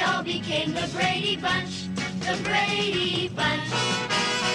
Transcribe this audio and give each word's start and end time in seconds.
all 0.00 0.22
became 0.22 0.72
the 0.74 0.88
Brady 0.92 1.36
Bunch. 1.36 1.88
The 2.20 2.38
Brady 2.42 3.28
Bunch. 3.28 3.70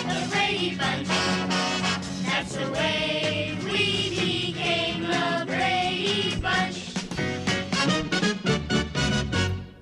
The 0.06 0.28
Brady 0.30 0.76
Bunch. 0.76 1.08
That's 2.26 2.56
the 2.56 2.70
way 2.72 3.58
we 3.64 4.10
became 4.10 5.02
the 5.04 5.46
Brady 5.48 6.36
Bunch. 6.42 6.94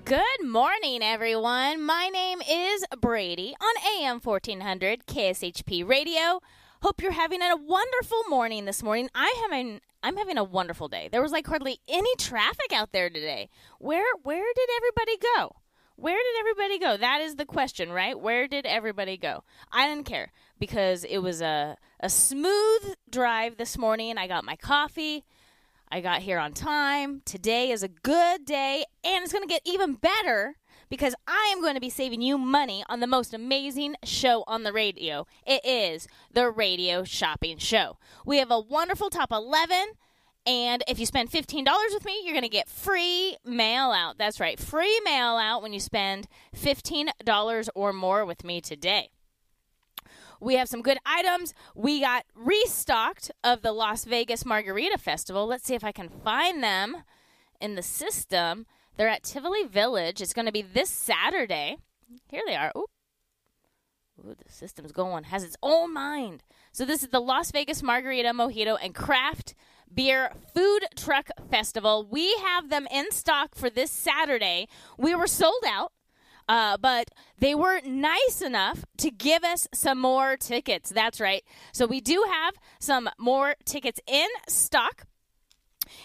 Good 0.04 0.46
morning, 0.46 1.02
everyone. 1.02 1.82
My 1.84 2.08
name 2.08 2.40
is 2.48 2.84
Brady 3.00 3.54
on 3.60 4.02
AM 4.02 4.20
1400 4.20 5.06
KSHP 5.06 5.86
Radio. 5.86 6.40
Hope 6.82 7.02
you're 7.02 7.12
having 7.12 7.42
a 7.42 7.56
wonderful 7.56 8.22
morning 8.30 8.64
this 8.64 8.82
morning. 8.82 9.10
I 9.14 9.34
having 9.42 9.82
I'm 10.02 10.16
having 10.16 10.38
a 10.38 10.44
wonderful 10.44 10.88
day. 10.88 11.10
There 11.12 11.20
was 11.20 11.30
like 11.30 11.46
hardly 11.46 11.78
any 11.86 12.08
traffic 12.16 12.72
out 12.72 12.92
there 12.92 13.10
today. 13.10 13.50
Where 13.78 14.06
where 14.22 14.46
did 14.54 14.68
everybody 14.78 15.18
go? 15.36 15.56
Where 15.96 16.16
did 16.16 16.40
everybody 16.40 16.78
go? 16.78 16.96
That 16.96 17.20
is 17.20 17.36
the 17.36 17.44
question, 17.44 17.92
right? 17.92 18.18
Where 18.18 18.48
did 18.48 18.64
everybody 18.64 19.18
go? 19.18 19.44
I 19.70 19.88
didn't 19.88 20.06
care 20.06 20.32
because 20.58 21.04
it 21.04 21.18
was 21.18 21.42
a 21.42 21.76
a 22.00 22.08
smooth 22.08 22.94
drive 23.10 23.58
this 23.58 23.76
morning. 23.76 24.16
I 24.16 24.26
got 24.26 24.44
my 24.44 24.56
coffee. 24.56 25.26
I 25.92 26.00
got 26.00 26.22
here 26.22 26.38
on 26.38 26.54
time. 26.54 27.20
Today 27.26 27.72
is 27.72 27.82
a 27.82 27.88
good 27.88 28.46
day, 28.46 28.84
and 29.04 29.22
it's 29.22 29.34
going 29.34 29.46
to 29.46 29.52
get 29.52 29.62
even 29.66 29.94
better 29.94 30.56
because 30.90 31.14
I 31.26 31.50
am 31.52 31.62
going 31.62 31.74
to 31.74 31.80
be 31.80 31.88
saving 31.88 32.20
you 32.20 32.36
money 32.36 32.84
on 32.88 33.00
the 33.00 33.06
most 33.06 33.32
amazing 33.32 33.94
show 34.04 34.44
on 34.46 34.64
the 34.64 34.72
radio. 34.72 35.26
It 35.46 35.64
is 35.64 36.08
the 36.32 36.50
Radio 36.50 37.04
Shopping 37.04 37.58
Show. 37.58 37.96
We 38.26 38.38
have 38.38 38.50
a 38.50 38.60
wonderful 38.60 39.08
top 39.08 39.30
11, 39.32 39.92
and 40.44 40.82
if 40.88 40.98
you 40.98 41.06
spend 41.06 41.30
$15 41.30 41.64
with 41.94 42.04
me, 42.04 42.20
you're 42.24 42.34
going 42.34 42.42
to 42.42 42.48
get 42.48 42.68
free 42.68 43.36
mail 43.44 43.92
out. 43.92 44.18
That's 44.18 44.40
right, 44.40 44.58
free 44.58 45.00
mail 45.04 45.36
out 45.36 45.62
when 45.62 45.72
you 45.72 45.80
spend 45.80 46.26
$15 46.56 47.68
or 47.74 47.92
more 47.92 48.26
with 48.26 48.44
me 48.44 48.60
today. 48.60 49.10
We 50.40 50.54
have 50.54 50.68
some 50.68 50.82
good 50.82 50.98
items. 51.04 51.52
We 51.74 52.00
got 52.00 52.24
restocked 52.34 53.30
of 53.44 53.60
the 53.60 53.72
Las 53.72 54.04
Vegas 54.04 54.46
Margarita 54.46 54.96
Festival. 54.98 55.46
Let's 55.46 55.64
see 55.64 55.74
if 55.74 55.84
I 55.84 55.92
can 55.92 56.08
find 56.08 56.62
them 56.62 57.04
in 57.60 57.74
the 57.74 57.82
system. 57.82 58.66
They're 59.00 59.08
at 59.08 59.22
Tivoli 59.22 59.64
Village. 59.64 60.20
It's 60.20 60.34
going 60.34 60.44
to 60.44 60.52
be 60.52 60.60
this 60.60 60.90
Saturday. 60.90 61.78
Here 62.28 62.42
they 62.46 62.54
are. 62.54 62.70
Oop. 62.76 62.90
Ooh, 64.18 64.34
the 64.34 64.52
system's 64.52 64.92
going, 64.92 65.24
has 65.24 65.42
its 65.42 65.56
own 65.62 65.94
mind. 65.94 66.42
So, 66.72 66.84
this 66.84 67.02
is 67.02 67.08
the 67.08 67.18
Las 67.18 67.50
Vegas 67.50 67.82
Margarita, 67.82 68.28
Mojito, 68.34 68.76
and 68.78 68.94
Craft 68.94 69.54
Beer 69.90 70.32
Food 70.52 70.84
Truck 70.96 71.30
Festival. 71.50 72.06
We 72.10 72.30
have 72.44 72.68
them 72.68 72.86
in 72.90 73.10
stock 73.10 73.54
for 73.54 73.70
this 73.70 73.90
Saturday. 73.90 74.68
We 74.98 75.14
were 75.14 75.26
sold 75.26 75.64
out. 75.66 75.92
Uh, 76.46 76.76
but 76.76 77.08
they 77.38 77.54
were 77.54 77.80
nice 77.86 78.42
enough 78.44 78.84
to 78.98 79.10
give 79.10 79.44
us 79.44 79.66
some 79.72 79.98
more 79.98 80.36
tickets. 80.36 80.90
That's 80.90 81.20
right. 81.20 81.42
So 81.72 81.86
we 81.86 82.02
do 82.02 82.26
have 82.30 82.54
some 82.80 83.08
more 83.18 83.54
tickets 83.64 83.98
in 84.06 84.26
stock. 84.46 85.06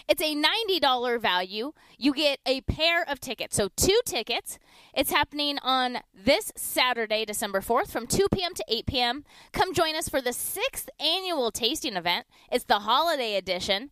It's 0.08 0.22
a 0.22 0.34
$90 0.34 1.20
value. 1.20 1.72
You 1.98 2.14
get 2.14 2.40
a 2.46 2.60
pair 2.62 3.02
of 3.08 3.20
tickets. 3.20 3.56
So, 3.56 3.68
two 3.76 4.00
tickets. 4.04 4.58
It's 4.94 5.10
happening 5.10 5.58
on 5.62 5.98
this 6.14 6.52
Saturday, 6.56 7.24
December 7.24 7.60
4th, 7.60 7.90
from 7.90 8.06
2 8.06 8.28
p.m. 8.32 8.54
to 8.54 8.64
8 8.68 8.86
p.m. 8.86 9.24
Come 9.52 9.74
join 9.74 9.94
us 9.96 10.08
for 10.08 10.20
the 10.20 10.32
sixth 10.32 10.88
annual 11.00 11.50
tasting 11.50 11.96
event. 11.96 12.26
It's 12.50 12.64
the 12.64 12.80
holiday 12.80 13.36
edition. 13.36 13.90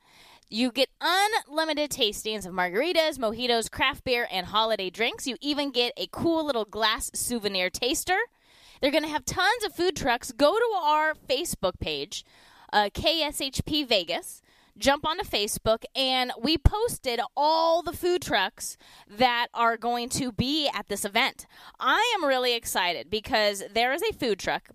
You 0.51 0.71
get 0.71 0.91
unlimited 1.01 1.91
tastings 1.91 2.47
of 2.47 2.53
margaritas, 2.53 3.19
mojitos, 3.19 3.71
craft 3.71 4.05
beer, 4.05 4.29
and 4.31 4.47
holiday 4.47 4.91
drinks. 4.91 5.27
You 5.27 5.37
even 5.41 5.71
get 5.71 5.93
a 5.97 6.07
cool 6.13 6.45
little 6.45 6.65
glass 6.65 7.11
souvenir 7.15 7.71
taster. 7.71 8.19
They're 8.81 8.91
going 8.91 9.05
to 9.05 9.11
have 9.11 9.25
tons 9.25 9.65
of 9.65 9.75
food 9.75 9.97
trucks. 9.97 10.33
Go 10.33 10.53
to 10.53 10.77
our 10.77 11.15
Facebook 11.15 11.81
page, 11.81 12.25
uh, 12.73 12.91
KSHP 12.93 13.89
Vegas. 13.89 14.43
Jump 14.77 15.07
onto 15.07 15.25
Facebook, 15.25 15.85
and 15.95 16.33
we 16.41 16.59
posted 16.59 17.21
all 17.37 17.83
the 17.83 17.93
food 17.93 18.23
trucks 18.23 18.77
that 19.09 19.47
are 19.55 19.77
going 19.77 20.09
to 20.11 20.33
be 20.33 20.69
at 20.69 20.89
this 20.89 21.05
event. 21.05 21.47
I 21.79 22.15
am 22.17 22.27
really 22.27 22.55
excited 22.55 23.09
because 23.09 23.63
there 23.73 23.93
is 23.93 24.03
a 24.03 24.13
food 24.13 24.39
truck 24.39 24.71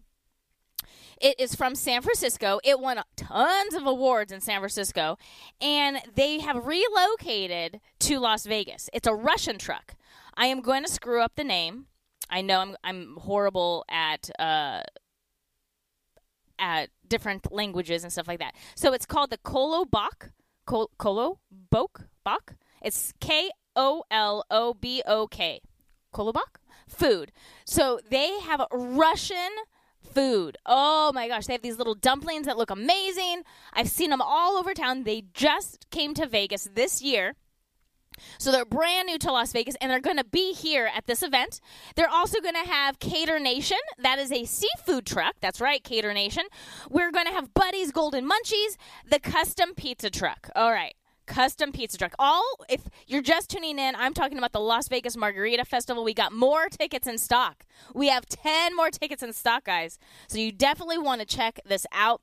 it 1.19 1.39
is 1.39 1.55
from 1.55 1.75
San 1.75 2.01
Francisco. 2.01 2.59
It 2.63 2.79
won 2.79 3.01
tons 3.15 3.73
of 3.73 3.85
awards 3.85 4.31
in 4.31 4.41
San 4.41 4.59
Francisco, 4.59 5.17
and 5.59 5.99
they 6.15 6.39
have 6.39 6.65
relocated 6.65 7.81
to 7.99 8.19
Las 8.19 8.45
Vegas. 8.45 8.89
It's 8.93 9.07
a 9.07 9.13
Russian 9.13 9.57
truck. 9.57 9.95
I 10.35 10.45
am 10.45 10.61
going 10.61 10.83
to 10.83 10.91
screw 10.91 11.21
up 11.21 11.33
the 11.35 11.43
name. 11.43 11.87
I 12.29 12.41
know 12.41 12.59
I'm 12.59 12.77
I'm 12.83 13.17
horrible 13.17 13.83
at 13.89 14.29
uh, 14.39 14.83
at 16.59 16.89
different 17.07 17.51
languages 17.51 18.03
and 18.03 18.11
stuff 18.11 18.27
like 18.27 18.39
that. 18.39 18.55
So 18.75 18.93
it's 18.93 19.05
called 19.05 19.29
the 19.29 19.37
Kolo 19.37 19.85
Bok. 19.85 20.31
Kol- 20.65 20.91
Kolo 20.97 21.39
Bok 21.71 22.07
Bok. 22.23 22.55
It's 22.81 23.13
K 23.19 23.49
O 23.75 24.03
L 24.11 24.43
O 24.51 24.73
B 24.73 25.01
O 25.05 25.27
K. 25.27 25.61
Kolobok 26.13 26.57
food. 26.87 27.31
So 27.65 27.99
they 28.09 28.39
have 28.41 28.65
Russian 28.71 29.49
food. 30.13 30.57
Oh 30.65 31.11
my 31.13 31.27
gosh, 31.27 31.45
they 31.45 31.53
have 31.53 31.61
these 31.61 31.77
little 31.77 31.95
dumplings 31.95 32.45
that 32.45 32.57
look 32.57 32.69
amazing. 32.71 33.43
I've 33.73 33.89
seen 33.89 34.09
them 34.09 34.21
all 34.21 34.57
over 34.57 34.73
town. 34.73 35.03
They 35.03 35.23
just 35.33 35.89
came 35.91 36.13
to 36.15 36.25
Vegas 36.25 36.69
this 36.73 37.01
year. 37.01 37.35
So 38.37 38.51
they're 38.51 38.65
brand 38.65 39.07
new 39.07 39.17
to 39.19 39.31
Las 39.31 39.51
Vegas 39.51 39.75
and 39.81 39.89
they're 39.91 39.99
going 39.99 40.17
to 40.17 40.23
be 40.23 40.53
here 40.53 40.89
at 40.95 41.07
this 41.07 41.23
event. 41.23 41.59
They're 41.95 42.09
also 42.09 42.39
going 42.41 42.55
to 42.55 42.69
have 42.69 42.99
Cater 42.99 43.39
Nation. 43.39 43.77
That 43.97 44.19
is 44.19 44.31
a 44.31 44.45
seafood 44.45 45.05
truck. 45.05 45.35
That's 45.41 45.59
right, 45.61 45.83
Cater 45.83 46.13
Nation. 46.13 46.43
We're 46.89 47.11
going 47.11 47.25
to 47.25 47.31
have 47.33 47.53
Buddy's 47.53 47.91
Golden 47.91 48.29
Munchies, 48.29 48.77
the 49.09 49.19
custom 49.19 49.73
pizza 49.75 50.09
truck. 50.09 50.49
All 50.55 50.71
right. 50.71 50.95
custom 51.29 51.71
pizza 51.71 51.97
truck. 51.97 52.13
All 52.19 52.43
if 52.69 52.81
you're 53.07 53.21
just 53.21 53.49
tuning 53.49 53.77
in, 53.79 53.95
I'm 53.95 54.13
talking 54.13 54.37
about 54.37 54.51
the 54.51 54.59
Las 54.59 54.87
Vegas 54.87 55.15
Margarita 55.15 55.63
Festival. 55.63 56.03
We 56.03 56.13
got 56.13 56.33
more 56.33 56.67
tickets 56.69 57.07
in 57.07 57.17
stock. 57.17 57.65
We 57.93 58.09
have 58.09 58.25
10 58.25 58.75
more 58.75 58.89
tickets 58.89 59.23
in 59.23 59.31
stock, 59.33 59.63
guys. 59.65 59.99
So 60.27 60.39
you 60.39 60.51
definitely 60.51 60.97
want 60.97 61.21
to 61.21 61.27
check 61.27 61.59
this 61.65 61.85
out. 61.93 62.21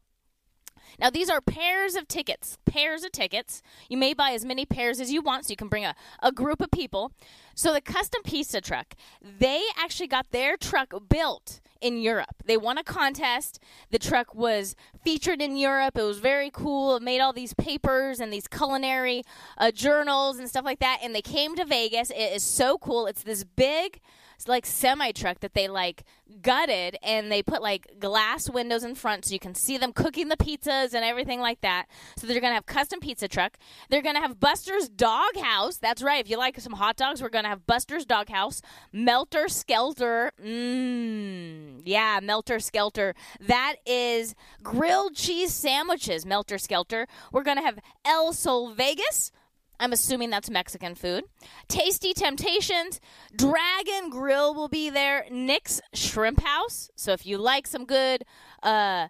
Now, 0.99 1.11
these 1.11 1.29
are 1.29 1.41
pairs 1.41 1.95
of 1.95 2.09
tickets. 2.09 2.59
Pairs 2.67 3.05
of 3.05 3.13
tickets. 3.13 3.63
You 3.89 3.97
may 3.97 4.15
buy 4.15 4.33
as 4.33 4.45
many 4.45 4.65
pairs 4.65 5.01
as 5.01 5.13
you 5.13 5.23
want, 5.23 5.47
so 5.47 5.51
you 5.51 5.57
can 5.57 5.69
bring 5.69 5.85
a, 5.85 5.95
a 6.23 6.33
group 6.33 6.61
of 6.61 6.71
people. 6.71 7.13
So, 7.55 7.73
the 7.73 7.81
custom 7.81 8.23
pizza 8.23 8.61
truck, 8.61 8.95
they 9.23 9.63
actually 9.79 10.09
got 10.09 10.31
their 10.31 10.57
truck 10.57 10.93
built 11.09 11.61
in 11.81 11.99
Europe. 11.99 12.35
They 12.45 12.57
won 12.57 12.79
a 12.79 12.85
contest. 12.85 13.59
The 13.91 13.99
truck 13.99 14.35
was 14.35 14.75
featured 15.05 15.41
in 15.41 15.57
Europe. 15.57 15.97
It 15.97 16.03
was 16.03 16.19
very 16.19 16.51
cool. 16.51 16.97
It 16.97 17.03
made 17.03 17.21
all 17.21 17.33
these 17.33 17.55
papers 17.55 18.21
and 18.21 18.33
these 18.33 18.49
culinary 18.49 19.23
uh, 19.59 19.71
journals 19.71 20.39
and 20.39 20.49
stuff 20.49 20.65
like 20.65 20.81
that. 20.81 21.01
And 21.03 21.15
they 21.15 21.23
came 21.23 21.55
to 21.57 21.65
Vegas. 21.65 22.11
It 22.11 22.35
is 22.35 22.43
so 22.43 22.79
cool. 22.79 23.07
It's 23.07 23.23
this 23.23 23.45
big 23.45 24.01
like 24.47 24.67
semi 24.67 25.13
truck 25.13 25.41
that 25.41 25.55
they 25.55 25.69
like 25.69 26.05
gutted 26.43 26.97
and 27.03 27.31
they 27.31 27.43
put 27.43 27.63
like 27.63 27.87
glass 27.99 28.51
windows 28.51 28.85
in 28.85 28.95
front 28.95 29.25
so 29.25 29.33
you 29.33 29.39
can 29.39 29.55
see 29.55 29.79
them 29.79 29.93
cooking 29.93 30.29
the 30.29 30.37
pizzas 30.37 30.95
and 30.95 31.05
everything 31.05 31.41
like 31.41 31.61
that. 31.61 31.87
So 32.17 32.27
they're 32.27 32.41
gonna 32.41 32.55
have 32.55 32.67
custom 32.67 33.01
pizza 33.01 33.29
truck. 33.29 33.57
They're 33.91 34.03
gonna 34.03 34.21
have 34.21 34.41
Buster's 34.41 34.89
Doghouse. 34.89 35.79
That's 35.79 36.03
right. 36.03 36.25
If 36.25 36.31
you 36.31 36.39
like 36.39 36.61
some 36.61 36.75
hot 36.75 36.97
dogs, 36.97 37.23
we're 37.23 37.29
gonna 37.29 37.49
have 37.49 37.67
Buster's 37.67 38.05
Doghouse, 38.05 38.63
Melter 38.93 39.49
Skelter. 39.49 40.33
Mmm, 40.45 41.83
yeah, 41.85 42.21
Melter 42.23 42.61
Skelter. 42.61 43.15
That 43.41 43.77
is 43.87 44.35
grilled 44.63 45.15
cheese 45.15 45.53
sandwiches. 45.53 46.27
Melter 46.27 46.59
Skelter. 46.59 47.07
We're 47.33 47.45
gonna 47.45 47.63
have 47.63 47.79
El 48.05 48.33
Sol 48.33 48.73
Vegas. 48.73 49.33
I'm 49.79 49.93
assuming 49.93 50.31
that's 50.31 50.51
Mexican 50.51 50.95
food. 50.95 51.25
Tasty 51.69 52.13
Temptations, 52.13 53.01
Dragon 53.35 54.11
Grill 54.11 54.55
will 54.55 54.69
be 54.69 54.91
there. 54.91 55.27
Nick's 55.31 55.81
Shrimp 55.93 56.43
House. 56.43 56.91
So 56.97 57.13
if 57.13 57.27
you 57.27 57.39
like 57.39 57.67
some 57.67 57.85
good 57.85 58.25
uh, 58.63 59.09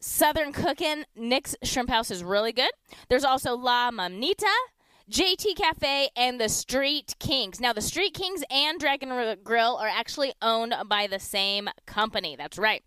Southern 0.00 0.52
cooking, 0.52 1.04
Nick's 1.16 1.56
Shrimp 1.62 1.90
House 1.90 2.10
is 2.10 2.24
really 2.24 2.52
good. 2.52 2.70
There's 3.08 3.24
also 3.24 3.56
La 3.56 3.90
Mamnita. 3.90 4.54
JT 5.10 5.56
Cafe 5.56 6.10
and 6.16 6.38
the 6.38 6.50
Street 6.50 7.14
Kings. 7.18 7.60
Now, 7.60 7.72
the 7.72 7.80
Street 7.80 8.12
Kings 8.12 8.44
and 8.50 8.78
Dragon 8.78 9.36
Grill 9.42 9.76
are 9.76 9.88
actually 9.88 10.34
owned 10.42 10.74
by 10.86 11.06
the 11.06 11.18
same 11.18 11.70
company. 11.86 12.36
That's 12.36 12.58
right. 12.58 12.82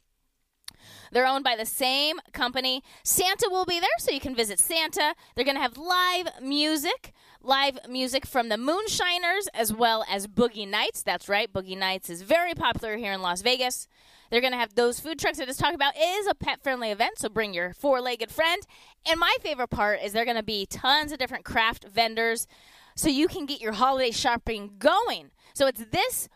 They're 1.11 1.27
owned 1.27 1.43
by 1.43 1.55
the 1.55 1.65
same 1.65 2.19
company. 2.33 2.83
Santa 3.03 3.47
will 3.51 3.65
be 3.65 3.79
there, 3.79 3.89
so 3.99 4.11
you 4.11 4.19
can 4.19 4.35
visit 4.35 4.59
Santa. 4.59 5.13
They're 5.35 5.45
going 5.45 5.55
to 5.55 5.61
have 5.61 5.77
live 5.77 6.29
music, 6.41 7.13
live 7.41 7.79
music 7.87 8.25
from 8.25 8.49
the 8.49 8.57
Moonshiners 8.57 9.47
as 9.53 9.73
well 9.73 10.05
as 10.09 10.27
Boogie 10.27 10.67
Nights. 10.67 11.03
That's 11.03 11.27
right, 11.27 11.51
Boogie 11.51 11.77
Nights 11.77 12.09
is 12.09 12.21
very 12.21 12.53
popular 12.53 12.97
here 12.97 13.11
in 13.11 13.21
Las 13.21 13.41
Vegas. 13.41 13.87
They're 14.29 14.41
going 14.41 14.53
to 14.53 14.59
have 14.59 14.75
those 14.75 14.99
food 14.99 15.19
trucks 15.19 15.39
I 15.39 15.45
just 15.45 15.59
talked 15.59 15.75
about. 15.75 15.95
It 15.97 15.99
is 15.99 16.27
a 16.27 16.33
pet 16.33 16.63
friendly 16.63 16.89
event, 16.91 17.19
so 17.19 17.27
bring 17.27 17.53
your 17.53 17.73
four 17.73 17.99
legged 17.99 18.31
friend. 18.31 18.61
And 19.05 19.19
my 19.19 19.35
favorite 19.41 19.69
part 19.69 19.99
is 20.01 20.13
there 20.13 20.25
going 20.25 20.37
to 20.37 20.43
be 20.43 20.65
tons 20.65 21.11
of 21.11 21.19
different 21.19 21.43
craft 21.43 21.85
vendors 21.93 22.47
so 22.95 23.09
you 23.09 23.27
can 23.27 23.45
get 23.45 23.59
your 23.59 23.73
holiday 23.73 24.11
shopping 24.11 24.75
going. 24.79 25.31
So 25.53 25.67
it's 25.67 25.83
this 25.91 26.29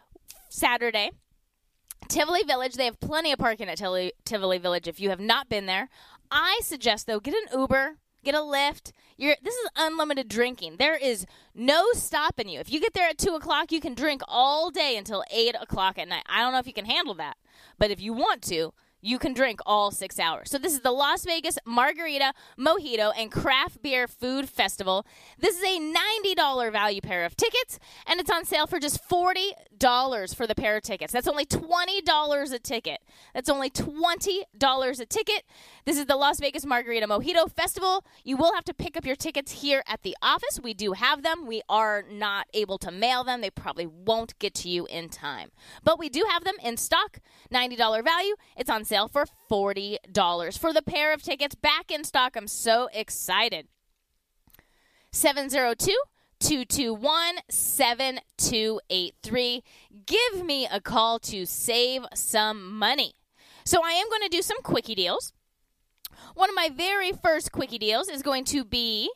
Saturday. 0.49 1.11
Tivoli 2.07 2.43
Village, 2.43 2.75
they 2.75 2.85
have 2.85 2.99
plenty 2.99 3.31
of 3.31 3.39
parking 3.39 3.67
at 3.67 3.77
Tivoli, 3.77 4.13
Tivoli 4.23 4.57
Village 4.57 4.87
if 4.87 4.99
you 4.99 5.09
have 5.09 5.19
not 5.19 5.49
been 5.49 5.65
there. 5.65 5.89
I 6.31 6.59
suggest, 6.63 7.07
though, 7.07 7.19
get 7.19 7.33
an 7.33 7.59
Uber, 7.59 7.97
get 8.23 8.35
a 8.35 8.39
Lyft. 8.39 8.91
You're, 9.17 9.35
this 9.41 9.55
is 9.55 9.69
unlimited 9.75 10.27
drinking. 10.27 10.77
There 10.77 10.95
is 10.95 11.25
no 11.53 11.87
stopping 11.93 12.49
you. 12.49 12.59
If 12.59 12.71
you 12.71 12.79
get 12.79 12.93
there 12.93 13.07
at 13.07 13.17
2 13.17 13.35
o'clock, 13.35 13.71
you 13.71 13.79
can 13.79 13.93
drink 13.93 14.21
all 14.27 14.71
day 14.71 14.97
until 14.97 15.23
8 15.31 15.55
o'clock 15.61 15.97
at 15.97 16.07
night. 16.07 16.23
I 16.27 16.41
don't 16.41 16.51
know 16.51 16.59
if 16.59 16.67
you 16.67 16.73
can 16.73 16.85
handle 16.85 17.13
that, 17.15 17.37
but 17.77 17.91
if 17.91 18.01
you 18.01 18.13
want 18.13 18.41
to, 18.43 18.73
you 19.01 19.19
can 19.19 19.33
drink 19.33 19.59
all 19.65 19.91
six 19.91 20.19
hours. 20.19 20.49
So 20.49 20.57
this 20.57 20.73
is 20.73 20.79
the 20.79 20.91
Las 20.91 21.25
Vegas 21.25 21.59
Margarita, 21.65 22.33
Mojito, 22.57 23.11
and 23.15 23.31
Craft 23.31 23.83
Beer 23.83 24.07
Food 24.07 24.49
Festival. 24.49 25.05
This 25.37 25.57
is 25.57 25.63
a 25.63 25.93
$90 26.25 26.71
value 26.71 27.01
pair 27.01 27.23
of 27.23 27.37
tickets, 27.37 27.77
and 28.07 28.19
it's 28.19 28.31
on 28.31 28.45
sale 28.45 28.65
for 28.65 28.79
just 28.79 29.07
$40 29.07 30.35
for 30.35 30.47
the 30.47 30.55
pair 30.55 30.77
of 30.77 30.83
tickets. 30.83 31.13
That's 31.13 31.27
only 31.27 31.45
$20 31.45 32.53
a 32.53 32.59
ticket. 32.59 32.99
That's 33.33 33.49
only 33.49 33.69
$20 33.69 34.99
a 34.99 35.05
ticket. 35.05 35.43
This 35.85 35.99
is 35.99 36.07
the 36.07 36.15
Las 36.15 36.39
Vegas 36.39 36.65
Margarita 36.65 37.05
Mojito 37.05 37.51
Festival. 37.51 38.03
You 38.23 38.37
will 38.37 38.53
have 38.55 38.65
to 38.65 38.73
pick 38.73 38.97
up 38.97 39.05
your 39.05 39.15
tickets 39.15 39.61
here 39.61 39.83
at 39.87 40.01
the 40.01 40.17
office. 40.21 40.59
We 40.61 40.73
do 40.73 40.93
have 40.93 41.21
them. 41.21 41.45
We 41.45 41.61
are 41.69 42.03
not 42.09 42.47
able 42.55 42.79
to 42.79 42.91
mail 42.91 43.23
them. 43.23 43.41
They 43.41 43.51
probably 43.51 43.85
won't 43.85 44.37
get 44.39 44.55
to 44.55 44.69
you 44.69 44.87
in 44.87 45.09
time. 45.09 45.51
But 45.83 45.99
we 45.99 46.09
do 46.09 46.25
have 46.31 46.43
them 46.43 46.55
in 46.63 46.77
stock. 46.77 47.19
$90 47.53 48.03
value. 48.03 48.35
It's 48.57 48.69
on 48.69 48.83
sale 48.83 48.94
for 49.11 49.25
$40 49.51 50.57
for 50.57 50.73
the 50.73 50.81
pair 50.81 51.13
of 51.13 51.21
tickets 51.21 51.55
back 51.55 51.91
in 51.91 52.03
stock. 52.03 52.35
I'm 52.35 52.47
so 52.47 52.89
excited. 52.93 53.67
702 55.11 55.95
221 56.39 57.35
7283. 57.49 59.63
Give 60.05 60.45
me 60.45 60.67
a 60.71 60.81
call 60.81 61.19
to 61.19 61.45
save 61.45 62.05
some 62.13 62.77
money. 62.77 63.13
So, 63.65 63.83
I 63.83 63.91
am 63.91 64.09
going 64.09 64.21
to 64.21 64.29
do 64.29 64.41
some 64.41 64.61
quickie 64.61 64.95
deals. 64.95 65.33
One 66.35 66.49
of 66.49 66.55
my 66.55 66.69
very 66.69 67.11
first 67.11 67.51
quickie 67.51 67.79
deals 67.79 68.09
is 68.09 68.21
going 68.21 68.45
to 68.45 68.63
be 68.63 69.09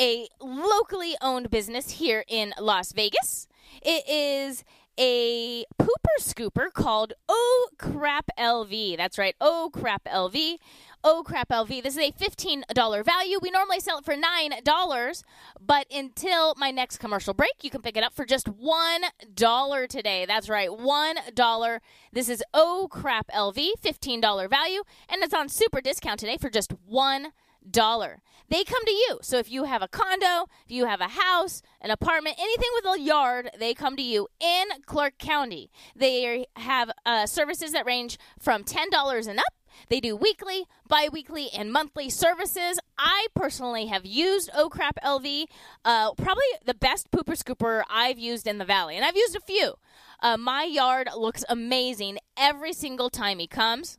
a 0.00 0.28
locally 0.40 1.14
owned 1.20 1.50
business 1.50 1.90
here 1.90 2.24
in 2.26 2.54
Las 2.58 2.92
Vegas. 2.92 3.46
It 3.82 4.08
is 4.08 4.64
a 5.02 5.64
pooper 5.80 6.18
scooper 6.20 6.70
called 6.70 7.14
Oh 7.26 7.68
Crap 7.78 8.26
LV. 8.38 8.98
That's 8.98 9.16
right, 9.16 9.34
Oh 9.40 9.70
Crap 9.72 10.04
LV. 10.04 10.58
Oh 11.02 11.22
Crap 11.24 11.48
LV. 11.48 11.82
This 11.82 11.96
is 11.96 12.02
a 12.02 12.12
$15 12.12 13.02
value. 13.02 13.38
We 13.40 13.50
normally 13.50 13.80
sell 13.80 13.98
it 13.98 14.04
for 14.04 14.14
$9, 14.14 15.22
but 15.58 15.86
until 15.90 16.54
my 16.58 16.70
next 16.70 16.98
commercial 16.98 17.32
break, 17.32 17.54
you 17.62 17.70
can 17.70 17.80
pick 17.80 17.96
it 17.96 18.04
up 18.04 18.12
for 18.14 18.26
just 18.26 18.46
$1 18.46 19.88
today. 19.88 20.26
That's 20.26 20.50
right, 20.50 20.68
$1. 20.68 21.80
This 22.12 22.28
is 22.28 22.44
Oh 22.52 22.86
Crap 22.90 23.28
LV, 23.28 23.70
$15 23.82 24.50
value, 24.50 24.82
and 25.08 25.22
it's 25.22 25.32
on 25.32 25.48
super 25.48 25.80
discount 25.80 26.20
today 26.20 26.36
for 26.36 26.50
just 26.50 26.74
1 26.86 27.28
dollar. 27.68 28.22
They 28.48 28.64
come 28.64 28.84
to 28.84 28.90
you. 28.90 29.18
So 29.22 29.38
if 29.38 29.50
you 29.50 29.64
have 29.64 29.82
a 29.82 29.88
condo, 29.88 30.48
if 30.64 30.72
you 30.72 30.86
have 30.86 31.00
a 31.00 31.08
house, 31.08 31.62
an 31.80 31.90
apartment, 31.90 32.36
anything 32.38 32.68
with 32.74 32.84
a 32.84 33.00
yard, 33.00 33.50
they 33.58 33.74
come 33.74 33.96
to 33.96 34.02
you 34.02 34.28
in 34.40 34.66
Clark 34.86 35.18
County. 35.18 35.70
They 35.94 36.46
have 36.56 36.90
uh, 37.06 37.26
services 37.26 37.72
that 37.72 37.86
range 37.86 38.18
from 38.38 38.64
ten 38.64 38.90
dollars 38.90 39.26
and 39.26 39.38
up. 39.38 39.54
They 39.88 40.00
do 40.00 40.16
weekly, 40.16 40.66
bi 40.88 41.08
weekly, 41.10 41.48
and 41.56 41.72
monthly 41.72 42.10
services. 42.10 42.78
I 42.98 43.28
personally 43.34 43.86
have 43.86 44.04
used 44.04 44.50
Oh 44.52 44.68
Crap 44.68 44.98
LV, 45.04 45.44
uh, 45.84 46.14
probably 46.14 46.42
the 46.64 46.74
best 46.74 47.10
pooper 47.10 47.40
scooper 47.40 47.84
I've 47.88 48.18
used 48.18 48.46
in 48.46 48.58
the 48.58 48.64
valley, 48.64 48.96
and 48.96 49.04
I've 49.04 49.16
used 49.16 49.36
a 49.36 49.40
few. 49.40 49.74
Uh, 50.20 50.36
my 50.36 50.64
yard 50.64 51.08
looks 51.16 51.44
amazing 51.48 52.18
every 52.36 52.72
single 52.72 53.10
time 53.10 53.38
he 53.38 53.46
comes. 53.46 53.98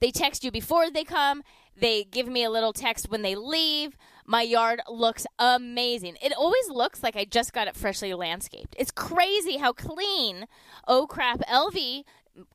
They 0.00 0.10
text 0.10 0.44
you 0.44 0.50
before 0.50 0.90
they 0.90 1.04
come. 1.04 1.42
They 1.76 2.04
give 2.04 2.28
me 2.28 2.44
a 2.44 2.50
little 2.50 2.72
text 2.72 3.10
when 3.10 3.22
they 3.22 3.34
leave. 3.34 3.96
My 4.26 4.42
yard 4.42 4.80
looks 4.88 5.26
amazing. 5.38 6.16
It 6.22 6.32
always 6.32 6.68
looks 6.70 7.02
like 7.02 7.16
I 7.16 7.24
just 7.24 7.52
got 7.52 7.68
it 7.68 7.76
freshly 7.76 8.14
landscaped. 8.14 8.74
It's 8.78 8.90
crazy 8.90 9.58
how 9.58 9.72
clean 9.72 10.46
Oh 10.88 11.06
Crap 11.06 11.40
LV 11.40 12.04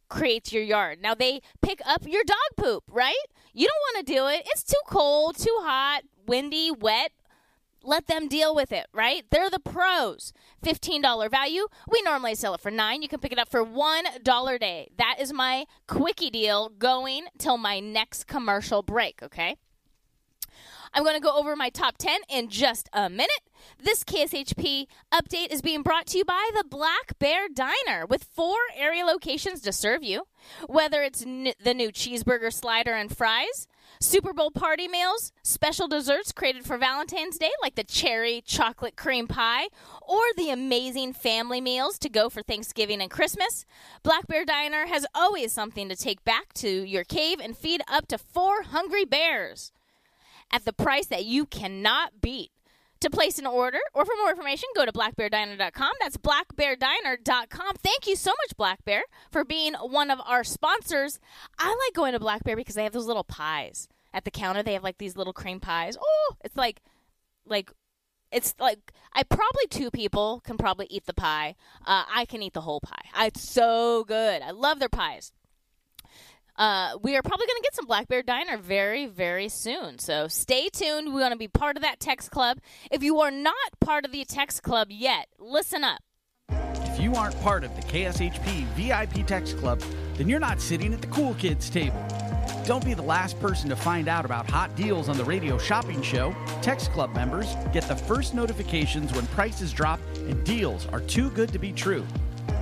creates 0.10 0.52
your 0.52 0.64
yard. 0.64 1.00
Now 1.02 1.14
they 1.16 1.42
pick 1.62 1.82
up 1.86 2.08
your 2.08 2.24
dog 2.24 2.38
poop, 2.58 2.84
right? 2.90 3.16
You 3.54 3.68
don't 3.68 3.96
want 3.96 4.08
to 4.08 4.14
do 4.14 4.28
it. 4.28 4.44
It's 4.48 4.64
too 4.64 4.82
cold, 4.88 5.38
too 5.38 5.58
hot, 5.62 6.04
windy, 6.26 6.72
wet. 6.72 7.12
Let 7.84 8.08
them 8.08 8.28
deal 8.28 8.54
with 8.54 8.72
it, 8.72 8.88
right? 8.94 9.24
They're 9.32 9.50
the 9.50 9.60
pros. 9.60 10.34
$15 10.66 11.32
value. 11.32 11.68
We 11.90 12.02
normally 12.02 12.36
sell 12.36 12.54
it 12.54 12.62
for 12.62 12.72
9. 12.72 13.02
You 13.02 13.08
can 13.08 13.20
pick 13.20 13.32
it 13.32 13.40
up 13.40 13.50
for 13.50 13.66
$1 13.66 14.56
a 14.56 14.60
day. 14.60 14.90
That 14.98 15.16
is 15.20 15.32
my 15.32 15.66
quickie 15.88 16.30
deal 16.30 16.70
going 16.70 17.28
till 17.38 17.58
my 17.58 17.80
next 17.80 18.28
commercial 18.28 18.84
break, 18.84 19.24
okay? 19.24 19.56
I'm 20.94 21.04
going 21.04 21.16
to 21.16 21.22
go 21.22 21.38
over 21.38 21.56
my 21.56 21.70
top 21.70 21.98
10 21.98 22.22
in 22.30 22.50
just 22.50 22.90
a 22.94 23.10
minute. 23.10 23.30
This 23.82 24.04
KSHP 24.04 24.88
update 25.14 25.52
is 25.52 25.62
being 25.62 25.84
brought 25.84 26.08
to 26.08 26.18
you 26.18 26.26
by 26.26 26.50
the 26.56 26.64
Black 26.68 27.18
Bear 27.20 27.48
Diner 27.48 28.06
with 28.08 28.24
four 28.24 28.58
area 28.76 29.06
locations 29.06 29.62
to 29.62 29.72
serve 29.72 30.04
you. 30.04 30.24
Whether 30.68 31.04
it's 31.04 31.22
n- 31.22 31.54
the 31.64 31.74
new 31.74 31.92
cheeseburger 31.92 32.52
slider 32.52 32.94
and 32.94 33.16
fries, 33.16 33.68
Super 34.02 34.32
Bowl 34.32 34.50
party 34.50 34.88
meals, 34.88 35.34
special 35.44 35.86
desserts 35.86 36.32
created 36.32 36.66
for 36.66 36.78
Valentine's 36.78 37.38
Day 37.38 37.52
like 37.62 37.76
the 37.76 37.84
cherry 37.84 38.42
chocolate 38.46 38.96
cream 38.96 39.28
pie, 39.28 39.68
or 40.02 40.22
the 40.38 40.50
amazing 40.52 41.12
family 41.12 41.60
meals 41.60 42.00
to 42.00 42.08
go 42.08 42.30
for 42.30 42.42
Thanksgiving 42.42 43.02
and 43.02 43.12
Christmas, 43.12 43.66
Black 44.02 44.26
Bear 44.26 44.46
Diner 44.46 44.86
has 44.86 45.06
always 45.14 45.52
something 45.52 45.90
to 45.90 45.98
take 45.98 46.24
back 46.24 46.54
to 46.54 46.70
your 46.70 47.04
cave 47.04 47.42
and 47.42 47.58
feed 47.58 47.82
up 47.90 48.08
to 48.08 48.18
four 48.18 48.64
hungry 48.64 49.04
bears 49.04 49.74
at 50.50 50.64
the 50.64 50.72
price 50.72 51.08
that 51.08 51.26
you 51.26 51.46
cannot 51.46 52.22
beat. 52.22 52.52
To 53.02 53.10
place 53.10 53.40
an 53.40 53.46
order 53.46 53.80
or 53.94 54.04
for 54.04 54.14
more 54.22 54.30
information, 54.30 54.68
go 54.76 54.86
to 54.86 54.92
blackbeardiner.com. 54.92 55.92
That's 56.02 56.18
blackbeardiner.com. 56.18 57.76
Thank 57.78 58.08
you 58.08 58.16
so 58.18 58.32
much, 58.32 58.58
Black 58.58 58.84
Bear, 58.84 59.04
for 59.32 59.46
being 59.46 59.74
one 59.76 60.12
of 60.12 60.20
our 60.26 60.44
sponsors. 60.44 61.18
I 61.58 61.70
like 61.70 61.96
going 61.96 62.12
to 62.12 62.20
Black 62.20 62.44
Bear 62.44 62.58
because 62.58 62.76
they 62.76 62.84
have 62.84 62.92
those 62.92 63.06
little 63.06 63.24
pies 63.24 63.88
at 64.14 64.26
the 64.26 64.32
counter. 64.32 64.64
They 64.64 64.74
have 64.74 64.84
like 64.84 64.98
these 64.98 65.16
little 65.16 65.32
cream 65.32 65.62
pies. 65.62 65.96
Oh, 66.02 66.36
it's 66.44 66.58
like, 66.58 66.82
like, 67.46 67.72
it's 68.34 68.54
like 68.60 68.92
I 69.14 69.24
probably 69.24 69.68
two 69.70 69.92
people 69.92 70.42
can 70.44 70.58
probably 70.58 70.88
eat 70.90 71.06
the 71.06 71.14
pie. 71.14 71.56
Uh, 71.86 72.04
I 72.14 72.26
can 72.26 72.44
eat 72.44 72.54
the 72.54 72.62
whole 72.62 72.82
pie. 72.82 73.26
It's 73.26 73.50
so 73.50 74.04
good. 74.04 74.42
I 74.42 74.52
love 74.52 74.80
their 74.80 74.90
pies. 74.90 75.32
Uh, 76.60 76.98
we 77.02 77.16
are 77.16 77.22
probably 77.22 77.48
going 77.48 77.56
to 77.56 77.64
get 77.64 77.74
some 77.74 77.86
Black 77.86 78.10
Bear 78.10 78.22
Diner 78.22 78.58
very, 78.58 79.06
very 79.06 79.48
soon. 79.48 79.98
So 79.98 80.28
stay 80.28 80.68
tuned. 80.68 81.14
We 81.14 81.22
want 81.22 81.32
to 81.32 81.38
be 81.38 81.48
part 81.48 81.78
of 81.78 81.84
that 81.84 82.02
text 82.02 82.32
club. 82.32 82.60
If 82.92 83.02
you 83.02 83.22
are 83.22 83.32
not 83.32 83.56
part 83.80 84.04
of 84.04 84.12
the 84.12 84.26
text 84.26 84.62
club 84.62 84.90
yet, 84.92 85.28
listen 85.40 85.86
up. 85.86 86.02
If 86.52 87.00
you 87.00 87.16
aren't 87.16 87.40
part 87.40 87.64
of 87.64 87.74
the 87.78 87.82
KSHP 87.84 88.66
VIP 88.76 89.26
Text 89.26 89.58
Club, 89.58 89.82
then 90.16 90.28
you're 90.28 90.42
not 90.42 90.60
sitting 90.60 90.94
at 90.94 91.00
the 91.00 91.08
cool 91.08 91.34
kids 91.36 91.70
table. 91.70 92.06
Don't 92.66 92.84
be 92.84 92.94
the 92.94 93.02
last 93.02 93.40
person 93.40 93.70
to 93.70 93.76
find 93.78 94.10
out 94.10 94.26
about 94.26 94.50
hot 94.50 94.76
deals 94.76 95.08
on 95.08 95.18
the 95.18 95.24
radio 95.24 95.58
shopping 95.58 96.02
show. 96.02 96.36
Text 96.62 96.92
Club 96.92 97.16
members 97.16 97.56
get 97.72 97.84
the 97.88 97.96
first 97.96 98.34
notifications 98.34 99.14
when 99.14 99.26
prices 99.28 99.72
drop 99.72 100.02
and 100.18 100.44
deals 100.44 100.88
are 100.88 101.00
too 101.00 101.30
good 101.32 101.54
to 101.54 101.60
be 101.60 101.72
true. 101.72 102.06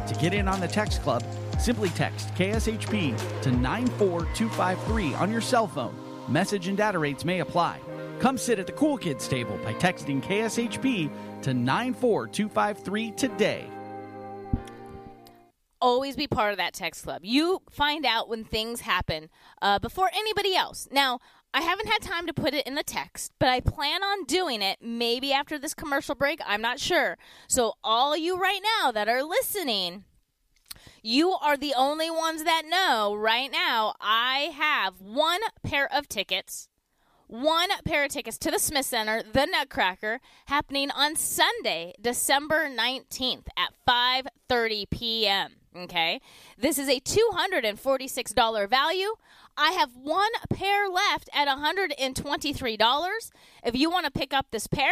To 0.08 0.16
get 0.16 0.34
in 0.34 0.48
on 0.48 0.60
the 0.60 0.68
Text 0.68 1.02
Club, 1.02 1.24
simply 1.60 1.90
text 1.90 2.34
KSHP 2.36 3.42
to 3.42 3.52
94253 3.52 5.14
on 5.16 5.32
your 5.32 5.42
cell 5.42 5.68
phone. 5.68 5.96
Message 6.28 6.68
and 6.68 6.78
data 6.78 7.00
rates 7.00 7.26
may 7.26 7.40
apply. 7.40 7.80
Come 8.20 8.38
sit 8.38 8.60
at 8.60 8.66
the 8.68 8.74
cool 8.74 8.98
kids 8.98 9.28
table 9.28 9.58
by 9.64 9.74
texting 9.76 10.22
KSHP 10.24 11.12
to 11.44 11.54
94253 11.54 13.12
today. 13.12 13.70
always 15.80 16.16
be 16.16 16.28
part 16.28 16.52
of 16.52 16.58
that 16.58 16.74
text 16.74 17.04
club. 17.04 17.22
You 17.24 17.62
find 17.70 18.06
out 18.06 18.30
when 18.30 18.44
things 18.44 18.82
happen 18.82 19.30
uh, 19.62 19.80
before 19.80 20.10
anybody 20.14 20.56
else. 20.56 20.88
Now, 20.92 21.20
I 21.54 21.62
haven't 21.62 21.88
had 21.88 22.01
time 22.01 22.27
to 22.27 22.34
put 22.34 22.54
it 22.54 22.68
in 22.68 22.75
the 22.75 22.84
text, 22.84 23.32
but 23.39 23.50
I 23.50 23.60
plan 23.62 24.04
on 24.04 24.25
doing 24.25 24.62
it 24.62 24.80
maybe 24.82 25.34
after 25.34 25.58
this 25.58 25.74
commercial 25.74 26.13
break. 26.13 26.39
I'm 26.46 26.62
not 26.62 26.80
sure. 26.80 27.18
So, 27.48 27.74
all 27.84 28.16
you 28.16 28.38
right 28.38 28.62
now 28.82 28.92
that 28.92 29.10
are 29.10 29.24
listening, 29.24 30.04
you 31.01 31.32
are 31.32 31.58
the 31.58 31.74
only 31.75 32.12
ones 32.12 32.44
that 32.44 32.63
know 32.68 33.16
right 33.16 33.51
now. 33.51 33.96
I 34.00 34.51
have 34.56 35.01
one 35.01 35.42
pair 35.63 35.92
of 35.92 36.08
tickets 36.08 36.70
one 37.27 37.70
pair 37.84 38.06
of 38.06 38.12
tickets 38.12 38.38
to 38.39 38.51
the 38.51 38.60
Smith 38.60 38.86
Center, 38.86 39.22
the 39.22 39.46
Nutcracker, 39.46 40.20
happening 40.46 40.89
on 40.92 41.16
Sunday, 41.16 41.94
December 42.01 42.70
19th 42.70 43.48
at 43.58 43.74
5:30 43.88 44.89
p.m. 44.89 45.51
Okay? 45.75 46.22
This 46.58 46.80
is 46.80 46.88
a 46.89 47.00
$246 47.01 48.70
value. 48.70 49.16
I 49.58 49.72
have 49.72 49.96
one 49.96 50.32
pair 50.52 50.88
left 50.88 51.30
at 51.34 51.48
$123. 51.48 53.32
If 53.66 53.76
you 53.76 53.90
want 53.90 54.06
to 54.06 54.12
pick 54.12 54.34
up 54.34 54.48
this 54.52 54.68
pair, 54.68 54.92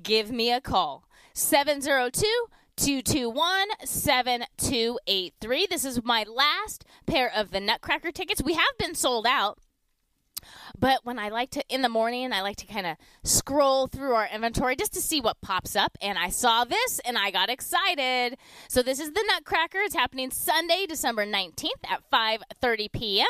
give 0.00 0.30
me 0.30 0.52
a 0.52 0.60
call. 0.60 1.04
702 1.34 2.26
221 2.76 3.68
7283. 3.84 5.66
This 5.68 5.84
is 5.84 6.04
my 6.04 6.24
last 6.24 6.84
pair 7.06 7.30
of 7.34 7.50
the 7.50 7.58
Nutcracker 7.58 8.12
tickets. 8.12 8.40
We 8.40 8.54
have 8.54 8.78
been 8.78 8.94
sold 8.94 9.26
out. 9.26 9.58
But 10.78 11.04
when 11.04 11.18
I 11.18 11.30
like 11.30 11.50
to, 11.50 11.64
in 11.68 11.82
the 11.82 11.88
morning, 11.88 12.32
I 12.32 12.42
like 12.42 12.56
to 12.58 12.66
kind 12.66 12.86
of 12.86 12.96
scroll 13.24 13.88
through 13.88 14.12
our 14.12 14.28
inventory 14.32 14.76
just 14.76 14.94
to 14.94 15.00
see 15.00 15.20
what 15.20 15.40
pops 15.40 15.74
up. 15.74 15.98
And 16.00 16.16
I 16.16 16.28
saw 16.28 16.64
this 16.64 17.00
and 17.00 17.18
I 17.18 17.32
got 17.32 17.50
excited. 17.50 18.38
So 18.68 18.82
this 18.82 19.00
is 19.00 19.10
the 19.12 19.24
Nutcracker. 19.26 19.78
It's 19.78 19.96
happening 19.96 20.30
Sunday, 20.30 20.86
December 20.88 21.26
19th 21.26 21.82
at 21.90 22.08
5.30 22.12 22.92
p.m. 22.92 23.26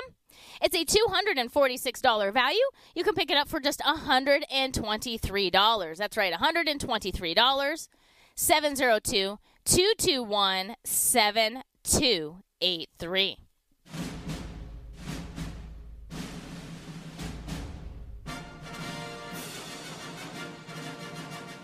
It's 0.61 0.75
a 0.75 0.85
$246 0.85 2.33
value. 2.33 2.59
You 2.95 3.05
can 3.05 3.15
pick 3.15 3.31
it 3.31 3.37
up 3.37 3.49
for 3.49 3.61
just 3.61 3.79
$123. 3.81 5.97
That's 5.97 6.17
right, 6.17 6.33
$123. 6.33 7.88
702 8.35 9.38
221 9.65 10.75
7283. 10.85 13.37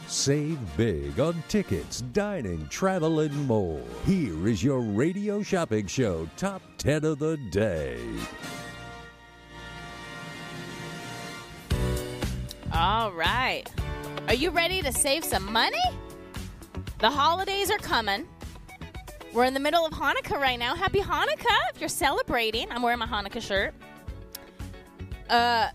Save 0.07 0.59
big 0.77 1.19
on 1.19 1.43
tickets, 1.49 2.03
dining, 2.13 2.69
travel, 2.69 3.21
and 3.21 3.49
more. 3.49 3.81
Here 4.07 4.47
is 4.47 4.63
your 4.63 4.81
radio 4.81 5.43
shopping 5.43 5.87
show 5.89 6.29
top 6.37 6.63
10 6.79 7.05
of 7.05 7.19
the 7.19 7.37
day. 7.51 7.99
All 12.75 13.13
right. 13.13 13.63
Are 14.27 14.35
you 14.35 14.51
ready 14.51 14.83
to 14.83 14.91
save 14.91 15.25
some 15.25 15.53
money? 15.53 15.79
The 16.99 17.09
holidays 17.09 17.71
are 17.71 17.79
coming. 17.79 18.27
We're 19.33 19.45
in 19.45 19.55
the 19.55 19.61
middle 19.61 19.87
of 19.87 19.93
Hanukkah 19.93 20.41
right 20.41 20.59
now. 20.59 20.75
Happy 20.75 20.99
Hanukkah 20.99 21.71
if 21.73 21.79
you're 21.79 21.89
celebrating. 21.89 22.69
I'm 22.73 22.83
wearing 22.83 22.99
my 22.99 23.07
Hanukkah 23.07 23.41
shirt. 23.41 23.75
Uh 25.31 25.69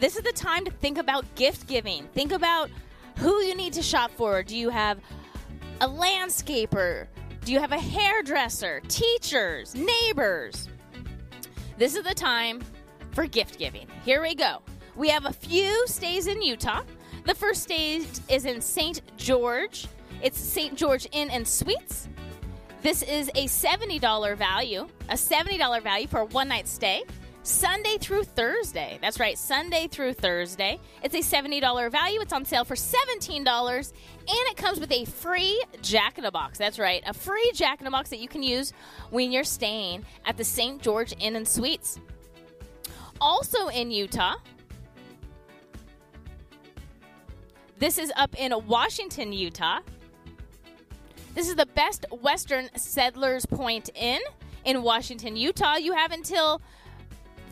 this 0.00 0.16
is 0.16 0.22
the 0.22 0.32
time 0.32 0.64
to 0.64 0.70
think 0.72 0.98
about 0.98 1.32
gift 1.36 1.68
giving. 1.68 2.08
Think 2.08 2.32
about 2.32 2.70
who 3.18 3.40
you 3.42 3.54
need 3.54 3.72
to 3.74 3.82
shop 3.82 4.10
for. 4.10 4.42
Do 4.42 4.56
you 4.56 4.68
have 4.70 4.98
a 5.80 5.88
landscaper? 5.88 7.06
Do 7.44 7.52
you 7.52 7.60
have 7.60 7.70
a 7.70 7.78
hairdresser? 7.78 8.82
Teachers? 8.88 9.76
Neighbors? 9.76 10.68
This 11.78 11.94
is 11.94 12.02
the 12.02 12.14
time 12.14 12.62
for 13.12 13.26
gift 13.26 13.60
giving. 13.60 13.86
Here 14.04 14.20
we 14.20 14.34
go. 14.34 14.60
We 14.96 15.10
have 15.10 15.26
a 15.26 15.32
few 15.32 15.86
stays 15.86 16.26
in 16.26 16.40
Utah. 16.40 16.80
The 17.26 17.34
first 17.34 17.64
stay 17.64 18.02
is 18.30 18.46
in 18.46 18.62
St. 18.62 19.02
George. 19.18 19.86
It's 20.22 20.40
St. 20.40 20.74
George 20.74 21.06
Inn 21.12 21.28
and 21.30 21.46
Suites. 21.46 22.08
This 22.80 23.02
is 23.02 23.28
a 23.34 23.44
$70 23.44 24.36
value, 24.36 24.86
a 25.10 25.14
$70 25.14 25.82
value 25.82 26.06
for 26.06 26.20
a 26.20 26.24
one 26.24 26.48
night 26.48 26.66
stay. 26.66 27.02
Sunday 27.42 27.96
through 27.98 28.24
Thursday. 28.24 28.98
That's 29.00 29.20
right, 29.20 29.38
Sunday 29.38 29.86
through 29.86 30.14
Thursday. 30.14 30.80
It's 31.02 31.14
a 31.14 31.18
$70 31.18 31.92
value. 31.92 32.20
It's 32.20 32.32
on 32.32 32.44
sale 32.44 32.64
for 32.64 32.74
$17 32.74 33.92
and 34.18 34.26
it 34.26 34.56
comes 34.56 34.80
with 34.80 34.90
a 34.90 35.04
free 35.04 35.62
Jack 35.82 36.18
in 36.18 36.24
a 36.24 36.30
Box. 36.32 36.58
That's 36.58 36.78
right, 36.78 37.02
a 37.06 37.12
free 37.12 37.52
Jack 37.54 37.80
in 37.80 37.86
a 37.86 37.90
Box 37.90 38.10
that 38.10 38.18
you 38.18 38.28
can 38.28 38.42
use 38.42 38.72
when 39.10 39.30
you're 39.30 39.44
staying 39.44 40.04
at 40.24 40.36
the 40.36 40.42
St. 40.42 40.80
George 40.82 41.14
Inn 41.20 41.36
and 41.36 41.46
Suites. 41.46 42.00
Also 43.20 43.68
in 43.68 43.90
Utah, 43.92 44.34
this 47.78 47.98
is 47.98 48.12
up 48.16 48.34
in 48.38 48.52
Washington, 48.66 49.32
Utah. 49.32 49.80
This 51.34 51.48
is 51.48 51.56
the 51.56 51.66
Best 51.66 52.06
Western 52.22 52.70
Settlers 52.76 53.44
Point 53.44 53.90
Inn 53.94 54.20
in 54.64 54.82
Washington, 54.82 55.36
Utah. 55.36 55.76
You 55.76 55.92
have 55.92 56.10
until 56.10 56.62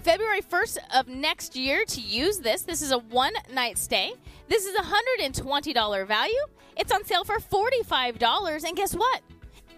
February 0.03 0.41
1st 0.41 0.79
of 0.95 1.09
next 1.09 1.57
year 1.57 1.85
to 1.87 2.01
use 2.01 2.39
this. 2.39 2.63
This 2.63 2.83
is 2.83 2.93
a 2.93 2.99
one 2.99 3.33
night 3.53 3.79
stay. 3.79 4.15
This 4.49 4.67
is 4.67 4.75
a 4.75 4.83
$120 4.83 6.07
value. 6.07 6.35
It's 6.77 6.93
on 6.93 7.05
sale 7.05 7.25
for 7.25 7.39
$45. 7.39 8.65
And 8.65 8.77
guess 8.77 8.95
what? 8.95 9.21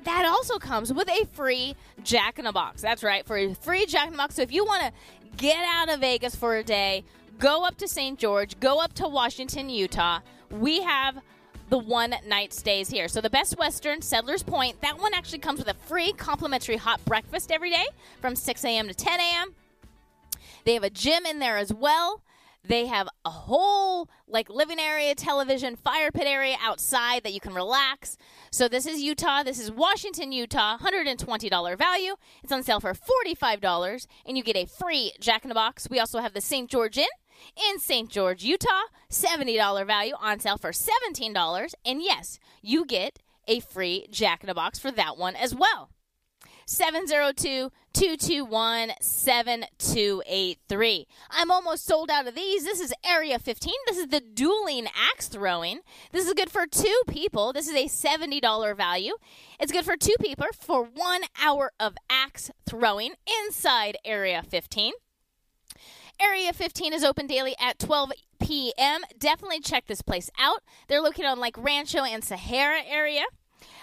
That 0.05 0.25
also 0.25 0.59
comes 0.59 0.93
with 0.93 1.09
a 1.09 1.27
free 1.33 1.75
Jack 2.05 2.39
in 2.39 2.47
a 2.47 2.53
Box. 2.53 2.81
That's 2.81 3.03
right, 3.03 3.27
for 3.27 3.37
a 3.37 3.55
free 3.55 3.87
Jack 3.87 4.09
in 4.09 4.15
a 4.15 4.17
Box. 4.17 4.37
So 4.37 4.43
if 4.43 4.53
you 4.53 4.65
want 4.65 4.83
to 4.83 4.93
get 5.37 5.59
out 5.65 5.93
of 5.93 6.01
Vegas 6.01 6.37
for 6.37 6.57
a 6.57 6.63
day, 6.63 7.05
go 7.39 7.65
up 7.65 7.77
to 7.79 7.89
St. 7.89 8.19
George, 8.19 8.59
go 8.61 8.81
up 8.81 8.93
to 8.95 9.09
Washington, 9.09 9.69
Utah. 9.69 10.21
We 10.51 10.83
have 10.83 11.21
the 11.69 11.79
one 11.79 12.15
night 12.27 12.53
stays 12.53 12.89
here. 12.89 13.09
So 13.09 13.21
the 13.21 13.31
Best 13.31 13.59
Western 13.59 14.01
Settlers 14.01 14.43
Point, 14.43 14.81
that 14.83 14.99
one 15.01 15.15
actually 15.15 15.41
comes 15.41 15.59
with 15.59 15.69
a 15.69 15.75
free 15.75 16.13
complimentary 16.13 16.77
hot 16.77 17.05
breakfast 17.05 17.51
every 17.51 17.71
day 17.71 17.87
from 18.21 18.37
6 18.37 18.65
a.m. 18.65 18.89
to 18.89 18.95
10 18.95 19.21
a.m. 19.21 19.55
They 20.65 20.75
have 20.75 20.85
a 20.85 20.91
gym 20.91 21.27
in 21.27 21.39
there 21.39 21.57
as 21.57 21.73
well. 21.73 22.23
They 22.65 22.87
have 22.87 23.09
a 23.25 23.31
whole 23.31 24.09
like 24.27 24.51
living 24.51 24.81
area, 24.81 25.15
television, 25.15 25.77
fire 25.77 26.11
pit 26.11 26.27
area 26.27 26.57
outside 26.61 27.23
that 27.23 27.33
you 27.33 27.39
can 27.39 27.55
relax. 27.55 28.17
So 28.51 28.67
this 28.67 28.87
is 28.87 29.01
Utah. 29.01 29.45
This 29.45 29.61
is 29.61 29.71
Washington, 29.71 30.33
Utah. 30.33 30.77
$120 30.79 31.79
value. 31.79 32.17
It's 32.43 32.53
on 32.53 32.65
sale 32.65 32.81
for 32.81 32.93
$45 32.93 34.07
and 34.27 34.37
you 34.37 34.43
get 34.43 34.57
a 34.57 34.67
free 34.67 35.13
Jack 35.21 35.45
in 35.45 35.49
the 35.49 35.55
Box. 35.55 35.89
We 35.89 36.01
also 36.01 36.19
have 36.19 36.35
the 36.35 36.41
St. 36.41 36.69
George 36.69 36.99
Inn 36.99 37.07
in 37.71 37.79
St. 37.79 38.11
George, 38.11 38.43
Utah. 38.43 38.87
$70 39.11 39.87
value 39.87 40.15
on 40.21 40.41
sale 40.41 40.59
for 40.59 40.73
$17 40.73 41.75
and 41.85 42.03
yes, 42.03 42.41
you 42.61 42.85
get 42.85 43.21
a 43.47 43.61
free 43.61 44.07
Jack 44.11 44.43
in 44.43 44.51
a 44.51 44.55
Box 44.55 44.79
for 44.79 44.91
that 44.91 45.17
one 45.17 45.37
as 45.37 45.55
well. 45.55 45.91
702 46.69 47.71
221 47.93 48.91
7283. 49.01 51.07
I'm 51.31 51.53
almost 51.53 51.87
sold 51.87 52.11
out 52.11 52.27
of 52.27 52.35
these. 52.35 52.65
This 52.65 52.81
is 52.81 52.93
Area 53.05 53.39
15. 53.39 53.73
This 53.87 53.99
is 53.99 54.09
the 54.09 54.21
dueling 54.21 54.89
axe 54.89 55.29
throwing. 55.29 55.83
This 56.11 56.27
is 56.27 56.35
good 56.35 56.51
for 56.51 56.67
two 56.67 57.03
people. 57.07 57.53
This 57.53 57.69
is 57.69 57.75
a 57.75 57.87
$70 57.87 58.77
value. 58.77 59.13
It's 59.61 59.71
good 59.71 59.85
for 59.85 59.97
two 59.97 60.17
people 60.21 60.49
for 60.59 60.83
one 60.83 61.23
hour 61.41 61.71
of 61.79 61.95
axe 62.11 62.51
throwing 62.69 63.15
inside 63.45 63.97
Area 64.05 64.43
15. 64.43 64.95
Area 66.21 66.53
15 66.53 66.93
is 66.93 67.05
open 67.05 67.27
daily 67.27 67.55
at 67.61 67.79
12 67.79 68.13
p.m. 68.41 69.03
Definitely 69.19 69.61
check 69.61 69.87
this 69.87 70.03
place 70.03 70.31
out. 70.39 70.63
They're 70.89 71.01
located 71.01 71.27
on 71.27 71.41
like 71.41 71.57
Rancho 71.59 72.05
and 72.05 72.25
Sahara 72.25 72.81
area. 72.89 73.25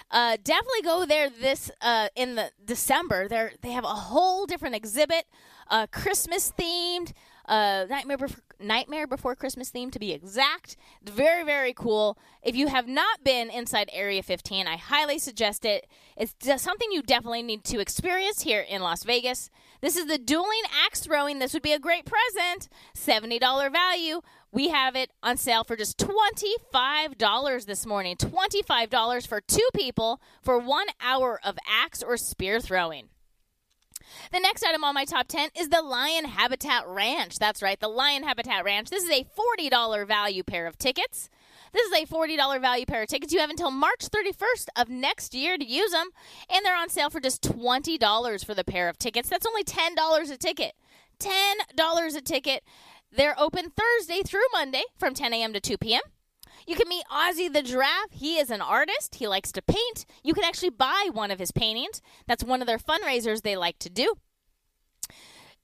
Uh, 0.10 0.38
definitely 0.44 0.82
go 0.84 1.06
there 1.06 1.30
this 1.30 1.72
uh, 1.82 2.08
in 2.16 2.36
the 2.36 2.52
December. 2.64 3.28
They 3.28 3.50
they 3.62 3.72
have 3.72 3.84
a 3.84 3.88
whole 3.88 4.46
different 4.46 4.76
exhibit, 4.76 5.26
uh, 5.70 5.88
Christmas 5.92 6.54
themed, 6.58 7.14
uh, 7.48 7.86
Nightmare 7.90 8.18
Before, 8.18 8.44
Nightmare 8.60 9.08
Before 9.08 9.36
Christmas 9.36 9.72
themed 9.72 9.92
to 9.94 10.00
be 10.00 10.12
exact. 10.12 10.78
Very 11.04 11.44
very 11.44 11.74
cool. 11.74 12.18
If 12.44 12.56
you 12.56 12.68
have 12.68 12.88
not 12.88 13.24
been 13.24 13.50
inside 13.50 13.90
Area 13.92 14.22
15, 14.22 14.68
I 14.68 14.78
highly 14.78 15.18
suggest 15.18 15.66
it. 15.66 15.88
It's 16.16 16.36
something 16.62 16.92
you 16.92 17.02
definitely 17.02 17.42
need 17.42 17.64
to 17.66 17.80
experience 17.80 18.42
here 18.44 18.62
in 18.62 18.82
Las 18.82 19.04
Vegas. 19.04 19.50
This 19.84 19.98
is 19.98 20.06
the 20.06 20.18
dueling 20.18 20.62
axe 20.86 21.02
throwing. 21.02 21.40
This 21.40 21.54
would 21.54 21.62
be 21.62 21.74
a 21.74 21.78
great 21.78 22.06
present. 22.06 22.70
$70 22.96 23.70
value. 23.70 24.22
We 24.50 24.70
have 24.70 24.96
it 24.96 25.12
on 25.22 25.36
sale 25.36 25.66
for 25.66 25.76
just 25.76 25.98
$25 25.98 27.66
this 27.66 27.86
morning. 27.86 28.16
$25 28.16 29.28
for 29.28 29.42
two 29.42 29.68
people 29.76 30.22
for 30.42 30.58
one 30.58 30.88
hour 31.02 31.38
of 31.44 31.58
axe 31.70 32.02
or 32.02 32.16
spear 32.16 32.62
throwing. 32.62 33.10
The 34.32 34.40
next 34.40 34.64
item 34.64 34.86
on 34.86 34.94
my 34.94 35.04
top 35.04 35.28
10 35.28 35.50
is 35.60 35.68
the 35.68 35.82
Lion 35.82 36.26
Habitat 36.26 36.88
Ranch. 36.88 37.38
That's 37.38 37.62
right, 37.62 37.78
the 37.78 37.90
Lion 37.90 38.24
Habitat 38.24 38.64
Ranch. 38.64 38.90
This 38.90 39.04
is 39.04 39.10
a 39.10 39.26
$40 39.60 40.08
value 40.08 40.44
pair 40.44 40.66
of 40.66 40.78
tickets. 40.78 41.30
This 41.74 41.88
is 41.88 41.94
a 41.94 42.06
$40 42.06 42.62
value 42.62 42.86
pair 42.86 43.02
of 43.02 43.08
tickets. 43.08 43.34
You 43.34 43.40
have 43.40 43.50
until 43.50 43.72
March 43.72 44.08
31st 44.10 44.68
of 44.76 44.90
next 44.90 45.34
year 45.34 45.58
to 45.58 45.66
use 45.66 45.92
them, 45.92 46.10
and 46.48 46.64
they're 46.64 46.78
on 46.78 46.90
sale 46.90 47.10
for 47.10 47.20
just 47.20 47.42
$20 47.42 48.46
for 48.46 48.54
the 48.54 48.64
pair 48.64 48.90
of 48.90 49.00
tickets. 49.00 49.28
That's 49.28 49.48
only 49.48 49.64
$10 49.64 50.32
a 50.32 50.38
ticket. 50.38 50.74
$10 51.20 52.16
a 52.16 52.22
ticket. 52.22 52.64
They're 53.12 53.40
open 53.40 53.72
Thursday 53.72 54.22
through 54.24 54.46
Monday 54.52 54.84
from 54.98 55.16
10 55.16 55.34
a.m. 55.34 55.54
to 55.54 55.60
2 55.60 55.78
p.m. 55.80 56.02
You 56.68 56.76
can 56.76 56.88
meet 56.88 57.06
Ozzy 57.12 57.52
the 57.52 57.64
Giraffe. 57.64 58.12
He 58.12 58.38
is 58.38 58.50
an 58.50 58.62
artist. 58.62 59.16
He 59.16 59.28
likes 59.28 59.52
to 59.54 59.62
paint. 59.62 60.06
You 60.24 60.34
can 60.34 60.44
actually 60.44 60.70
buy 60.70 61.10
one 61.12 61.32
of 61.32 61.40
his 61.40 61.52
paintings. 61.52 62.02
That's 62.28 62.44
one 62.44 62.62
of 62.62 62.68
their 62.68 62.78
fundraisers 62.78 63.42
they 63.42 63.58
like 63.58 63.80
to 63.80 63.90
do. 63.90 64.16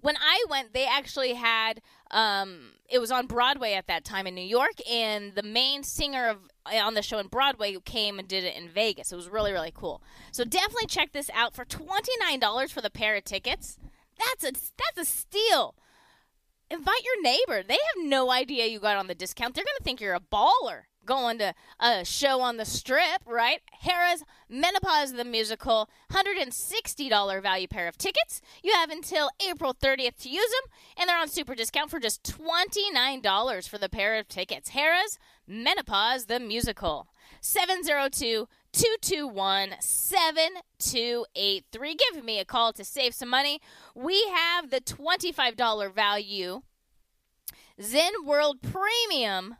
When 0.02 0.16
I 0.16 0.44
went, 0.50 0.74
they 0.74 0.86
actually 0.86 1.34
had 1.34 1.80
um, 2.10 2.72
it 2.88 2.98
was 2.98 3.10
on 3.10 3.26
Broadway 3.26 3.72
at 3.72 3.86
that 3.86 4.04
time 4.04 4.26
in 4.26 4.34
New 4.34 4.44
York, 4.44 4.74
and 4.90 5.34
the 5.34 5.42
main 5.42 5.82
singer 5.82 6.28
of 6.28 6.38
on 6.66 6.94
the 6.94 7.02
show 7.02 7.18
in 7.18 7.26
Broadway 7.28 7.76
came 7.84 8.18
and 8.18 8.28
did 8.28 8.44
it 8.44 8.56
in 8.56 8.68
Vegas. 8.68 9.10
It 9.10 9.16
was 9.16 9.28
really 9.28 9.52
really 9.52 9.72
cool. 9.74 10.02
So 10.30 10.44
definitely 10.44 10.86
check 10.86 11.12
this 11.12 11.30
out 11.32 11.54
for 11.54 11.64
twenty 11.64 12.12
nine 12.20 12.40
dollars 12.40 12.70
for 12.70 12.80
the 12.80 12.90
pair 12.90 13.16
of 13.16 13.24
tickets. 13.24 13.78
That's 14.18 14.44
a 14.44 14.52
that's 14.52 14.98
a 14.98 15.04
steal. 15.04 15.74
Invite 16.70 17.04
your 17.04 17.22
neighbor. 17.22 17.62
They 17.62 17.74
have 17.74 18.04
no 18.04 18.30
idea 18.30 18.66
you 18.66 18.80
got 18.80 18.96
on 18.96 19.06
the 19.06 19.14
discount. 19.14 19.54
They're 19.54 19.64
gonna 19.64 19.84
think 19.84 20.00
you're 20.00 20.14
a 20.14 20.20
baller 20.20 20.82
going 21.04 21.38
to 21.38 21.54
a 21.80 22.04
show 22.04 22.40
on 22.40 22.56
the 22.56 22.64
strip, 22.64 23.22
right? 23.26 23.60
Harrah's 23.84 24.24
Menopause 24.48 25.12
the 25.12 25.24
Musical, 25.24 25.88
$160 26.10 27.42
value 27.42 27.68
pair 27.68 27.88
of 27.88 27.98
tickets. 27.98 28.40
You 28.62 28.72
have 28.72 28.90
until 28.90 29.30
April 29.48 29.74
30th 29.74 30.18
to 30.22 30.28
use 30.28 30.50
them, 30.50 30.72
and 30.96 31.08
they're 31.08 31.18
on 31.18 31.28
super 31.28 31.54
discount 31.54 31.90
for 31.90 32.00
just 32.00 32.22
$29 32.24 33.68
for 33.68 33.78
the 33.78 33.88
pair 33.88 34.18
of 34.18 34.28
tickets. 34.28 34.70
Harrah's 34.70 35.18
Menopause 35.46 36.26
the 36.26 36.40
Musical. 36.40 37.08
702 37.40 38.46
221 38.72 39.74
7283. 39.80 41.96
Give 42.14 42.24
me 42.24 42.38
a 42.38 42.44
call 42.44 42.72
to 42.72 42.84
save 42.84 43.14
some 43.14 43.28
money. 43.28 43.60
We 43.94 44.24
have 44.32 44.70
the 44.70 44.80
$25 44.80 45.92
value 45.92 46.62
Zen 47.80 48.12
World 48.24 48.62
Premium 48.62 49.56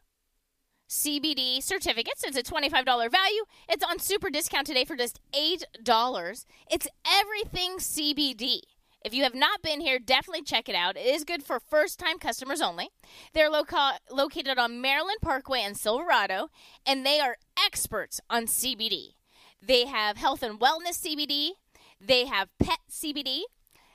CBD 0.92 1.62
certificates. 1.62 2.22
It's 2.22 2.37
a 2.37 2.42
$25 2.42 2.85
value. 2.85 3.44
It's 3.66 3.83
on 3.83 3.98
super 3.98 4.28
discount 4.28 4.66
today 4.66 4.85
for 4.85 4.94
just 4.94 5.20
$8. 5.33 6.44
It's 6.70 6.87
everything 7.11 7.78
CBD. 7.78 8.61
If 9.02 9.14
you 9.14 9.22
have 9.22 9.35
not 9.35 9.62
been 9.62 9.81
here, 9.81 9.98
definitely 9.98 10.42
check 10.42 10.68
it 10.68 10.74
out. 10.74 10.98
It 10.98 11.07
is 11.07 11.24
good 11.24 11.42
for 11.42 11.59
first 11.59 11.98
time 11.98 12.18
customers 12.18 12.61
only. 12.61 12.90
They're 13.33 13.48
loca- 13.48 14.00
located 14.11 14.59
on 14.59 14.83
Maryland 14.83 15.18
Parkway 15.22 15.62
and 15.62 15.78
Silverado, 15.78 16.50
and 16.87 17.07
they 17.07 17.20
are 17.20 17.38
experts 17.59 18.20
on 18.28 18.44
CBD. 18.44 19.14
They 19.62 19.87
have 19.87 20.18
health 20.18 20.42
and 20.42 20.61
wellness 20.61 21.00
CBD, 21.02 21.52
they 22.00 22.26
have 22.26 22.48
pet 22.59 22.81
CBD, 22.90 23.42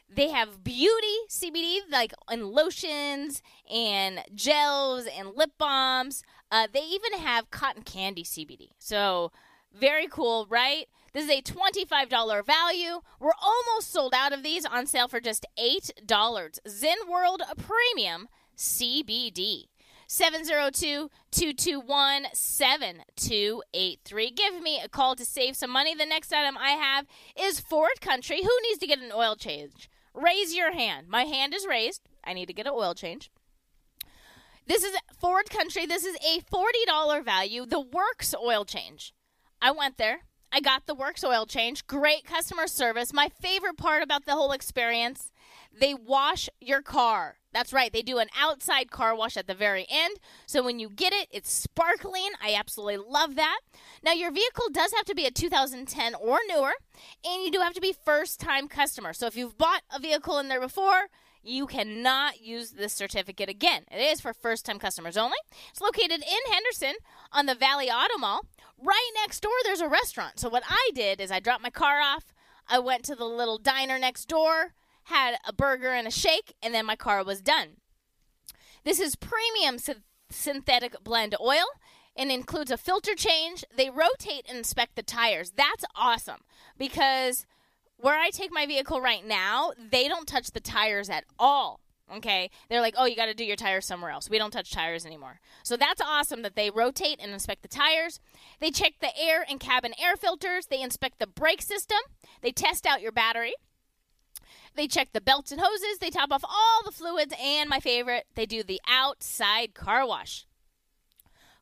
they 0.10 0.30
have 0.30 0.64
beauty 0.64 1.18
CBD, 1.30 1.80
like 1.92 2.14
in 2.32 2.52
lotions 2.52 3.42
and 3.72 4.24
gels 4.34 5.06
and 5.06 5.36
lip 5.36 5.52
balms. 5.58 6.24
Uh, 6.52 6.68
they 6.72 6.82
even 6.82 7.14
have 7.14 7.52
cotton 7.52 7.84
candy 7.84 8.24
CBD. 8.24 8.70
So, 8.78 9.32
very 9.74 10.08
cool, 10.08 10.48
right? 10.50 10.88
This 11.14 11.26
is 11.26 11.32
a 11.32 11.42
$25 11.42 12.46
value. 12.46 13.02
We're 13.20 13.32
almost 13.42 13.92
sold 13.92 14.14
out 14.14 14.34
of 14.34 14.44
these 14.44 14.66
on 14.66 14.86
sale 14.86 15.08
for 15.08 15.20
just 15.20 15.46
$8. 15.60 16.60
Zen 16.68 16.98
World 17.10 17.42
Premium 17.58 18.28
CBD. 18.56 19.66
702 20.10 21.10
221 21.32 22.28
7283. 22.34 24.32
Give 24.32 24.62
me 24.62 24.80
a 24.82 24.88
call 24.88 25.16
to 25.16 25.26
save 25.26 25.58
some 25.58 25.70
money. 25.70 25.94
The 25.94 26.06
next 26.06 26.32
item 26.32 26.58
I 26.58 26.72
have 26.72 27.06
is 27.38 27.60
Ford 27.60 28.00
Country. 28.00 28.42
Who 28.42 28.60
needs 28.64 28.80
to 28.80 28.88
get 28.88 29.00
an 29.00 29.12
oil 29.14 29.36
change? 29.36 29.90
Raise 30.14 30.56
your 30.56 30.72
hand. 30.72 31.08
My 31.10 31.24
hand 31.24 31.54
is 31.54 31.68
raised. 31.68 32.02
I 32.24 32.34
need 32.34 32.48
to 32.48 32.54
get 32.54 32.68
an 32.68 32.74
oil 32.74 32.94
change. 32.94 33.30
This 34.68 34.84
is 34.84 34.96
Ford 35.18 35.50
Country. 35.50 35.86
This 35.86 36.04
is 36.04 36.18
a 36.18 36.42
$40 36.42 37.24
value. 37.24 37.66
The 37.66 37.80
Works 37.80 38.36
oil 38.36 38.66
change. 38.66 39.14
I 39.62 39.72
went 39.72 39.98
there. 39.98 40.20
I 40.52 40.60
got 40.60 40.86
the 40.88 40.96
works 40.96 41.24
oil 41.24 41.46
change. 41.46 41.88
Great 41.88 42.24
customer 42.26 42.68
service. 42.68 43.12
My 43.12 43.30
favorite 43.30 43.78
part 43.78 44.04
about 44.04 44.26
the 44.26 44.34
whole 44.34 44.52
experience 44.52 45.32
they 45.80 45.94
wash 45.94 46.50
your 46.60 46.82
car. 46.82 47.38
That's 47.54 47.74
right. 47.74 47.92
They 47.92 48.02
do 48.02 48.18
an 48.18 48.30
outside 48.38 48.92
car 48.92 49.16
wash 49.16 49.38
at 49.38 49.48
the 49.48 49.54
very 49.54 49.86
end. 49.90 50.18
So 50.46 50.64
when 50.64 50.80
you 50.80 50.90
get 50.90 51.14
it, 51.14 51.28
it's 51.32 51.52
sparkling. 51.52 52.30
I 52.42 52.54
absolutely 52.54 52.98
love 52.98 53.36
that. 53.36 53.60
Now, 54.04 54.14
your 54.14 54.32
vehicle 54.32 54.70
does 54.72 54.94
have 54.94 55.06
to 55.06 55.16
be 55.16 55.26
a 55.26 55.32
2010 55.32 56.16
or 56.16 56.40
newer, 56.48 56.74
and 57.24 57.44
you 57.44 57.52
do 57.52 57.60
have 57.60 57.74
to 57.74 57.82
be 57.82 57.94
first 57.94 58.40
time 58.40 58.68
customer. 58.68 59.14
So 59.14 59.28
if 59.28 59.36
you've 59.36 59.58
bought 59.58 59.84
a 59.96 60.00
vehicle 60.00 60.40
in 60.40 60.48
there 60.48 60.62
before, 60.62 61.10
you 61.48 61.68
cannot 61.68 62.42
use 62.42 62.72
this 62.72 62.94
certificate 62.94 63.50
again. 63.50 63.84
It 63.92 64.00
is 64.00 64.22
for 64.22 64.34
first 64.34 64.66
time 64.66 64.80
customers 64.80 65.18
only. 65.18 65.38
It's 65.70 65.82
located 65.82 66.24
in 66.24 66.54
Henderson 66.54 66.96
on 67.32 67.46
the 67.46 67.56
Valley 67.56 67.90
Auto 67.90 68.18
Mall. 68.18 68.46
Right 68.78 69.12
next 69.16 69.42
door, 69.42 69.52
there's 69.64 69.82
a 69.82 69.88
restaurant. 69.88 70.40
So 70.40 70.50
what 70.50 70.64
I 70.70 70.92
did 70.94 71.20
is 71.20 71.32
I 71.32 71.40
dropped 71.40 71.64
my 71.64 71.70
car 71.70 72.02
off. 72.02 72.34
I 72.68 72.80
went 72.80 73.04
to 73.06 73.16
the 73.16 73.26
little 73.26 73.58
diner 73.58 73.98
next 73.98 74.26
door 74.28 74.74
had 75.08 75.38
a 75.46 75.54
burger 75.54 75.92
and 75.92 76.08
a 76.08 76.12
shake, 76.12 76.54
and 76.62 76.74
then 76.74 76.86
my 76.86 76.96
car 76.96 77.24
was 77.24 77.42
done. 77.42 77.78
This 78.84 79.00
is 79.00 79.16
premium 79.16 79.78
synthetic 80.30 81.02
blend 81.04 81.36
oil 81.40 81.66
and 82.16 82.30
includes 82.30 82.72
a 82.72 82.78
filter 82.78 83.16
change. 83.16 83.64
They 83.76 83.90
rotate 83.90 84.46
and 84.50 84.58
inspect 84.58 84.96
the 84.96 85.04
tires. 85.04 85.52
That's 85.56 85.86
awesome 85.96 86.42
because 86.78 87.46
where 87.98 88.18
I 88.18 88.30
take 88.30 88.52
my 88.52 88.66
vehicle 88.66 89.02
right 89.02 89.26
now, 89.26 89.72
they 89.92 90.08
don't 90.08 90.28
touch 90.28 90.52
the 90.52 90.60
tires 90.60 91.10
at 91.10 91.26
all. 91.38 91.82
Okay, 92.16 92.50
they're 92.70 92.80
like, 92.80 92.96
oh, 92.98 93.04
you 93.04 93.18
got 93.18 93.26
to 93.26 93.34
do 93.34 93.44
your 93.44 93.58
tires 93.58 93.86
somewhere 93.86 94.12
else. 94.12 94.30
We 94.30 94.38
don't 94.38 94.52
touch 94.52 94.72
tires 94.72 95.06
anymore. 95.06 95.42
So 95.64 95.76
that's 95.76 96.00
awesome 96.00 96.42
that 96.44 96.56
they 96.56 96.70
rotate 96.70 97.20
and 97.22 97.34
inspect 97.34 97.64
the 97.64 97.68
tires. 97.68 98.22
They 98.62 98.72
check 98.72 98.94
the 99.02 99.10
air 99.20 99.46
and 99.50 99.60
cabin 99.60 99.94
air 100.02 100.16
filters. 100.16 100.68
They 100.68 100.82
inspect 100.82 101.20
the 101.20 101.28
brake 101.28 101.62
system. 101.62 101.98
They 102.42 102.54
test 102.54 102.86
out 102.86 103.02
your 103.02 103.12
battery. 103.12 103.56
They 104.76 104.88
check 104.88 105.10
the 105.12 105.22
belts 105.22 105.52
and 105.52 105.60
hoses, 105.60 105.98
they 106.00 106.12
top 106.12 106.32
off 106.32 106.44
all 106.44 106.84
the 106.86 106.92
fluids, 106.92 107.34
and 107.42 107.68
my 107.68 107.80
favorite, 107.80 108.26
they 108.36 108.46
do 108.46 108.62
the 108.62 108.80
outside 108.88 109.74
car 109.74 110.08
wash. 110.08 110.46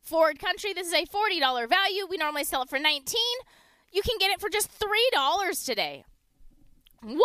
Ford 0.01 0.37
Country, 0.37 0.73
this 0.73 0.87
is 0.87 0.93
a 0.93 1.05
$40 1.05 1.69
value. 1.69 2.05
We 2.07 2.17
normally 2.17 2.43
sell 2.43 2.63
it 2.63 2.69
for 2.69 2.77
19 2.77 3.15
You 3.91 4.01
can 4.01 4.17
get 4.19 4.31
it 4.31 4.41
for 4.41 4.49
just 4.49 4.69
$3 4.79 5.65
today. 5.65 6.03
What? 7.01 7.21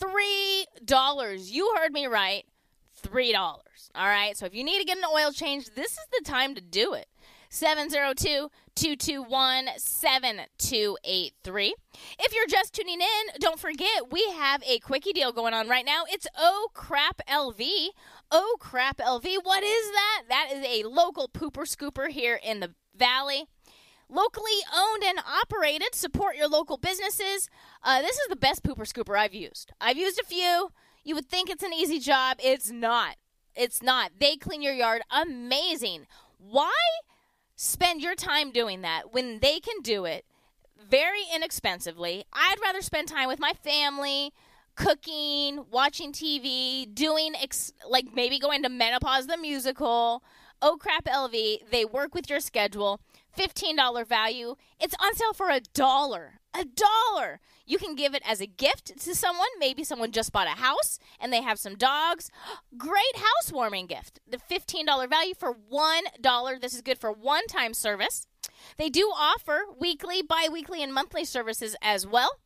$3. 0.00 1.50
You 1.50 1.74
heard 1.76 1.92
me 1.92 2.06
right. 2.06 2.44
$3. 3.02 3.34
All 3.34 3.60
right. 3.94 4.36
So 4.36 4.46
if 4.46 4.54
you 4.54 4.64
need 4.64 4.78
to 4.78 4.84
get 4.84 4.98
an 4.98 5.04
oil 5.14 5.32
change, 5.32 5.70
this 5.74 5.92
is 5.92 6.06
the 6.18 6.24
time 6.24 6.54
to 6.54 6.60
do 6.60 6.94
it. 6.94 7.06
702 7.52 8.48
221 8.76 9.68
7283. 9.76 11.74
If 12.20 12.34
you're 12.34 12.46
just 12.46 12.72
tuning 12.72 13.00
in, 13.00 13.40
don't 13.40 13.58
forget 13.58 14.12
we 14.12 14.24
have 14.36 14.62
a 14.62 14.78
quickie 14.78 15.12
deal 15.12 15.32
going 15.32 15.52
on 15.52 15.68
right 15.68 15.84
now. 15.84 16.04
It's 16.08 16.28
Oh 16.38 16.68
Crap 16.74 17.20
LV. 17.28 17.88
Oh 18.30 18.56
Crap 18.60 18.98
LV. 18.98 19.24
What 19.42 19.64
is 19.64 19.90
that? 19.90 20.22
That 20.28 20.50
is 20.52 20.64
a 20.64 20.88
local 20.88 21.28
pooper 21.28 21.66
scooper 21.66 22.08
here 22.08 22.38
in 22.42 22.60
the 22.60 22.72
valley. 22.96 23.48
Locally 24.10 24.58
owned 24.74 25.04
and 25.04 25.18
operated. 25.20 25.94
Support 25.94 26.36
your 26.36 26.48
local 26.48 26.76
businesses. 26.76 27.48
Uh, 27.82 28.02
this 28.02 28.16
is 28.16 28.28
the 28.28 28.36
best 28.36 28.62
pooper 28.62 28.86
scooper 28.86 29.18
I've 29.18 29.34
used. 29.34 29.72
I've 29.80 29.96
used 29.96 30.20
a 30.20 30.24
few. 30.24 30.72
You 31.04 31.14
would 31.14 31.26
think 31.26 31.48
it's 31.48 31.62
an 31.62 31.72
easy 31.72 31.98
job. 31.98 32.38
It's 32.42 32.70
not. 32.70 33.16
It's 33.54 33.82
not. 33.82 34.12
They 34.18 34.36
clean 34.36 34.62
your 34.62 34.74
yard 34.74 35.02
amazing. 35.10 36.06
Why? 36.38 36.72
spend 37.62 38.00
your 38.00 38.14
time 38.14 38.50
doing 38.50 38.80
that 38.80 39.12
when 39.12 39.38
they 39.40 39.60
can 39.60 39.82
do 39.82 40.06
it 40.06 40.24
very 40.88 41.24
inexpensively. 41.34 42.24
I'd 42.32 42.56
rather 42.62 42.80
spend 42.80 43.06
time 43.06 43.28
with 43.28 43.38
my 43.38 43.52
family, 43.52 44.32
cooking, 44.76 45.66
watching 45.70 46.10
TV, 46.10 46.92
doing 46.92 47.34
ex- 47.38 47.74
like 47.86 48.06
maybe 48.14 48.38
going 48.38 48.62
to 48.62 48.70
Menopause 48.70 49.26
the 49.26 49.36
musical. 49.36 50.22
Oh 50.62 50.78
crap, 50.80 51.04
LV, 51.04 51.70
they 51.70 51.84
work 51.84 52.14
with 52.14 52.30
your 52.30 52.40
schedule. 52.40 52.98
$15 53.36 54.06
value. 54.06 54.56
It's 54.78 54.94
on 55.00 55.14
sale 55.14 55.32
for 55.32 55.50
a 55.50 55.60
dollar. 55.60 56.40
A 56.54 56.64
dollar. 56.64 57.40
You 57.64 57.78
can 57.78 57.94
give 57.94 58.14
it 58.14 58.22
as 58.26 58.40
a 58.40 58.46
gift 58.46 58.98
to 58.98 59.14
someone. 59.14 59.48
Maybe 59.58 59.84
someone 59.84 60.10
just 60.10 60.32
bought 60.32 60.48
a 60.48 60.60
house 60.60 60.98
and 61.20 61.32
they 61.32 61.42
have 61.42 61.58
some 61.58 61.76
dogs. 61.76 62.30
Great 62.76 63.16
housewarming 63.16 63.86
gift. 63.86 64.20
The 64.28 64.38
$15 64.38 65.08
value 65.08 65.34
for 65.34 65.54
$1. 65.54 66.60
This 66.60 66.74
is 66.74 66.82
good 66.82 66.98
for 66.98 67.12
one 67.12 67.46
time 67.46 67.74
service. 67.74 68.26
They 68.76 68.88
do 68.88 69.12
offer 69.14 69.60
weekly, 69.78 70.22
bi 70.22 70.48
weekly, 70.50 70.82
and 70.82 70.92
monthly 70.92 71.24
services 71.24 71.76
as 71.82 72.06
well. 72.06 72.38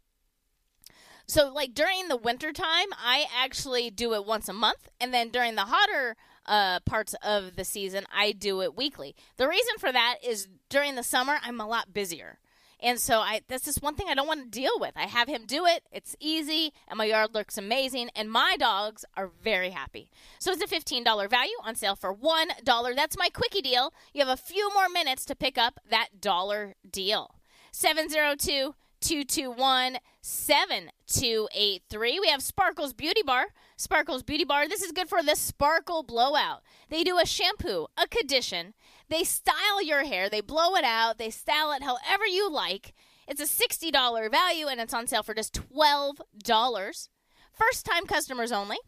So, 1.27 1.51
like 1.51 1.73
during 1.73 2.09
the 2.09 2.17
winter 2.17 2.53
time, 2.53 2.89
I 2.93 3.27
actually 3.35 3.91
do 3.91 4.13
it 4.15 4.27
once 4.27 4.49
a 4.49 4.53
month. 4.53 4.89
And 5.01 5.15
then 5.15 5.31
during 5.31 5.55
the 5.55 5.63
hotter 5.63 6.17
uh, 6.47 6.81
parts 6.81 7.15
of 7.23 7.57
the 7.57 7.65
season, 7.65 8.05
I 8.15 8.33
do 8.33 8.63
it 8.63 8.77
weekly. 8.77 9.15
The 9.37 9.49
reason 9.49 9.75
for 9.79 9.93
that 9.93 10.17
is 10.27 10.49
during 10.69 10.95
the 10.95 11.03
summer, 11.03 11.39
I'm 11.43 11.61
a 11.61 11.67
lot 11.67 11.93
busier. 11.93 12.39
And 12.81 13.01
so 13.01 13.21
I 13.21 13.41
that's 13.49 13.65
just 13.65 13.83
one 13.83 13.95
thing 13.95 14.09
I 14.11 14.15
don't 14.15 14.27
want 14.27 14.45
to 14.45 14.61
deal 14.61 14.79
with. 14.79 14.93
I 14.95 15.07
have 15.07 15.27
him 15.27 15.45
do 15.47 15.65
it. 15.65 15.85
It's 15.91 16.15
easy 16.21 16.73
and 16.87 16.99
my 16.99 17.07
yard 17.07 17.33
looks 17.33 17.57
amazing 17.57 18.11
and 18.15 18.31
my 18.31 18.57
dogs 18.59 19.07
are 19.17 19.31
very 19.43 19.71
happy. 19.71 20.11
So 20.39 20.53
it's 20.53 20.63
a 20.63 20.67
$15 20.67 21.31
value 21.31 21.57
on 21.65 21.77
sale 21.77 21.97
for 21.97 22.15
$1. 22.15 22.95
That's 22.95 23.17
my 23.17 23.31
quickie 23.31 23.63
deal. 23.63 23.95
You 24.13 24.25
have 24.25 24.29
a 24.29 24.41
few 24.41 24.71
more 24.75 24.91
minutes 24.91 25.25
to 25.27 25.35
pick 25.35 25.57
up 25.57 25.81
that 25.89 26.21
dollar 26.21 26.75
deal. 26.91 27.37
702 27.73 28.75
221 29.05 29.99
7283. 30.23 32.21
We 32.21 32.29
have 32.29 32.43
Sparkles 32.43 32.95
Beauty 32.95 33.21
Bar. 33.23 33.49
Sparkles 33.77 34.23
Beauty 34.23 34.45
Bar. 34.45 34.67
This 34.67 34.83
is 34.83 34.93
good 34.93 35.11
for 35.11 35.23
the 35.23 35.37
sparkle 35.37 36.03
blowout. 36.03 36.63
They 36.89 37.05
do 37.05 37.19
a 37.19 37.27
shampoo, 37.27 37.89
a 37.99 38.09
condition. 38.09 38.73
They 39.11 39.23
style 39.25 39.83
your 39.85 40.05
hair, 40.05 40.31
they 40.31 40.41
blow 40.41 40.75
it 40.75 40.85
out, 40.85 41.19
they 41.19 41.29
style 41.29 41.73
it 41.73 41.83
however 41.83 42.25
you 42.27 42.51
like. 42.51 42.95
It's 43.29 43.43
a 43.43 43.45
$60 43.45 44.31
value 44.31 44.69
and 44.69 44.81
it's 44.81 44.95
on 44.95 45.07
sale 45.07 45.23
for 45.23 45.35
just 45.35 45.53
$12. 45.53 47.09
First 47.53 47.85
time 47.85 48.07
customers 48.07 48.53
only. 48.53 48.79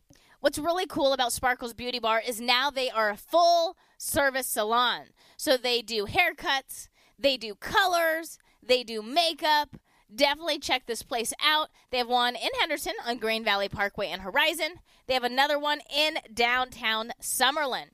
What's 0.41 0.59
really 0.59 0.87
cool 0.87 1.13
about 1.13 1.35
Sparkles 1.35 1.75
Beauty 1.75 1.99
Bar 1.99 2.23
is 2.27 2.41
now 2.41 2.71
they 2.71 2.89
are 2.89 3.11
a 3.11 3.19
full 3.19 3.77
service 3.99 4.47
salon. 4.47 5.09
So 5.37 5.59
they 5.59 5.83
do 5.83 6.07
haircuts, 6.07 6.89
they 7.19 7.37
do 7.37 7.55
colors, 7.55 8.39
they 8.63 8.83
do 8.83 9.03
makeup, 9.03 9.77
Definitely 10.15 10.59
check 10.61 10.87
this 10.87 11.03
place 11.03 11.33
out. 11.45 11.69
They 11.91 11.99
have 11.99 12.09
one 12.09 12.37
in 12.37 12.51
Henderson 12.61 12.95
on 13.05 13.19
Green 13.19 13.45
Valley 13.45 13.69
Parkway 13.69 14.09
and 14.09 14.23
Horizon. 14.23 14.77
They 15.07 15.15
have 15.15 15.25
another 15.25 15.59
one 15.59 15.81
in 15.95 16.19
downtown 16.33 17.13
Summerlin. 17.21 17.87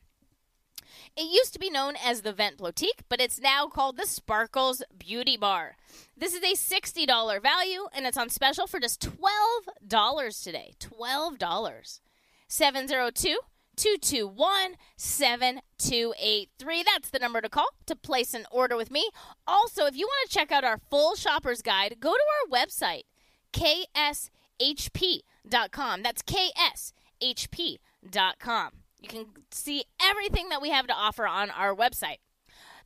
It 1.16 1.30
used 1.30 1.52
to 1.52 1.58
be 1.58 1.70
known 1.70 1.94
as 2.02 2.22
the 2.22 2.32
Vent 2.32 2.56
Boutique, 2.58 3.02
but 3.08 3.20
it's 3.20 3.40
now 3.40 3.66
called 3.66 3.96
the 3.96 4.06
Sparkles 4.06 4.82
Beauty 4.96 5.36
Bar. 5.36 5.76
This 6.16 6.32
is 6.34 6.42
a 6.42 6.54
$60 6.54 7.42
value, 7.42 7.86
and 7.94 8.06
it's 8.06 8.16
on 8.16 8.30
special 8.30 8.66
for 8.66 8.80
just 8.80 9.00
$12 9.00 10.42
today. 10.42 10.72
$12. 10.80 12.00
702 12.48 13.38
221 13.76 14.76
7283. 14.96 16.82
That's 16.82 17.10
the 17.10 17.18
number 17.18 17.40
to 17.40 17.48
call 17.48 17.68
to 17.86 17.96
place 17.96 18.34
an 18.34 18.46
order 18.50 18.76
with 18.76 18.90
me. 18.90 19.08
Also, 19.46 19.86
if 19.86 19.96
you 19.96 20.06
want 20.06 20.30
to 20.30 20.34
check 20.38 20.52
out 20.52 20.64
our 20.64 20.78
full 20.90 21.14
shopper's 21.14 21.62
guide, 21.62 21.96
go 22.00 22.12
to 22.12 22.24
our 22.40 22.48
website, 22.64 23.04
kshp.com. 23.52 24.02
That's 26.02 26.22
kshp.com. 26.22 27.78
You 29.00 29.08
can 29.08 29.26
see 29.50 29.84
everything 30.00 30.48
that 30.50 30.62
we 30.62 30.70
have 30.70 30.86
to 30.86 30.94
offer 30.94 31.26
on 31.26 31.50
our 31.50 31.74
website. 31.74 32.18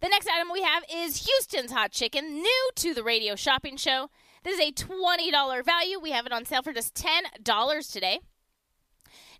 The 0.01 0.09
next 0.09 0.29
item 0.29 0.49
we 0.53 0.63
have 0.63 0.85
is 0.93 1.27
Houston's 1.27 1.73
Hot 1.73 1.91
Chicken, 1.91 2.43
new 2.43 2.71
to 2.77 2.95
the 2.95 3.03
radio 3.03 3.35
shopping 3.35 3.77
show. 3.77 4.11
This 4.45 4.59
is 4.59 4.69
a 4.69 4.73
$20 4.73 5.65
value. 5.65 5.99
We 5.99 6.13
have 6.13 6.27
it 6.27 6.33
on 6.33 6.45
sale 6.45 6.63
for 6.63 6.73
just 6.73 6.95
$10 6.95 7.93
today. 7.93 8.21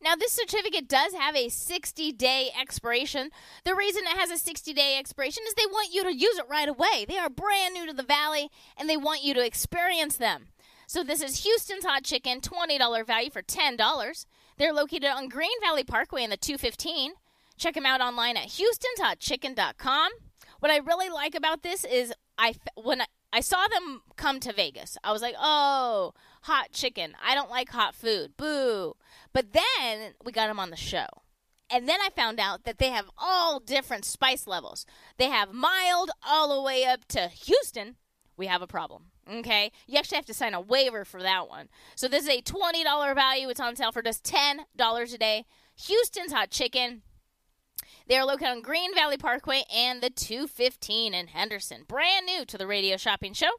Now, 0.03 0.15
this 0.15 0.33
certificate 0.33 0.89
does 0.89 1.15
have 1.15 1.37
a 1.37 1.49
60 1.49 2.13
day 2.13 2.51
expiration. 2.59 3.31
The 3.65 3.75
reason 3.75 4.03
it 4.05 4.19
has 4.19 4.31
a 4.31 4.39
60 4.39 4.73
day 4.73 4.97
expiration 4.99 5.43
is 5.47 5.55
they 5.55 5.67
want 5.67 5.93
you 5.93 6.05
to 6.05 6.15
use 6.15 6.39
it 6.39 6.47
right 6.49 6.69
away. 6.69 7.05
They 7.09 7.19
are 7.19 7.31
brand 7.31 7.75
new 7.75 7.87
to 7.87 7.93
the 7.93 8.03
Valley 8.03 8.51
and 8.77 8.89
they 8.89 8.97
want 8.97 9.25
you 9.25 9.35
to 9.35 9.45
experience 9.45 10.17
them. 10.17 10.49
So, 10.87 11.03
this 11.03 11.21
is 11.21 11.45
Houston's 11.45 11.85
Hot 11.85 12.05
Chicken, 12.05 12.41
$20 12.41 13.07
value 13.07 13.31
for 13.31 13.43
$10. 13.43 14.27
They're 14.59 14.73
located 14.73 15.07
on 15.07 15.29
Green 15.29 15.61
Valley 15.61 15.85
Parkway 15.85 16.23
in 16.23 16.31
the 16.31 16.37
215. 16.37 17.13
Check 17.59 17.75
them 17.75 17.87
out 17.87 18.01
online 18.01 18.37
at 18.37 18.49
houstonshotchicken.com. 18.49 20.13
What 20.61 20.71
I 20.71 20.79
really 20.79 21.09
like 21.09 21.35
about 21.35 21.63
this 21.63 21.85
is 21.85 22.13
I 22.39 22.55
when 22.77 23.03
I, 23.03 23.07
I 23.33 23.41
saw 23.41 23.67
them 23.69 24.03
come 24.17 24.41
to 24.41 24.53
Vegas, 24.53 24.97
I 25.05 25.13
was 25.13 25.23
like, 25.23 25.35
"Oh, 25.39 26.13
hot 26.47 26.73
chicken. 26.73 27.15
I 27.25 27.35
don't 27.35 27.51
like 27.51 27.71
hot 27.71 27.95
food. 27.95 28.37
Boo." 28.37 28.95
But 29.33 29.53
then 29.53 30.15
we 30.25 30.33
got 30.33 30.49
them 30.49 30.59
on 30.59 30.71
the 30.71 30.77
show. 30.77 31.07
And 31.69 31.89
then 31.89 32.01
I 32.01 32.11
found 32.11 32.39
out 32.39 32.65
that 32.65 32.79
they 32.79 32.91
have 32.91 33.11
all 33.19 33.59
different 33.61 34.05
spice 34.05 34.47
levels. 34.47 34.87
They 35.19 35.29
have 35.29 35.53
mild 35.53 36.11
all 36.27 36.55
the 36.55 36.63
way 36.63 36.85
up 36.85 37.07
to 37.09 37.29
Houston, 37.29 37.97
we 38.37 38.47
have 38.47 38.63
a 38.63 38.67
problem. 38.67 39.07
Okay? 39.31 39.73
You 39.87 39.99
actually 39.99 40.17
have 40.17 40.27
to 40.27 40.35
sign 40.35 40.55
a 40.55 40.61
waiver 40.61 41.05
for 41.05 41.23
that 41.23 41.49
one. 41.49 41.69
So 41.95 42.07
this 42.07 42.25
is 42.25 42.29
a 42.29 42.43
$20 42.43 43.15
value. 43.15 43.49
It's 43.49 43.61
on 43.61 43.77
sale 43.77 43.93
for 43.93 44.03
just 44.03 44.25
$10 44.25 45.15
a 45.15 45.19
day. 45.19 45.47
Houston's 45.87 46.33
Hot 46.33 46.51
Chicken. 46.51 47.03
They 48.09 48.17
are 48.17 48.25
located 48.25 48.49
on 48.49 48.63
Green 48.63 48.95
Valley 48.95 49.17
Parkway 49.17 49.65
and 49.75 50.01
the 50.01 50.11
215 50.11 51.13
in 51.13 51.27
Henderson. 51.29 51.83
Brand 51.89 52.27
new 52.27 52.45
to 52.45 52.57
the 52.57 52.67
radio 52.67 52.97
shopping 52.97 53.33
show. 53.33 53.51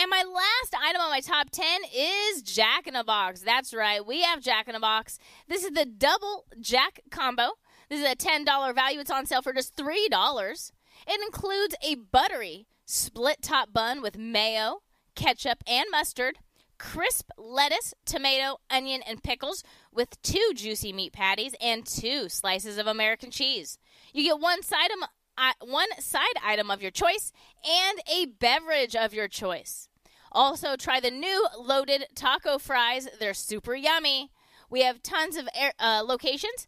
And 0.00 0.10
my 0.10 0.22
last 0.22 0.76
item 0.80 1.02
on 1.02 1.10
my 1.10 1.18
top 1.18 1.50
10 1.50 1.66
is 1.92 2.42
Jack 2.42 2.86
in 2.86 2.94
a 2.94 3.02
Box. 3.02 3.40
That's 3.40 3.74
right, 3.74 4.06
we 4.06 4.22
have 4.22 4.40
Jack 4.40 4.68
in 4.68 4.76
a 4.76 4.80
Box. 4.80 5.18
This 5.48 5.64
is 5.64 5.72
the 5.72 5.84
double 5.84 6.44
Jack 6.60 7.00
combo. 7.10 7.54
This 7.88 7.98
is 7.98 8.06
a 8.06 8.14
$10 8.14 8.74
value. 8.76 9.00
It's 9.00 9.10
on 9.10 9.26
sale 9.26 9.42
for 9.42 9.52
just 9.52 9.74
$3. 9.74 10.72
It 11.08 11.20
includes 11.20 11.74
a 11.82 11.96
buttery 11.96 12.68
split 12.86 13.42
top 13.42 13.72
bun 13.72 14.00
with 14.00 14.16
mayo, 14.16 14.82
ketchup, 15.16 15.64
and 15.66 15.86
mustard, 15.90 16.38
crisp 16.78 17.30
lettuce, 17.36 17.92
tomato, 18.04 18.58
onion, 18.70 19.02
and 19.04 19.24
pickles 19.24 19.64
with 19.92 20.22
two 20.22 20.52
juicy 20.54 20.92
meat 20.92 21.12
patties 21.12 21.56
and 21.60 21.84
two 21.84 22.28
slices 22.28 22.78
of 22.78 22.86
American 22.86 23.32
cheese. 23.32 23.78
You 24.14 24.22
get 24.22 24.38
one 24.38 24.62
side 24.62 24.90
uh, 25.38 25.52
one 25.60 25.88
side 26.00 26.22
item 26.44 26.70
of 26.70 26.82
your 26.82 26.90
choice 26.90 27.32
and 27.64 28.00
a 28.12 28.26
beverage 28.26 28.96
of 28.96 29.14
your 29.14 29.28
choice. 29.28 29.87
Also, 30.32 30.76
try 30.76 31.00
the 31.00 31.10
new 31.10 31.46
loaded 31.58 32.06
taco 32.14 32.58
fries. 32.58 33.08
They're 33.18 33.34
super 33.34 33.74
yummy. 33.74 34.30
We 34.70 34.82
have 34.82 35.02
tons 35.02 35.36
of 35.36 35.48
air, 35.54 35.72
uh, 35.78 36.02
locations. 36.06 36.66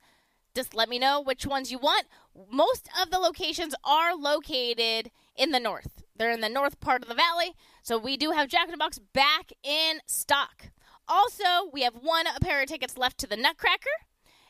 Just 0.55 0.75
let 0.75 0.89
me 0.89 0.99
know 0.99 1.21
which 1.21 1.47
ones 1.47 1.71
you 1.71 1.79
want. 1.79 2.07
Most 2.51 2.89
of 3.01 3.11
the 3.11 3.19
locations 3.19 3.75
are 3.85 4.15
located 4.17 5.11
in 5.37 5.53
the 5.53 5.61
north. 5.61 6.03
They're 6.17 6.31
in 6.31 6.41
the 6.41 6.49
north 6.49 6.81
part 6.81 7.03
of 7.03 7.09
the 7.09 7.15
valley. 7.15 7.55
So 7.83 7.99
we 7.99 8.17
do 8.17 8.33
have 8.33 8.49
Jack 8.49 8.65
in 8.67 8.73
the 8.73 8.77
Box 8.77 8.99
back 8.99 9.53
in 9.63 10.01
stock. 10.07 10.71
Also, 11.09 11.71
we 11.73 11.83
have 11.83 11.95
one 11.95 12.27
pair 12.41 12.63
of 12.63 12.69
tickets 12.69 12.97
left 12.97 13.19
to 13.19 13.27
the 13.27 13.37
Nutcracker. 13.37 13.89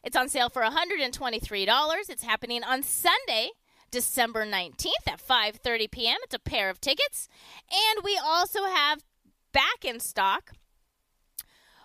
It's 0.03 0.17
on 0.17 0.29
sale 0.29 0.49
for 0.49 0.63
$123. 0.63 2.11
It's 2.11 2.23
happening 2.25 2.65
on 2.65 2.83
Sunday, 2.83 3.51
December 3.91 4.47
19th 4.47 5.07
at 5.07 5.27
5:30 5.27 5.91
p.m. 5.91 6.19
It's 6.23 6.35
a 6.35 6.39
pair 6.39 6.71
of 6.71 6.81
tickets. 6.81 7.29
And 7.71 8.05
we 8.05 8.19
also 8.23 8.65
have 8.65 9.05
back 9.53 9.85
in 9.85 10.01
stock. 10.01 10.53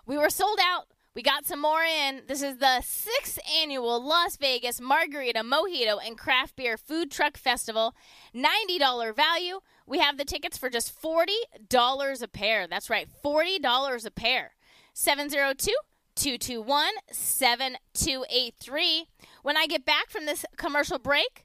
We 0.06 0.18
were 0.18 0.30
sold 0.30 0.60
out. 0.62 0.88
We 1.16 1.22
got 1.22 1.46
some 1.46 1.62
more 1.62 1.82
in. 1.82 2.24
This 2.28 2.42
is 2.42 2.58
the 2.58 2.82
sixth 2.82 3.40
annual 3.62 4.04
Las 4.06 4.36
Vegas 4.36 4.82
Margarita, 4.82 5.44
Mojito, 5.44 5.98
and 6.06 6.18
Craft 6.18 6.58
Beer 6.58 6.78
Food 6.78 7.10
Truck 7.10 7.38
Festival. 7.38 7.96
$90 8.36 9.16
value. 9.16 9.62
We 9.88 10.00
have 10.00 10.18
the 10.18 10.26
tickets 10.26 10.58
for 10.58 10.70
just 10.70 11.02
$40 11.02 12.22
a 12.22 12.28
pair. 12.28 12.68
That's 12.68 12.90
right, 12.90 13.08
$40 13.24 14.06
a 14.06 14.12
pair. 14.12 14.56
702 14.94 15.72
221 16.16 16.90
7283. 17.12 19.08
When 19.44 19.56
I 19.58 19.68
get 19.68 19.86
back 19.86 20.10
from 20.10 20.26
this 20.26 20.46
commercial 20.58 21.00
break, 21.00 21.45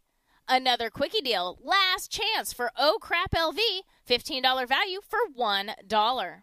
another 0.51 0.91
quickie 0.91 1.23
deal. 1.23 1.59
Last 1.63 2.11
chance 2.11 2.53
for 2.53 2.71
Oh 2.77 2.99
Crap 3.01 3.31
LV. 3.31 3.59
$15 4.09 4.67
value 4.67 5.01
for 5.09 5.21
$1. 5.39 6.43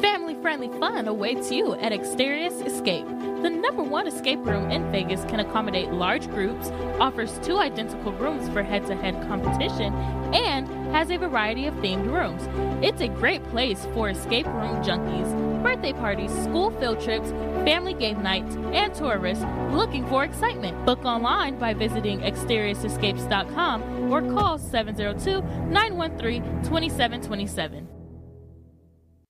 Family 0.00 0.34
friendly 0.42 0.68
fun 0.80 1.06
awaits 1.06 1.52
you 1.52 1.74
at 1.74 1.92
Exterius 1.92 2.66
Escape. 2.66 3.06
The 3.42 3.50
number 3.50 3.82
one 3.82 4.06
escape 4.06 4.44
room 4.44 4.70
in 4.70 4.90
Vegas 4.90 5.24
can 5.26 5.40
accommodate 5.40 5.92
large 5.92 6.28
groups, 6.30 6.70
offers 6.98 7.38
two 7.40 7.58
identical 7.58 8.12
rooms 8.12 8.48
for 8.48 8.62
head 8.62 8.86
to 8.86 8.96
head 8.96 9.14
competition, 9.28 9.94
and 10.34 10.66
has 10.94 11.10
a 11.10 11.16
variety 11.16 11.66
of 11.66 11.74
themed 11.74 12.06
rooms. 12.10 12.42
It's 12.82 13.02
a 13.02 13.08
great 13.08 13.44
place 13.50 13.86
for 13.94 14.08
escape 14.08 14.46
room 14.46 14.82
junkies, 14.82 15.62
birthday 15.62 15.92
parties, 15.92 16.32
school 16.42 16.70
field 16.80 17.00
trips, 17.00 17.30
family 17.64 17.94
game 17.94 18.22
nights, 18.22 18.56
and 18.72 18.94
tourists 18.94 19.44
looking 19.70 20.06
for 20.08 20.24
excitement. 20.24 20.84
Book 20.84 21.04
online 21.04 21.58
by 21.58 21.74
visiting 21.74 22.20
exteriusescapes.com 22.20 24.12
or 24.12 24.22
call 24.22 24.58
702 24.58 25.42
913 25.70 26.42
2727. 26.62 27.93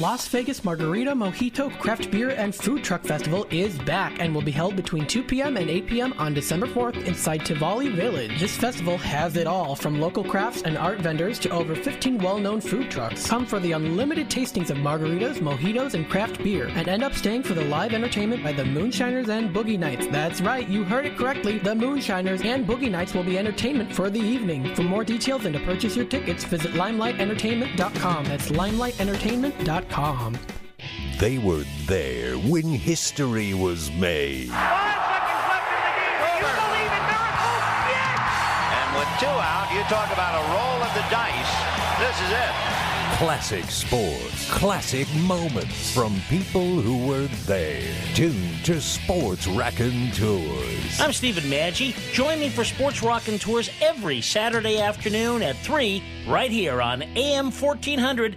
Las 0.00 0.28
Vegas 0.28 0.64
Margarita, 0.64 1.12
Mojito, 1.12 1.76
Craft 1.80 2.12
Beer, 2.12 2.30
and 2.30 2.54
Food 2.54 2.84
Truck 2.84 3.02
Festival 3.02 3.48
is 3.50 3.76
back 3.80 4.20
and 4.20 4.32
will 4.32 4.42
be 4.42 4.52
held 4.52 4.76
between 4.76 5.08
2 5.08 5.24
p.m. 5.24 5.56
and 5.56 5.68
8 5.68 5.86
p.m. 5.88 6.14
on 6.18 6.32
December 6.32 6.68
4th 6.68 7.04
inside 7.04 7.44
Tivoli 7.44 7.88
Village. 7.88 8.38
This 8.38 8.56
festival 8.56 8.96
has 8.98 9.36
it 9.36 9.48
all, 9.48 9.74
from 9.74 10.00
local 10.00 10.22
crafts 10.22 10.62
and 10.62 10.78
art 10.78 11.00
vendors 11.00 11.40
to 11.40 11.50
over 11.50 11.74
15 11.74 12.18
well-known 12.18 12.60
food 12.60 12.92
trucks. 12.92 13.26
Come 13.26 13.44
for 13.44 13.58
the 13.58 13.72
unlimited 13.72 14.30
tastings 14.30 14.70
of 14.70 14.76
margaritas, 14.76 15.38
mojitos, 15.38 15.94
and 15.94 16.08
craft 16.08 16.44
beer, 16.44 16.68
and 16.68 16.86
end 16.86 17.02
up 17.02 17.14
staying 17.14 17.42
for 17.42 17.54
the 17.54 17.64
live 17.64 17.92
entertainment 17.92 18.44
by 18.44 18.52
the 18.52 18.64
Moonshiners 18.64 19.28
and 19.28 19.52
Boogie 19.52 19.80
Nights. 19.80 20.06
That's 20.12 20.40
right, 20.40 20.68
you 20.68 20.84
heard 20.84 21.06
it 21.06 21.16
correctly. 21.16 21.58
The 21.58 21.74
Moonshiners 21.74 22.42
and 22.42 22.64
Boogie 22.64 22.88
Nights 22.90 23.14
will 23.14 23.24
be 23.24 23.36
entertainment 23.36 23.92
for 23.92 24.10
the 24.10 24.20
evening. 24.20 24.76
For 24.76 24.84
more 24.84 25.02
details 25.02 25.44
and 25.44 25.54
to 25.54 25.60
purchase 25.60 25.96
your 25.96 26.06
tickets, 26.06 26.44
visit 26.44 26.74
limelightentertainment.com. 26.74 28.24
That's 28.26 28.48
limelitentertainment.com. 29.88 30.38
They 31.18 31.38
were 31.38 31.64
there 31.86 32.34
when 32.36 32.64
history 32.64 33.54
was 33.54 33.90
made. 33.92 34.46
You 34.46 34.52
believe 36.44 36.92
in 36.92 37.04
Marcus? 37.10 37.64
Yes! 37.90 38.30
And 38.78 38.96
with 38.96 39.08
two 39.18 39.26
out, 39.26 39.68
you 39.74 39.82
talk 39.84 40.12
about 40.12 40.34
a 40.38 40.44
roll 40.52 40.82
of 40.82 40.94
the 40.94 41.04
dice. 41.10 41.54
This 41.98 42.16
is 42.22 42.30
it. 42.30 42.54
Classic 43.18 43.64
sports, 43.64 44.48
classic 44.52 45.08
moments 45.26 45.92
from 45.92 46.20
people 46.28 46.80
who 46.80 47.04
were 47.08 47.26
there. 47.46 47.82
Tune 48.14 48.52
to 48.62 48.80
Sports 48.80 49.48
Rockin' 49.48 50.12
Tours. 50.12 51.00
I'm 51.00 51.12
Stephen 51.12 51.42
Maggi. 51.44 51.94
Join 52.12 52.38
me 52.38 52.48
for 52.48 52.62
Sports 52.62 53.02
Rockin' 53.02 53.40
Tours 53.40 53.70
every 53.80 54.20
Saturday 54.20 54.78
afternoon 54.80 55.42
at 55.42 55.56
3 55.56 56.00
right 56.28 56.52
here 56.52 56.80
on 56.80 57.02
AM 57.16 57.50
1400 57.50 58.36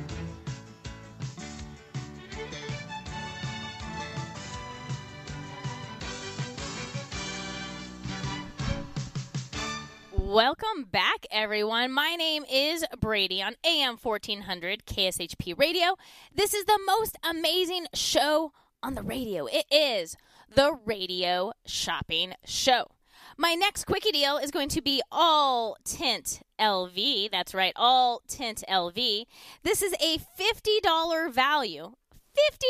Welcome 10.31 10.85
back, 10.89 11.25
everyone. 11.29 11.91
My 11.91 12.15
name 12.15 12.45
is 12.49 12.85
Brady 12.97 13.43
on 13.43 13.55
AM 13.65 13.97
1400 13.97 14.85
KSHP 14.85 15.59
Radio. 15.59 15.97
This 16.33 16.53
is 16.53 16.63
the 16.63 16.79
most 16.85 17.17
amazing 17.21 17.87
show 17.93 18.53
on 18.81 18.95
the 18.95 19.01
radio. 19.01 19.47
It 19.47 19.65
is 19.69 20.15
the 20.55 20.77
Radio 20.85 21.51
Shopping 21.65 22.35
Show. 22.45 22.91
My 23.37 23.55
next 23.55 23.83
quickie 23.83 24.13
deal 24.13 24.37
is 24.37 24.51
going 24.51 24.69
to 24.69 24.81
be 24.81 25.01
all 25.11 25.75
tint 25.83 26.39
LV. 26.57 27.29
That's 27.29 27.53
right, 27.53 27.73
all 27.75 28.21
tint 28.29 28.63
LV. 28.69 29.25
This 29.63 29.81
is 29.81 29.93
a 30.01 30.17
$50 30.17 31.29
value. 31.29 31.91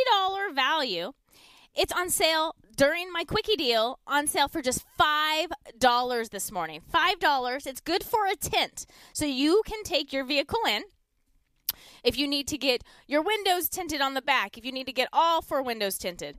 $50 0.09 0.55
value. 0.55 1.11
It's 1.75 1.93
on 1.93 2.09
sale 2.09 2.55
during 2.75 3.11
my 3.11 3.23
quickie 3.23 3.55
deal 3.55 3.99
on 4.07 4.27
sale 4.27 4.47
for 4.47 4.61
just 4.61 4.85
$5 4.99 6.29
this 6.29 6.51
morning. 6.51 6.81
$5. 6.93 7.67
It's 7.67 7.81
good 7.81 8.03
for 8.03 8.25
a 8.25 8.35
tint. 8.35 8.85
So 9.13 9.25
you 9.25 9.61
can 9.65 9.83
take 9.83 10.11
your 10.13 10.25
vehicle 10.25 10.61
in. 10.67 10.83
If 12.03 12.17
you 12.17 12.27
need 12.27 12.47
to 12.47 12.57
get 12.57 12.83
your 13.07 13.21
windows 13.21 13.69
tinted 13.69 14.01
on 14.01 14.13
the 14.13 14.21
back, 14.21 14.57
if 14.57 14.65
you 14.65 14.71
need 14.71 14.87
to 14.87 14.93
get 14.93 15.09
all 15.13 15.41
four 15.41 15.61
windows 15.61 15.97
tinted, 15.97 16.37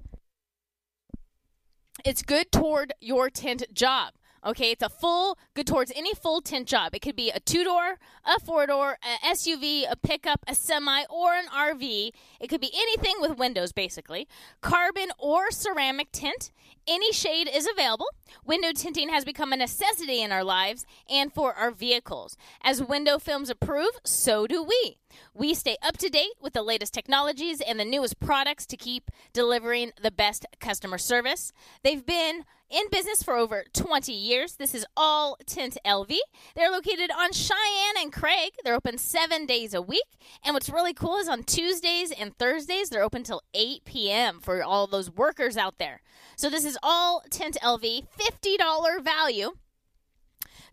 it's 2.05 2.23
good 2.23 2.51
toward 2.51 2.93
your 3.01 3.31
tint 3.31 3.65
job. 3.73 4.15
Okay, 4.45 4.73
it's 4.73 4.83
a 4.83 4.89
full, 4.89 5.39
good 5.55 5.69
towards 5.69 5.93
any 5.95 6.15
full 6.15 6.41
tint 6.41 6.67
job. 6.67 6.97
It 6.97 7.01
could 7.01 7.15
be 7.15 7.31
a 7.31 7.39
two 7.39 7.63
door, 7.63 7.99
a 8.25 8.41
four 8.41 8.67
door, 8.67 8.99
a 9.03 9.27
SUV, 9.29 9.85
a 9.89 9.95
pickup, 9.95 10.45
a 10.49 10.55
semi, 10.55 11.05
or 11.09 11.35
an 11.35 11.47
RV. 11.47 12.11
It 12.41 12.49
could 12.49 12.61
be 12.61 12.73
anything 12.75 13.15
with 13.21 13.39
windows, 13.39 13.71
basically. 13.71 14.27
Carbon 14.61 15.11
or 15.17 15.53
ceramic 15.53 16.11
tint. 16.11 16.51
Any 16.89 17.13
shade 17.13 17.49
is 17.53 17.69
available. 17.71 18.09
Window 18.45 18.73
tinting 18.75 19.11
has 19.11 19.25
become 19.25 19.53
a 19.53 19.57
necessity 19.57 20.21
in 20.21 20.33
our 20.33 20.43
lives 20.43 20.85
and 21.09 21.33
for 21.33 21.55
our 21.55 21.71
vehicles. 21.71 22.37
As 22.65 22.83
window 22.83 23.21
films 23.21 23.51
improve, 23.51 23.93
so 24.05 24.49
do 24.49 24.61
we. 24.61 24.97
We 25.35 25.55
stay 25.55 25.77
up 25.83 25.97
to 25.99 26.09
date 26.09 26.33
with 26.41 26.53
the 26.53 26.63
latest 26.63 26.93
technologies 26.93 27.61
and 27.61 27.79
the 27.79 27.85
newest 27.85 28.19
products 28.19 28.67
to 28.67 28.77
keep 28.77 29.11
delivering 29.33 29.93
the 30.03 30.11
best 30.11 30.47
customer 30.59 30.99
service. 30.99 31.53
They've 31.85 32.05
been 32.05 32.45
in 32.73 32.89
business 32.91 33.23
for 33.23 33.35
over 33.35 33.65
20 33.75 34.13
years. 34.13 34.57
This 34.57 34.75
is 34.75 34.87
All 34.97 35.37
Tint 35.47 35.77
LV. 35.85 36.17
They're 36.57 36.71
located 36.71 37.11
on 37.11 37.33
Cheyenne 37.33 38.01
and 38.01 38.13
Craig. 38.13 38.53
They're 38.65 38.75
open 38.75 38.97
seven 38.97 39.45
days 39.45 39.75
a 39.75 39.83
week. 39.83 40.19
And 40.43 40.55
what's 40.55 40.71
really 40.71 40.95
cool 40.95 41.19
is 41.19 41.29
on 41.29 41.43
Tuesdays 41.43 42.11
and 42.11 42.37
Thursdays, 42.39 42.89
they're 42.89 43.03
open 43.03 43.25
till 43.25 43.43
8 43.53 43.85
p.m. 43.85 44.41
for 44.41 44.63
all 44.63 44.87
those 44.87 45.11
workers 45.11 45.57
out 45.57 45.77
there. 45.79 46.01
So 46.37 46.49
this 46.49 46.65
is 46.65 46.79
All 46.83 47.23
Tint 47.31 47.59
LV, 47.63 48.07
$50 48.19 49.05
value. 49.05 49.53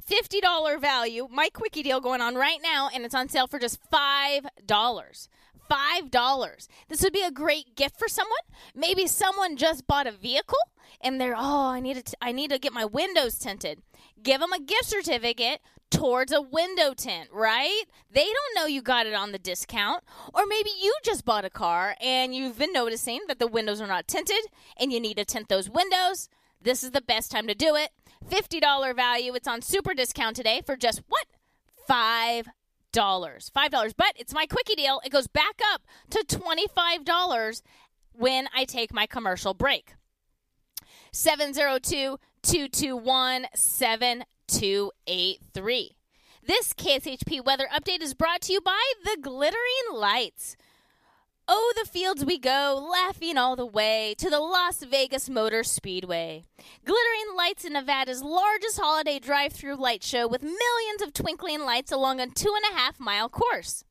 $50 0.10 0.80
value. 0.82 1.28
My 1.30 1.50
quickie 1.50 1.84
deal 1.84 2.00
going 2.00 2.22
on 2.22 2.36
right 2.36 2.60
now, 2.64 2.90
and 2.94 3.06
it's 3.06 3.14
on 3.14 3.30
sale 3.30 3.48
for 3.48 3.60
just 3.60 3.80
$5. 3.92 5.28
$5. 5.70 6.68
This 6.88 7.02
would 7.04 7.14
be 7.14 7.24
a 7.24 7.32
great 7.32 7.76
gift 7.76 7.98
for 7.98 8.08
someone. 8.08 8.40
Maybe 8.76 9.08
someone 9.08 9.58
just 9.58 9.88
bought 9.88 10.08
a 10.08 10.12
vehicle 10.12 10.58
and 11.02 11.20
they're, 11.20 11.36
oh, 11.38 11.70
I 11.70 11.80
need 11.80 12.06
to, 12.06 12.18
I 12.22 12.32
need 12.32 12.52
to 12.52 12.60
get 12.60 12.74
my 12.74 12.86
windows 12.86 13.38
tinted. 13.38 13.82
Give 14.22 14.42
them 14.42 14.54
a 14.54 14.60
gift 14.60 14.86
certificate 14.86 15.62
towards 15.90 16.32
a 16.32 16.42
window 16.42 16.94
tint, 16.94 17.30
right? 17.32 17.84
They 18.12 18.26
don't 18.26 18.56
know 18.56 18.66
you 18.66 18.82
got 18.82 19.08
it 19.08 19.14
on 19.14 19.32
the 19.32 19.40
discount. 19.40 20.04
Or 20.34 20.44
maybe 20.48 20.70
you 20.82 20.94
just 21.04 21.26
bought 21.26 21.46
a 21.46 21.50
car 21.50 21.96
and 22.02 22.36
you've 22.36 22.60
been 22.60 22.74
noticing 22.74 23.22
that 23.28 23.40
the 23.40 23.48
windows 23.48 23.82
are 23.82 23.88
not 23.88 24.08
tinted 24.08 24.46
and 24.78 24.92
you 24.92 25.00
need 25.00 25.18
to 25.18 25.26
tint 25.26 25.50
those 25.50 25.70
windows. 25.70 26.30
This 26.62 26.84
is 26.84 26.92
the 26.92 27.02
best 27.02 27.32
time 27.32 27.48
to 27.48 27.56
do 27.56 27.76
it. 27.76 27.90
$50 28.30 28.96
value. 28.96 29.34
It's 29.34 29.48
on 29.48 29.62
super 29.62 29.94
discount 29.94 30.36
today 30.36 30.62
for 30.66 30.76
just 30.76 31.02
what? 31.08 31.26
$5. 31.90 32.44
$5. 32.94 33.94
But 33.98 34.14
it's 34.16 34.34
my 34.34 34.46
quickie 34.46 34.76
deal. 34.76 35.02
It 35.06 35.12
goes 35.12 35.28
back 35.28 35.60
up 35.74 35.82
to 36.12 36.24
$25 36.26 37.62
when 38.14 38.48
I 38.56 38.64
take 38.66 38.94
my 38.94 39.06
commercial 39.06 39.54
break. 39.54 39.96
702 41.12 42.18
221 42.42 43.48
7283. 43.54 45.92
This 46.46 46.74
KSHP 46.74 47.44
weather 47.44 47.68
update 47.74 48.02
is 48.02 48.14
brought 48.14 48.40
to 48.42 48.54
you 48.54 48.62
by 48.62 48.82
the 49.04 49.18
Glittering 49.22 49.60
Lights. 49.94 50.56
Oh, 51.52 51.74
the 51.76 51.90
fields 51.90 52.24
we 52.24 52.38
go, 52.38 52.88
laughing 52.92 53.36
all 53.36 53.56
the 53.56 53.66
way 53.66 54.14
to 54.20 54.30
the 54.30 54.40
Las 54.40 54.84
Vegas 54.84 55.32
Motor 55.32 55.64
Speedway. 55.64 56.44
Glittering 56.86 57.36
Lights 57.36 57.66
in 57.66 57.74
Nevada's 57.74 58.22
largest 58.22 58.80
holiday 58.80 59.18
drive 59.18 59.52
through 59.52 59.78
light 59.78 60.04
show 60.04 60.28
with 60.28 60.44
millions 60.44 61.02
of 61.02 61.12
twinkling 61.12 61.62
lights 61.62 61.92
along 61.92 62.20
a 62.20 62.28
two 62.28 62.54
and 62.56 62.66
a 62.72 62.76
half 62.78 63.00
mile 63.00 63.30
course. 63.30 63.84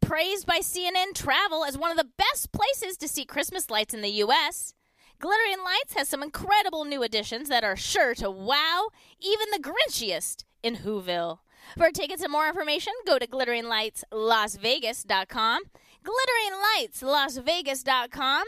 Praised 0.00 0.46
by 0.46 0.60
CNN 0.60 1.14
Travel 1.14 1.64
as 1.64 1.76
one 1.76 1.90
of 1.90 1.96
the 1.96 2.12
best 2.16 2.52
places 2.52 2.96
to 2.98 3.08
see 3.08 3.24
Christmas 3.24 3.70
lights 3.70 3.92
in 3.92 4.00
the 4.00 4.10
U.S., 4.10 4.72
Glittering 5.18 5.64
Lights 5.64 5.94
has 5.96 6.08
some 6.08 6.22
incredible 6.22 6.84
new 6.84 7.02
additions 7.02 7.48
that 7.48 7.64
are 7.64 7.74
sure 7.74 8.14
to 8.14 8.30
wow 8.30 8.90
even 9.20 9.48
the 9.50 9.58
Grinchiest 9.58 10.44
in 10.62 10.76
Whoville. 10.76 11.40
For 11.76 11.90
tickets 11.90 12.22
and 12.22 12.30
more 12.30 12.46
information, 12.46 12.92
go 13.04 13.18
to 13.18 13.26
glitteringlightslasvegas.com. 13.26 15.62
Glitteringlightslasvegas.com. 16.04 18.44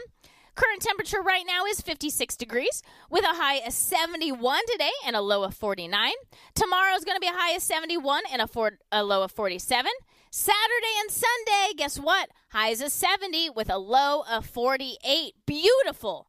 Current 0.55 0.81
temperature 0.81 1.21
right 1.21 1.43
now 1.45 1.65
is 1.65 1.81
56 1.81 2.35
degrees 2.35 2.81
with 3.11 3.23
a 3.23 3.35
high 3.35 3.57
of 3.57 3.73
71 3.73 4.61
today 4.71 4.89
and 5.05 5.15
a 5.15 5.21
low 5.21 5.43
of 5.43 5.53
49. 5.53 6.13
Tomorrow 6.55 6.95
is 6.95 7.05
going 7.05 7.15
to 7.15 7.21
be 7.21 7.27
a 7.27 7.31
high 7.31 7.51
of 7.51 7.61
71 7.61 8.23
and 8.31 8.41
a, 8.41 8.47
four, 8.47 8.79
a 8.91 9.03
low 9.03 9.21
of 9.21 9.31
47. 9.31 9.91
Saturday 10.31 10.95
and 10.99 11.11
Sunday, 11.11 11.73
guess 11.77 11.99
what? 11.99 12.29
Highs 12.49 12.81
of 12.81 12.91
70 12.91 13.51
with 13.51 13.69
a 13.69 13.77
low 13.77 14.23
of 14.29 14.47
48. 14.47 15.35
Beautiful. 15.45 16.27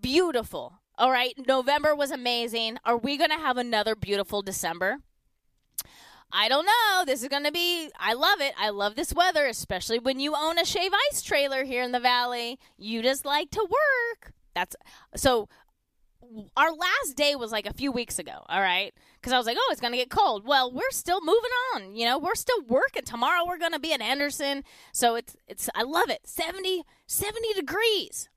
Beautiful. 0.00 0.80
All 0.96 1.10
right, 1.10 1.34
November 1.46 1.96
was 1.96 2.12
amazing. 2.12 2.78
Are 2.84 2.96
we 2.96 3.16
going 3.16 3.30
to 3.30 3.36
have 3.36 3.56
another 3.56 3.96
beautiful 3.96 4.42
December? 4.42 4.98
I 6.32 6.48
don't 6.48 6.66
know. 6.66 7.04
This 7.06 7.22
is 7.22 7.28
going 7.28 7.44
to 7.44 7.52
be, 7.52 7.90
I 7.98 8.12
love 8.12 8.40
it. 8.40 8.52
I 8.58 8.70
love 8.70 8.96
this 8.96 9.14
weather, 9.14 9.46
especially 9.46 9.98
when 9.98 10.20
you 10.20 10.34
own 10.36 10.58
a 10.58 10.64
shave 10.64 10.92
ice 11.10 11.22
trailer 11.22 11.64
here 11.64 11.82
in 11.82 11.92
the 11.92 12.00
valley. 12.00 12.58
You 12.76 13.02
just 13.02 13.24
like 13.24 13.50
to 13.52 13.60
work. 13.60 14.32
That's 14.54 14.76
so 15.16 15.48
our 16.56 16.70
last 16.72 17.16
day 17.16 17.34
was 17.34 17.52
like 17.52 17.66
a 17.66 17.72
few 17.72 17.92
weeks 17.92 18.18
ago, 18.18 18.44
all 18.48 18.60
right? 18.60 18.92
Because 19.14 19.32
I 19.32 19.38
was 19.38 19.46
like, 19.46 19.56
oh, 19.58 19.68
it's 19.70 19.80
going 19.80 19.92
to 19.92 19.98
get 19.98 20.10
cold. 20.10 20.46
Well, 20.46 20.70
we're 20.70 20.90
still 20.90 21.20
moving 21.20 21.50
on. 21.74 21.94
You 21.94 22.04
know, 22.06 22.18
we're 22.18 22.34
still 22.34 22.62
working. 22.66 23.04
Tomorrow 23.04 23.46
we're 23.46 23.58
going 23.58 23.72
to 23.72 23.78
be 23.78 23.92
at 23.92 24.00
Anderson. 24.00 24.64
So 24.92 25.14
it's, 25.14 25.36
it's, 25.46 25.68
I 25.74 25.82
love 25.82 26.10
it. 26.10 26.20
70, 26.24 26.84
70 27.06 27.54
degrees. 27.54 28.28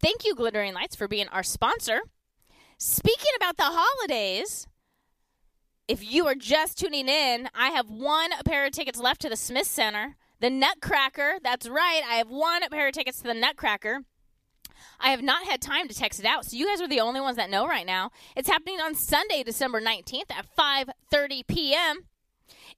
Thank 0.00 0.24
you, 0.24 0.34
Glittering 0.34 0.74
Lights, 0.74 0.96
for 0.96 1.08
being 1.08 1.28
our 1.28 1.42
sponsor. 1.42 2.00
Speaking 2.78 3.32
about 3.36 3.56
the 3.56 3.64
holidays, 3.66 4.66
if 5.88 6.10
you 6.10 6.26
are 6.26 6.34
just 6.34 6.78
tuning 6.78 7.08
in, 7.08 7.48
I 7.54 7.70
have 7.70 7.88
one 7.88 8.30
pair 8.44 8.66
of 8.66 8.72
tickets 8.72 8.98
left 8.98 9.20
to 9.22 9.28
the 9.28 9.36
Smith 9.36 9.66
Center. 9.66 10.16
The 10.40 10.50
Nutcracker. 10.50 11.36
That's 11.42 11.68
right. 11.68 12.02
I 12.06 12.16
have 12.16 12.28
one 12.28 12.60
pair 12.70 12.88
of 12.88 12.94
tickets 12.94 13.18
to 13.18 13.24
the 13.24 13.34
Nutcracker. 13.34 14.00
I 15.00 15.08
have 15.10 15.22
not 15.22 15.46
had 15.46 15.62
time 15.62 15.88
to 15.88 15.94
text 15.94 16.20
it 16.20 16.26
out, 16.26 16.44
so 16.44 16.56
you 16.56 16.66
guys 16.66 16.80
are 16.80 16.88
the 16.88 17.00
only 17.00 17.20
ones 17.20 17.36
that 17.36 17.50
know 17.50 17.66
right 17.66 17.86
now. 17.86 18.10
It's 18.34 18.48
happening 18.48 18.80
on 18.80 18.94
Sunday, 18.94 19.42
December 19.42 19.80
19th 19.80 20.30
at 20.30 20.46
5:30 20.56 21.46
p.m. 21.46 22.06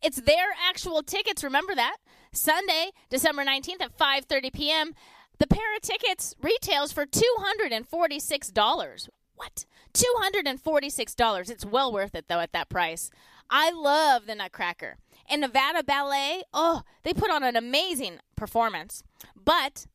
It's 0.02 0.20
their 0.20 0.48
actual 0.68 1.02
tickets, 1.02 1.42
remember 1.42 1.74
that? 1.74 1.96
Sunday, 2.32 2.90
December 3.10 3.44
19th 3.44 3.82
at 3.82 3.98
5:30 3.98 4.52
p.m. 4.52 4.94
The 5.38 5.46
pair 5.46 5.76
of 5.76 5.82
tickets 5.82 6.34
retails 6.40 6.92
for 6.92 7.06
$246. 7.06 9.08
What? 9.38 9.64
$246. 9.94 11.50
It's 11.50 11.64
well 11.64 11.92
worth 11.92 12.14
it 12.14 12.26
though 12.28 12.40
at 12.40 12.52
that 12.52 12.68
price. 12.68 13.10
I 13.48 13.70
love 13.70 14.26
the 14.26 14.34
Nutcracker. 14.34 14.98
And 15.30 15.40
Nevada 15.40 15.82
Ballet, 15.82 16.42
oh, 16.52 16.82
they 17.02 17.14
put 17.14 17.30
on 17.30 17.42
an 17.42 17.56
amazing 17.56 18.18
performance. 18.36 19.02
But 19.36 19.86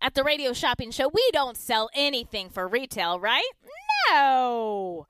at 0.00 0.14
the 0.14 0.24
radio 0.24 0.52
shopping 0.52 0.90
show, 0.90 1.08
we 1.08 1.26
don't 1.32 1.56
sell 1.56 1.88
anything 1.94 2.50
for 2.50 2.66
retail, 2.66 3.20
right? 3.20 3.48
No. 4.10 5.06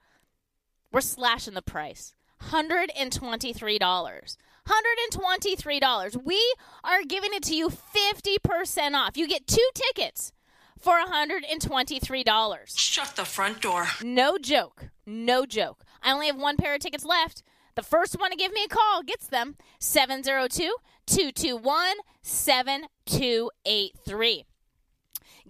We're 0.91 1.01
slashing 1.01 1.55
the 1.55 1.61
price. 1.61 2.13
$123. 2.43 3.79
$123. 3.79 6.23
We 6.23 6.53
are 6.83 7.03
giving 7.03 7.33
it 7.33 7.43
to 7.43 7.55
you 7.55 7.69
50% 7.69 8.93
off. 8.93 9.17
You 9.17 9.27
get 9.27 9.47
two 9.47 9.69
tickets 9.73 10.31
for 10.79 10.99
$123. 10.99 12.77
Shut 12.77 13.15
the 13.15 13.25
front 13.25 13.61
door. 13.61 13.87
No 14.01 14.37
joke. 14.37 14.89
No 15.05 15.45
joke. 15.45 15.83
I 16.01 16.11
only 16.11 16.27
have 16.27 16.37
one 16.37 16.57
pair 16.57 16.75
of 16.75 16.79
tickets 16.79 17.05
left. 17.05 17.43
The 17.75 17.83
first 17.83 18.19
one 18.19 18.31
to 18.31 18.37
give 18.37 18.51
me 18.51 18.63
a 18.65 18.67
call 18.67 19.03
gets 19.03 19.27
them 19.27 19.55
702 19.79 20.73
221 21.05 21.95
7283. 22.21 24.45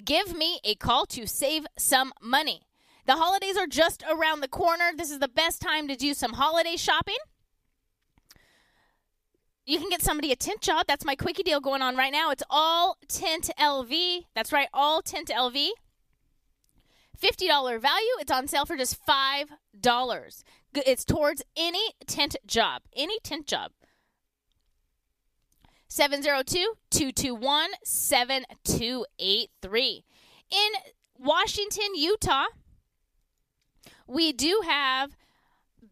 Give 0.04 0.36
me 0.36 0.60
a 0.64 0.76
call 0.76 1.06
to 1.08 1.28
save 1.28 1.66
some 1.78 2.14
money. 2.22 2.62
The 3.06 3.16
holidays 3.16 3.58
are 3.58 3.68
just 3.68 4.04
around 4.10 4.42
the 4.42 4.48
corner. 4.48 4.92
This 4.96 5.12
is 5.12 5.20
the 5.20 5.28
best 5.28 5.62
time 5.62 5.88
to 5.88 5.96
do 5.96 6.14
some 6.14 6.34
holiday 6.34 6.76
shopping. 6.76 7.18
You 9.70 9.78
can 9.78 9.90
get 9.90 10.02
somebody 10.02 10.32
a 10.32 10.36
tint 10.36 10.62
job. 10.62 10.88
That's 10.88 11.06
my 11.06 11.14
quickie 11.14 11.44
deal 11.44 11.62
going 11.62 11.84
on 11.84 11.96
right 11.96 12.12
now. 12.12 12.32
It's 12.32 12.42
all 12.50 12.98
tint 13.08 13.52
LV. 13.60 14.26
That's 14.34 14.52
right, 14.52 14.68
all 14.74 15.04
tint 15.04 15.30
LV. 15.30 15.70
$50 17.22 17.80
value. 17.80 18.10
It's 18.20 18.32
on 18.32 18.48
sale 18.48 18.66
for 18.66 18.76
just 18.76 19.00
$5. 19.06 19.46
It's 20.74 21.06
towards 21.06 21.44
any 21.56 21.94
tint 22.08 22.36
job. 22.48 22.82
Any 22.96 23.20
tint 23.24 23.46
job. 23.46 23.70
702 25.88 26.74
221 26.90 27.70
7283. 27.84 30.04
In 30.50 30.72
Washington, 31.20 31.94
Utah, 31.94 32.46
we 34.08 34.34
do 34.34 34.64
have 34.66 35.16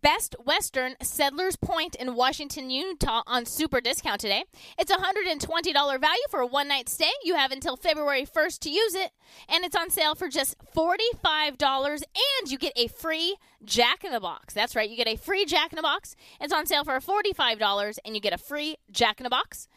Best 0.02 0.36
Western 0.44 0.96
Settlers 1.02 1.56
Point 1.56 1.96
in 1.96 2.16
Washington, 2.16 2.70
Utah 2.70 3.24
on 3.26 3.46
super 3.46 3.82
discount 3.82 4.22
today. 4.22 4.44
It's 4.78 4.92
a 4.92 4.96
$120 4.96 5.74
value 5.74 6.22
for 6.30 6.40
a 6.42 6.46
one 6.46 6.68
night 6.68 6.90
stay. 6.90 7.12
You 7.24 7.36
have 7.36 7.52
until 7.52 7.76
February 7.76 8.26
1st 8.26 8.60
to 8.60 8.70
use 8.70 8.96
it, 8.96 9.12
and 9.50 9.64
it's 9.64 9.76
on 9.76 9.90
sale 9.90 10.16
for 10.16 10.30
just 10.30 10.56
$45, 10.76 12.04
and 12.42 12.52
you 12.52 12.58
get 12.58 12.74
a 12.76 12.88
free 12.88 13.36
Jack 13.64 14.04
in 14.04 14.12
the 14.12 14.20
Box. 14.20 14.54
That's 14.54 14.76
right, 14.76 14.90
you 14.90 14.98
get 14.98 15.08
a 15.08 15.16
free 15.16 15.46
Jack 15.46 15.72
in 15.72 15.78
the 15.78 15.82
Box. 15.82 16.16
It's 16.40 16.54
on 16.54 16.66
sale 16.66 16.84
for 16.84 17.00
$45, 17.00 17.98
and 18.06 18.16
you 18.16 18.22
get 18.22 18.34
a 18.34 18.38
free 18.38 18.78
Jack 18.92 19.20
in 19.20 19.24
the 19.24 19.30
Box. 19.30 19.68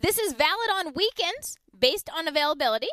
This 0.00 0.18
is 0.18 0.32
valid 0.32 0.70
on 0.74 0.94
weekends 0.94 1.56
based 1.78 2.10
on 2.16 2.26
availability. 2.26 2.88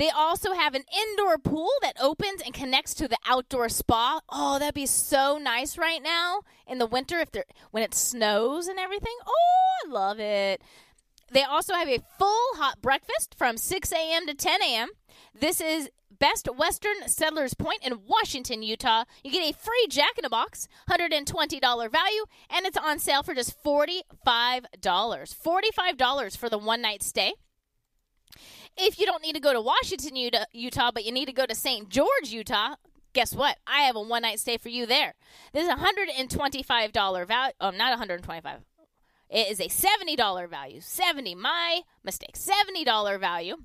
They 0.00 0.08
also 0.08 0.54
have 0.54 0.74
an 0.74 0.84
indoor 0.96 1.36
pool 1.36 1.68
that 1.82 2.00
opens 2.00 2.40
and 2.40 2.54
connects 2.54 2.94
to 2.94 3.06
the 3.06 3.18
outdoor 3.28 3.68
spa. 3.68 4.20
Oh, 4.30 4.58
that'd 4.58 4.72
be 4.72 4.86
so 4.86 5.36
nice 5.36 5.76
right 5.76 6.02
now 6.02 6.40
in 6.66 6.78
the 6.78 6.86
winter 6.86 7.18
if 7.18 7.30
there 7.32 7.44
when 7.70 7.82
it 7.82 7.92
snows 7.92 8.66
and 8.66 8.78
everything. 8.78 9.12
Oh, 9.26 9.84
I 9.84 9.90
love 9.90 10.18
it. 10.18 10.62
They 11.30 11.42
also 11.42 11.74
have 11.74 11.86
a 11.86 12.00
full 12.18 12.46
hot 12.54 12.80
breakfast 12.80 13.34
from 13.36 13.58
6 13.58 13.92
a.m. 13.92 14.26
to 14.26 14.32
10 14.32 14.62
a.m. 14.62 14.88
This 15.38 15.60
is 15.60 15.90
Best 16.18 16.48
Western 16.56 17.06
Settlers 17.06 17.52
Point 17.52 17.84
in 17.84 18.06
Washington, 18.06 18.62
Utah. 18.62 19.04
You 19.22 19.30
get 19.30 19.50
a 19.50 19.52
free 19.52 19.86
Jack 19.90 20.16
in 20.16 20.24
a 20.24 20.30
Box, 20.30 20.66
$120 20.88 21.92
value, 21.92 22.24
and 22.48 22.64
it's 22.64 22.78
on 22.78 23.00
sale 23.00 23.22
for 23.22 23.34
just 23.34 23.62
$45. 23.62 24.04
$45 24.82 26.36
for 26.38 26.48
the 26.48 26.56
one 26.56 26.80
night 26.80 27.02
stay. 27.02 27.34
If 28.76 28.98
you 28.98 29.06
don't 29.06 29.22
need 29.22 29.34
to 29.34 29.40
go 29.40 29.52
to 29.52 29.60
Washington, 29.60 30.16
Utah, 30.52 30.90
but 30.92 31.04
you 31.04 31.12
need 31.12 31.26
to 31.26 31.32
go 31.32 31.46
to 31.46 31.54
St. 31.54 31.88
George, 31.88 32.28
Utah, 32.28 32.76
guess 33.12 33.34
what? 33.34 33.58
I 33.66 33.82
have 33.82 33.96
a 33.96 34.00
one 34.00 34.22
night 34.22 34.40
stay 34.40 34.56
for 34.56 34.68
you 34.68 34.86
there. 34.86 35.14
This 35.52 35.64
is 35.64 35.70
a 35.70 35.76
$125 35.76 37.26
value. 37.26 37.52
Um, 37.60 37.74
oh, 37.74 37.76
not 37.76 37.90
125 37.90 38.60
It 39.28 39.50
is 39.50 39.60
a 39.60 39.68
$70 39.68 40.48
value. 40.48 40.80
70, 40.80 41.34
my 41.34 41.80
mistake. 42.04 42.36
$70 42.36 43.20
value. 43.20 43.56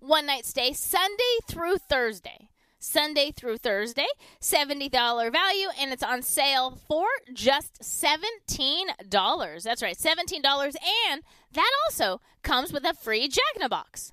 One 0.00 0.26
night 0.26 0.46
stay 0.46 0.72
Sunday 0.72 1.38
through 1.46 1.78
Thursday. 1.78 2.48
Sunday 2.80 3.30
through 3.30 3.58
Thursday, 3.58 4.06
$70 4.40 4.90
value, 5.30 5.68
and 5.78 5.92
it's 5.92 6.02
on 6.02 6.22
sale 6.22 6.78
for 6.88 7.06
just 7.32 7.80
$17. 7.82 9.62
That's 9.62 9.82
right, 9.82 9.96
$17. 9.96 10.74
And 11.12 11.22
that 11.52 11.70
also 11.86 12.20
comes 12.42 12.72
with 12.72 12.84
a 12.84 12.94
free 12.94 13.28
Jack 13.28 13.54
in 13.54 13.62
a 13.62 13.68
Box. 13.68 14.12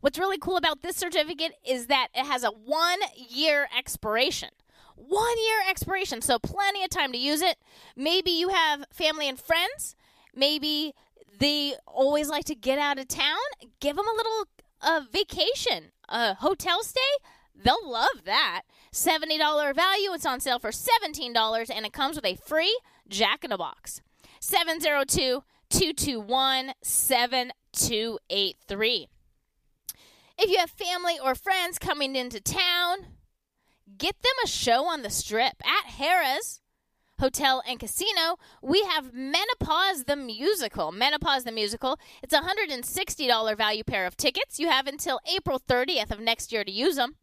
What's 0.00 0.18
really 0.18 0.38
cool 0.38 0.56
about 0.56 0.82
this 0.82 0.96
certificate 0.96 1.52
is 1.68 1.86
that 1.88 2.08
it 2.14 2.24
has 2.24 2.44
a 2.44 2.50
one 2.50 3.00
year 3.28 3.68
expiration. 3.76 4.48
One 4.96 5.36
year 5.36 5.58
expiration, 5.68 6.22
so 6.22 6.38
plenty 6.38 6.82
of 6.82 6.88
time 6.88 7.12
to 7.12 7.18
use 7.18 7.42
it. 7.42 7.58
Maybe 7.94 8.30
you 8.30 8.48
have 8.48 8.86
family 8.90 9.28
and 9.28 9.38
friends. 9.38 9.94
Maybe 10.34 10.94
they 11.38 11.74
always 11.86 12.30
like 12.30 12.46
to 12.46 12.54
get 12.54 12.78
out 12.78 12.98
of 12.98 13.06
town. 13.06 13.36
Give 13.80 13.96
them 13.96 14.06
a 14.08 14.16
little 14.16 14.46
uh, 14.80 15.00
vacation, 15.12 15.92
a 16.08 16.34
hotel 16.34 16.82
stay 16.82 17.00
They'll 17.62 17.88
love 17.88 18.24
that. 18.24 18.62
$70 18.92 19.74
value. 19.74 20.12
It's 20.12 20.26
on 20.26 20.40
sale 20.40 20.58
for 20.58 20.70
$17 20.70 21.70
and 21.74 21.86
it 21.86 21.92
comes 21.92 22.16
with 22.16 22.24
a 22.24 22.36
free 22.36 22.78
Jack 23.08 23.44
in 23.44 23.52
a 23.52 23.58
Box. 23.58 24.02
702 24.40 25.42
221 25.70 26.72
7283. 26.82 29.08
If 30.38 30.50
you 30.50 30.58
have 30.58 30.70
family 30.70 31.14
or 31.22 31.34
friends 31.34 31.78
coming 31.78 32.14
into 32.14 32.40
town, 32.40 33.06
get 33.96 34.16
them 34.22 34.34
a 34.44 34.46
show 34.46 34.84
on 34.84 35.02
the 35.02 35.10
strip 35.10 35.54
at 35.64 35.92
Harrah's 35.98 36.60
Hotel 37.18 37.62
and 37.66 37.80
Casino. 37.80 38.36
We 38.62 38.82
have 38.82 39.14
Menopause 39.14 40.04
the 40.04 40.16
Musical. 40.16 40.92
Menopause 40.92 41.44
the 41.44 41.52
Musical. 41.52 41.98
It's 42.22 42.34
a 42.34 42.40
$160 42.40 43.56
value 43.56 43.84
pair 43.84 44.06
of 44.06 44.16
tickets. 44.16 44.60
You 44.60 44.68
have 44.68 44.86
until 44.86 45.20
April 45.34 45.58
30th 45.58 46.10
of 46.10 46.20
next 46.20 46.52
year 46.52 46.62
to 46.62 46.70
use 46.70 46.96
them 46.96 47.16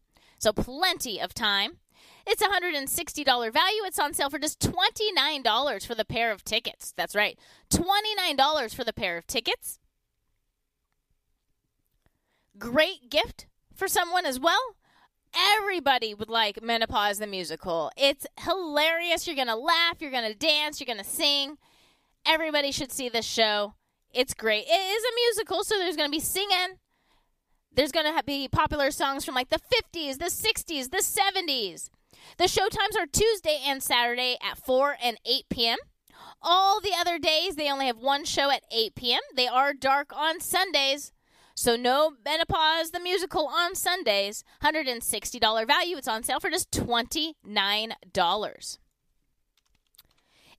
so 0.44 0.54
plenty 0.54 1.20
of 1.20 1.34
time. 1.34 1.78
It's 2.28 2.42
a 2.42 2.48
$160 2.48 3.26
value. 3.26 3.82
It's 3.86 4.00
on 4.00 4.14
sale 4.14 4.30
for 4.30 4.40
just 4.40 4.60
$29 4.60 5.86
for 5.86 5.96
the 5.96 6.06
pair 6.06 6.32
of 6.32 6.44
tickets. 6.44 6.94
That's 6.96 7.16
right, 7.16 7.40
$29 7.72 8.76
for 8.76 8.84
the 8.84 8.94
pair 8.94 9.18
of 9.18 9.26
tickets. 9.26 9.80
Great 12.58 13.10
gift 13.10 13.48
for 13.74 13.88
someone 13.88 14.26
as 14.26 14.40
well. 14.40 14.76
Everybody 15.36 16.14
would 16.14 16.30
like 16.30 16.62
Menopause 16.62 17.18
the 17.18 17.26
Musical. 17.26 17.92
It's 17.98 18.28
hilarious. 18.42 19.26
You're 19.26 19.36
going 19.36 19.48
to 19.48 19.56
laugh, 19.56 19.96
you're 20.00 20.12
going 20.12 20.32
to 20.32 20.38
dance, 20.38 20.80
you're 20.80 20.94
going 20.94 21.04
to 21.04 21.10
sing. 21.10 21.58
Everybody 22.26 22.72
should 22.72 22.92
see 22.92 23.10
this 23.10 23.26
show. 23.26 23.74
It's 24.14 24.36
great. 24.36 24.66
It 24.68 24.72
is 24.72 25.04
a 25.04 25.16
musical, 25.16 25.64
so 25.64 25.76
there's 25.80 25.96
going 25.96 26.08
to 26.08 26.16
be 26.16 26.20
singing, 26.20 26.78
there's 27.76 27.92
going 27.92 28.06
to 28.06 28.24
be 28.24 28.48
popular 28.48 28.92
songs 28.92 29.26
from 29.26 29.36
like 29.36 29.50
the 29.50 29.60
50s, 29.60 30.20
the 30.20 30.26
60s, 30.26 30.90
the 30.90 30.98
70s. 30.98 31.90
The 32.38 32.48
show 32.48 32.70
times 32.70 32.96
are 32.96 33.06
Tuesday 33.06 33.60
and 33.66 33.84
Saturday 33.84 34.38
at 34.42 34.58
4 34.58 34.98
and 35.04 35.20
8 35.26 35.46
p.m. 35.50 35.78
All 36.42 36.82
the 36.82 36.94
other 36.98 37.20
days, 37.20 37.56
they 37.56 37.72
only 37.72 37.88
have 37.88 37.98
one 37.98 38.26
show 38.26 38.52
at 38.52 38.64
8 38.72 38.96
p.m. 38.96 39.22
They 39.36 39.48
are 39.48 39.74
dark 39.74 40.16
on 40.16 40.40
Sundays. 40.40 41.12
So 41.56 41.76
no 41.76 42.14
Menopause 42.26 42.92
the 42.92 43.00
Musical 43.00 43.48
on 43.48 43.76
Sundays. 43.76 44.44
$160 44.64 45.68
value. 45.68 45.98
It's 45.98 46.08
on 46.08 46.24
sale 46.24 46.40
for 46.40 46.50
just 46.50 46.72
$29. 46.72 48.78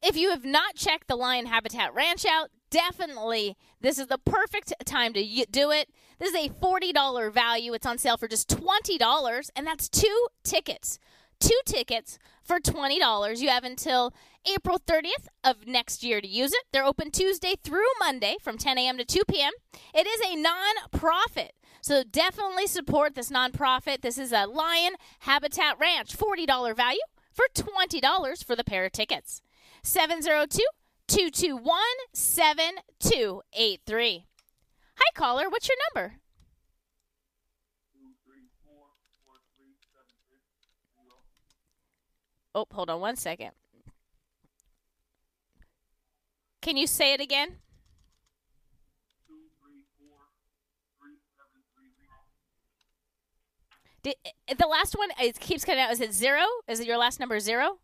If 0.03 0.17
you 0.17 0.31
have 0.31 0.45
not 0.45 0.77
checked 0.77 1.09
the 1.09 1.17
Lion 1.17 1.47
Habitat 1.47 1.95
Ranch 1.95 2.27
out, 2.27 2.51
definitely 2.71 3.57
this 3.81 3.99
is 3.99 4.09
the 4.09 4.19
perfect 4.19 4.73
time 4.85 5.13
to 5.15 5.47
do 5.51 5.71
it. 5.71 5.89
This 6.19 6.35
is 6.35 6.47
a 6.47 6.49
$40 6.49 7.33
value. 7.33 7.75
It's 7.75 7.87
on 7.87 7.99
sale 7.99 8.17
for 8.17 8.29
just 8.29 8.49
$20, 8.49 9.51
and 9.57 9.67
that's 9.67 9.89
two 9.89 10.27
tickets. 10.43 10.99
Two 11.41 11.59
tickets 11.67 12.19
for 12.43 12.61
$20. 12.61 13.41
You 13.41 13.49
have 13.49 13.65
until 13.65 14.15
April 14.47 14.79
30th 14.79 15.29
of 15.43 15.67
next 15.67 16.03
year 16.03 16.21
to 16.21 16.29
use 16.29 16.53
it. 16.53 16.65
They're 16.73 16.85
open 16.85 17.11
Tuesday 17.11 17.55
through 17.63 17.87
Monday 17.99 18.37
from 18.41 18.59
10 18.59 18.79
a.m. 18.79 18.99
to 18.99 19.05
2 19.05 19.23
p.m. 19.29 19.53
It 19.93 20.07
is 20.07 20.21
a 20.25 20.37
non-profit. 20.37 21.55
So 21.81 22.03
definitely 22.03 22.67
support 22.67 23.15
this 23.15 23.31
nonprofit. 23.31 24.01
This 24.01 24.17
is 24.17 24.33
a 24.33 24.47
Lion 24.47 24.95
Habitat 25.21 25.79
Ranch, 25.79 26.17
$40 26.17 26.77
value 26.77 27.01
for 27.33 27.45
$20 27.55 28.45
for 28.45 28.57
the 28.57 28.65
pair 28.65 28.87
of 28.87 28.93
tickets. 28.93 29.43
702 29.83 30.65
221 31.07 31.79
7283. 32.15 34.25
Hi, 34.97 35.11
caller. 35.15 35.49
What's 35.49 35.69
your 35.69 35.77
number? 35.95 36.15
Oh, 42.55 42.67
hold 42.71 42.89
on 42.89 43.01
one 43.01 43.17
second. 43.17 43.51
Can 46.63 46.77
you 46.77 46.87
say 46.87 47.13
it 47.13 47.21
again? 47.21 47.57
Did, 54.05 54.17
eh, 54.25 54.55
the 54.57 54.67
last 54.67 54.95
one 54.97 55.09
it 55.19 55.41
keeps 55.41 55.65
cutting 55.65 55.83
out. 55.83 55.91
Is 55.91 56.01
it 56.01 56.13
zero? 56.13 56.45
Is 56.69 56.79
it 56.79 56.87
your 56.87 56.99
last 56.99 57.19
number 57.19 57.41
zero? 57.41 57.79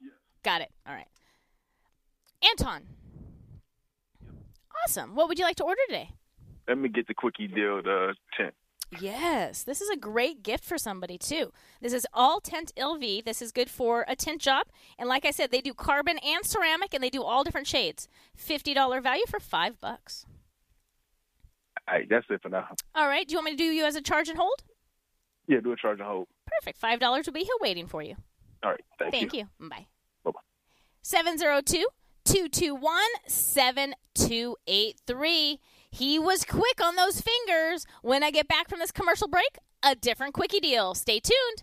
Yes. 0.00 0.12
Got 0.42 0.62
it. 0.62 0.70
All 0.86 0.94
right. 0.94 1.06
Anton. 2.42 2.82
Awesome. 4.84 5.14
What 5.14 5.28
would 5.28 5.38
you 5.38 5.44
like 5.44 5.56
to 5.56 5.64
order 5.64 5.80
today? 5.86 6.10
Let 6.68 6.78
me 6.78 6.88
get 6.88 7.06
the 7.06 7.14
quickie 7.14 7.48
deal, 7.48 7.82
the 7.82 8.14
tent. 8.36 8.54
Yes, 9.00 9.62
this 9.62 9.80
is 9.80 9.90
a 9.90 9.96
great 9.96 10.42
gift 10.42 10.64
for 10.64 10.78
somebody 10.78 11.18
too. 11.18 11.52
This 11.80 11.92
is 11.92 12.06
all 12.12 12.40
tint 12.40 12.72
LV. 12.76 13.24
This 13.24 13.42
is 13.42 13.50
good 13.50 13.68
for 13.68 14.04
a 14.06 14.14
tent 14.14 14.40
job, 14.40 14.66
and 14.98 15.08
like 15.08 15.24
I 15.24 15.30
said, 15.30 15.50
they 15.50 15.60
do 15.60 15.74
carbon 15.74 16.18
and 16.18 16.44
ceramic, 16.44 16.94
and 16.94 17.02
they 17.02 17.10
do 17.10 17.22
all 17.22 17.44
different 17.44 17.66
shades. 17.66 18.08
Fifty 18.36 18.74
dollar 18.74 19.00
value 19.00 19.24
for 19.28 19.40
five 19.40 19.80
bucks. 19.80 20.26
All 21.88 21.96
right, 21.96 22.08
that's 22.08 22.26
it 22.30 22.40
for 22.42 22.48
now. 22.48 22.68
All 22.94 23.08
right. 23.08 23.26
Do 23.26 23.32
you 23.32 23.38
want 23.38 23.46
me 23.46 23.50
to 23.52 23.56
do 23.56 23.64
you 23.64 23.84
as 23.84 23.96
a 23.96 24.00
charge 24.00 24.28
and 24.28 24.38
hold? 24.38 24.62
Yeah, 25.46 25.60
do 25.60 25.72
a 25.72 25.76
charge 25.76 25.98
and 25.98 26.08
hold. 26.08 26.28
Perfect. 26.46 26.78
Five 26.78 27.00
dollars 27.00 27.26
will 27.26 27.34
be 27.34 27.40
here 27.40 27.56
waiting 27.60 27.86
for 27.86 28.02
you. 28.02 28.16
All 28.62 28.70
right, 28.70 28.80
thank, 28.98 29.12
Thank 29.12 29.34
you. 29.34 29.44
Bye. 29.60 29.86
Bye-bye. 30.24 30.40
702 31.02 31.86
221 32.24 32.98
7283. 33.26 35.60
He 35.94 36.18
was 36.18 36.44
quick 36.44 36.82
on 36.82 36.96
those 36.96 37.20
fingers. 37.20 37.86
When 38.02 38.24
I 38.24 38.32
get 38.32 38.48
back 38.48 38.68
from 38.68 38.80
this 38.80 38.90
commercial 38.90 39.28
break, 39.28 39.58
a 39.80 39.94
different 39.94 40.34
quickie 40.34 40.58
deal. 40.58 40.92
Stay 40.96 41.20
tuned. 41.20 41.62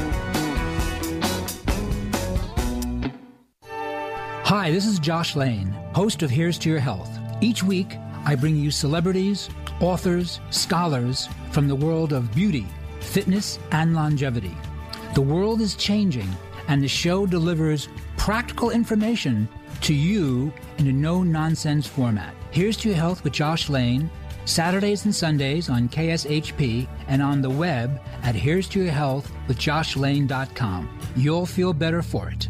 Hi, 4.51 4.69
this 4.69 4.85
is 4.85 4.99
Josh 4.99 5.37
Lane, 5.37 5.67
host 5.95 6.23
of 6.23 6.29
Here's 6.29 6.57
to 6.59 6.69
Your 6.69 6.81
Health. 6.81 7.09
Each 7.39 7.63
week, 7.63 7.95
I 8.25 8.35
bring 8.35 8.57
you 8.57 8.69
celebrities, 8.69 9.49
authors, 9.79 10.41
scholars 10.49 11.29
from 11.51 11.69
the 11.69 11.75
world 11.75 12.11
of 12.11 12.35
beauty, 12.35 12.67
fitness, 12.99 13.59
and 13.71 13.95
longevity. 13.95 14.51
The 15.15 15.21
world 15.21 15.61
is 15.61 15.75
changing, 15.75 16.27
and 16.67 16.83
the 16.83 16.89
show 16.89 17.25
delivers 17.25 17.87
practical 18.17 18.71
information 18.71 19.47
to 19.83 19.93
you 19.93 20.51
in 20.79 20.87
a 20.87 20.91
no 20.91 21.23
nonsense 21.23 21.87
format. 21.87 22.35
Here's 22.51 22.75
to 22.79 22.89
Your 22.89 22.97
Health 22.97 23.23
with 23.23 23.31
Josh 23.31 23.69
Lane, 23.69 24.11
Saturdays 24.43 25.05
and 25.05 25.15
Sundays 25.15 25.69
on 25.69 25.87
KSHP 25.87 26.89
and 27.07 27.21
on 27.21 27.41
the 27.41 27.49
web 27.49 28.01
at 28.23 28.35
Here's 28.35 28.67
to 28.67 28.83
Your 28.83 28.91
Health 28.91 29.31
with 29.47 29.57
JoshLane.com. 29.57 30.99
You'll 31.15 31.45
feel 31.45 31.71
better 31.71 32.01
for 32.01 32.27
it. 32.27 32.49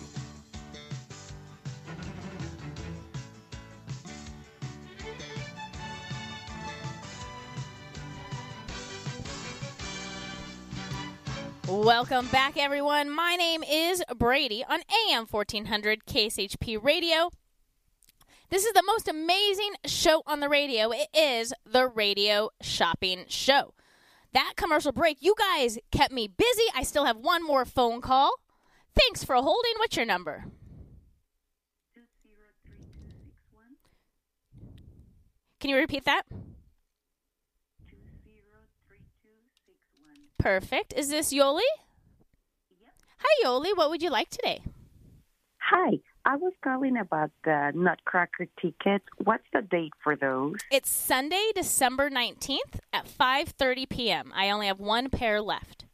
Welcome 11.71 12.27
back, 12.27 12.57
everyone. 12.57 13.09
My 13.09 13.37
name 13.37 13.63
is 13.63 14.03
Brady 14.17 14.61
on 14.61 14.81
AM 15.09 15.25
1400 15.25 16.05
KSHP 16.05 16.83
Radio. 16.83 17.29
This 18.49 18.65
is 18.65 18.73
the 18.73 18.83
most 18.85 19.07
amazing 19.07 19.75
show 19.85 20.21
on 20.27 20.41
the 20.41 20.49
radio. 20.49 20.91
It 20.91 21.07
is 21.13 21.53
the 21.65 21.87
Radio 21.87 22.49
Shopping 22.61 23.23
Show. 23.29 23.73
That 24.33 24.55
commercial 24.57 24.91
break, 24.91 25.19
you 25.21 25.33
guys 25.39 25.79
kept 25.93 26.11
me 26.11 26.27
busy. 26.27 26.65
I 26.75 26.83
still 26.83 27.05
have 27.05 27.15
one 27.15 27.41
more 27.41 27.63
phone 27.63 28.01
call. 28.01 28.33
Thanks 28.93 29.23
for 29.23 29.35
holding. 29.35 29.71
What's 29.77 29.95
your 29.95 30.05
number? 30.05 30.43
Can 35.61 35.69
you 35.69 35.77
repeat 35.77 36.03
that? 36.03 36.23
Perfect. 40.41 40.93
Is 40.97 41.09
this 41.09 41.31
Yoli? 41.31 41.61
Hi, 43.19 43.45
Yoli. 43.45 43.77
What 43.77 43.91
would 43.91 44.01
you 44.01 44.09
like 44.09 44.29
today? 44.29 44.61
Hi, 45.59 45.99
I 46.25 46.35
was 46.35 46.53
calling 46.63 46.97
about 46.97 47.29
the 47.43 47.71
Nutcracker 47.75 48.47
tickets. 48.59 49.05
What's 49.23 49.43
the 49.53 49.61
date 49.61 49.93
for 50.03 50.15
those? 50.15 50.55
It's 50.71 50.89
Sunday, 50.89 51.51
December 51.53 52.09
19th 52.09 52.79
at 52.91 53.07
5:30 53.07 53.87
p.m. 53.87 54.33
I 54.35 54.49
only 54.49 54.65
have 54.65 54.79
one 54.79 55.11
pair 55.11 55.41
left. 55.41 55.85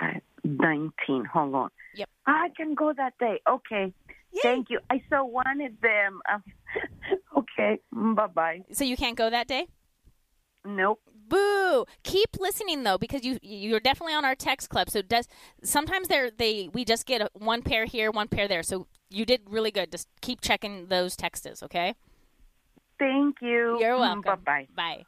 Uh, 0.00 0.20
19. 0.44 1.24
Hold 1.24 1.54
on. 1.56 1.70
Yep. 1.96 2.08
I 2.26 2.50
can 2.56 2.74
go 2.74 2.92
that 2.96 3.14
day. 3.18 3.40
Okay. 3.50 3.92
Thank 4.42 4.70
you. 4.70 4.78
I 4.90 5.02
so 5.10 5.24
wanted 5.24 5.76
them. 5.82 6.20
Um, 6.32 6.44
okay. 7.36 7.80
Bye 7.92 8.26
bye. 8.28 8.60
So 8.72 8.84
you 8.84 8.96
can't 8.96 9.16
go 9.16 9.28
that 9.28 9.48
day? 9.48 9.66
Nope. 10.64 11.00
Boo! 11.28 11.84
Keep 12.02 12.38
listening 12.38 12.82
though, 12.82 12.98
because 12.98 13.24
you 13.24 13.38
you're 13.42 13.80
definitely 13.80 14.14
on 14.14 14.24
our 14.24 14.34
text 14.34 14.68
club. 14.68 14.90
So 14.90 15.02
does 15.02 15.28
sometimes 15.62 16.08
they're 16.08 16.30
they 16.30 16.68
we 16.72 16.84
just 16.84 17.06
get 17.06 17.20
a, 17.20 17.30
one 17.34 17.62
pair 17.62 17.84
here, 17.84 18.10
one 18.10 18.28
pair 18.28 18.48
there. 18.48 18.62
So 18.62 18.86
you 19.10 19.24
did 19.24 19.42
really 19.48 19.70
good. 19.70 19.92
Just 19.92 20.08
keep 20.20 20.40
checking 20.40 20.86
those 20.86 21.16
texts, 21.16 21.62
okay? 21.62 21.94
Thank 22.98 23.36
you. 23.40 23.78
You're 23.80 23.98
welcome. 23.98 24.22
Bye 24.22 24.36
bye. 24.44 24.66
Bye. 24.74 25.04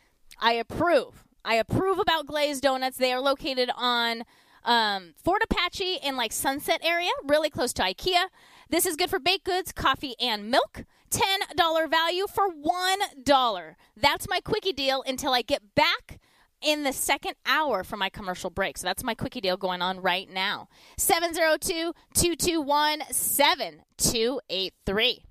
I 0.42 0.54
approve. 0.54 1.24
I 1.46 1.56
approve 1.56 2.00
about 2.00 2.26
glazed 2.26 2.64
donuts. 2.64 2.98
They 2.98 3.14
are 3.14 3.22
located 3.22 3.70
on 3.76 4.24
um, 4.66 5.14
Fort 5.24 5.42
Apache 5.44 6.00
in 6.04 6.16
like 6.16 6.32
Sunset 6.32 6.82
area, 6.84 7.12
really 7.26 7.50
close 7.50 7.74
to 7.74 7.82
IKEA. 7.82 8.26
This 8.70 8.86
is 8.86 8.96
good 8.96 9.10
for 9.10 9.20
baked 9.20 9.46
goods, 9.46 9.72
coffee, 9.72 10.16
and 10.20 10.50
milk. 10.50 10.84
$10 11.14 11.90
value 11.90 12.28
for 12.28 12.50
$1. 12.50 13.76
That's 13.96 14.28
my 14.30 14.40
quickie 14.40 14.74
deal 14.74 15.04
until 15.06 15.34
I 15.34 15.42
get 15.42 15.76
back 15.76 16.20
in 16.62 16.84
the 16.84 16.94
second 16.94 17.36
hour 17.46 17.84
for 17.84 17.98
my 17.98 18.10
commercial 18.10 18.50
break. 18.50 18.78
So 18.78 18.88
that's 18.88 19.04
my 19.04 19.14
quickie 19.14 19.42
deal 19.42 19.58
going 19.58 19.82
on 19.82 20.02
right 20.02 20.30
now. 20.30 20.68
702 20.98 21.94
221 22.14 23.02
7283. 23.12 25.26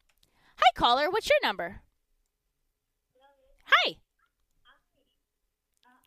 Hi, 0.56 0.70
caller. 0.76 1.10
What's 1.10 1.28
your 1.28 1.38
number? 1.42 1.80
Hi. 3.64 3.90
Uh 3.90 3.94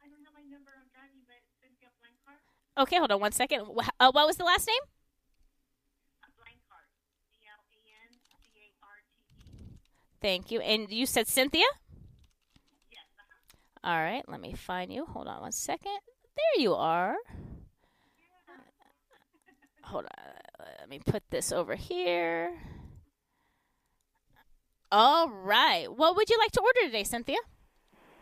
I 0.03 0.07
don't 0.07 0.23
have 0.23 0.33
my 0.33 0.43
number 0.49 0.71
on 0.77 0.85
driving, 0.93 1.21
but 1.27 1.35
you 1.81 1.87
have 1.87 1.93
my 2.01 2.09
car. 2.23 2.35
Okay, 2.83 2.97
hold 2.97 3.11
on 3.11 3.19
one 3.19 3.31
second. 3.31 3.65
Uh, 3.99 4.11
what 4.11 4.27
was 4.27 4.37
the 4.37 4.43
last 4.45 4.67
name? 4.67 4.81
Thank 10.25 10.49
you. 10.49 10.59
And 10.59 10.89
you 10.89 11.05
said 11.05 11.27
Cynthia? 11.27 11.67
Yes. 12.91 13.03
All 13.83 13.95
right, 14.01 14.27
let 14.27 14.41
me 14.41 14.53
find 14.53 14.91
you. 14.91 15.05
Hold 15.05 15.27
on 15.27 15.41
one 15.41 15.51
second. 15.51 15.99
There 16.35 16.63
you 16.63 16.73
are. 16.73 17.15
Hold 19.83 20.05
on. 20.05 20.65
Let 20.79 20.89
me 20.89 20.97
put 20.97 21.21
this 21.29 21.51
over 21.51 21.75
here. 21.75 22.57
All 24.91 25.29
right. 25.29 25.95
What 25.95 26.15
would 26.15 26.27
you 26.27 26.39
like 26.39 26.51
to 26.53 26.61
order 26.61 26.87
today, 26.87 27.03
Cynthia? 27.03 27.37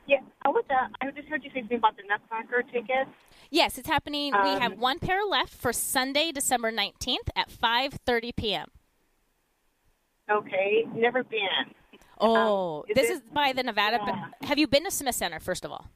Yeah, 0.06 0.18
I 0.42 0.50
was. 0.50 0.66
Uh, 0.70 0.90
I 1.00 1.10
just 1.12 1.30
heard 1.30 1.42
you 1.46 1.52
say 1.54 1.62
something 1.62 1.78
about 1.78 1.96
the 1.96 2.04
Nutcracker 2.06 2.64
tickets. 2.64 3.12
Yes, 3.50 3.78
it's 3.78 3.88
happening. 3.88 4.34
we 4.44 4.50
have 4.50 4.74
Um, 4.74 4.80
one 4.80 5.00
pair 5.00 5.24
left 5.24 5.54
for 5.54 5.72
Sunday, 5.72 6.34
December 6.34 6.70
19th 6.70 7.30
at 7.34 7.50
5:30 7.50 8.36
p.m. 8.36 8.68
Okay, 10.30 10.84
never 10.94 11.24
been. 11.24 11.74
Oh, 12.20 12.80
Um, 12.80 12.84
is 12.90 12.96
this 12.96 13.10
is 13.10 13.22
by 13.34 13.54
the 13.54 13.64
Nevada. 13.64 14.00
Yeah. 14.06 14.48
Have 14.48 14.58
you 14.58 14.68
been 14.68 14.84
to 14.86 14.92
Smith 14.92 15.16
Center 15.16 15.40
first 15.40 15.66
of 15.66 15.72
all? 15.72 15.88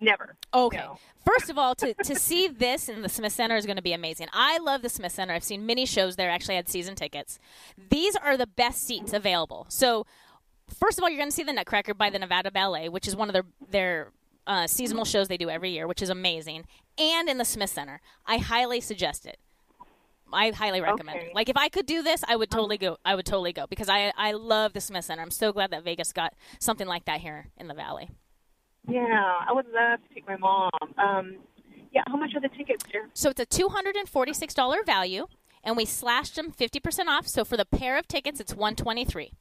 Never. 0.00 0.36
Okay. 0.52 0.78
No. 0.78 0.98
First 1.24 1.48
of 1.48 1.56
all, 1.58 1.74
to, 1.76 1.94
to 2.04 2.14
see 2.16 2.48
this 2.48 2.88
in 2.88 3.02
the 3.02 3.08
Smith 3.08 3.32
Center 3.32 3.56
is 3.56 3.66
going 3.66 3.76
to 3.76 3.82
be 3.82 3.92
amazing. 3.92 4.26
I 4.32 4.58
love 4.58 4.82
the 4.82 4.88
Smith 4.88 5.12
Center. 5.12 5.32
I've 5.32 5.44
seen 5.44 5.64
many 5.64 5.86
shows 5.86 6.16
there. 6.16 6.28
Actually, 6.30 6.56
had 6.56 6.68
season 6.68 6.94
tickets. 6.96 7.38
These 7.90 8.16
are 8.16 8.36
the 8.36 8.46
best 8.48 8.84
seats 8.84 9.12
available. 9.12 9.66
So, 9.68 10.04
first 10.80 10.98
of 10.98 11.04
all, 11.04 11.08
you're 11.08 11.18
going 11.18 11.30
to 11.30 11.34
see 11.34 11.44
the 11.44 11.52
Nutcracker 11.52 11.94
by 11.94 12.10
the 12.10 12.18
Nevada 12.18 12.50
Ballet, 12.50 12.88
which 12.88 13.06
is 13.06 13.14
one 13.14 13.28
of 13.28 13.32
their 13.32 13.44
their 13.70 14.08
uh, 14.46 14.66
seasonal 14.66 15.04
shows 15.04 15.28
they 15.28 15.36
do 15.36 15.48
every 15.48 15.70
year, 15.70 15.86
which 15.86 16.02
is 16.02 16.10
amazing. 16.10 16.64
And 16.98 17.28
in 17.28 17.38
the 17.38 17.44
Smith 17.44 17.70
Center, 17.70 18.00
I 18.26 18.38
highly 18.38 18.80
suggest 18.80 19.24
it. 19.24 19.38
I 20.32 20.50
highly 20.50 20.80
recommend 20.80 21.18
Okay. 21.18 21.26
it. 21.28 21.34
Like 21.34 21.48
if 21.48 21.56
I 21.56 21.68
could 21.68 21.86
do 21.86 22.02
this, 22.02 22.22
I 22.28 22.36
would 22.36 22.50
totally 22.50 22.78
go. 22.78 22.98
I 23.04 23.14
would 23.14 23.26
totally 23.26 23.52
go 23.52 23.66
because 23.66 23.88
I 23.88 24.12
I 24.16 24.32
love 24.32 24.72
the 24.72 24.80
Smith 24.80 25.04
Center. 25.04 25.22
I'm 25.22 25.30
so 25.30 25.52
glad 25.52 25.70
that 25.70 25.84
Vegas 25.84 26.12
got 26.12 26.34
something 26.58 26.86
like 26.86 27.04
that 27.06 27.20
here 27.20 27.48
in 27.56 27.68
the 27.68 27.74
Valley. 27.74 28.10
Yeah, 28.88 29.34
I 29.48 29.52
would 29.52 29.66
love 29.66 30.00
to 30.08 30.14
take 30.14 30.26
my 30.26 30.36
mom. 30.36 30.70
Um, 30.98 31.36
yeah, 31.92 32.02
how 32.08 32.16
much 32.16 32.30
are 32.34 32.40
the 32.40 32.48
tickets, 32.48 32.84
dear? 32.90 33.08
So 33.14 33.30
it's 33.30 33.40
a 33.40 33.46
$246 33.46 34.84
value, 34.86 35.26
and 35.62 35.76
we 35.76 35.84
slashed 35.84 36.34
them 36.36 36.50
50% 36.50 37.06
off. 37.06 37.28
So 37.28 37.44
for 37.44 37.56
the 37.56 37.64
pair 37.64 37.96
of 37.98 38.08
tickets, 38.08 38.40
it's 38.40 38.54
123 38.54 39.32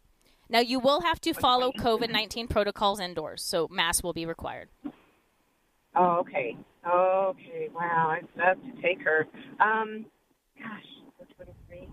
Now, 0.50 0.60
you 0.60 0.80
will 0.80 1.02
have 1.02 1.20
to 1.22 1.34
follow 1.34 1.72
COVID 1.72 2.12
19 2.12 2.48
protocols 2.50 3.00
indoors, 3.00 3.42
so 3.42 3.68
masks 3.72 4.04
will 4.04 4.14
be 4.14 4.26
required. 4.26 4.70
Oh, 5.96 6.18
okay. 6.20 6.56
Okay. 6.88 7.70
Wow, 7.74 8.16
I'd 8.16 8.28
love 8.38 8.58
to 8.64 8.82
take 8.82 9.02
her. 9.02 9.28
Um, 9.60 10.06
gosh, 10.62 10.86
so 11.20 11.26
23. 11.44 11.90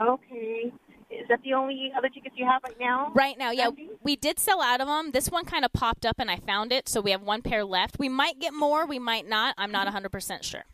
Okay. 0.00 0.72
Is 1.10 1.26
that 1.28 1.40
the 1.42 1.54
only 1.54 1.90
other 1.96 2.08
tickets 2.08 2.34
you 2.36 2.44
have 2.44 2.62
right 2.62 2.78
now? 2.78 3.12
Right 3.14 3.38
now, 3.38 3.50
yeah, 3.50 3.70
we 4.02 4.14
did 4.14 4.38
sell 4.38 4.60
out 4.60 4.80
of 4.80 4.86
them. 4.86 5.12
This 5.12 5.30
one 5.30 5.46
kind 5.46 5.64
of 5.64 5.72
popped 5.72 6.04
up, 6.04 6.16
and 6.18 6.30
I 6.30 6.36
found 6.36 6.70
it, 6.70 6.86
so 6.88 7.00
we 7.00 7.12
have 7.12 7.22
one 7.22 7.40
pair 7.40 7.64
left. 7.64 7.98
We 7.98 8.10
might 8.10 8.38
get 8.38 8.52
more, 8.52 8.86
we 8.86 8.98
might 8.98 9.26
not. 9.26 9.54
I'm 9.56 9.72
not 9.72 9.88
100% 9.88 10.42
sure. 10.42 10.64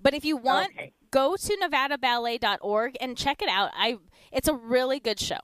But 0.00 0.14
if 0.14 0.24
you 0.24 0.36
want, 0.36 0.72
go 1.10 1.36
to 1.36 1.56
nevadaballet.org 1.56 2.96
and 3.00 3.16
check 3.16 3.42
it 3.42 3.48
out. 3.48 3.70
I 3.74 3.98
it's 4.30 4.46
a 4.46 4.54
really 4.54 5.00
good 5.00 5.18
show. 5.18 5.40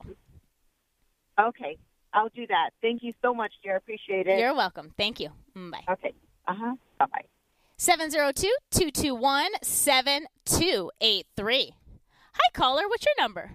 Okay, 1.39 1.77
I'll 2.13 2.29
do 2.29 2.47
that. 2.47 2.69
Thank 2.81 3.03
you 3.03 3.13
so 3.21 3.33
much, 3.33 3.51
dear. 3.61 3.75
Appreciate 3.75 4.27
it. 4.27 4.39
You're 4.39 4.55
welcome. 4.55 4.93
Thank 4.97 5.19
you. 5.19 5.29
Mm, 5.55 5.71
Bye. 5.71 5.83
Okay. 5.89 6.13
Uh 6.47 6.53
huh. 6.57 6.75
Bye 7.79 7.95
bye. 7.95 8.09
702 8.09 8.47
221 8.71 9.51
7283. 9.61 11.73
Hi, 12.33 12.49
caller. 12.53 12.87
What's 12.87 13.05
your 13.05 13.13
number? 13.19 13.51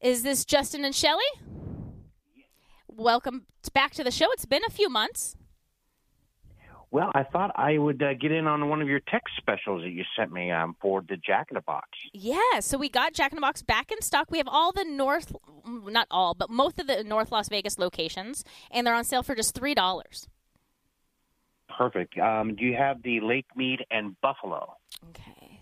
Is 0.00 0.22
this 0.22 0.44
Justin 0.44 0.84
and 0.84 0.94
Shelley? 0.94 1.22
Welcome 2.88 3.46
back 3.74 3.92
to 3.94 4.04
the 4.04 4.10
show. 4.10 4.30
It's 4.32 4.46
been 4.46 4.62
a 4.66 4.70
few 4.70 4.88
months. 4.88 5.36
Well, 6.92 7.12
I 7.14 7.22
thought 7.22 7.52
I 7.54 7.78
would 7.78 8.02
uh, 8.02 8.14
get 8.14 8.32
in 8.32 8.48
on 8.48 8.68
one 8.68 8.82
of 8.82 8.88
your 8.88 9.00
text 9.00 9.34
specials 9.36 9.82
that 9.82 9.90
you 9.90 10.02
sent 10.18 10.32
me 10.32 10.50
um, 10.50 10.74
for 10.80 11.02
the 11.08 11.16
Jack 11.16 11.46
in 11.50 11.54
the 11.54 11.60
Box. 11.60 11.88
Yeah, 12.12 12.58
so 12.58 12.76
we 12.78 12.88
got 12.88 13.14
Jack 13.14 13.30
in 13.30 13.36
the 13.36 13.40
Box 13.40 13.62
back 13.62 13.92
in 13.92 14.02
stock. 14.02 14.30
We 14.30 14.38
have 14.38 14.48
all 14.48 14.72
the 14.72 14.84
North, 14.84 15.32
not 15.64 16.08
all, 16.10 16.34
but 16.34 16.50
most 16.50 16.80
of 16.80 16.88
the 16.88 17.04
North 17.04 17.30
Las 17.30 17.48
Vegas 17.48 17.78
locations, 17.78 18.44
and 18.72 18.84
they're 18.86 18.94
on 18.94 19.04
sale 19.04 19.22
for 19.22 19.36
just 19.36 19.54
three 19.54 19.74
dollars. 19.74 20.28
Perfect. 21.68 22.18
Um, 22.18 22.56
do 22.56 22.64
you 22.64 22.76
have 22.76 23.02
the 23.02 23.20
Lake 23.20 23.46
Mead 23.54 23.86
and 23.92 24.20
Buffalo? 24.20 24.74
Okay, 25.10 25.60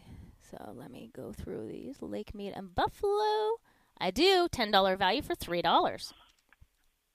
so 0.50 0.72
let 0.74 0.90
me 0.90 1.10
go 1.14 1.32
through 1.32 1.68
these. 1.68 2.00
Lake 2.00 2.34
Mead 2.34 2.54
and 2.56 2.74
Buffalo. 2.74 3.58
I 4.00 4.10
do. 4.10 4.48
Ten 4.50 4.70
dollar 4.70 4.96
value 4.96 5.20
for 5.20 5.34
three 5.34 5.60
dollars. 5.60 6.14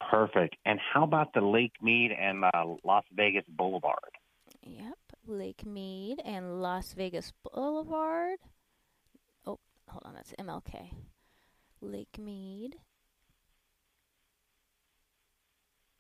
Perfect. 0.10 0.56
And 0.66 0.80
how 0.94 1.04
about 1.04 1.34
the 1.34 1.42
Lake 1.42 1.74
Mead 1.82 2.12
and 2.12 2.44
uh, 2.44 2.50
Las 2.84 3.04
Vegas 3.14 3.46
Boulevard? 3.48 3.98
Yep, 4.62 4.98
Lake 5.28 5.66
Mead 5.66 6.22
and 6.24 6.62
Las 6.62 6.94
Vegas 6.94 7.34
Boulevard. 7.44 8.40
Oh, 9.46 9.60
hold 9.88 10.04
on, 10.06 10.14
that's 10.14 10.34
MLK. 10.40 10.90
Lake 11.82 12.18
Mead. 12.18 12.78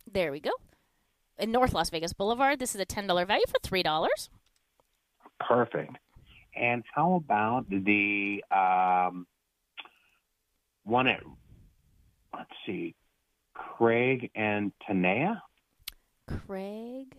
There 0.10 0.32
we 0.32 0.40
go. 0.40 0.52
In 1.40 1.52
North 1.52 1.74
Las 1.74 1.90
Vegas 1.90 2.14
Boulevard, 2.14 2.60
this 2.60 2.76
is 2.76 2.82
a 2.82 2.86
ten 2.86 3.08
dollar 3.08 3.26
value 3.26 3.46
for 3.48 3.60
three 3.64 3.84
dollars. 3.84 4.30
Perfect. 5.40 5.98
And 6.56 6.84
how 6.94 7.16
about 7.16 7.68
the 7.70 8.44
um, 8.52 9.26
one 10.84 11.08
at 11.08 11.22
let's 12.34 12.50
see, 12.66 12.96
Craig 13.54 14.32
and 14.36 14.72
Tenaya? 14.88 15.42
Craig 16.28 17.16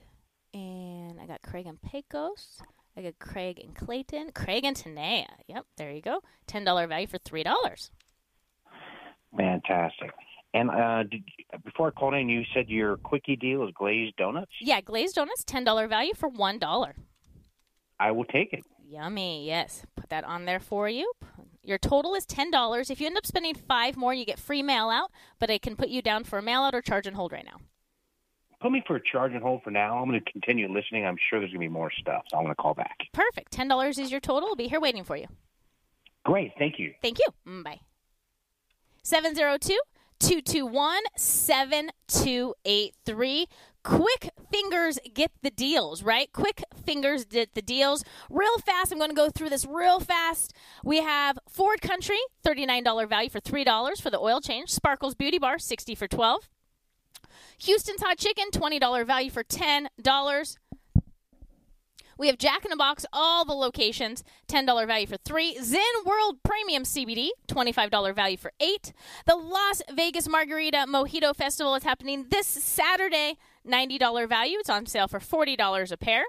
and 0.53 1.21
I 1.21 1.27
got 1.27 1.43
Craig 1.43 1.67
and 1.67 1.81
Pecos. 1.83 2.61
I 2.97 3.03
got 3.03 3.19
Craig 3.19 3.61
and 3.63 3.75
Clayton. 3.75 4.31
Craig 4.33 4.65
and 4.65 4.77
Tenaya. 4.77 5.27
Yep, 5.49 5.67
there 5.77 5.91
you 5.91 6.01
go. 6.01 6.21
Ten 6.47 6.65
dollar 6.65 6.87
value 6.87 7.07
for 7.07 7.19
three 7.19 7.43
dollars. 7.43 7.91
Fantastic. 9.37 10.11
And 10.55 10.71
uh, 10.71 11.03
did, 11.03 11.25
before 11.65 11.89
I 11.89 11.91
called 11.91 12.15
in, 12.15 12.29
you 12.29 12.45
said 12.55 12.69
your 12.69 12.97
quickie 12.99 13.35
deal 13.35 13.65
is 13.65 13.71
glazed 13.75 14.17
donuts. 14.17 14.53
Yeah, 14.61 14.81
glazed 14.81 15.17
donuts, 15.17 15.45
ten 15.45 15.65
dollar 15.65 15.89
value 15.89 16.15
for 16.15 16.29
one 16.29 16.59
dollar. 16.59 16.95
I 17.99 18.13
will 18.13 18.25
take 18.25 18.53
it. 18.53 18.63
Yummy. 18.87 19.47
Yes, 19.47 19.85
put 19.97 20.11
that 20.11 20.25
on 20.25 20.45
there 20.45 20.61
for 20.61 20.89
you. 20.89 21.13
Your 21.65 21.79
total 21.79 22.15
is 22.15 22.27
ten 22.27 22.51
dollars. 22.51 22.91
If 22.91 23.01
you 23.01 23.07
end 23.07 23.17
up 23.17 23.25
spending 23.27 23.55
five 23.55 23.97
more, 23.97 24.13
you 24.13 24.27
get 24.27 24.39
free 24.39 24.63
mail 24.63 24.91
out. 24.91 25.11
But 25.39 25.51
I 25.51 25.57
can 25.59 25.77
put 25.77 25.89
you 25.89 26.03
down 26.03 26.25
for 26.25 26.39
a 26.39 26.43
mail 26.43 26.61
out 26.63 26.75
or 26.75 26.83
charge 26.83 27.07
and 27.07 27.17
hold 27.17 27.33
right 27.33 27.45
now. 27.45 27.59
Put 28.61 28.73
me 28.73 28.83
for 28.87 28.97
a 28.97 29.01
charge 29.03 29.33
and 29.33 29.43
hold 29.43 29.63
for 29.63 29.71
now. 29.71 29.99
I'm 29.99 30.09
going 30.09 30.21
to 30.23 30.33
continue 30.33 30.71
listening. 30.73 31.07
I'm 31.07 31.17
sure 31.29 31.39
there's 31.39 31.53
going 31.53 31.61
to 31.61 31.69
be 31.69 31.73
more 31.73 31.91
stuff, 32.01 32.23
so 32.31 32.39
I'm 32.39 32.45
going 32.45 32.55
to 32.55 32.63
call 32.63 32.75
back. 32.75 32.97
Perfect. 33.13 33.53
Ten 33.53 33.69
dollars 33.69 33.99
is 33.99 34.11
your 34.11 34.21
total. 34.21 34.49
I'll 34.51 34.57
be 34.57 34.69
here 34.69 34.81
waiting 34.81 35.05
for 35.05 35.17
you. 35.17 35.27
Great. 36.25 36.53
Thank 36.59 36.79
you. 36.79 36.93
Thank 37.03 37.19
you. 37.19 37.27
Mm, 37.47 37.63
Bye. 37.65 37.81
702 39.03 39.79
221 40.21 40.97
7283. 41.17 43.47
Quick 43.85 44.31
fingers 44.51 44.99
get 45.13 45.31
the 45.43 45.51
deals, 45.51 46.03
right? 46.03 46.33
Quick 46.33 46.65
fingers 46.85 47.25
get 47.25 47.55
the 47.55 47.63
deals. 47.63 48.03
Real 48.31 48.59
fast, 48.59 48.91
I'm 48.91 48.99
going 48.99 49.11
to 49.11 49.17
go 49.17 49.29
through 49.31 49.51
this 49.51 49.67
real 49.67 50.01
fast. 50.01 50.55
We 50.83 51.03
have 51.03 51.39
Ford 51.49 51.83
Country, 51.83 52.19
$39 52.45 53.09
value 53.09 53.31
for 53.31 53.41
$3 53.41 54.01
for 54.01 54.11
the 54.11 54.19
oil 54.19 54.41
change. 54.41 54.71
Sparkles 54.71 55.15
Beauty 55.15 55.39
Bar, 55.39 55.59
60 55.59 55.95
for 55.95 56.09
12 56.09 56.49
Houston's 57.59 58.03
Hot 58.03 58.19
Chicken, 58.19 58.47
$20 58.51 59.07
value 59.07 59.31
for 59.31 59.45
$10. 59.45 60.57
We 62.17 62.29
have 62.29 62.39
Jack 62.39 62.65
in 62.65 62.71
the 62.71 62.77
Box, 62.77 63.05
all 63.13 63.45
the 63.45 63.55
locations, 63.55 64.23
$10 64.49 64.87
value 64.87 65.07
for 65.07 65.17
three. 65.17 65.59
Zen 65.61 65.81
World 66.05 66.39
Premium 66.45 66.85
CBD, 66.85 67.31
$25 67.49 68.15
value 68.15 68.37
for 68.37 68.53
eight. 68.61 68.93
The 69.27 69.35
Las 69.35 69.83
Vegas 69.93 70.29
Margarita 70.29 70.87
Mojito 70.89 71.35
Festival 71.35 71.75
is 71.75 71.83
happening 71.83 72.27
this 72.31 72.47
Saturday, 72.47 73.37
$90 73.67 74.29
value. 74.29 74.59
It's 74.59 74.71
on 74.71 74.87
sale 74.87 75.09
for 75.09 75.21
$40 75.21 75.93
a 75.93 75.97
pair. 75.97 76.25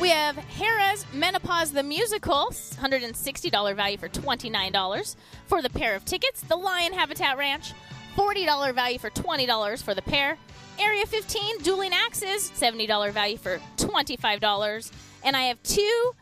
We 0.00 0.10
have 0.10 0.36
Harrah's 0.36 1.06
Menopause 1.14 1.72
the 1.72 1.82
Musical, 1.82 2.48
$160 2.50 3.76
value 3.76 3.96
for 3.96 4.08
$29 4.08 5.16
for 5.46 5.62
the 5.62 5.70
pair 5.70 5.94
of 5.94 6.04
tickets. 6.04 6.42
The 6.42 6.56
Lion 6.56 6.92
Habitat 6.92 7.38
Ranch, 7.38 7.72
$40 8.14 8.74
value 8.74 8.98
for 8.98 9.08
$20 9.10 9.82
for 9.82 9.94
the 9.94 10.02
pair. 10.02 10.36
Area 10.78 11.06
15 11.06 11.58
Dueling 11.62 11.92
Axes, 11.94 12.50
$70 12.50 13.10
value 13.10 13.38
for 13.38 13.58
$25. 13.78 14.92
And 15.24 15.34
I 15.34 15.44
have 15.44 15.62
two 15.62 16.12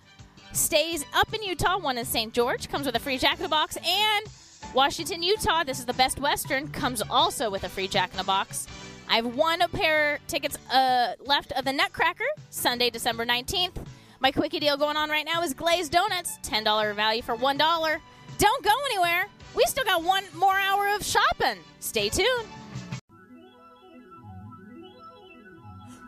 stays 0.52 1.04
up 1.12 1.34
in 1.34 1.42
Utah. 1.42 1.78
One 1.78 1.98
in 1.98 2.04
St. 2.04 2.32
George, 2.32 2.68
comes 2.68 2.86
with 2.86 2.94
a 2.94 3.00
free 3.00 3.18
Jack 3.18 3.38
in 3.38 3.42
the 3.42 3.48
Box. 3.48 3.76
And 3.84 4.26
Washington, 4.72 5.24
Utah, 5.24 5.64
this 5.64 5.80
is 5.80 5.84
the 5.84 5.94
Best 5.94 6.20
Western, 6.20 6.68
comes 6.68 7.02
also 7.10 7.50
with 7.50 7.64
a 7.64 7.68
free 7.68 7.88
Jack 7.88 8.12
in 8.12 8.18
the 8.18 8.24
Box. 8.24 8.68
I 9.08 9.16
have 9.16 9.36
one 9.36 9.60
pair 9.72 10.18
tickets 10.26 10.56
uh, 10.70 11.12
left 11.24 11.52
of 11.52 11.64
the 11.64 11.72
Nutcracker, 11.72 12.24
Sunday, 12.50 12.90
December 12.90 13.24
19th. 13.26 13.76
My 14.20 14.30
quickie 14.30 14.60
deal 14.60 14.76
going 14.76 14.96
on 14.96 15.10
right 15.10 15.26
now 15.26 15.42
is 15.42 15.54
glazed 15.54 15.92
donuts, 15.92 16.38
$10 16.42 16.94
value 16.94 17.22
for 17.22 17.36
$1. 17.36 17.98
Don't 18.38 18.64
go 18.64 18.72
anywhere. 18.86 19.26
We 19.54 19.64
still 19.64 19.84
got 19.84 20.02
one 20.02 20.24
more 20.34 20.58
hour 20.58 20.88
of 20.94 21.04
shopping. 21.04 21.58
Stay 21.80 22.08
tuned. 22.08 22.46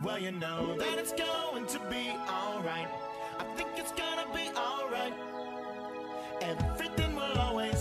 Well, 0.03 0.19
you 0.19 0.31
know 0.31 0.75
that 0.77 0.99
it's 0.99 1.13
going 1.13 1.65
to 1.67 1.79
be 1.89 2.09
alright. 2.29 2.87
I 3.39 3.43
think 3.55 3.69
it's 3.77 3.91
gonna 3.91 4.27
be 4.33 4.49
alright. 4.55 5.13
Everything 6.41 7.15
will 7.15 7.39
always 7.39 7.76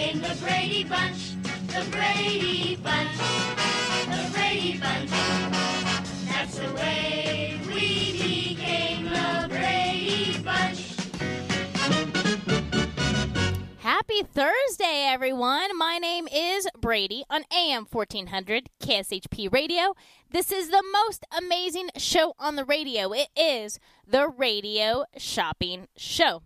became 0.00 0.22
the 0.22 0.34
Brady 0.40 0.84
Bunch. 0.84 1.34
The 1.66 1.84
Brady 1.90 2.76
Bunch. 2.76 3.16
The 4.06 4.30
Brady 4.32 4.78
Bunch. 4.78 5.10
That's 6.26 6.58
the 6.58 6.72
way 6.72 7.60
we 7.66 8.54
became 8.56 9.04
the 9.04 9.46
Brady 9.50 10.38
Bunch. 10.42 10.96
Happy 13.80 14.22
Thursday, 14.22 15.06
everyone. 15.06 15.76
My 15.76 15.98
name 15.98 16.26
is 16.32 16.66
Brady 16.80 17.24
on 17.28 17.44
AM 17.54 17.84
1400 17.84 18.70
KSHP 18.82 19.52
Radio. 19.52 19.94
This 20.30 20.50
is 20.50 20.70
the 20.70 20.82
most 20.92 21.26
amazing 21.36 21.90
show 21.98 22.32
on 22.38 22.56
the 22.56 22.64
radio. 22.64 23.12
It 23.12 23.28
is 23.36 23.78
the 24.08 24.28
Radio 24.28 25.04
Shopping 25.18 25.88
Show. 25.94 26.42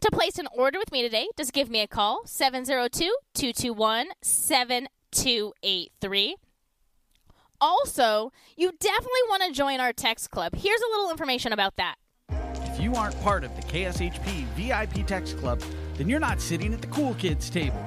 To 0.00 0.10
place 0.10 0.38
an 0.38 0.48
order 0.56 0.78
with 0.78 0.92
me 0.92 1.02
today, 1.02 1.28
just 1.36 1.52
give 1.52 1.70
me 1.70 1.80
a 1.80 1.86
call 1.86 2.22
702 2.26 3.14
221 3.34 4.08
7283. 4.22 6.36
also, 7.60 8.32
you 8.56 8.72
definitely 8.80 9.10
want 9.28 9.42
to 9.44 9.52
join 9.52 9.80
our 9.80 9.92
text 9.92 10.30
club. 10.30 10.54
Here's 10.54 10.80
a 10.80 10.90
little 10.90 11.10
information 11.10 11.52
about 11.52 11.76
that. 11.76 11.96
If 12.30 12.80
you 12.80 12.94
aren't 12.94 13.20
part 13.22 13.44
of 13.44 13.54
the 13.54 13.62
KSHP 13.62 14.44
VIP 14.56 15.06
Text 15.06 15.38
Club, 15.38 15.62
then 15.96 16.08
you're 16.08 16.18
not 16.18 16.40
sitting 16.40 16.74
at 16.74 16.80
the 16.80 16.88
cool 16.88 17.14
kids 17.14 17.48
table. 17.50 17.78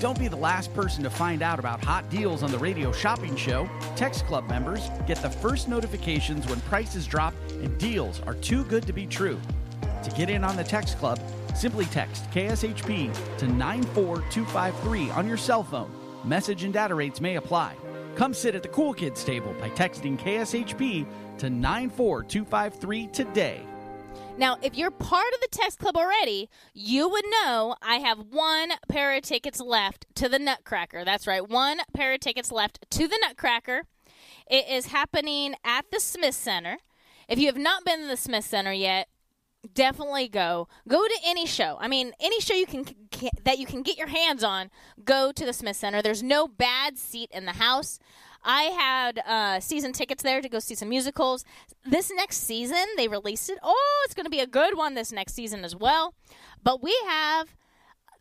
Don't 0.00 0.18
be 0.18 0.28
the 0.28 0.36
last 0.36 0.74
person 0.74 1.02
to 1.04 1.10
find 1.10 1.40
out 1.40 1.58
about 1.58 1.82
hot 1.82 2.08
deals 2.10 2.42
on 2.42 2.50
the 2.50 2.58
radio 2.58 2.92
shopping 2.92 3.34
show. 3.36 3.68
Text 3.94 4.26
Club 4.26 4.46
members 4.48 4.90
get 5.06 5.22
the 5.22 5.30
first 5.30 5.68
notifications 5.68 6.46
when 6.46 6.60
prices 6.62 7.06
drop 7.06 7.32
and 7.62 7.78
deals 7.78 8.20
are 8.26 8.34
too 8.34 8.64
good 8.64 8.86
to 8.86 8.92
be 8.92 9.06
true. 9.06 9.38
To 10.06 10.12
get 10.12 10.30
in 10.30 10.44
on 10.44 10.54
the 10.54 10.62
Text 10.62 10.98
Club, 10.98 11.18
simply 11.56 11.84
text 11.86 12.30
KSHP 12.30 13.12
to 13.38 13.48
94253 13.48 15.10
on 15.10 15.26
your 15.26 15.36
cell 15.36 15.64
phone. 15.64 15.90
Message 16.24 16.62
and 16.62 16.72
data 16.72 16.94
rates 16.94 17.20
may 17.20 17.34
apply. 17.34 17.74
Come 18.14 18.32
sit 18.32 18.54
at 18.54 18.62
the 18.62 18.68
cool 18.68 18.94
kids 18.94 19.24
table 19.24 19.52
by 19.58 19.68
texting 19.70 20.16
KSHP 20.16 21.04
to 21.38 21.50
94253 21.50 23.08
today. 23.08 23.62
Now, 24.38 24.58
if 24.62 24.76
you're 24.76 24.92
part 24.92 25.34
of 25.34 25.40
the 25.40 25.48
text 25.50 25.80
club 25.80 25.96
already, 25.96 26.48
you 26.72 27.08
would 27.08 27.24
know 27.42 27.74
I 27.82 27.96
have 27.96 28.18
one 28.30 28.74
pair 28.88 29.12
of 29.16 29.22
tickets 29.22 29.58
left 29.58 30.06
to 30.14 30.28
the 30.28 30.38
Nutcracker. 30.38 31.04
That's 31.04 31.26
right, 31.26 31.46
one 31.48 31.78
pair 31.94 32.12
of 32.12 32.20
tickets 32.20 32.52
left 32.52 32.78
to 32.90 33.08
the 33.08 33.18
Nutcracker. 33.22 33.82
It 34.48 34.68
is 34.68 34.86
happening 34.86 35.56
at 35.64 35.90
the 35.90 35.98
Smith 35.98 36.36
Center. 36.36 36.76
If 37.28 37.40
you 37.40 37.46
have 37.46 37.58
not 37.58 37.84
been 37.84 38.02
to 38.02 38.06
the 38.06 38.16
Smith 38.16 38.44
Center 38.44 38.72
yet, 38.72 39.08
definitely 39.74 40.28
go. 40.28 40.68
Go 40.88 41.06
to 41.06 41.18
any 41.24 41.46
show. 41.46 41.76
I 41.80 41.88
mean, 41.88 42.12
any 42.20 42.40
show 42.40 42.54
you 42.54 42.66
can, 42.66 42.84
can 42.84 43.30
that 43.44 43.58
you 43.58 43.66
can 43.66 43.82
get 43.82 43.96
your 43.96 44.08
hands 44.08 44.42
on. 44.44 44.70
Go 45.04 45.32
to 45.32 45.44
the 45.44 45.52
Smith 45.52 45.76
Center. 45.76 46.02
There's 46.02 46.22
no 46.22 46.48
bad 46.48 46.98
seat 46.98 47.30
in 47.32 47.46
the 47.46 47.52
house. 47.52 47.98
I 48.44 48.62
had 48.62 49.18
uh, 49.26 49.60
season 49.60 49.92
tickets 49.92 50.22
there 50.22 50.40
to 50.40 50.48
go 50.48 50.60
see 50.60 50.76
some 50.76 50.88
musicals. 50.88 51.44
This 51.84 52.12
next 52.14 52.38
season, 52.38 52.84
they 52.96 53.08
released 53.08 53.50
it. 53.50 53.58
Oh, 53.62 54.02
it's 54.04 54.14
going 54.14 54.24
to 54.24 54.30
be 54.30 54.40
a 54.40 54.46
good 54.46 54.76
one 54.76 54.94
this 54.94 55.10
next 55.10 55.34
season 55.34 55.64
as 55.64 55.74
well. 55.74 56.14
But 56.62 56.82
we 56.82 56.96
have 57.06 57.56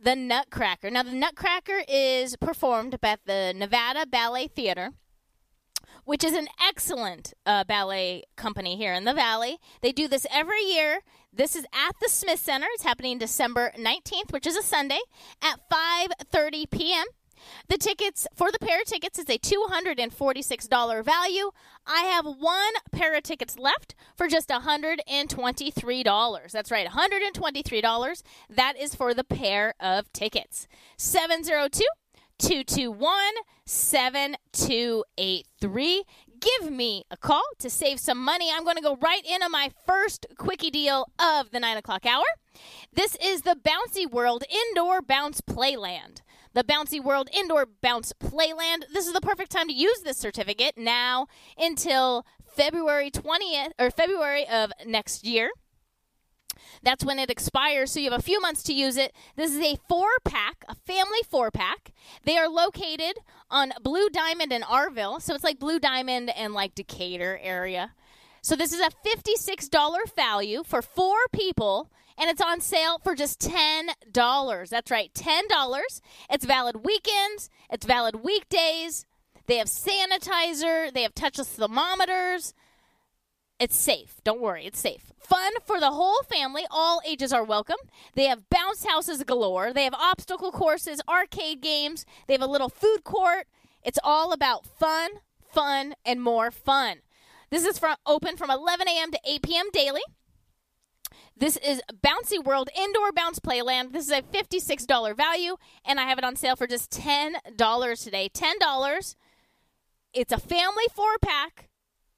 the 0.01 0.15
Nutcracker. 0.15 0.89
Now, 0.89 1.03
the 1.03 1.13
Nutcracker 1.13 1.83
is 1.87 2.35
performed 2.37 2.97
at 3.03 3.19
the 3.25 3.53
Nevada 3.55 4.05
Ballet 4.05 4.47
Theater 4.47 4.91
which 6.05 6.23
is 6.23 6.33
an 6.33 6.47
excellent 6.65 7.33
uh, 7.45 7.65
ballet 7.65 8.23
company 8.35 8.77
here 8.77 8.93
in 8.93 9.03
the 9.03 9.13
Valley. 9.13 9.57
They 9.81 9.91
do 9.91 10.07
this 10.07 10.25
every 10.31 10.61
year. 10.61 11.01
This 11.33 11.55
is 11.55 11.65
at 11.73 11.95
the 12.01 12.07
Smith 12.07 12.39
Center. 12.39 12.67
It's 12.73 12.83
happening 12.83 13.17
December 13.17 13.73
19th, 13.77 14.31
which 14.31 14.47
is 14.47 14.55
a 14.55 14.63
Sunday, 14.63 14.99
at 15.41 15.59
5:30 15.69 16.71
p.m. 16.71 17.05
The 17.67 17.77
tickets 17.77 18.27
for 18.33 18.51
the 18.51 18.59
pair 18.59 18.81
of 18.81 18.87
tickets 18.87 19.19
is 19.19 19.29
a 19.29 19.37
$246 19.37 21.03
value. 21.03 21.51
I 21.85 22.01
have 22.01 22.25
one 22.25 22.73
pair 22.91 23.15
of 23.15 23.23
tickets 23.23 23.59
left 23.59 23.95
for 24.15 24.27
just 24.27 24.49
$123. 24.49 26.51
That's 26.51 26.71
right, 26.71 26.87
$123. 26.87 28.23
That 28.49 28.73
is 28.79 28.95
for 28.95 29.13
the 29.13 29.23
pair 29.23 29.75
of 29.79 30.11
tickets. 30.13 30.67
702 30.97 31.83
221 32.39 33.11
7283. 33.65 36.03
Give 36.39 36.71
me 36.71 37.03
a 37.09 37.17
call 37.17 37.43
to 37.59 37.69
save 37.69 37.99
some 37.99 38.23
money. 38.23 38.49
I'm 38.53 38.63
going 38.63 38.75
to 38.75 38.81
go 38.81 38.97
right 38.97 39.25
into 39.25 39.49
my 39.49 39.71
first 39.85 40.27
quickie 40.37 40.69
deal 40.69 41.09
of 41.17 41.49
the 41.51 41.59
9 41.59 41.77
o'clock 41.77 42.05
hour. 42.05 42.25
This 42.93 43.17
is 43.23 43.41
the 43.41 43.55
Bouncy 43.55 44.05
World 44.09 44.43
Indoor 44.49 45.01
Bounce 45.01 45.41
Playland. 45.41 46.21
The 46.53 46.63
Bouncy 46.63 47.03
World 47.03 47.29
Indoor 47.33 47.65
Bounce 47.65 48.13
Playland. 48.13 48.83
This 48.93 49.07
is 49.07 49.13
the 49.13 49.21
perfect 49.21 49.51
time 49.51 49.67
to 49.67 49.73
use 49.73 50.01
this 50.01 50.17
certificate 50.17 50.77
now 50.77 51.27
until 51.57 52.25
February 52.45 53.09
20th 53.11 53.71
or 53.79 53.91
February 53.91 54.47
of 54.47 54.71
next 54.85 55.25
year. 55.25 55.51
That's 56.85 57.03
when 57.03 57.17
it 57.17 57.31
expires, 57.31 57.91
so 57.91 57.99
you 57.99 58.11
have 58.11 58.19
a 58.19 58.23
few 58.23 58.39
months 58.39 58.61
to 58.63 58.73
use 58.73 58.95
it. 58.95 59.11
This 59.35 59.51
is 59.51 59.59
a 59.59 59.79
four 59.89 60.07
pack, 60.23 60.63
a 60.69 60.75
family 60.75 61.17
four 61.27 61.49
pack. 61.49 61.91
They 62.25 62.37
are 62.37 62.47
located 62.47 63.17
on 63.49 63.73
Blue 63.81 64.07
Diamond 64.09 64.53
and 64.53 64.63
Arville, 64.63 65.19
so 65.19 65.33
it's 65.33 65.43
like 65.43 65.57
Blue 65.57 65.79
Diamond 65.79 66.29
and 66.29 66.53
like 66.53 66.75
Decatur 66.75 67.39
area. 67.41 67.93
So 68.43 68.55
this 68.55 68.71
is 68.71 68.79
a 68.79 68.91
$56 69.03 70.15
value 70.15 70.63
for 70.63 70.83
four 70.83 71.17
people, 71.33 71.89
and 72.19 72.29
it's 72.29 72.41
on 72.41 72.61
sale 72.61 72.99
for 73.03 73.15
just 73.15 73.39
$10. 73.39 74.69
That's 74.69 74.91
right, 74.91 75.11
$10. 75.11 76.01
It's 76.29 76.45
valid 76.45 76.85
weekends, 76.85 77.49
it's 77.71 77.87
valid 77.87 78.23
weekdays. 78.23 79.07
They 79.47 79.57
have 79.57 79.67
sanitizer, 79.67 80.93
they 80.93 81.01
have 81.01 81.15
touchless 81.15 81.47
thermometers. 81.55 82.53
It's 83.57 83.75
safe. 83.75 84.15
Don't 84.25 84.41
worry, 84.41 84.65
it's 84.65 84.79
safe. 84.79 85.13
Fun 85.17 85.53
for 85.65 85.79
the 85.79 85.91
whole 85.91 86.21
family. 86.23 86.65
All 86.69 87.01
ages 87.07 87.31
are 87.31 87.43
welcome. 87.43 87.77
They 88.13 88.25
have 88.25 88.49
bounce 88.49 88.85
houses 88.85 89.23
galore. 89.23 89.71
They 89.71 89.85
have 89.85 89.93
obstacle 89.93 90.51
courses, 90.51 91.01
arcade 91.07 91.61
games. 91.61 92.05
They 92.27 92.33
have 92.33 92.41
a 92.41 92.47
little 92.47 92.67
food 92.67 93.05
court. 93.05 93.47
It's 93.81 93.99
all 94.03 94.33
about 94.33 94.65
fun, 94.65 95.11
fun, 95.39 95.95
and 96.05 96.21
more 96.21 96.51
fun. 96.51 96.97
This 97.49 97.63
is 97.63 97.79
from 97.79 97.95
open 98.05 98.35
from 98.35 98.51
11 98.51 98.89
a.m. 98.89 99.11
to 99.11 99.19
8 99.25 99.41
p.m. 99.41 99.69
daily. 99.71 100.01
This 101.37 101.55
is 101.57 101.81
Bouncy 102.03 102.43
World 102.43 102.69
Indoor 102.77 103.13
Bounce 103.13 103.39
Playland. 103.39 103.93
This 103.93 104.05
is 104.05 104.11
a 104.11 104.21
$56 104.21 105.15
value, 105.15 105.55
and 105.85 105.99
I 105.99 106.03
have 106.03 106.17
it 106.17 106.23
on 106.25 106.35
sale 106.35 106.57
for 106.57 106.67
just 106.67 106.91
$10 106.91 108.03
today. 108.03 108.29
$10. 108.33 109.15
It's 110.13 110.33
a 110.33 110.39
family 110.39 110.85
four 110.93 111.17
pack 111.21 111.69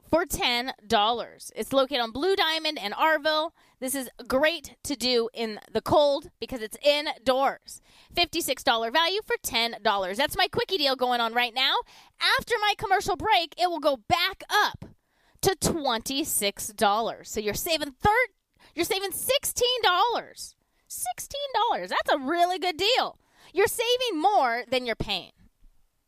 for 0.10 0.26
$10. 0.26 1.52
It's 1.56 1.74
located 1.74 2.02
on 2.02 2.12
Blue 2.12 2.36
Diamond 2.36 2.80
and 2.80 2.94
Arville. 2.94 3.52
This 3.80 3.94
is 3.94 4.10
great 4.28 4.76
to 4.84 4.96
do 4.96 5.30
in 5.34 5.60
the 5.72 5.82
cold 5.82 6.30
because 6.40 6.62
it's 6.62 6.78
indoors. 6.84 7.82
$56 8.16 8.92
value 8.92 9.22
for 9.26 9.36
$10. 9.46 10.16
That's 10.16 10.38
my 10.38 10.48
quickie 10.48 10.78
deal 10.78 10.96
going 10.96 11.22
on 11.22 11.34
right 11.34 11.54
now. 11.54 11.76
After 12.40 12.56
my 12.62 12.74
commercial 12.78 13.16
break, 13.16 13.54
it 13.62 13.70
will 13.70 13.80
go 13.80 13.98
back 13.98 14.44
up 14.50 14.86
to 15.42 15.52
$26. 15.52 17.28
So 17.28 17.40
you're 17.40 17.54
saving 17.54 17.92
third 17.92 18.28
you're 18.78 18.86
saving 18.86 19.10
$16. 19.10 19.64
$16. 19.84 20.54
That's 21.90 22.12
a 22.14 22.20
really 22.20 22.60
good 22.60 22.78
deal. 22.78 23.18
You're 23.52 23.66
saving 23.66 24.22
more 24.22 24.66
than 24.70 24.86
you're 24.86 24.96
paying. 24.96 25.32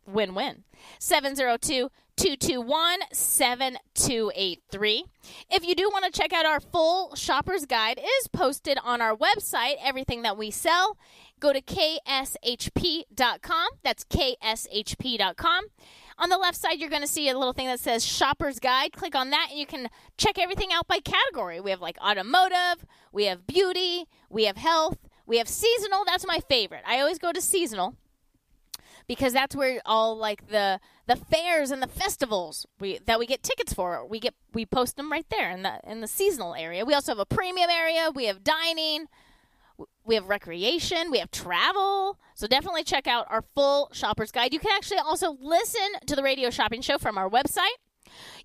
Win 0.05 0.35
win. 0.35 0.65
702 0.99 1.89
221 2.19 2.99
7283. 3.13 5.05
If 5.49 5.65
you 5.65 5.73
do 5.73 5.89
want 5.89 6.03
to 6.03 6.11
check 6.11 6.33
out 6.33 6.45
our 6.45 6.59
full 6.59 7.15
shopper's 7.15 7.65
guide, 7.65 7.97
is 7.97 8.27
posted 8.27 8.77
on 8.83 9.01
our 9.01 9.15
website, 9.15 9.75
everything 9.81 10.23
that 10.23 10.37
we 10.37 10.51
sell. 10.51 10.97
Go 11.39 11.53
to 11.53 11.61
kshp.com. 11.61 13.07
That's 13.83 14.03
kshp.com. 14.03 15.65
On 16.17 16.29
the 16.29 16.37
left 16.37 16.57
side, 16.57 16.79
you're 16.79 16.89
going 16.89 17.01
to 17.01 17.07
see 17.07 17.29
a 17.29 17.37
little 17.37 17.53
thing 17.53 17.67
that 17.67 17.79
says 17.79 18.05
Shopper's 18.05 18.59
Guide. 18.59 18.91
Click 18.91 19.15
on 19.15 19.29
that, 19.29 19.47
and 19.51 19.57
you 19.57 19.65
can 19.65 19.87
check 20.17 20.37
everything 20.37 20.73
out 20.73 20.89
by 20.89 20.99
category. 20.99 21.61
We 21.61 21.71
have 21.71 21.79
like 21.79 21.97
automotive, 22.05 22.85
we 23.13 23.27
have 23.27 23.47
beauty, 23.47 24.07
we 24.29 24.43
have 24.43 24.57
health, 24.57 24.97
we 25.25 25.37
have 25.37 25.47
seasonal. 25.47 26.03
That's 26.05 26.27
my 26.27 26.39
favorite. 26.49 26.83
I 26.85 26.99
always 26.99 27.17
go 27.17 27.31
to 27.31 27.39
seasonal 27.39 27.95
because 29.09 29.33
that's 29.33 29.55
where 29.55 29.81
all 29.87 30.15
like 30.15 30.49
the 30.49 30.79
the 31.07 31.15
fairs 31.15 31.71
and 31.71 31.81
the 31.81 31.87
festivals 31.87 32.67
we 32.79 32.99
that 33.07 33.17
we 33.17 33.25
get 33.25 33.41
tickets 33.41 33.73
for 33.73 34.05
we 34.05 34.19
get 34.19 34.35
we 34.53 34.67
post 34.67 34.95
them 34.97 35.11
right 35.11 35.25
there 35.29 35.49
in 35.49 35.63
the 35.63 35.81
in 35.85 35.99
the 35.99 36.07
seasonal 36.07 36.53
area. 36.53 36.85
We 36.85 36.93
also 36.93 37.11
have 37.11 37.19
a 37.19 37.25
premium 37.25 37.69
area. 37.69 38.11
We 38.13 38.25
have 38.25 38.43
dining. 38.43 39.07
We 40.05 40.15
have 40.15 40.27
recreation, 40.27 41.09
we 41.09 41.19
have 41.19 41.31
travel. 41.31 42.19
So 42.35 42.47
definitely 42.47 42.83
check 42.83 43.07
out 43.07 43.25
our 43.29 43.43
full 43.55 43.89
shopper's 43.93 44.29
guide. 44.29 44.53
You 44.53 44.59
can 44.59 44.71
actually 44.75 44.97
also 44.97 45.37
listen 45.39 45.87
to 46.05 46.17
the 46.17 46.23
radio 46.23 46.49
shopping 46.49 46.81
show 46.81 46.97
from 46.97 47.17
our 47.17 47.29
website. 47.29 47.77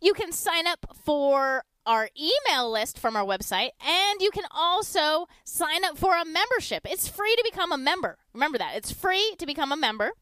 You 0.00 0.12
can 0.14 0.30
sign 0.30 0.68
up 0.68 0.86
for 1.04 1.64
our 1.86 2.08
email 2.16 2.70
list 2.70 3.00
from 3.00 3.16
our 3.16 3.24
website, 3.24 3.70
and 3.84 4.20
you 4.20 4.30
can 4.30 4.44
also 4.52 5.26
sign 5.42 5.84
up 5.84 5.98
for 5.98 6.16
a 6.16 6.24
membership. 6.24 6.86
It's 6.88 7.08
free 7.08 7.34
to 7.34 7.42
become 7.50 7.72
a 7.72 7.78
member. 7.78 8.18
Remember 8.32 8.58
that. 8.58 8.76
It's 8.76 8.92
free 8.92 9.34
to 9.38 9.46
become 9.46 9.72
a 9.72 9.76
member. 9.76 10.12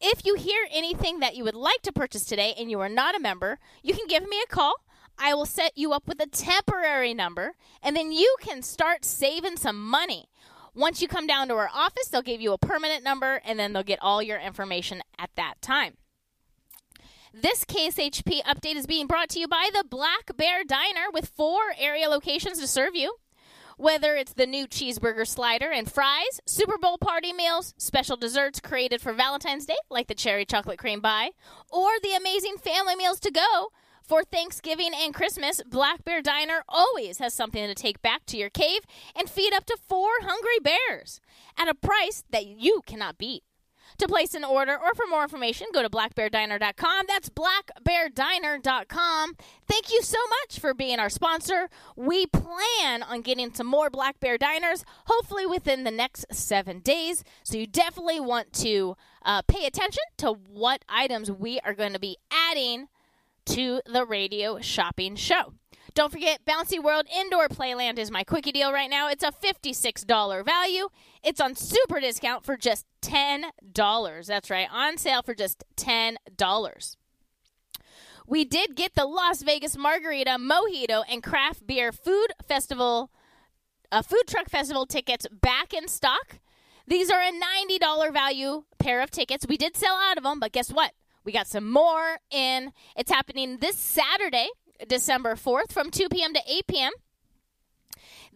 If 0.00 0.24
you 0.24 0.36
hear 0.36 0.66
anything 0.70 1.18
that 1.20 1.34
you 1.34 1.42
would 1.42 1.56
like 1.56 1.82
to 1.82 1.92
purchase 1.92 2.24
today 2.24 2.54
and 2.56 2.70
you 2.70 2.78
are 2.80 2.88
not 2.88 3.16
a 3.16 3.20
member, 3.20 3.58
you 3.82 3.94
can 3.94 4.06
give 4.06 4.28
me 4.28 4.40
a 4.40 4.46
call. 4.46 4.84
I 5.18 5.34
will 5.34 5.46
set 5.46 5.76
you 5.76 5.92
up 5.92 6.06
with 6.06 6.20
a 6.20 6.26
temporary 6.26 7.12
number, 7.12 7.54
and 7.82 7.96
then 7.96 8.12
you 8.12 8.36
can 8.40 8.62
start 8.62 9.04
saving 9.04 9.56
some 9.56 9.84
money. 9.84 10.28
Once 10.72 11.02
you 11.02 11.08
come 11.08 11.26
down 11.26 11.48
to 11.48 11.54
our 11.54 11.68
office, 11.74 12.06
they'll 12.06 12.22
give 12.22 12.40
you 12.40 12.52
a 12.52 12.58
permanent 12.58 13.02
number, 13.02 13.40
and 13.44 13.58
then 13.58 13.72
they'll 13.72 13.82
get 13.82 13.98
all 14.00 14.22
your 14.22 14.38
information 14.38 15.02
at 15.18 15.30
that 15.34 15.54
time. 15.60 15.96
This 17.34 17.64
KSHP 17.64 18.42
update 18.44 18.76
is 18.76 18.86
being 18.86 19.08
brought 19.08 19.28
to 19.30 19.40
you 19.40 19.48
by 19.48 19.70
the 19.72 19.84
Black 19.88 20.36
Bear 20.36 20.62
Diner 20.62 21.06
with 21.12 21.32
four 21.36 21.60
area 21.76 22.08
locations 22.08 22.60
to 22.60 22.68
serve 22.68 22.94
you. 22.94 23.16
Whether 23.78 24.16
it's 24.16 24.32
the 24.32 24.44
new 24.44 24.66
cheeseburger 24.66 25.24
slider 25.24 25.70
and 25.70 25.88
fries, 25.88 26.40
Super 26.46 26.76
Bowl 26.78 26.98
party 26.98 27.32
meals, 27.32 27.74
special 27.78 28.16
desserts 28.16 28.58
created 28.58 29.00
for 29.00 29.12
Valentine's 29.12 29.66
Day, 29.66 29.76
like 29.88 30.08
the 30.08 30.16
cherry 30.16 30.44
chocolate 30.44 30.80
cream 30.80 31.00
pie, 31.00 31.30
or 31.70 31.90
the 32.02 32.16
amazing 32.16 32.56
family 32.56 32.96
meals 32.96 33.20
to 33.20 33.30
go, 33.30 33.68
for 34.02 34.24
Thanksgiving 34.24 34.90
and 34.96 35.14
Christmas, 35.14 35.62
Black 35.64 36.04
Bear 36.04 36.20
Diner 36.20 36.64
always 36.68 37.18
has 37.18 37.34
something 37.34 37.68
to 37.68 37.74
take 37.76 38.02
back 38.02 38.26
to 38.26 38.36
your 38.36 38.50
cave 38.50 38.80
and 39.14 39.30
feed 39.30 39.54
up 39.54 39.64
to 39.66 39.78
four 39.88 40.10
hungry 40.22 40.58
bears 40.60 41.20
at 41.56 41.68
a 41.68 41.74
price 41.74 42.24
that 42.30 42.46
you 42.46 42.82
cannot 42.84 43.16
beat. 43.16 43.44
To 43.98 44.06
place 44.06 44.34
an 44.34 44.44
order 44.44 44.78
or 44.78 44.94
for 44.94 45.06
more 45.10 45.24
information, 45.24 45.66
go 45.74 45.82
to 45.82 45.90
blackbeardiner.com. 45.90 47.06
That's 47.08 47.28
blackbeardiner.com. 47.30 49.36
Thank 49.66 49.92
you 49.92 50.02
so 50.02 50.18
much 50.40 50.60
for 50.60 50.72
being 50.72 51.00
our 51.00 51.10
sponsor. 51.10 51.68
We 51.96 52.26
plan 52.26 53.02
on 53.02 53.22
getting 53.22 53.52
some 53.52 53.66
more 53.66 53.90
Black 53.90 54.20
Bear 54.20 54.38
Diners, 54.38 54.84
hopefully 55.06 55.46
within 55.46 55.82
the 55.82 55.90
next 55.90 56.26
seven 56.30 56.78
days. 56.78 57.24
So 57.42 57.58
you 57.58 57.66
definitely 57.66 58.20
want 58.20 58.52
to 58.54 58.96
uh, 59.24 59.42
pay 59.42 59.66
attention 59.66 60.04
to 60.18 60.32
what 60.32 60.84
items 60.88 61.32
we 61.32 61.58
are 61.60 61.74
going 61.74 61.94
to 61.94 61.98
be 61.98 62.18
adding 62.30 62.86
to 63.46 63.80
the 63.84 64.04
radio 64.04 64.60
shopping 64.60 65.16
show. 65.16 65.54
Don't 65.98 66.12
forget, 66.12 66.44
Bouncy 66.44 66.80
World 66.80 67.06
Indoor 67.12 67.48
Playland 67.48 67.98
is 67.98 68.08
my 68.08 68.22
quickie 68.22 68.52
deal 68.52 68.72
right 68.72 68.88
now. 68.88 69.08
It's 69.08 69.24
a 69.24 69.32
$56 69.32 70.44
value. 70.44 70.90
It's 71.24 71.40
on 71.40 71.56
super 71.56 71.98
discount 71.98 72.44
for 72.44 72.56
just 72.56 72.86
$10. 73.02 74.26
That's 74.28 74.48
right, 74.48 74.68
on 74.70 74.96
sale 74.96 75.22
for 75.22 75.34
just 75.34 75.64
$10. 75.76 76.96
We 78.28 78.44
did 78.44 78.76
get 78.76 78.94
the 78.94 79.06
Las 79.06 79.42
Vegas 79.42 79.76
Margarita, 79.76 80.38
Mojito, 80.38 81.02
and 81.10 81.20
Craft 81.20 81.66
Beer 81.66 81.90
Food 81.90 82.28
Festival, 82.46 83.10
uh, 83.90 84.02
Food 84.02 84.28
Truck 84.28 84.48
Festival 84.48 84.86
tickets 84.86 85.26
back 85.32 85.74
in 85.74 85.88
stock. 85.88 86.38
These 86.86 87.10
are 87.10 87.20
a 87.20 87.32
$90 87.32 88.12
value 88.12 88.62
pair 88.78 89.02
of 89.02 89.10
tickets. 89.10 89.48
We 89.48 89.56
did 89.56 89.76
sell 89.76 89.96
out 89.96 90.16
of 90.16 90.22
them, 90.22 90.38
but 90.38 90.52
guess 90.52 90.70
what? 90.72 90.92
We 91.24 91.32
got 91.32 91.48
some 91.48 91.68
more 91.68 92.18
in. 92.30 92.72
It's 92.96 93.10
happening 93.10 93.56
this 93.56 93.76
Saturday, 93.76 94.48
December 94.86 95.34
4th 95.34 95.72
from 95.72 95.90
2 95.90 96.08
p.m. 96.08 96.34
to 96.34 96.40
8 96.46 96.66
p.m. 96.66 96.92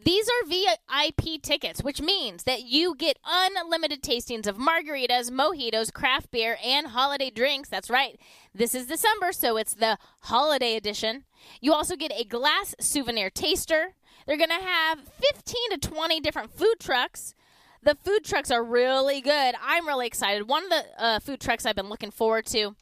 These 0.05 0.29
are 0.29 0.49
VIP 0.49 1.41
tickets, 1.43 1.83
which 1.83 2.01
means 2.01 2.43
that 2.43 2.63
you 2.65 2.97
get 2.97 3.19
unlimited 3.25 4.03
tastings 4.03 4.49
of 4.49 4.57
margaritas, 4.57 5.31
mojitos, 5.31 5.93
craft 5.93 6.33
beer, 6.33 6.59
and 6.65 6.89
holiday 6.89 7.31
drinks. 7.31 7.69
That's 7.69 7.89
right. 7.89 8.19
This 8.53 8.75
is 8.75 8.87
December, 8.87 9.33
so 9.33 9.57
it's 9.57 9.75
the 9.75 9.99
holiday 10.23 10.75
edition. 10.75 11.25
You 11.61 11.73
also 11.73 11.95
get 11.95 12.13
a 12.17 12.25
glass 12.25 12.75
souvenir 12.81 13.31
taster. 13.31 13.95
They're 14.27 14.37
going 14.37 14.49
to 14.49 14.55
have 14.55 15.01
15 15.01 15.71
to 15.71 15.89
20 15.89 16.21
different 16.21 16.51
food 16.51 16.77
trucks. 16.81 17.35
The 17.83 17.97
food 18.05 18.25
trucks 18.25 18.51
are 18.51 18.63
really 18.63 19.21
good. 19.21 19.55
I'm 19.63 19.87
really 19.87 20.07
excited. 20.07 20.49
One 20.49 20.65
of 20.65 20.71
the 20.71 20.85
uh, 20.99 21.21
food 21.21 21.41
trucks 21.41 21.65
I've 21.65 21.77
been 21.77 21.89
looking 21.89 22.11
forward 22.11 22.47
to 22.47 22.75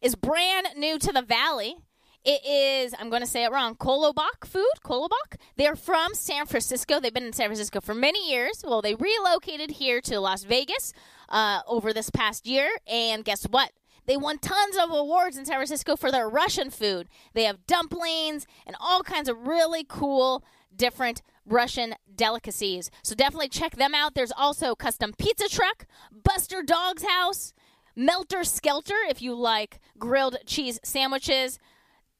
is 0.00 0.16
brand 0.16 0.68
new 0.76 0.98
to 0.98 1.12
the 1.12 1.22
valley. 1.22 1.76
It 2.24 2.40
is, 2.46 2.94
I'm 2.98 3.10
going 3.10 3.20
to 3.20 3.28
say 3.28 3.44
it 3.44 3.52
wrong, 3.52 3.74
Kolobok 3.74 4.46
Food. 4.46 4.64
Kolobok. 4.82 5.36
They're 5.56 5.76
from 5.76 6.14
San 6.14 6.46
Francisco. 6.46 6.98
They've 6.98 7.12
been 7.12 7.26
in 7.26 7.34
San 7.34 7.48
Francisco 7.48 7.82
for 7.82 7.94
many 7.94 8.30
years. 8.30 8.64
Well, 8.66 8.80
they 8.80 8.94
relocated 8.94 9.72
here 9.72 10.00
to 10.02 10.18
Las 10.20 10.44
Vegas 10.44 10.94
uh, 11.28 11.60
over 11.68 11.92
this 11.92 12.08
past 12.08 12.46
year. 12.46 12.70
And 12.86 13.26
guess 13.26 13.44
what? 13.44 13.72
They 14.06 14.16
won 14.16 14.38
tons 14.38 14.76
of 14.76 14.90
awards 14.90 15.36
in 15.36 15.44
San 15.44 15.56
Francisco 15.56 15.96
for 15.96 16.10
their 16.10 16.26
Russian 16.26 16.70
food. 16.70 17.08
They 17.34 17.44
have 17.44 17.66
dumplings 17.66 18.46
and 18.66 18.74
all 18.80 19.02
kinds 19.02 19.28
of 19.28 19.46
really 19.46 19.84
cool, 19.86 20.42
different 20.74 21.20
Russian 21.44 21.94
delicacies. 22.14 22.90
So 23.02 23.14
definitely 23.14 23.50
check 23.50 23.76
them 23.76 23.94
out. 23.94 24.14
There's 24.14 24.32
also 24.32 24.74
Custom 24.74 25.12
Pizza 25.18 25.48
Truck, 25.48 25.84
Buster 26.10 26.62
Dog's 26.62 27.04
House, 27.04 27.52
Melter 27.94 28.44
Skelter 28.44 28.96
if 29.08 29.20
you 29.20 29.34
like 29.34 29.78
grilled 29.98 30.38
cheese 30.46 30.80
sandwiches. 30.82 31.58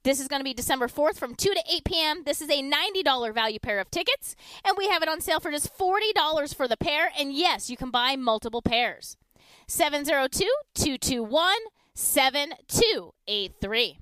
This 0.04 0.20
is 0.20 0.28
going 0.28 0.40
to 0.40 0.44
be 0.44 0.52
December 0.52 0.86
4th 0.86 1.18
from 1.18 1.34
2 1.34 1.54
to 1.54 1.62
8 1.76 1.84
p.m. 1.84 2.22
This 2.26 2.42
is 2.42 2.50
a 2.50 2.62
$90 2.62 3.32
value 3.32 3.58
pair 3.58 3.80
of 3.80 3.90
tickets, 3.90 4.36
and 4.62 4.76
we 4.76 4.88
have 4.88 5.02
it 5.02 5.08
on 5.08 5.22
sale 5.22 5.40
for 5.40 5.50
just 5.50 5.76
$40 5.78 6.54
for 6.54 6.68
the 6.68 6.76
pair. 6.76 7.10
And 7.18 7.32
yes, 7.32 7.70
you 7.70 7.78
can 7.78 7.90
buy 7.90 8.14
multiple 8.14 8.60
pairs. 8.60 9.16
702 9.66 10.44
221 10.74 11.54
7283. 11.94 13.98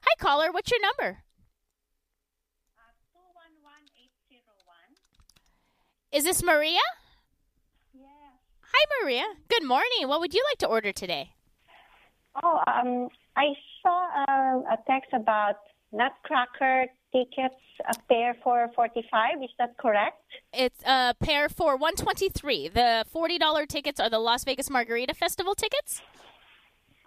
Hi, 0.00 0.14
caller. 0.18 0.50
What's 0.50 0.70
your 0.70 0.80
number? 0.80 1.18
Is 6.10 6.24
this 6.24 6.42
Maria? 6.42 6.78
Yeah. 7.92 8.06
Hi, 8.60 8.84
Maria. 9.02 9.24
Good 9.48 9.64
morning. 9.64 10.08
What 10.08 10.20
would 10.20 10.32
you 10.32 10.42
like 10.50 10.58
to 10.58 10.66
order 10.66 10.92
today? 10.92 11.32
Oh, 12.42 12.60
um, 12.66 13.08
I 13.36 13.54
saw 13.82 14.24
a, 14.28 14.62
a 14.72 14.78
text 14.86 15.10
about 15.12 15.56
Nutcracker 15.92 16.86
tickets, 17.12 17.60
a 17.88 17.94
pair 18.08 18.34
for 18.42 18.70
45 18.74 19.42
Is 19.42 19.50
that 19.58 19.76
correct? 19.76 20.22
It's 20.52 20.82
a 20.86 21.14
pair 21.20 21.48
for 21.48 21.76
123 21.76 22.68
The 22.68 23.04
$40 23.14 23.68
tickets 23.68 24.00
are 24.00 24.08
the 24.08 24.18
Las 24.18 24.44
Vegas 24.44 24.70
Margarita 24.70 25.14
Festival 25.14 25.54
tickets. 25.54 26.00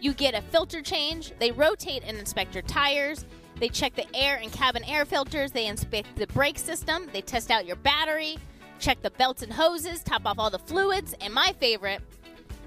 You 0.00 0.14
get 0.14 0.34
a 0.34 0.40
filter 0.40 0.80
change. 0.80 1.32
They 1.38 1.52
rotate 1.52 2.02
and 2.06 2.16
inspect 2.18 2.54
your 2.54 2.62
tires. 2.62 3.26
They 3.56 3.68
check 3.68 3.94
the 3.94 4.06
air 4.16 4.38
and 4.42 4.50
cabin 4.50 4.82
air 4.84 5.04
filters. 5.04 5.52
They 5.52 5.66
inspect 5.66 6.16
the 6.16 6.26
brake 6.28 6.58
system. 6.58 7.08
They 7.12 7.20
test 7.20 7.50
out 7.50 7.66
your 7.66 7.76
battery, 7.76 8.38
check 8.78 9.02
the 9.02 9.10
belts 9.10 9.42
and 9.42 9.52
hoses, 9.52 10.02
top 10.02 10.22
off 10.24 10.38
all 10.38 10.48
the 10.48 10.58
fluids, 10.58 11.14
and 11.20 11.34
my 11.34 11.54
favorite, 11.60 12.00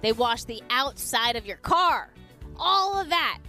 they 0.01 0.11
wash 0.11 0.43
the 0.43 0.61
outside 0.69 1.35
of 1.35 1.47
your 1.47 1.57
car. 1.57 2.09
All 2.57 2.99
of 2.99 3.09
that. 3.09 3.39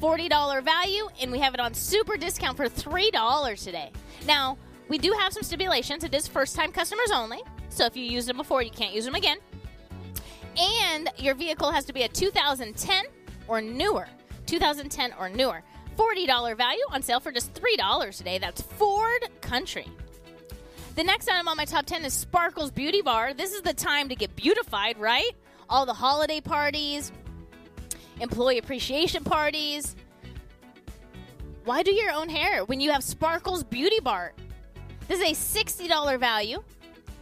$40 0.00 0.62
value, 0.62 1.08
and 1.20 1.32
we 1.32 1.40
have 1.40 1.54
it 1.54 1.60
on 1.60 1.74
super 1.74 2.16
discount 2.16 2.56
for 2.56 2.66
$3 2.68 3.64
today. 3.64 3.90
Now, 4.26 4.56
we 4.88 4.98
do 4.98 5.12
have 5.12 5.32
some 5.32 5.42
stipulations. 5.42 6.04
It 6.04 6.14
is 6.14 6.26
first 6.26 6.56
time 6.56 6.72
customers 6.72 7.10
only. 7.12 7.40
So 7.68 7.84
if 7.84 7.96
you 7.96 8.04
used 8.04 8.28
them 8.28 8.36
before, 8.36 8.62
you 8.62 8.70
can't 8.70 8.94
use 8.94 9.04
them 9.04 9.14
again. 9.14 9.38
And 10.56 11.10
your 11.18 11.34
vehicle 11.34 11.70
has 11.70 11.84
to 11.84 11.92
be 11.92 12.02
a 12.02 12.08
2010 12.08 13.04
or 13.46 13.60
newer. 13.60 14.08
2010 14.46 15.14
or 15.18 15.28
newer. 15.28 15.62
$40 15.96 16.56
value 16.56 16.82
on 16.90 17.02
sale 17.02 17.20
for 17.20 17.32
just 17.32 17.52
$3 17.54 18.16
today. 18.16 18.38
That's 18.38 18.62
Ford 18.62 19.28
Country. 19.40 19.86
The 20.94 21.04
next 21.04 21.28
item 21.28 21.46
on 21.48 21.56
my 21.56 21.64
top 21.64 21.86
10 21.86 22.04
is 22.04 22.14
Sparkles 22.14 22.70
Beauty 22.70 23.02
Bar. 23.02 23.34
This 23.34 23.52
is 23.52 23.62
the 23.62 23.74
time 23.74 24.08
to 24.08 24.16
get 24.16 24.34
beautified, 24.34 24.98
right? 24.98 25.30
All 25.68 25.86
the 25.86 25.94
holiday 25.94 26.40
parties, 26.40 27.12
employee 28.20 28.58
appreciation 28.58 29.22
parties. 29.22 29.94
Why 31.64 31.82
do 31.82 31.92
your 31.92 32.10
own 32.10 32.28
hair 32.28 32.64
when 32.64 32.80
you 32.80 32.90
have 32.90 33.04
Sparkles 33.04 33.62
Beauty 33.62 34.00
Bar? 34.00 34.32
This 35.08 35.20
is 35.20 35.56
a 35.56 35.64
$60 35.64 36.20
value 36.20 36.62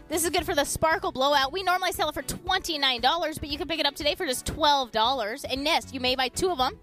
This 0.09 0.24
is 0.24 0.30
good 0.30 0.45
for 0.45 0.57
the 0.57 0.64
Sparkle 0.64 1.12
Blowout. 1.12 1.53
We 1.53 1.62
normally 1.62 1.93
sell 1.93 2.09
it 2.09 2.14
for 2.14 2.22
$29, 2.22 3.41
but 3.41 3.49
you 3.49 3.57
can 3.57 3.68
pick 3.68 3.78
it 3.78 3.87
up 3.87 3.95
today 3.95 4.16
for 4.16 4.26
just 4.26 4.45
$12. 4.47 5.45
And 5.49 5.64
yes, 5.64 5.93
you 5.93 6.01
may 6.01 6.16
buy 6.16 6.28
two 6.28 6.51
of 6.51 6.59
them. 6.59 6.78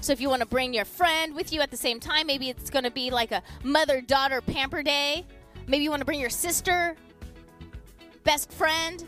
So 0.00 0.12
if 0.12 0.20
you 0.20 0.28
want 0.28 0.40
to 0.40 0.48
bring 0.48 0.74
your 0.74 0.84
friend 0.84 1.36
with 1.36 1.52
you 1.52 1.60
at 1.60 1.70
the 1.70 1.76
same 1.76 2.00
time, 2.00 2.26
maybe 2.26 2.48
it's 2.48 2.68
going 2.68 2.82
to 2.84 2.90
be 2.90 3.10
like 3.10 3.30
a 3.30 3.42
mother 3.62 4.00
daughter 4.00 4.40
pamper 4.40 4.82
day. 4.82 5.24
Maybe 5.68 5.84
you 5.84 5.90
want 5.90 6.00
to 6.00 6.06
bring 6.06 6.20
your 6.20 6.30
sister, 6.30 6.96
best 8.24 8.52
friend. 8.52 9.04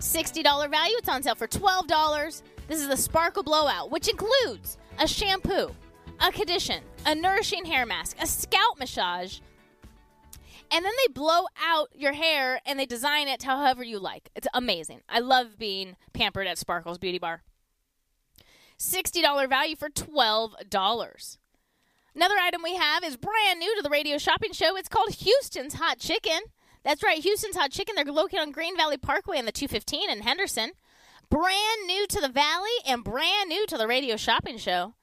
$60 0.00 0.70
value. 0.70 0.96
It's 0.98 1.08
on 1.08 1.22
sale 1.22 1.34
for 1.34 1.46
$12. 1.46 2.42
This 2.68 2.80
is 2.80 2.88
the 2.88 2.96
Sparkle 2.96 3.42
Blowout, 3.42 3.90
which 3.90 4.08
includes 4.08 4.76
a 4.98 5.08
shampoo, 5.08 5.70
a 6.20 6.30
condition, 6.30 6.82
a 7.06 7.14
nourishing 7.14 7.64
hair 7.64 7.86
mask, 7.86 8.16
a 8.20 8.26
scalp 8.26 8.78
massage, 8.78 9.40
and 10.70 10.84
then 10.84 10.92
they 11.04 11.12
blow 11.12 11.46
out 11.62 11.88
your 11.94 12.12
hair 12.12 12.60
and 12.66 12.78
they 12.78 12.86
design 12.86 13.28
it 13.28 13.42
however 13.42 13.82
you 13.82 13.98
like. 13.98 14.30
It's 14.34 14.48
amazing. 14.54 15.00
I 15.08 15.20
love 15.20 15.58
being 15.58 15.96
pampered 16.12 16.46
at 16.46 16.58
Sparkle's 16.58 16.98
Beauty 16.98 17.18
Bar. 17.18 17.42
$60 18.78 19.48
value 19.48 19.76
for 19.76 19.88
$12. 19.88 21.38
Another 22.14 22.34
item 22.40 22.62
we 22.62 22.76
have 22.76 23.04
is 23.04 23.16
brand 23.16 23.58
new 23.58 23.74
to 23.76 23.82
the 23.82 23.90
radio 23.90 24.18
shopping 24.18 24.52
show. 24.52 24.76
It's 24.76 24.88
called 24.88 25.10
Houston's 25.14 25.74
Hot 25.74 25.98
Chicken. 25.98 26.40
That's 26.84 27.02
right, 27.02 27.22
Houston's 27.22 27.56
Hot 27.56 27.70
Chicken. 27.70 27.96
They're 27.96 28.04
located 28.06 28.40
on 28.40 28.50
Green 28.50 28.76
Valley 28.76 28.96
Parkway 28.96 29.38
on 29.38 29.44
the 29.44 29.52
215 29.52 30.10
in 30.10 30.22
Henderson. 30.22 30.72
Brand 31.30 31.86
new 31.86 32.06
to 32.06 32.20
the 32.20 32.28
Valley 32.28 32.70
and 32.86 33.04
brand 33.04 33.48
new 33.48 33.66
to 33.66 33.76
the 33.76 33.86
radio 33.86 34.16
shopping 34.16 34.58
show. 34.58 34.94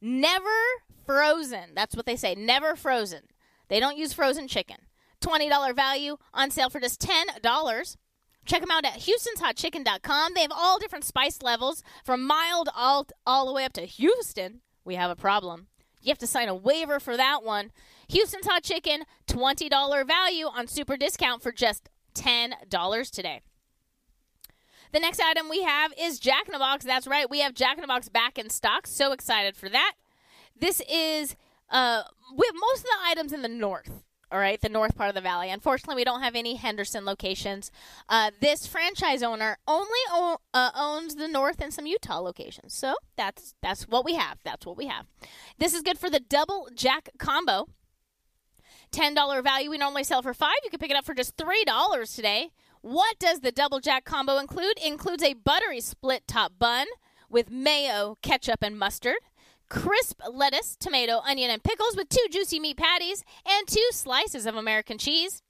Never 0.00 0.48
frozen. 1.06 1.74
That's 1.74 1.94
what 1.94 2.06
they 2.06 2.16
say. 2.16 2.34
Never 2.34 2.74
frozen. 2.74 3.22
They 3.68 3.80
don't 3.80 3.96
use 3.96 4.12
frozen 4.12 4.48
chicken. 4.48 4.78
$20 5.20 5.74
value 5.74 6.16
on 6.32 6.50
sale 6.50 6.70
for 6.70 6.80
just 6.80 7.00
$10. 7.00 7.96
Check 8.46 8.60
them 8.60 8.70
out 8.70 8.84
at 8.84 9.00
houstonshotchicken.com. 9.00 10.34
They 10.34 10.42
have 10.42 10.52
all 10.54 10.78
different 10.78 11.04
spice 11.04 11.42
levels 11.42 11.82
from 12.04 12.26
mild 12.26 12.68
all, 12.74 13.06
all 13.26 13.46
the 13.46 13.52
way 13.52 13.64
up 13.64 13.72
to 13.74 13.82
Houston. 13.82 14.60
We 14.84 14.94
have 14.94 15.10
a 15.10 15.16
problem. 15.16 15.66
You 16.00 16.10
have 16.10 16.18
to 16.18 16.26
sign 16.26 16.48
a 16.48 16.54
waiver 16.54 16.98
for 16.98 17.16
that 17.16 17.42
one. 17.42 17.70
Houston's 18.08 18.46
Hot 18.46 18.62
Chicken, 18.62 19.04
$20 19.26 20.06
value 20.06 20.46
on 20.46 20.66
super 20.66 20.96
discount 20.96 21.42
for 21.42 21.52
just 21.52 21.90
$10 22.14 23.10
today. 23.10 23.42
The 24.92 24.98
next 24.98 25.20
item 25.20 25.48
we 25.48 25.62
have 25.62 25.92
is 25.96 26.18
Jack 26.18 26.48
in 26.48 26.52
the 26.52 26.58
Box. 26.58 26.84
That's 26.84 27.06
right, 27.06 27.30
we 27.30 27.40
have 27.40 27.54
Jack 27.54 27.76
in 27.76 27.82
the 27.82 27.86
Box 27.86 28.08
back 28.08 28.38
in 28.38 28.50
stock. 28.50 28.86
So 28.86 29.12
excited 29.12 29.56
for 29.56 29.68
that. 29.68 29.94
This 30.58 30.82
is 30.90 31.36
uh, 31.70 32.02
with 32.32 32.50
most 32.54 32.78
of 32.80 32.84
the 32.84 33.08
items 33.08 33.32
in 33.32 33.42
the 33.42 33.48
north. 33.48 33.99
All 34.32 34.38
right, 34.38 34.60
the 34.60 34.68
north 34.68 34.96
part 34.96 35.08
of 35.08 35.16
the 35.16 35.20
valley. 35.20 35.50
Unfortunately, 35.50 35.96
we 35.96 36.04
don't 36.04 36.22
have 36.22 36.36
any 36.36 36.54
Henderson 36.54 37.04
locations. 37.04 37.72
Uh, 38.08 38.30
this 38.40 38.64
franchise 38.64 39.24
owner 39.24 39.58
only 39.66 39.98
o- 40.10 40.38
uh, 40.54 40.70
owns 40.76 41.16
the 41.16 41.26
north 41.26 41.60
and 41.60 41.74
some 41.74 41.84
Utah 41.86 42.20
locations. 42.20 42.72
So 42.72 42.94
that's 43.16 43.54
that's 43.60 43.88
what 43.88 44.04
we 44.04 44.14
have. 44.14 44.38
That's 44.44 44.64
what 44.64 44.76
we 44.76 44.86
have. 44.86 45.06
This 45.58 45.74
is 45.74 45.82
good 45.82 45.98
for 45.98 46.08
the 46.08 46.20
double 46.20 46.68
jack 46.74 47.08
combo. 47.18 47.66
Ten 48.92 49.14
dollar 49.14 49.42
value. 49.42 49.70
We 49.70 49.78
normally 49.78 50.04
sell 50.04 50.22
for 50.22 50.34
five. 50.34 50.56
You 50.62 50.70
can 50.70 50.78
pick 50.78 50.90
it 50.90 50.96
up 50.96 51.04
for 51.04 51.14
just 51.14 51.36
three 51.36 51.64
dollars 51.64 52.14
today. 52.14 52.50
What 52.82 53.18
does 53.18 53.40
the 53.40 53.52
double 53.52 53.80
jack 53.80 54.04
combo 54.04 54.38
include? 54.38 54.78
Includes 54.78 55.22
a 55.22 55.34
buttery 55.34 55.80
split 55.80 56.26
top 56.28 56.52
bun 56.58 56.86
with 57.28 57.50
mayo, 57.50 58.16
ketchup, 58.22 58.62
and 58.62 58.78
mustard 58.78 59.16
crisp 59.70 60.20
lettuce, 60.30 60.76
tomato, 60.78 61.20
onion, 61.24 61.50
and 61.50 61.62
pickles 61.62 61.96
with 61.96 62.10
two 62.10 62.26
juicy 62.30 62.60
meat 62.60 62.76
patties 62.76 63.24
and 63.46 63.66
two 63.66 63.88
slices 63.92 64.44
of 64.44 64.56
American 64.56 64.98
cheese. 64.98 65.42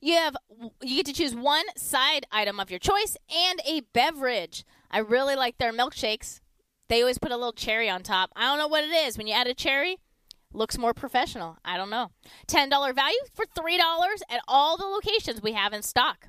You 0.00 0.14
have 0.14 0.36
you 0.82 0.96
get 0.96 1.06
to 1.06 1.12
choose 1.12 1.34
one 1.34 1.64
side 1.76 2.26
item 2.32 2.58
of 2.58 2.70
your 2.70 2.78
choice 2.78 3.16
and 3.34 3.60
a 3.66 3.82
beverage. 3.92 4.64
I 4.90 4.98
really 4.98 5.36
like 5.36 5.58
their 5.58 5.72
milkshakes. 5.72 6.40
They 6.88 7.00
always 7.00 7.18
put 7.18 7.32
a 7.32 7.36
little 7.36 7.52
cherry 7.52 7.90
on 7.90 8.02
top. 8.02 8.30
I 8.36 8.42
don't 8.42 8.58
know 8.58 8.68
what 8.68 8.84
it 8.84 8.92
is. 8.92 9.18
When 9.18 9.26
you 9.26 9.34
add 9.34 9.48
a 9.48 9.54
cherry, 9.54 9.98
looks 10.52 10.78
more 10.78 10.94
professional. 10.94 11.58
I 11.64 11.76
don't 11.76 11.90
know. 11.90 12.10
$10 12.46 12.70
value 12.94 13.18
for 13.34 13.44
$3 13.44 13.78
at 14.30 14.40
all 14.46 14.76
the 14.76 14.84
locations 14.84 15.42
we 15.42 15.52
have 15.52 15.72
in 15.72 15.82
stock. 15.82 16.28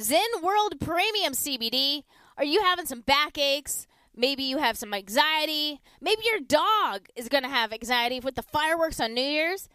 Zen 0.00 0.20
World 0.42 0.80
Premium 0.80 1.34
CBD. 1.34 2.04
Are 2.38 2.44
you 2.44 2.62
having 2.62 2.86
some 2.86 3.02
backaches? 3.02 3.86
Maybe 4.18 4.42
you 4.42 4.58
have 4.58 4.76
some 4.76 4.92
anxiety. 4.92 5.80
Maybe 6.00 6.22
your 6.24 6.40
dog 6.40 7.08
is 7.14 7.28
going 7.28 7.44
to 7.44 7.48
have 7.48 7.72
anxiety 7.72 8.18
with 8.18 8.34
the 8.34 8.42
fireworks 8.42 8.98
on 8.98 9.14
New 9.14 9.22
Year's. 9.22 9.68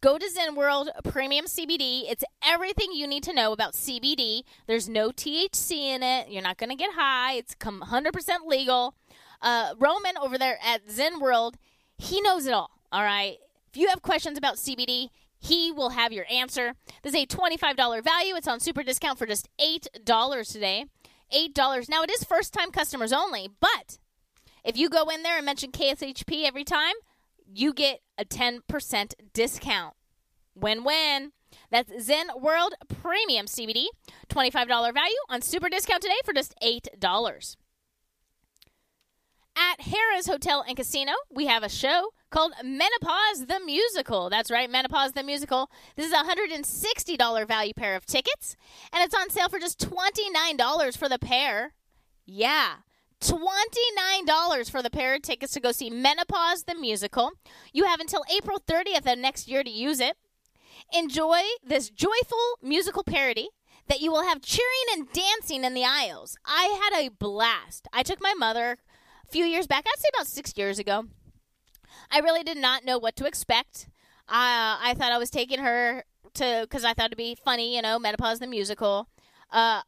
Go 0.00 0.18
to 0.18 0.28
Zen 0.28 0.56
World 0.56 0.90
Premium 1.04 1.46
CBD. 1.46 2.02
It's 2.10 2.24
everything 2.44 2.88
you 2.92 3.06
need 3.06 3.22
to 3.22 3.32
know 3.32 3.52
about 3.52 3.74
CBD. 3.74 4.42
There's 4.66 4.88
no 4.88 5.10
THC 5.10 5.70
in 5.94 6.02
it. 6.02 6.28
You're 6.28 6.42
not 6.42 6.58
going 6.58 6.70
to 6.70 6.76
get 6.76 6.94
high. 6.94 7.34
It's 7.34 7.54
100% 7.54 8.12
legal. 8.46 8.94
Uh, 9.40 9.74
Roman 9.78 10.18
over 10.20 10.36
there 10.36 10.58
at 10.60 10.90
Zen 10.90 11.20
World, 11.20 11.56
he 11.98 12.20
knows 12.20 12.46
it 12.46 12.52
all. 12.52 12.70
All 12.90 13.04
right. 13.04 13.36
If 13.72 13.76
you 13.76 13.88
have 13.90 14.02
questions 14.02 14.36
about 14.36 14.56
CBD, 14.56 15.10
he 15.38 15.70
will 15.70 15.90
have 15.90 16.12
your 16.12 16.26
answer. 16.28 16.74
There's 17.02 17.14
a 17.14 17.26
$25 17.26 18.02
value. 18.02 18.34
It's 18.34 18.48
on 18.48 18.58
super 18.58 18.82
discount 18.82 19.20
for 19.20 19.26
just 19.26 19.48
$8 19.60 20.52
today. 20.52 20.86
$8. 21.32 21.88
Now, 21.88 22.02
it 22.02 22.10
is 22.10 22.24
first 22.24 22.52
time 22.52 22.70
customers 22.70 23.12
only, 23.12 23.48
but 23.60 23.98
if 24.64 24.76
you 24.76 24.88
go 24.88 25.08
in 25.08 25.22
there 25.22 25.36
and 25.36 25.46
mention 25.46 25.72
KSHP 25.72 26.44
every 26.44 26.64
time, 26.64 26.94
you 27.52 27.72
get 27.72 28.00
a 28.18 28.24
10% 28.24 29.14
discount. 29.32 29.94
Win 30.54 30.84
win. 30.84 31.32
That's 31.70 32.04
Zen 32.04 32.28
World 32.38 32.74
Premium 32.88 33.46
CBD. 33.46 33.86
$25 34.28 34.66
value 34.68 35.16
on 35.28 35.40
super 35.40 35.68
discount 35.68 36.02
today 36.02 36.18
for 36.24 36.32
just 36.32 36.54
$8. 36.62 37.56
At 39.56 39.80
Harrah's 39.80 40.26
Hotel 40.26 40.64
and 40.66 40.76
Casino, 40.76 41.12
we 41.30 41.46
have 41.46 41.62
a 41.62 41.68
show 41.68 42.12
called 42.30 42.52
Menopause 42.62 43.46
the 43.46 43.60
Musical. 43.64 44.30
That's 44.30 44.50
right, 44.50 44.70
Menopause 44.70 45.12
the 45.12 45.22
Musical. 45.22 45.70
This 45.96 46.06
is 46.06 46.12
a 46.12 46.24
$160 46.24 47.48
value 47.48 47.74
pair 47.74 47.96
of 47.96 48.06
tickets, 48.06 48.56
and 48.92 49.02
it's 49.02 49.14
on 49.14 49.30
sale 49.30 49.48
for 49.48 49.58
just 49.58 49.80
$29 49.80 50.96
for 50.96 51.08
the 51.08 51.18
pair. 51.18 51.74
Yeah. 52.26 52.76
$29 53.20 54.70
for 54.70 54.82
the 54.82 54.90
pair 54.90 55.14
of 55.14 55.22
tickets 55.22 55.52
to 55.52 55.60
go 55.60 55.72
see 55.72 55.90
Menopause 55.90 56.64
the 56.64 56.74
Musical. 56.74 57.32
You 57.72 57.84
have 57.84 58.00
until 58.00 58.24
April 58.32 58.60
30th 58.64 59.10
of 59.12 59.18
next 59.18 59.48
year 59.48 59.64
to 59.64 59.70
use 59.70 60.00
it. 60.00 60.16
Enjoy 60.92 61.40
this 61.64 61.90
joyful 61.90 62.58
musical 62.62 63.02
parody 63.02 63.48
that 63.88 64.00
you 64.00 64.12
will 64.12 64.22
have 64.22 64.42
cheering 64.42 64.68
and 64.92 65.12
dancing 65.12 65.64
in 65.64 65.74
the 65.74 65.84
aisles. 65.84 66.36
I 66.44 66.78
had 66.80 67.04
a 67.04 67.08
blast. 67.10 67.88
I 67.92 68.02
took 68.02 68.20
my 68.22 68.34
mother 68.34 68.78
a 69.24 69.30
few 69.30 69.44
years 69.44 69.66
back, 69.66 69.84
I'd 69.86 69.98
say 69.98 70.08
about 70.14 70.26
six 70.26 70.56
years 70.56 70.78
ago. 70.78 71.06
I 72.10 72.20
really 72.20 72.42
did 72.42 72.56
not 72.56 72.84
know 72.84 72.98
what 72.98 73.16
to 73.16 73.26
expect. 73.26 73.88
Uh, 74.28 74.76
I 74.80 74.94
thought 74.96 75.12
I 75.12 75.18
was 75.18 75.30
taking 75.30 75.60
her 75.60 76.04
to 76.34 76.60
because 76.62 76.84
I 76.84 76.94
thought 76.94 77.06
it'd 77.06 77.18
be 77.18 77.34
funny, 77.34 77.76
you 77.76 77.82
know, 77.82 77.98
menopause 77.98 78.38
the 78.38 78.46
musical. 78.46 79.08
Uh, 79.50 79.82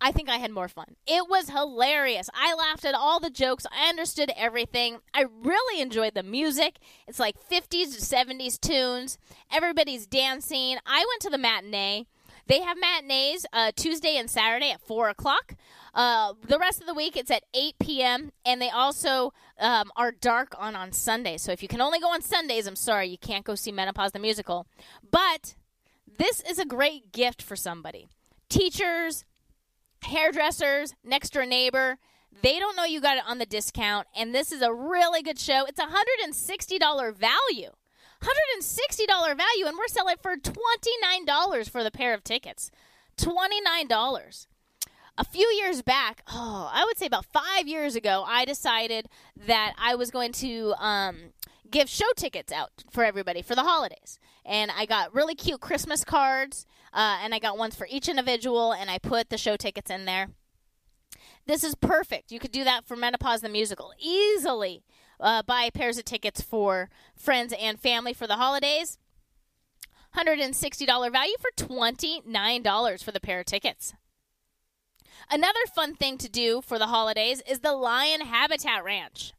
I 0.00 0.12
think 0.12 0.28
I 0.28 0.36
had 0.36 0.50
more 0.50 0.68
fun. 0.68 0.96
It 1.06 1.28
was 1.28 1.48
hilarious. 1.48 2.28
I 2.34 2.54
laughed 2.54 2.84
at 2.84 2.94
all 2.94 3.18
the 3.18 3.30
jokes. 3.30 3.66
I 3.72 3.88
understood 3.88 4.30
everything. 4.36 4.98
I 5.14 5.24
really 5.42 5.80
enjoyed 5.80 6.14
the 6.14 6.22
music. 6.22 6.76
It's 7.08 7.18
like 7.18 7.36
50s 7.50 7.94
to 7.94 8.00
70s 8.00 8.60
tunes. 8.60 9.16
Everybody's 9.50 10.06
dancing. 10.06 10.76
I 10.84 10.98
went 10.98 11.22
to 11.22 11.30
the 11.30 11.38
matinee. 11.38 12.06
They 12.46 12.60
have 12.60 12.76
matinees 12.78 13.46
uh, 13.52 13.72
Tuesday 13.74 14.16
and 14.16 14.30
Saturday 14.30 14.70
at 14.70 14.80
4 14.82 15.08
o'clock. 15.08 15.54
Uh, 15.96 16.34
the 16.46 16.58
rest 16.58 16.82
of 16.82 16.86
the 16.86 16.92
week 16.92 17.16
it's 17.16 17.30
at 17.30 17.42
8 17.54 17.74
p.m. 17.78 18.30
and 18.44 18.60
they 18.60 18.68
also 18.68 19.32
um, 19.58 19.90
are 19.96 20.12
dark 20.12 20.54
on 20.58 20.76
on 20.76 20.92
Sunday. 20.92 21.38
So 21.38 21.52
if 21.52 21.62
you 21.62 21.68
can 21.68 21.80
only 21.80 21.98
go 21.98 22.10
on 22.10 22.20
Sundays, 22.20 22.66
I'm 22.66 22.76
sorry 22.76 23.08
you 23.08 23.16
can't 23.16 23.46
go 23.46 23.54
see 23.54 23.72
Menopause 23.72 24.12
the 24.12 24.18
musical. 24.18 24.66
But 25.10 25.54
this 26.18 26.42
is 26.42 26.58
a 26.58 26.66
great 26.66 27.12
gift 27.12 27.40
for 27.40 27.56
somebody. 27.56 28.08
Teachers, 28.50 29.24
hairdressers, 30.02 30.94
next 31.02 31.32
door 31.32 31.46
neighbor. 31.46 31.96
They 32.42 32.58
don't 32.58 32.76
know 32.76 32.84
you 32.84 33.00
got 33.00 33.16
it 33.16 33.24
on 33.26 33.38
the 33.38 33.46
discount, 33.46 34.06
and 34.14 34.34
this 34.34 34.52
is 34.52 34.60
a 34.60 34.74
really 34.74 35.22
good 35.22 35.38
show. 35.38 35.64
It's 35.64 35.80
a 35.80 35.86
$160 35.86 37.16
value. 37.16 37.70
$160 38.20 39.36
value, 39.36 39.66
and 39.66 39.78
we're 39.78 39.88
selling 39.88 40.16
for 40.20 40.36
$29 40.36 41.70
for 41.70 41.82
the 41.82 41.90
pair 41.90 42.12
of 42.12 42.22
tickets. 42.22 42.70
$29 43.16 44.46
a 45.18 45.24
few 45.24 45.46
years 45.60 45.82
back, 45.82 46.22
oh, 46.30 46.70
I 46.72 46.84
would 46.84 46.98
say 46.98 47.06
about 47.06 47.24
five 47.24 47.66
years 47.66 47.96
ago, 47.96 48.24
I 48.26 48.44
decided 48.44 49.08
that 49.46 49.74
I 49.78 49.94
was 49.94 50.10
going 50.10 50.32
to 50.32 50.74
um, 50.78 51.16
give 51.70 51.88
show 51.88 52.06
tickets 52.16 52.52
out 52.52 52.84
for 52.90 53.04
everybody 53.04 53.42
for 53.42 53.54
the 53.54 53.62
holidays. 53.62 54.18
And 54.44 54.70
I 54.70 54.86
got 54.86 55.14
really 55.14 55.34
cute 55.34 55.60
Christmas 55.60 56.04
cards, 56.04 56.66
uh, 56.92 57.18
and 57.22 57.34
I 57.34 57.38
got 57.38 57.58
ones 57.58 57.74
for 57.74 57.86
each 57.90 58.08
individual, 58.08 58.72
and 58.72 58.90
I 58.90 58.98
put 58.98 59.30
the 59.30 59.38
show 59.38 59.56
tickets 59.56 59.90
in 59.90 60.04
there. 60.04 60.28
This 61.46 61.64
is 61.64 61.74
perfect. 61.74 62.32
You 62.32 62.38
could 62.38 62.52
do 62.52 62.64
that 62.64 62.86
for 62.86 62.96
Menopause 62.96 63.40
the 63.40 63.48
Musical 63.48 63.92
easily. 63.98 64.82
Uh, 65.18 65.42
buy 65.42 65.70
pairs 65.72 65.96
of 65.96 66.04
tickets 66.04 66.42
for 66.42 66.90
friends 67.16 67.54
and 67.58 67.80
family 67.80 68.12
for 68.12 68.26
the 68.26 68.36
holidays. 68.36 68.98
$160 70.14 71.12
value 71.12 71.34
for 71.40 71.50
$29 71.56 73.02
for 73.02 73.12
the 73.12 73.20
pair 73.20 73.40
of 73.40 73.46
tickets. 73.46 73.94
Another 75.30 75.60
fun 75.74 75.94
thing 75.94 76.18
to 76.18 76.28
do 76.28 76.60
for 76.60 76.78
the 76.78 76.86
holidays 76.86 77.42
is 77.48 77.60
the 77.60 77.72
Lion 77.72 78.20
Habitat 78.20 78.84
Ranch. 78.84 79.32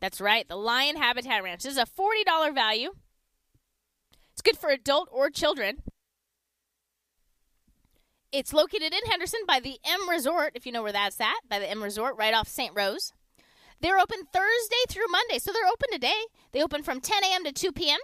That's 0.00 0.20
right, 0.20 0.46
the 0.46 0.56
Lion 0.56 0.96
Habitat 0.96 1.42
Ranch. 1.42 1.62
This 1.62 1.72
is 1.72 1.78
a 1.78 1.86
$40 1.86 2.54
value. 2.54 2.90
It's 4.32 4.42
good 4.42 4.58
for 4.58 4.70
adult 4.70 5.08
or 5.10 5.30
children. 5.30 5.82
It's 8.32 8.52
located 8.52 8.92
in 8.92 9.10
Henderson 9.10 9.40
by 9.46 9.58
the 9.60 9.78
M 9.84 10.08
Resort, 10.08 10.52
if 10.54 10.64
you 10.64 10.72
know 10.72 10.82
where 10.82 10.92
that's 10.92 11.20
at, 11.20 11.48
by 11.48 11.58
the 11.58 11.68
M 11.68 11.82
Resort, 11.82 12.16
right 12.16 12.34
off 12.34 12.48
St. 12.48 12.72
Rose. 12.76 13.12
They're 13.80 13.98
open 13.98 14.20
Thursday 14.32 14.84
through 14.88 15.08
Monday, 15.10 15.38
so 15.38 15.52
they're 15.52 15.66
open 15.66 15.88
today. 15.90 16.26
They 16.52 16.62
open 16.62 16.82
from 16.82 17.00
10 17.00 17.24
a.m. 17.24 17.44
to 17.44 17.52
2 17.52 17.72
p.m. 17.72 17.98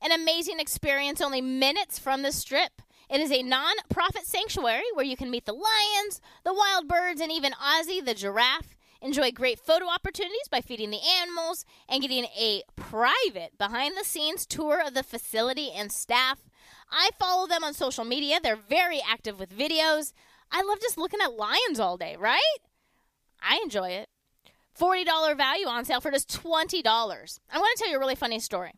An 0.00 0.12
amazing 0.12 0.58
experience 0.58 1.20
only 1.20 1.40
minutes 1.40 1.98
from 1.98 2.22
the 2.22 2.32
strip. 2.32 2.82
It 3.10 3.20
is 3.20 3.32
a 3.32 3.42
non-profit 3.42 4.26
sanctuary 4.26 4.84
where 4.92 5.04
you 5.04 5.16
can 5.16 5.30
meet 5.30 5.46
the 5.46 5.52
lions, 5.52 6.20
the 6.44 6.52
wild 6.52 6.88
birds, 6.88 7.20
and 7.20 7.32
even 7.32 7.52
Ozzy 7.52 8.04
the 8.04 8.14
giraffe. 8.14 8.76
Enjoy 9.00 9.30
great 9.30 9.60
photo 9.60 9.86
opportunities 9.86 10.48
by 10.50 10.60
feeding 10.60 10.90
the 10.90 11.00
animals 11.20 11.64
and 11.88 12.02
getting 12.02 12.24
a 12.38 12.62
private 12.76 13.56
behind 13.56 13.96
the 13.96 14.04
scenes 14.04 14.44
tour 14.44 14.82
of 14.84 14.92
the 14.92 15.02
facility 15.02 15.70
and 15.74 15.90
staff. 15.90 16.40
I 16.90 17.10
follow 17.18 17.46
them 17.46 17.64
on 17.64 17.74
social 17.74 18.04
media. 18.04 18.40
They're 18.42 18.56
very 18.56 19.00
active 19.08 19.38
with 19.38 19.56
videos. 19.56 20.12
I 20.50 20.62
love 20.62 20.80
just 20.80 20.98
looking 20.98 21.20
at 21.22 21.34
lions 21.34 21.78
all 21.78 21.96
day, 21.96 22.16
right? 22.18 22.58
I 23.40 23.60
enjoy 23.62 23.90
it. 23.90 24.08
$40 24.78 25.36
value 25.36 25.66
on 25.66 25.84
sale 25.84 26.00
for 26.00 26.10
just 26.10 26.28
$20. 26.42 26.82
I 26.84 27.58
want 27.58 27.76
to 27.76 27.82
tell 27.82 27.90
you 27.90 27.96
a 27.96 28.00
really 28.00 28.14
funny 28.14 28.40
story. 28.40 28.72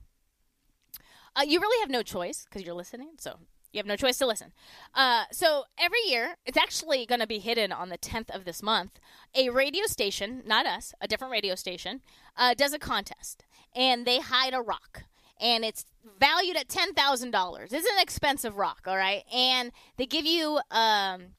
Uh, 1.34 1.42
you 1.46 1.60
really 1.60 1.80
have 1.80 1.90
no 1.90 2.02
choice 2.02 2.44
because 2.44 2.64
you're 2.64 2.74
listening, 2.74 3.12
so 3.18 3.38
you 3.72 3.78
have 3.78 3.86
no 3.86 3.96
choice 3.96 4.18
to 4.18 4.26
listen. 4.26 4.52
Uh, 4.94 5.24
so 5.30 5.64
every 5.78 6.00
year, 6.06 6.36
it's 6.44 6.58
actually 6.58 7.06
going 7.06 7.20
to 7.20 7.26
be 7.26 7.38
hidden 7.38 7.72
on 7.72 7.88
the 7.88 7.98
10th 7.98 8.30
of 8.34 8.44
this 8.44 8.62
month. 8.62 8.98
A 9.34 9.48
radio 9.50 9.86
station, 9.86 10.42
not 10.44 10.66
us, 10.66 10.92
a 11.00 11.06
different 11.08 11.32
radio 11.32 11.54
station, 11.54 12.00
uh, 12.36 12.54
does 12.54 12.72
a 12.72 12.78
contest, 12.78 13.44
and 13.74 14.06
they 14.06 14.18
hide 14.20 14.54
a 14.54 14.60
rock, 14.60 15.04
and 15.40 15.64
it's 15.64 15.84
valued 16.18 16.56
at 16.56 16.68
ten 16.68 16.92
thousand 16.94 17.30
dollars. 17.30 17.72
It's 17.72 17.86
an 17.86 18.00
expensive 18.00 18.56
rock, 18.56 18.82
all 18.86 18.96
right, 18.96 19.22
and 19.32 19.70
they 19.96 20.06
give 20.06 20.26
you 20.26 20.60
um, 20.70 21.34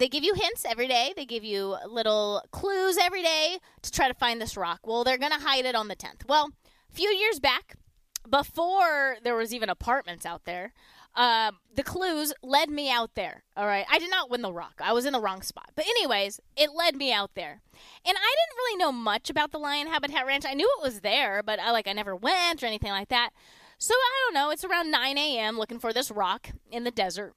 they 0.00 0.08
give 0.08 0.24
you 0.24 0.34
hints 0.34 0.64
every 0.64 0.88
day. 0.88 1.12
They 1.14 1.26
give 1.26 1.44
you 1.44 1.76
little 1.86 2.42
clues 2.52 2.96
every 2.96 3.22
day 3.22 3.58
to 3.82 3.90
try 3.90 4.08
to 4.08 4.14
find 4.14 4.40
this 4.40 4.56
rock. 4.56 4.80
Well, 4.86 5.04
they're 5.04 5.18
going 5.18 5.32
to 5.32 5.38
hide 5.38 5.66
it 5.66 5.74
on 5.74 5.88
the 5.88 5.94
10th. 5.94 6.26
Well, 6.26 6.52
a 6.90 6.94
few 6.94 7.10
years 7.10 7.38
back, 7.38 7.76
before 8.28 9.18
there 9.22 9.36
was 9.36 9.52
even 9.52 9.68
apartments 9.68 10.24
out 10.24 10.46
there, 10.46 10.72
uh, 11.14 11.52
the 11.74 11.82
clues 11.82 12.32
led 12.42 12.70
me 12.70 12.90
out 12.90 13.14
there. 13.14 13.44
All 13.56 13.66
right. 13.66 13.86
I 13.90 13.98
did 13.98 14.10
not 14.10 14.30
win 14.30 14.42
the 14.42 14.52
rock. 14.52 14.80
I 14.82 14.92
was 14.92 15.06
in 15.06 15.12
the 15.12 15.20
wrong 15.20 15.42
spot. 15.42 15.70
But, 15.74 15.86
anyways, 15.86 16.40
it 16.56 16.70
led 16.74 16.96
me 16.96 17.12
out 17.12 17.34
there. 17.34 17.62
And 18.06 18.16
I 18.16 18.34
didn't 18.34 18.56
really 18.56 18.78
know 18.78 18.92
much 18.92 19.30
about 19.30 19.50
the 19.52 19.58
Lion 19.58 19.88
Habitat 19.88 20.26
Ranch. 20.26 20.44
I 20.46 20.54
knew 20.54 20.70
it 20.78 20.84
was 20.84 21.00
there, 21.00 21.42
but 21.42 21.58
I, 21.58 21.70
like 21.70 21.88
I 21.88 21.92
never 21.92 22.14
went 22.14 22.62
or 22.62 22.66
anything 22.66 22.92
like 22.92 23.08
that. 23.08 23.30
So 23.78 23.94
I 23.94 24.24
don't 24.24 24.34
know. 24.34 24.50
It's 24.50 24.64
around 24.64 24.90
9 24.90 25.18
a.m. 25.18 25.58
looking 25.58 25.78
for 25.78 25.92
this 25.92 26.10
rock 26.10 26.50
in 26.70 26.84
the 26.84 26.90
desert 26.90 27.34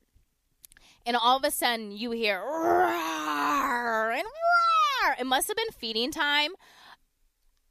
and 1.06 1.18
all 1.18 1.38
of 1.38 1.44
a 1.44 1.52
sudden 1.52 1.92
you 1.92 2.12
hear 2.12 2.40
roar 2.40 4.12
and 4.12 4.24
roar. 4.24 5.16
It 5.20 5.26
must 5.26 5.48
have 5.48 5.58
been 5.58 5.72
feeding 5.78 6.12
time. 6.12 6.52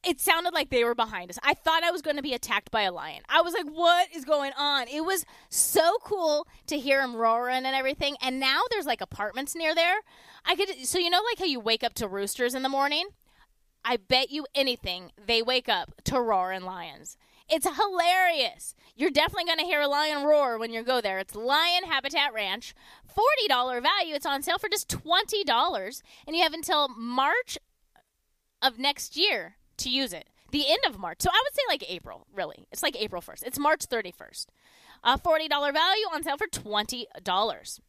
It 0.05 0.21
sounded 0.21 0.53
like 0.53 0.71
they 0.71 0.83
were 0.83 0.97
behind 0.97 1.31
us. 1.31 1.39
I 1.45 1.55
thought 1.55 1.85
I 1.85 1.93
was 1.93 2.03
going 2.03 2.17
to 2.17 2.23
be 2.23 2.35
attacked 2.35 2.73
by 2.73 2.83
a 2.83 2.93
lion. 2.93 3.23
I 3.29 3.41
was 3.41 3.55
like, 3.55 3.67
"What 3.67 4.09
is 4.13 4.25
going 4.25 4.53
on?" 4.59 4.89
It 4.89 5.05
was 5.05 5.25
so 5.49 5.99
cool 6.03 6.49
to 6.67 6.79
hear 6.79 7.01
him 7.01 7.15
roaring 7.15 7.65
and 7.65 7.77
everything. 7.77 8.17
And 8.21 8.41
now 8.41 8.63
there's 8.71 8.87
like 8.87 9.01
apartments 9.01 9.55
near 9.55 9.75
there. 9.75 10.01
I 10.45 10.57
could 10.57 10.87
so 10.87 10.99
you 10.99 11.09
know 11.09 11.23
like 11.23 11.39
how 11.39 11.45
you 11.45 11.61
wake 11.61 11.85
up 11.85 11.95
to 11.95 12.09
roosters 12.09 12.55
in 12.55 12.63
the 12.63 12.69
morning. 12.69 13.07
I 13.85 13.97
bet 13.97 14.31
you 14.31 14.47
anything 14.55 15.13
they 15.25 15.43
wake 15.43 15.69
up 15.69 15.93
to 16.05 16.21
roaring 16.21 16.63
lions. 16.63 17.17
It's 17.49 17.67
hilarious. 17.67 18.75
You're 18.97 19.11
definitely 19.11 19.45
going 19.45 19.59
to 19.59 19.65
hear 19.65 19.81
a 19.81 19.89
lion 19.89 20.25
roar 20.25 20.59
when 20.59 20.73
you 20.73 20.83
go 20.83 21.01
there. 21.01 21.19
It's 21.19 21.35
Lion 21.35 21.85
Habitat 21.85 22.33
Ranch. 22.33 22.75
$40 23.49 23.83
value. 23.83 24.15
It's 24.15 24.25
on 24.25 24.43
sale 24.43 24.59
for 24.59 24.69
just 24.69 24.89
$20. 24.89 26.03
And 26.27 26.37
you 26.37 26.43
have 26.43 26.55
until 26.55 26.89
March 26.89 27.59
of 28.63 28.79
next 28.79 29.17
year 29.17 29.57
to 29.83 29.91
use 29.91 30.13
it. 30.13 30.29
The 30.51 30.69
end 30.69 30.81
of 30.87 30.99
March. 30.99 31.23
So 31.23 31.31
I 31.31 31.43
would 31.45 31.55
say 31.55 31.63
like 31.69 31.85
April, 31.89 32.27
really. 32.35 32.67
It's 32.71 32.83
like 32.83 32.97
April 33.01 33.23
1st. 33.23 33.45
It's 33.45 33.59
March 33.59 33.87
31st. 33.89 34.47
A 35.05 35.19
$40 35.19 35.49
value 35.73 36.07
on 36.13 36.23
sale 36.23 36.37
for 36.37 36.47
$20. 36.47 37.81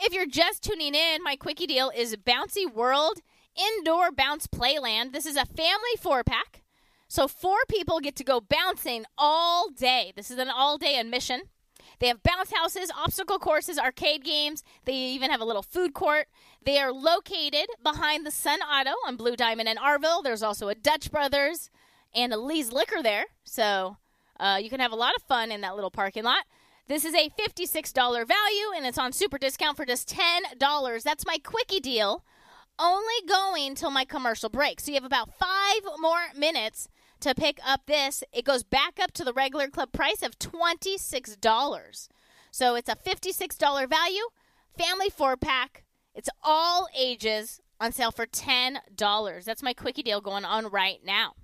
If 0.00 0.12
you're 0.12 0.26
just 0.26 0.62
tuning 0.62 0.94
in, 0.94 1.22
my 1.22 1.36
quickie 1.36 1.66
deal 1.66 1.90
is 1.94 2.16
Bouncy 2.16 2.72
World 2.72 3.20
Indoor 3.56 4.12
Bounce 4.12 4.46
Playland. 4.46 5.12
This 5.12 5.26
is 5.26 5.36
a 5.36 5.44
family 5.44 5.96
four 6.00 6.24
pack. 6.24 6.62
So 7.08 7.26
four 7.26 7.58
people 7.68 8.00
get 8.00 8.16
to 8.16 8.24
go 8.24 8.40
bouncing 8.40 9.04
all 9.18 9.70
day. 9.70 10.12
This 10.14 10.30
is 10.30 10.38
an 10.38 10.48
all 10.48 10.78
day 10.78 10.98
admission. 10.98 11.42
They 12.00 12.08
have 12.08 12.22
bounce 12.22 12.50
houses, 12.52 12.90
obstacle 12.96 13.38
courses, 13.38 13.78
arcade 13.78 14.24
games. 14.24 14.64
They 14.86 14.94
even 14.94 15.30
have 15.30 15.40
a 15.40 15.44
little 15.44 15.62
food 15.62 15.92
court. 15.92 16.28
They 16.64 16.78
are 16.78 16.92
located 16.92 17.66
behind 17.82 18.26
the 18.26 18.30
Sun 18.30 18.60
Auto 18.60 18.92
on 19.06 19.16
Blue 19.16 19.36
Diamond 19.36 19.68
and 19.68 19.78
Arville. 19.78 20.22
There's 20.22 20.42
also 20.42 20.68
a 20.68 20.74
Dutch 20.74 21.10
Brothers 21.10 21.70
and 22.14 22.32
a 22.32 22.38
Lee's 22.38 22.72
Liquor 22.72 23.02
there. 23.02 23.26
So 23.44 23.98
uh, 24.38 24.58
you 24.60 24.70
can 24.70 24.80
have 24.80 24.92
a 24.92 24.96
lot 24.96 25.14
of 25.14 25.22
fun 25.22 25.52
in 25.52 25.60
that 25.60 25.74
little 25.74 25.90
parking 25.90 26.24
lot. 26.24 26.44
This 26.88 27.04
is 27.04 27.14
a 27.14 27.30
$56 27.38 27.94
value 27.94 28.66
and 28.74 28.86
it's 28.86 28.98
on 28.98 29.12
super 29.12 29.38
discount 29.38 29.76
for 29.76 29.84
just 29.84 30.08
$10. 30.08 31.02
That's 31.02 31.26
my 31.26 31.38
quickie 31.38 31.80
deal. 31.80 32.24
Only 32.78 33.14
going 33.28 33.74
till 33.74 33.90
my 33.90 34.06
commercial 34.06 34.48
break. 34.48 34.80
So 34.80 34.90
you 34.90 34.94
have 34.94 35.04
about 35.04 35.34
five 35.38 35.82
more 35.98 36.30
minutes 36.34 36.88
to 37.20 37.34
pick 37.34 37.58
up 37.66 37.86
this. 37.86 38.22
It 38.32 38.44
goes 38.44 38.62
back 38.62 38.98
up 39.00 39.12
to 39.12 39.24
the 39.24 39.32
regular 39.32 39.68
club 39.68 39.92
price 39.92 40.22
of 40.22 40.38
$26. 40.38 42.08
So 42.50 42.74
it's 42.74 42.88
a 42.88 42.96
$56 42.96 43.88
value, 43.88 44.22
family 44.76 45.10
four 45.10 45.36
pack. 45.36 45.84
It's 46.14 46.30
all 46.42 46.88
ages 46.98 47.60
on 47.80 47.92
sale 47.92 48.10
for 48.10 48.26
$10. 48.26 49.44
That's 49.44 49.62
my 49.62 49.72
quickie 49.72 50.02
deal 50.02 50.20
going 50.20 50.44
on 50.44 50.66
right 50.66 50.98
now. 51.04 51.34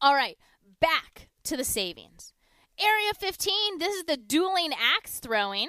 All 0.00 0.14
right, 0.14 0.36
back 0.80 1.28
to 1.44 1.56
the 1.56 1.64
savings. 1.64 2.32
Area 2.80 3.12
15, 3.16 3.78
this 3.78 3.94
is 3.94 4.04
the 4.04 4.16
dueling 4.16 4.72
axe 4.72 5.20
throwing. 5.20 5.68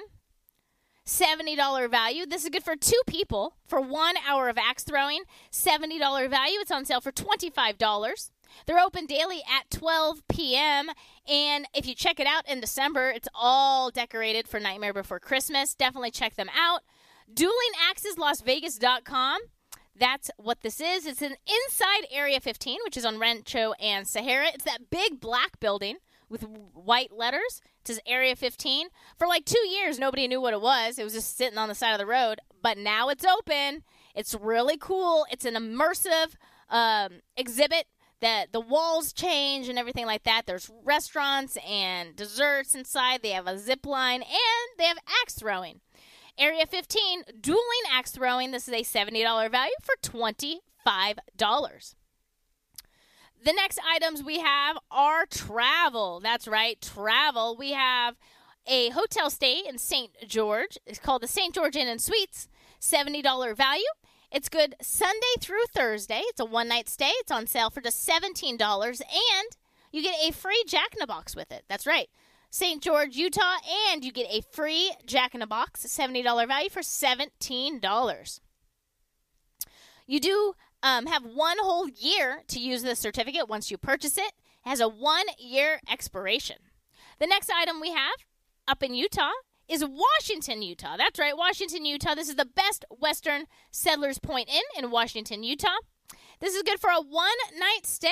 $70 1.06 1.88
value. 1.88 2.26
This 2.26 2.42
is 2.42 2.50
good 2.50 2.64
for 2.64 2.74
two 2.74 3.00
people 3.06 3.54
for 3.68 3.80
one 3.80 4.16
hour 4.28 4.48
of 4.48 4.58
axe 4.58 4.82
throwing. 4.82 5.22
$70 5.52 6.28
value. 6.28 6.58
It's 6.58 6.72
on 6.72 6.84
sale 6.84 7.00
for 7.00 7.12
$25. 7.12 8.30
They're 8.66 8.78
open 8.78 9.06
daily 9.06 9.42
at 9.48 9.70
12 9.70 10.28
p.m. 10.28 10.90
And 11.28 11.66
if 11.74 11.86
you 11.86 11.94
check 11.94 12.20
it 12.20 12.26
out 12.26 12.48
in 12.48 12.60
December, 12.60 13.10
it's 13.10 13.28
all 13.34 13.90
decorated 13.90 14.48
for 14.48 14.60
Nightmare 14.60 14.94
Before 14.94 15.20
Christmas. 15.20 15.74
Definitely 15.74 16.10
check 16.10 16.36
them 16.36 16.50
out. 16.56 16.82
DuelingAxesLasVegas.com. 17.34 19.40
That's 19.98 20.30
what 20.36 20.60
this 20.60 20.80
is. 20.80 21.06
It's 21.06 21.22
an 21.22 21.36
inside 21.46 22.06
Area 22.10 22.40
15, 22.40 22.80
which 22.84 22.96
is 22.96 23.04
on 23.04 23.18
Rancho 23.18 23.72
and 23.80 24.06
Sahara. 24.06 24.48
It's 24.48 24.64
that 24.64 24.90
big 24.90 25.20
black 25.20 25.58
building 25.58 25.96
with 26.28 26.42
white 26.74 27.12
letters. 27.12 27.60
It 27.80 27.88
says 27.88 28.00
Area 28.06 28.36
15. 28.36 28.88
For 29.16 29.26
like 29.26 29.44
two 29.44 29.66
years, 29.66 29.98
nobody 29.98 30.28
knew 30.28 30.40
what 30.40 30.54
it 30.54 30.60
was. 30.60 30.98
It 30.98 31.04
was 31.04 31.14
just 31.14 31.36
sitting 31.36 31.58
on 31.58 31.68
the 31.68 31.74
side 31.74 31.92
of 31.92 31.98
the 31.98 32.06
road. 32.06 32.40
But 32.62 32.78
now 32.78 33.08
it's 33.08 33.24
open. 33.24 33.82
It's 34.14 34.34
really 34.34 34.76
cool. 34.76 35.26
It's 35.30 35.44
an 35.44 35.54
immersive 35.54 36.34
um, 36.68 37.20
exhibit 37.36 37.86
that 38.20 38.52
the 38.52 38.60
walls 38.60 39.12
change 39.12 39.68
and 39.68 39.78
everything 39.78 40.06
like 40.06 40.24
that. 40.24 40.42
There's 40.46 40.70
restaurants 40.84 41.58
and 41.66 42.16
desserts 42.16 42.74
inside. 42.74 43.22
They 43.22 43.30
have 43.30 43.46
a 43.46 43.58
zip 43.58 43.86
line 43.86 44.22
and 44.22 44.78
they 44.78 44.84
have 44.84 44.98
axe 45.22 45.34
throwing. 45.34 45.80
Area 46.38 46.66
15, 46.66 47.24
dueling 47.40 47.62
axe 47.90 48.10
throwing. 48.10 48.50
This 48.50 48.68
is 48.68 48.74
a 48.74 48.82
$70 48.82 49.50
value 49.50 49.72
for 49.82 49.94
$25. 50.02 51.94
The 53.44 53.52
next 53.52 53.78
items 53.88 54.22
we 54.22 54.40
have 54.40 54.76
are 54.90 55.26
travel. 55.26 56.20
That's 56.20 56.48
right, 56.48 56.80
travel. 56.80 57.56
We 57.56 57.72
have 57.72 58.16
a 58.66 58.90
hotel 58.90 59.30
stay 59.30 59.62
in 59.66 59.78
St. 59.78 60.10
George. 60.26 60.78
It's 60.86 60.98
called 60.98 61.22
the 61.22 61.28
St. 61.28 61.54
George 61.54 61.76
Inn 61.76 61.88
and 61.88 62.00
Suites. 62.00 62.48
$70 62.80 63.56
value. 63.56 63.84
It's 64.30 64.48
good 64.48 64.74
Sunday 64.82 65.20
through 65.40 65.64
Thursday. 65.74 66.20
It's 66.24 66.40
a 66.40 66.44
one 66.44 66.68
night 66.68 66.88
stay. 66.88 67.10
It's 67.14 67.30
on 67.30 67.46
sale 67.46 67.70
for 67.70 67.80
just 67.80 68.08
$17. 68.08 68.60
And 68.60 69.56
you 69.92 70.02
get 70.02 70.16
a 70.22 70.32
free 70.32 70.62
Jack 70.66 70.94
in 70.94 70.98
the 71.00 71.06
Box 71.06 71.36
with 71.36 71.52
it. 71.52 71.64
That's 71.68 71.86
right. 71.86 72.08
St. 72.50 72.82
George, 72.82 73.16
Utah, 73.16 73.58
and 73.90 74.04
you 74.04 74.12
get 74.12 74.30
a 74.30 74.42
free 74.52 74.92
Jack 75.04 75.34
in 75.34 75.40
the 75.40 75.46
Box, 75.46 75.84
$70 75.86 76.46
value 76.46 76.70
for 76.70 76.80
$17. 76.80 78.40
You 80.06 80.20
do 80.20 80.54
um, 80.82 81.06
have 81.06 81.24
one 81.24 81.56
whole 81.60 81.88
year 81.88 82.42
to 82.48 82.60
use 82.60 82.82
this 82.82 82.98
certificate 82.98 83.48
once 83.48 83.70
you 83.70 83.76
purchase 83.76 84.16
it. 84.16 84.32
It 84.64 84.68
has 84.68 84.80
a 84.80 84.88
one 84.88 85.26
year 85.38 85.80
expiration. 85.90 86.56
The 87.18 87.26
next 87.26 87.50
item 87.50 87.80
we 87.80 87.92
have 87.92 88.24
up 88.68 88.82
in 88.82 88.94
Utah 88.94 89.30
is 89.68 89.84
Washington, 89.84 90.62
Utah. 90.62 90.96
That's 90.96 91.18
right, 91.18 91.36
Washington, 91.36 91.84
Utah. 91.84 92.14
This 92.14 92.28
is 92.28 92.36
the 92.36 92.44
best 92.44 92.84
Western 92.90 93.44
Settlers 93.70 94.18
Point 94.18 94.48
Inn 94.48 94.62
in 94.84 94.90
Washington, 94.90 95.42
Utah. 95.42 95.78
This 96.40 96.54
is 96.54 96.62
good 96.62 96.80
for 96.80 96.90
a 96.90 97.00
one 97.00 97.36
night 97.58 97.84
stay. 97.84 98.10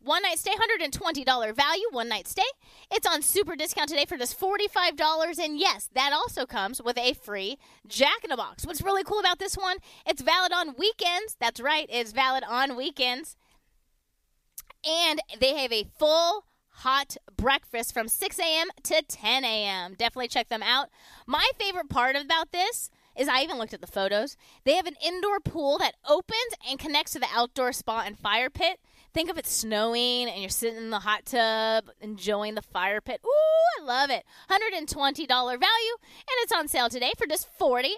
One 0.00 0.22
night 0.22 0.38
stay, 0.38 0.52
$120 0.52 1.56
value, 1.56 1.84
one 1.90 2.08
night 2.08 2.28
stay. 2.28 2.42
It's 2.88 3.06
on 3.06 3.20
super 3.20 3.56
discount 3.56 3.88
today 3.88 4.04
for 4.04 4.16
just 4.16 4.38
$45. 4.40 5.38
And 5.40 5.58
yes, 5.58 5.90
that 5.94 6.12
also 6.12 6.46
comes 6.46 6.80
with 6.80 6.96
a 6.96 7.14
free 7.14 7.58
Jack 7.86 8.22
in 8.22 8.30
the 8.30 8.36
Box. 8.36 8.64
What's 8.64 8.80
really 8.80 9.02
cool 9.02 9.18
about 9.18 9.40
this 9.40 9.56
one, 9.56 9.78
it's 10.06 10.22
valid 10.22 10.52
on 10.52 10.76
weekends. 10.78 11.36
That's 11.40 11.60
right, 11.60 11.86
it's 11.90 12.12
valid 12.12 12.44
on 12.48 12.76
weekends. 12.76 13.36
And 14.88 15.20
they 15.40 15.56
have 15.56 15.72
a 15.72 15.90
full 15.98 16.44
hot 16.78 17.16
breakfast 17.36 17.92
from 17.92 18.06
6 18.06 18.38
a.m. 18.38 18.68
to 18.84 19.02
10 19.06 19.44
a.m. 19.44 19.94
Definitely 19.98 20.28
check 20.28 20.48
them 20.48 20.62
out. 20.62 20.88
My 21.26 21.50
favorite 21.58 21.88
part 21.88 22.14
about 22.14 22.52
this 22.52 22.88
is 23.16 23.26
I 23.26 23.42
even 23.42 23.58
looked 23.58 23.74
at 23.74 23.80
the 23.80 23.88
photos. 23.88 24.36
They 24.64 24.74
have 24.74 24.86
an 24.86 24.94
indoor 25.04 25.40
pool 25.40 25.78
that 25.78 25.96
opens 26.08 26.54
and 26.68 26.78
connects 26.78 27.14
to 27.14 27.18
the 27.18 27.26
outdoor 27.34 27.72
spa 27.72 28.04
and 28.06 28.16
fire 28.16 28.48
pit. 28.48 28.78
Think 29.12 29.28
of 29.28 29.38
it 29.38 29.46
snowing 29.46 30.28
and 30.28 30.40
you're 30.40 30.50
sitting 30.50 30.78
in 30.78 30.90
the 30.90 31.00
hot 31.00 31.26
tub 31.26 31.90
enjoying 32.00 32.54
the 32.54 32.62
fire 32.62 33.00
pit. 33.00 33.20
Ooh, 33.26 33.80
I 33.80 33.84
love 33.84 34.10
it. 34.10 34.24
$120 34.48 35.26
value 35.26 35.58
and 35.58 36.38
it's 36.42 36.52
on 36.52 36.68
sale 36.68 36.88
today 36.88 37.12
for 37.18 37.26
just 37.26 37.48
$45. 37.58 37.96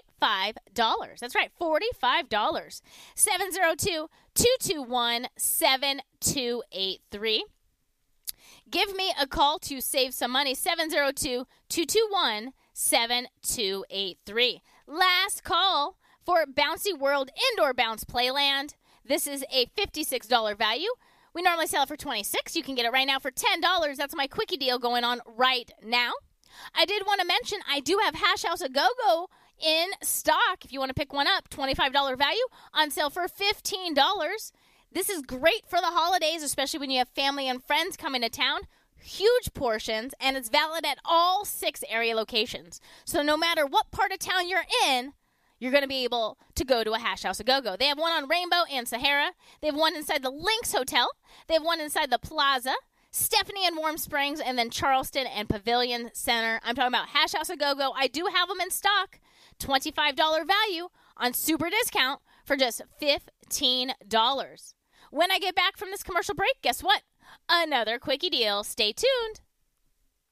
That's 1.19 1.35
right, 1.35 1.51
$45. 1.61 2.81
702 3.13 4.09
221 4.33 5.27
7283. 5.37 7.45
Give 8.71 8.95
me 8.95 9.13
a 9.19 9.27
call 9.27 9.59
to 9.59 9.81
save 9.81 10.13
some 10.13 10.31
money 10.31 10.55
702 10.55 11.45
221 11.67 12.53
7283. 12.71 14.61
Last 14.87 15.43
call 15.43 15.97
for 16.25 16.45
Bouncy 16.45 16.97
World 16.97 17.31
Indoor 17.51 17.73
Bounce 17.73 18.05
Playland. 18.05 18.75
This 19.05 19.27
is 19.27 19.43
a 19.51 19.65
$56 19.77 20.57
value. 20.57 20.87
We 21.33 21.41
normally 21.41 21.67
sell 21.67 21.83
it 21.83 21.89
for 21.89 21.97
26. 21.97 22.55
You 22.55 22.63
can 22.63 22.75
get 22.75 22.85
it 22.85 22.93
right 22.93 23.05
now 23.05 23.19
for 23.19 23.29
$10. 23.29 23.97
That's 23.97 24.15
my 24.15 24.27
quickie 24.27 24.55
deal 24.55 24.79
going 24.79 25.03
on 25.03 25.19
right 25.35 25.69
now. 25.83 26.13
I 26.73 26.85
did 26.85 27.03
want 27.05 27.19
to 27.19 27.27
mention 27.27 27.59
I 27.69 27.81
do 27.81 27.99
have 28.05 28.15
Hash 28.15 28.43
House 28.43 28.61
a 28.61 28.69
Go 28.69 28.87
Go 29.05 29.27
in 29.59 29.87
stock. 30.01 30.63
If 30.63 30.71
you 30.71 30.79
want 30.79 30.91
to 30.91 30.95
pick 30.95 31.11
one 31.11 31.27
up, 31.27 31.49
$25 31.49 32.17
value 32.17 32.45
on 32.73 32.89
sale 32.89 33.09
for 33.09 33.27
$15. 33.27 34.51
This 34.93 35.09
is 35.09 35.21
great 35.21 35.65
for 35.67 35.79
the 35.79 35.85
holidays, 35.85 36.43
especially 36.43 36.79
when 36.79 36.89
you 36.89 36.97
have 36.97 37.09
family 37.09 37.47
and 37.47 37.63
friends 37.63 37.95
coming 37.95 38.21
to 38.21 38.29
town. 38.29 38.61
Huge 39.01 39.53
portions, 39.53 40.13
and 40.19 40.35
it's 40.35 40.49
valid 40.49 40.85
at 40.85 40.99
all 41.05 41.45
six 41.45 41.83
area 41.89 42.15
locations. 42.15 42.81
So 43.05 43.23
no 43.23 43.37
matter 43.37 43.65
what 43.65 43.91
part 43.91 44.11
of 44.11 44.19
town 44.19 44.49
you're 44.49 44.65
in, 44.87 45.13
you're 45.59 45.71
going 45.71 45.83
to 45.83 45.87
be 45.87 46.03
able 46.03 46.37
to 46.55 46.65
go 46.65 46.83
to 46.83 46.91
a 46.91 46.99
Hash 46.99 47.23
House 47.23 47.39
a 47.39 47.43
Go 47.43 47.61
Go. 47.61 47.77
They 47.77 47.85
have 47.85 47.97
one 47.97 48.11
on 48.11 48.27
Rainbow 48.27 48.63
and 48.71 48.87
Sahara. 48.87 49.31
They 49.61 49.67
have 49.67 49.75
one 49.75 49.95
inside 49.95 50.23
the 50.23 50.29
Lynx 50.29 50.73
Hotel. 50.73 51.09
They 51.47 51.53
have 51.53 51.63
one 51.63 51.79
inside 51.79 52.09
the 52.09 52.19
Plaza, 52.19 52.73
Stephanie 53.11 53.65
and 53.65 53.77
Warm 53.77 53.97
Springs, 53.97 54.39
and 54.39 54.57
then 54.57 54.69
Charleston 54.69 55.25
and 55.25 55.47
Pavilion 55.47 56.09
Center. 56.13 56.59
I'm 56.63 56.75
talking 56.75 56.89
about 56.89 57.09
Hash 57.09 57.31
House 57.31 57.49
a 57.49 57.55
Go 57.55 57.75
Go. 57.75 57.93
I 57.95 58.07
do 58.07 58.27
have 58.33 58.49
them 58.49 58.59
in 58.59 58.71
stock. 58.71 59.19
$25 59.59 60.17
value 60.47 60.89
on 61.15 61.33
super 61.33 61.69
discount 61.69 62.19
for 62.43 62.57
just 62.57 62.81
$15. 63.01 64.73
When 65.13 65.29
I 65.29 65.39
get 65.39 65.55
back 65.55 65.75
from 65.75 65.91
this 65.91 66.03
commercial 66.03 66.35
break, 66.35 66.61
guess 66.61 66.81
what? 66.81 67.01
Another 67.49 67.99
quickie 67.99 68.29
deal. 68.29 68.63
Stay 68.63 68.93
tuned. 68.93 69.41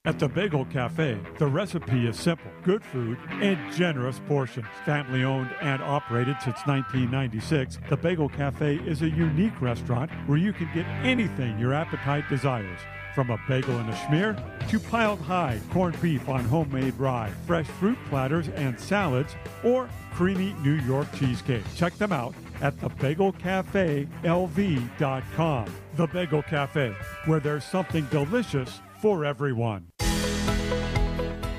At 0.06 0.20
the 0.20 0.30
Bagel 0.30 0.64
Cafe, 0.64 1.20
the 1.38 1.48
recipe 1.48 2.08
is 2.08 2.18
simple 2.18 2.50
good 2.64 2.82
food 2.82 3.18
and 3.30 3.60
generous 3.74 4.22
portions. 4.26 4.68
Family 4.86 5.26
owned 5.26 5.54
and 5.60 5.84
operated 5.84 6.38
since 6.42 6.66
1996, 6.66 7.80
the 7.90 7.98
Bagel 7.98 8.30
Cafe 8.30 8.78
is 8.88 9.02
a 9.02 9.10
unique 9.10 9.60
restaurant 9.60 10.10
where 10.28 10.38
you 10.38 10.54
can 10.54 10.70
get 10.74 10.86
anything 11.06 11.60
your 11.60 11.74
appetite 11.74 12.24
desires. 12.30 12.80
From 13.14 13.32
a 13.32 13.40
bagel 13.50 13.78
and 13.80 13.90
a 13.90 13.94
schmear 13.94 14.70
to 14.70 14.80
piled 14.80 15.20
high 15.20 15.60
corned 15.72 16.00
beef 16.02 16.30
on 16.30 16.46
homemade 16.46 16.98
rye, 16.98 17.34
fresh 17.46 17.68
fruit 17.68 17.98
platters 18.08 18.48
and 18.50 18.80
salads, 18.80 19.36
or 19.66 19.90
creamy 20.14 20.56
New 20.64 20.80
York 20.86 21.12
cheesecake. 21.16 21.66
Check 21.76 21.98
them 21.98 22.14
out 22.14 22.34
at 22.62 22.78
thebagelcafeLV.com. 22.78 25.66
The 25.96 26.08
Bagel 26.08 26.44
Cafe, 26.44 26.94
where 27.26 27.40
there's 27.40 27.66
something 27.66 28.06
delicious 28.06 28.82
for 29.02 29.26
everyone. 29.26 29.88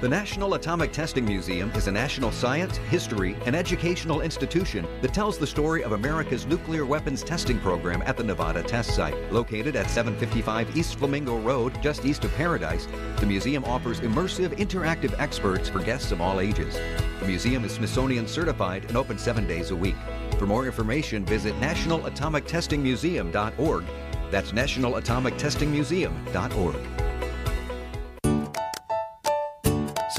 The 0.00 0.08
National 0.08 0.54
Atomic 0.54 0.92
Testing 0.92 1.26
Museum 1.26 1.70
is 1.72 1.86
a 1.86 1.92
national 1.92 2.32
science, 2.32 2.78
history, 2.78 3.36
and 3.44 3.54
educational 3.54 4.22
institution 4.22 4.86
that 5.02 5.12
tells 5.12 5.36
the 5.36 5.46
story 5.46 5.84
of 5.84 5.92
America's 5.92 6.46
nuclear 6.46 6.86
weapons 6.86 7.22
testing 7.22 7.60
program 7.60 8.02
at 8.06 8.16
the 8.16 8.24
Nevada 8.24 8.62
test 8.62 8.94
site. 8.94 9.30
Located 9.30 9.76
at 9.76 9.90
755 9.90 10.74
East 10.74 10.98
Flamingo 10.98 11.38
Road, 11.40 11.82
just 11.82 12.06
east 12.06 12.24
of 12.24 12.34
Paradise, 12.34 12.88
the 13.16 13.26
museum 13.26 13.62
offers 13.64 14.00
immersive, 14.00 14.56
interactive 14.56 15.14
experts 15.20 15.68
for 15.68 15.80
guests 15.80 16.12
of 16.12 16.22
all 16.22 16.40
ages. 16.40 16.78
The 17.20 17.26
museum 17.26 17.62
is 17.66 17.72
Smithsonian 17.72 18.26
certified 18.26 18.86
and 18.86 18.96
open 18.96 19.18
seven 19.18 19.46
days 19.46 19.70
a 19.70 19.76
week. 19.76 19.96
For 20.40 20.46
more 20.46 20.64
information, 20.64 21.26
visit 21.26 21.54
nationalatomictestingmuseum.org. 21.60 23.84
That's 24.30 24.52
nationalatomictestingmuseum.org. 24.52 26.99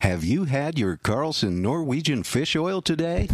Have 0.00 0.22
you 0.22 0.44
had 0.44 0.78
your 0.78 0.96
Carlson 0.96 1.60
Norwegian 1.60 2.22
fish 2.22 2.54
oil 2.54 2.80
today? 2.80 3.28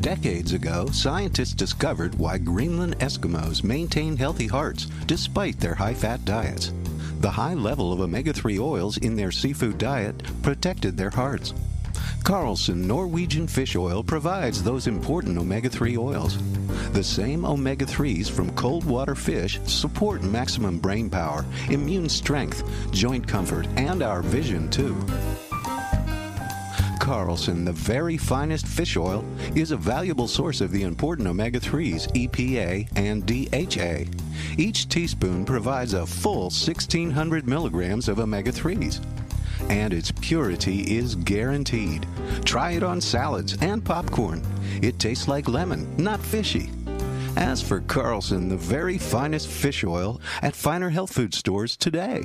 Decades 0.00 0.52
ago, 0.52 0.88
scientists 0.90 1.54
discovered 1.54 2.16
why 2.16 2.38
Greenland 2.38 2.98
Eskimos 2.98 3.62
maintain 3.62 4.16
healthy 4.16 4.48
hearts 4.48 4.86
despite 5.06 5.60
their 5.60 5.76
high 5.76 5.94
fat 5.94 6.24
diets. 6.24 6.72
The 7.20 7.30
high 7.30 7.54
level 7.54 7.92
of 7.92 8.00
omega 8.00 8.32
3 8.32 8.58
oils 8.58 8.98
in 8.98 9.14
their 9.14 9.30
seafood 9.30 9.78
diet 9.78 10.20
protected 10.42 10.96
their 10.96 11.10
hearts. 11.10 11.54
Carlson 12.24 12.84
Norwegian 12.84 13.46
fish 13.46 13.76
oil 13.76 14.02
provides 14.02 14.60
those 14.60 14.88
important 14.88 15.38
omega 15.38 15.68
3 15.68 15.96
oils. 15.96 16.36
The 16.92 17.04
same 17.04 17.44
omega 17.44 17.84
3s 17.84 18.30
from 18.30 18.50
cold 18.54 18.84
water 18.84 19.14
fish 19.14 19.60
support 19.64 20.22
maximum 20.22 20.78
brain 20.78 21.08
power, 21.08 21.44
immune 21.70 22.08
strength, 22.08 22.64
joint 22.90 23.26
comfort, 23.26 23.66
and 23.76 24.02
our 24.02 24.22
vision, 24.22 24.68
too. 24.68 24.96
Carlson, 26.98 27.64
the 27.64 27.72
very 27.72 28.16
finest 28.16 28.66
fish 28.66 28.96
oil, 28.96 29.24
is 29.54 29.70
a 29.70 29.76
valuable 29.76 30.28
source 30.28 30.60
of 30.60 30.72
the 30.72 30.82
important 30.82 31.28
omega 31.28 31.60
3s, 31.60 32.06
EPA 32.12 32.86
and 32.96 33.24
DHA. 33.24 34.10
Each 34.58 34.88
teaspoon 34.88 35.44
provides 35.44 35.94
a 35.94 36.04
full 36.04 36.50
1600 36.50 37.46
milligrams 37.46 38.08
of 38.08 38.18
omega 38.18 38.52
3s. 38.52 39.02
And 39.70 39.92
its 39.92 40.12
purity 40.20 40.98
is 40.98 41.14
guaranteed. 41.14 42.06
Try 42.44 42.72
it 42.72 42.82
on 42.82 43.00
salads 43.00 43.56
and 43.60 43.84
popcorn. 43.84 44.42
It 44.82 44.98
tastes 44.98 45.28
like 45.28 45.48
lemon, 45.48 45.96
not 45.96 46.20
fishy. 46.20 46.70
Ask 47.38 47.66
for 47.66 47.82
Carlson, 47.82 48.48
the 48.48 48.56
very 48.56 48.98
finest 48.98 49.46
fish 49.46 49.84
oil, 49.84 50.20
at 50.42 50.56
finer 50.56 50.90
health 50.90 51.12
food 51.12 51.32
stores 51.32 51.76
today. 51.76 52.24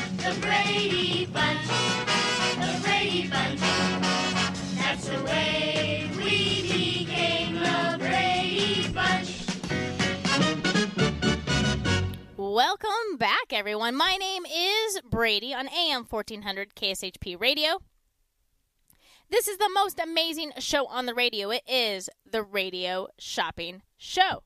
The 0.21 0.39
Brady 0.39 1.25
Bunch. 1.33 1.65
The 1.65 2.79
Brady 2.83 3.27
Bunch. 3.27 3.59
That's 4.75 5.07
the 5.07 5.23
way 5.23 6.11
we 6.15 6.61
became 6.61 7.55
the 7.55 7.97
Brady 7.97 8.87
Bunch. 8.93 9.47
Welcome 12.37 13.17
back, 13.17 13.51
everyone. 13.51 13.95
My 13.95 14.15
name 14.17 14.45
is 14.45 15.01
Brady 15.09 15.55
on 15.55 15.67
AM 15.67 16.05
1400 16.05 16.75
KSHP 16.75 17.41
Radio. 17.41 17.79
This 19.31 19.47
is 19.47 19.57
the 19.57 19.71
most 19.73 19.99
amazing 19.99 20.51
show 20.59 20.85
on 20.85 21.07
the 21.07 21.15
radio. 21.15 21.49
It 21.49 21.63
is 21.67 22.11
the 22.29 22.43
Radio 22.43 23.07
Shopping 23.17 23.81
Show. 23.97 24.43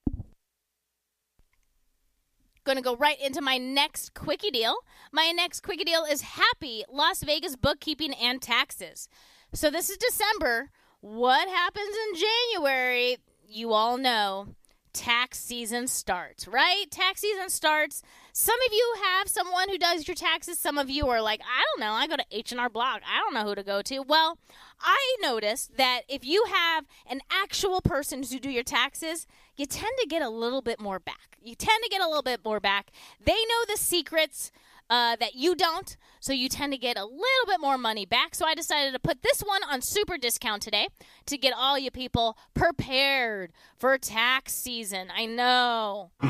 Going 2.64 2.78
to 2.78 2.82
go 2.82 2.96
right 2.96 3.20
into 3.22 3.42
my 3.42 3.58
next 3.58 4.14
quickie 4.14 4.52
deal. 4.52 4.78
My 5.16 5.32
next 5.32 5.62
quickie 5.62 5.86
deal 5.86 6.04
is 6.04 6.20
Happy 6.20 6.84
Las 6.92 7.24
Vegas 7.24 7.56
Bookkeeping 7.56 8.14
and 8.16 8.42
Taxes. 8.42 9.08
So 9.54 9.72
this 9.72 9.90
is 9.90 9.96
December. 9.96 10.72
What 11.00 11.48
happens 11.48 11.88
in 11.88 12.22
January? 12.22 13.18
You 13.48 13.72
all 13.72 13.98
know. 13.98 14.48
Tax 14.92 15.40
season 15.40 15.88
starts, 15.88 16.50
right? 16.50 16.92
Tax 16.92 17.22
season 17.22 17.50
starts. 17.50 18.04
Some 18.34 18.60
of 18.68 18.74
you 18.74 18.96
have 19.06 19.30
someone 19.30 19.70
who 19.70 19.78
does 19.78 20.06
your 20.06 20.16
taxes. 20.16 20.60
Some 20.60 20.78
of 20.78 20.90
you 20.90 21.08
are 21.08 21.22
like, 21.22 21.40
I 21.40 21.64
don't 21.64 21.80
know. 21.80 21.94
I 21.94 22.08
go 22.08 22.18
to 22.18 22.26
H&R 22.30 22.70
Block. 22.70 23.02
I 23.10 23.20
don't 23.20 23.34
know 23.34 23.48
who 23.48 23.56
to 23.56 23.64
go 23.64 23.82
to. 23.84 24.00
Well, 24.02 24.38
I 24.82 25.16
noticed 25.22 25.78
that 25.78 26.02
if 26.10 26.26
you 26.26 26.44
have 26.54 26.86
an 27.10 27.22
actual 27.32 27.80
person 27.80 28.22
to 28.24 28.38
do 28.38 28.50
your 28.50 28.64
taxes, 28.64 29.28
you 29.56 29.66
tend 29.66 29.94
to 30.02 30.08
get 30.10 30.22
a 30.22 30.30
little 30.30 30.62
bit 30.62 30.82
more 30.82 31.00
back. 31.00 31.38
You 31.42 31.56
tend 31.56 31.84
to 31.84 31.90
get 31.90 32.02
a 32.02 32.08
little 32.08 32.22
bit 32.22 32.44
more 32.44 32.60
back. 32.60 32.92
They 33.24 33.32
know 33.32 33.66
the 33.66 33.78
secrets 33.78 34.52
uh, 34.90 35.16
that 35.18 35.36
you 35.36 35.56
don't, 35.56 35.98
so 36.20 36.34
you 36.34 36.50
tend 36.50 36.74
to 36.74 36.78
get 36.78 36.98
a 36.98 37.06
little 37.06 37.46
bit 37.48 37.60
more 37.60 37.78
money 37.78 38.06
back. 38.06 38.36
So 38.36 38.46
I 38.46 38.56
decided 38.56 38.94
to 38.94 39.00
put 39.00 39.22
this 39.24 39.42
one 39.42 39.62
on 39.64 39.82
super 39.82 40.18
discount 40.18 40.62
today 40.62 40.88
to 41.26 41.38
get 41.38 41.54
all 41.56 41.78
you 41.78 41.92
people 41.92 42.38
prepared 42.54 43.52
for 43.78 43.98
tax 43.98 44.54
season. 44.54 45.08
I 45.16 45.26
know. 45.26 46.12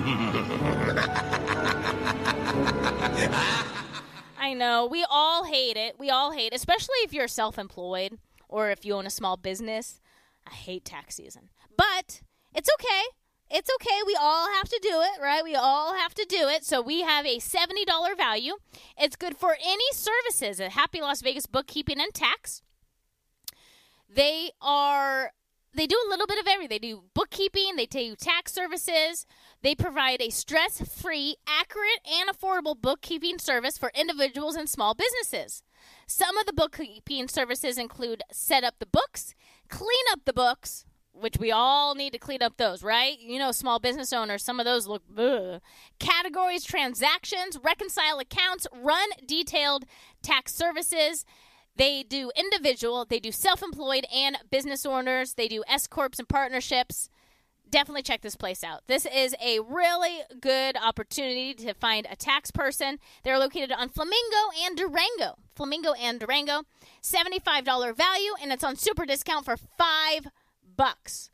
I 4.38 4.53
know. 4.53 4.86
We 4.86 5.06
all 5.10 5.45
hate 5.45 5.77
it. 5.77 5.99
We 5.99 6.10
all 6.10 6.32
hate 6.32 6.53
it, 6.53 6.56
especially 6.56 6.95
if 7.03 7.14
you're 7.14 7.27
self 7.27 7.57
employed 7.57 8.19
or 8.48 8.69
if 8.69 8.86
you 8.86 8.94
own 8.94 9.06
a 9.06 9.10
small 9.10 9.38
business. 9.38 9.99
I 10.48 10.53
hate 10.53 10.86
tax 10.86 11.15
season. 11.15 11.49
But 11.76 12.22
it's 12.53 12.69
okay. 12.80 13.02
It's 13.57 13.69
okay. 13.76 14.02
We 14.06 14.18
all 14.19 14.53
have 14.56 14.68
to 14.68 14.80
do 14.82 15.02
it, 15.02 15.22
right? 15.22 15.41
We 15.41 15.56
all 15.56 15.95
have 15.95 16.14
to 16.15 16.26
do 16.27 16.49
it. 16.49 16.65
So 16.65 16.82
we 16.82 17.03
have 17.03 17.26
a 17.26 17.38
$70 17.38 18.18
value. 18.18 18.57
It's 18.98 19.15
good 19.15 19.38
for 19.38 19.56
any 19.65 19.86
services 19.94 20.60
at 20.60 20.72
Happy 20.72 20.99
Las 20.99 21.22
Vegas 21.22 21.45
Bookkeeping 21.45 22.02
and 22.02 22.14
Tax. 22.14 22.64
They 24.14 24.52
are 24.61 25.32
they 25.73 25.88
do 25.88 25.98
a 26.06 26.10
little 26.10 26.27
bit 26.27 26.40
of 26.40 26.48
everything. 26.48 26.69
They 26.69 26.80
do 26.80 27.03
bookkeeping, 27.14 27.77
they 27.77 27.86
do 27.86 28.18
tax 28.18 28.52
services. 28.52 29.26
They 29.61 29.73
provide 29.73 30.22
a 30.22 30.30
stress-free, 30.32 31.38
accurate, 31.48 32.02
and 32.06 32.30
affordable 32.30 32.80
bookkeeping 32.80 33.40
service 33.40 33.77
for 33.77 33.91
individuals 33.95 34.56
and 34.56 34.69
small 34.69 34.95
businesses. 34.95 35.64
Some 36.07 36.38
of 36.38 36.45
the 36.45 36.53
bookkeeping 36.53 37.30
services 37.30 37.77
include 37.77 38.22
set 38.32 38.65
up 38.65 38.76
the 38.80 38.86
books, 38.86 39.34
clean 39.69 40.06
up 40.11 40.22
the 40.26 40.34
books, 40.34 40.86
which 41.19 41.37
we 41.37 41.51
all 41.51 41.95
need 41.95 42.13
to 42.13 42.19
clean 42.19 42.41
up 42.41 42.57
those, 42.57 42.83
right? 42.83 43.19
You 43.19 43.39
know, 43.39 43.51
small 43.51 43.79
business 43.79 44.11
owners, 44.13 44.43
some 44.43 44.59
of 44.59 44.65
those 44.65 44.87
look 44.87 45.03
ugh. 45.17 45.61
Categories, 45.99 46.63
transactions, 46.63 47.57
reconcile 47.63 48.19
accounts, 48.19 48.67
run 48.73 49.09
detailed 49.25 49.85
tax 50.21 50.53
services. 50.53 51.25
They 51.77 52.03
do 52.03 52.31
individual, 52.37 53.05
they 53.05 53.19
do 53.19 53.31
self 53.31 53.61
employed 53.61 54.05
and 54.13 54.37
business 54.49 54.85
owners, 54.85 55.33
they 55.33 55.47
do 55.47 55.63
S 55.67 55.87
Corps 55.87 56.17
and 56.17 56.27
partnerships. 56.27 57.09
Definitely 57.67 58.03
check 58.03 58.21
this 58.21 58.35
place 58.35 58.63
out. 58.63 58.81
This 58.87 59.07
is 59.07 59.35
a 59.43 59.59
really 59.59 60.19
good 60.39 60.77
opportunity 60.77 61.53
to 61.55 61.73
find 61.73 62.07
a 62.09 62.15
tax 62.15 62.51
person. 62.51 62.99
They're 63.23 63.39
located 63.39 63.71
on 63.71 63.89
Flamingo 63.89 64.37
and 64.63 64.77
Durango. 64.77 65.39
Flamingo 65.55 65.93
and 65.93 66.19
Durango. 66.19 66.61
$75 67.01 67.97
value, 67.97 68.31
and 68.41 68.53
it's 68.53 68.63
on 68.63 68.75
super 68.75 69.05
discount 69.05 69.45
for 69.45 69.57
five 69.57 70.27
bucks. 70.76 71.30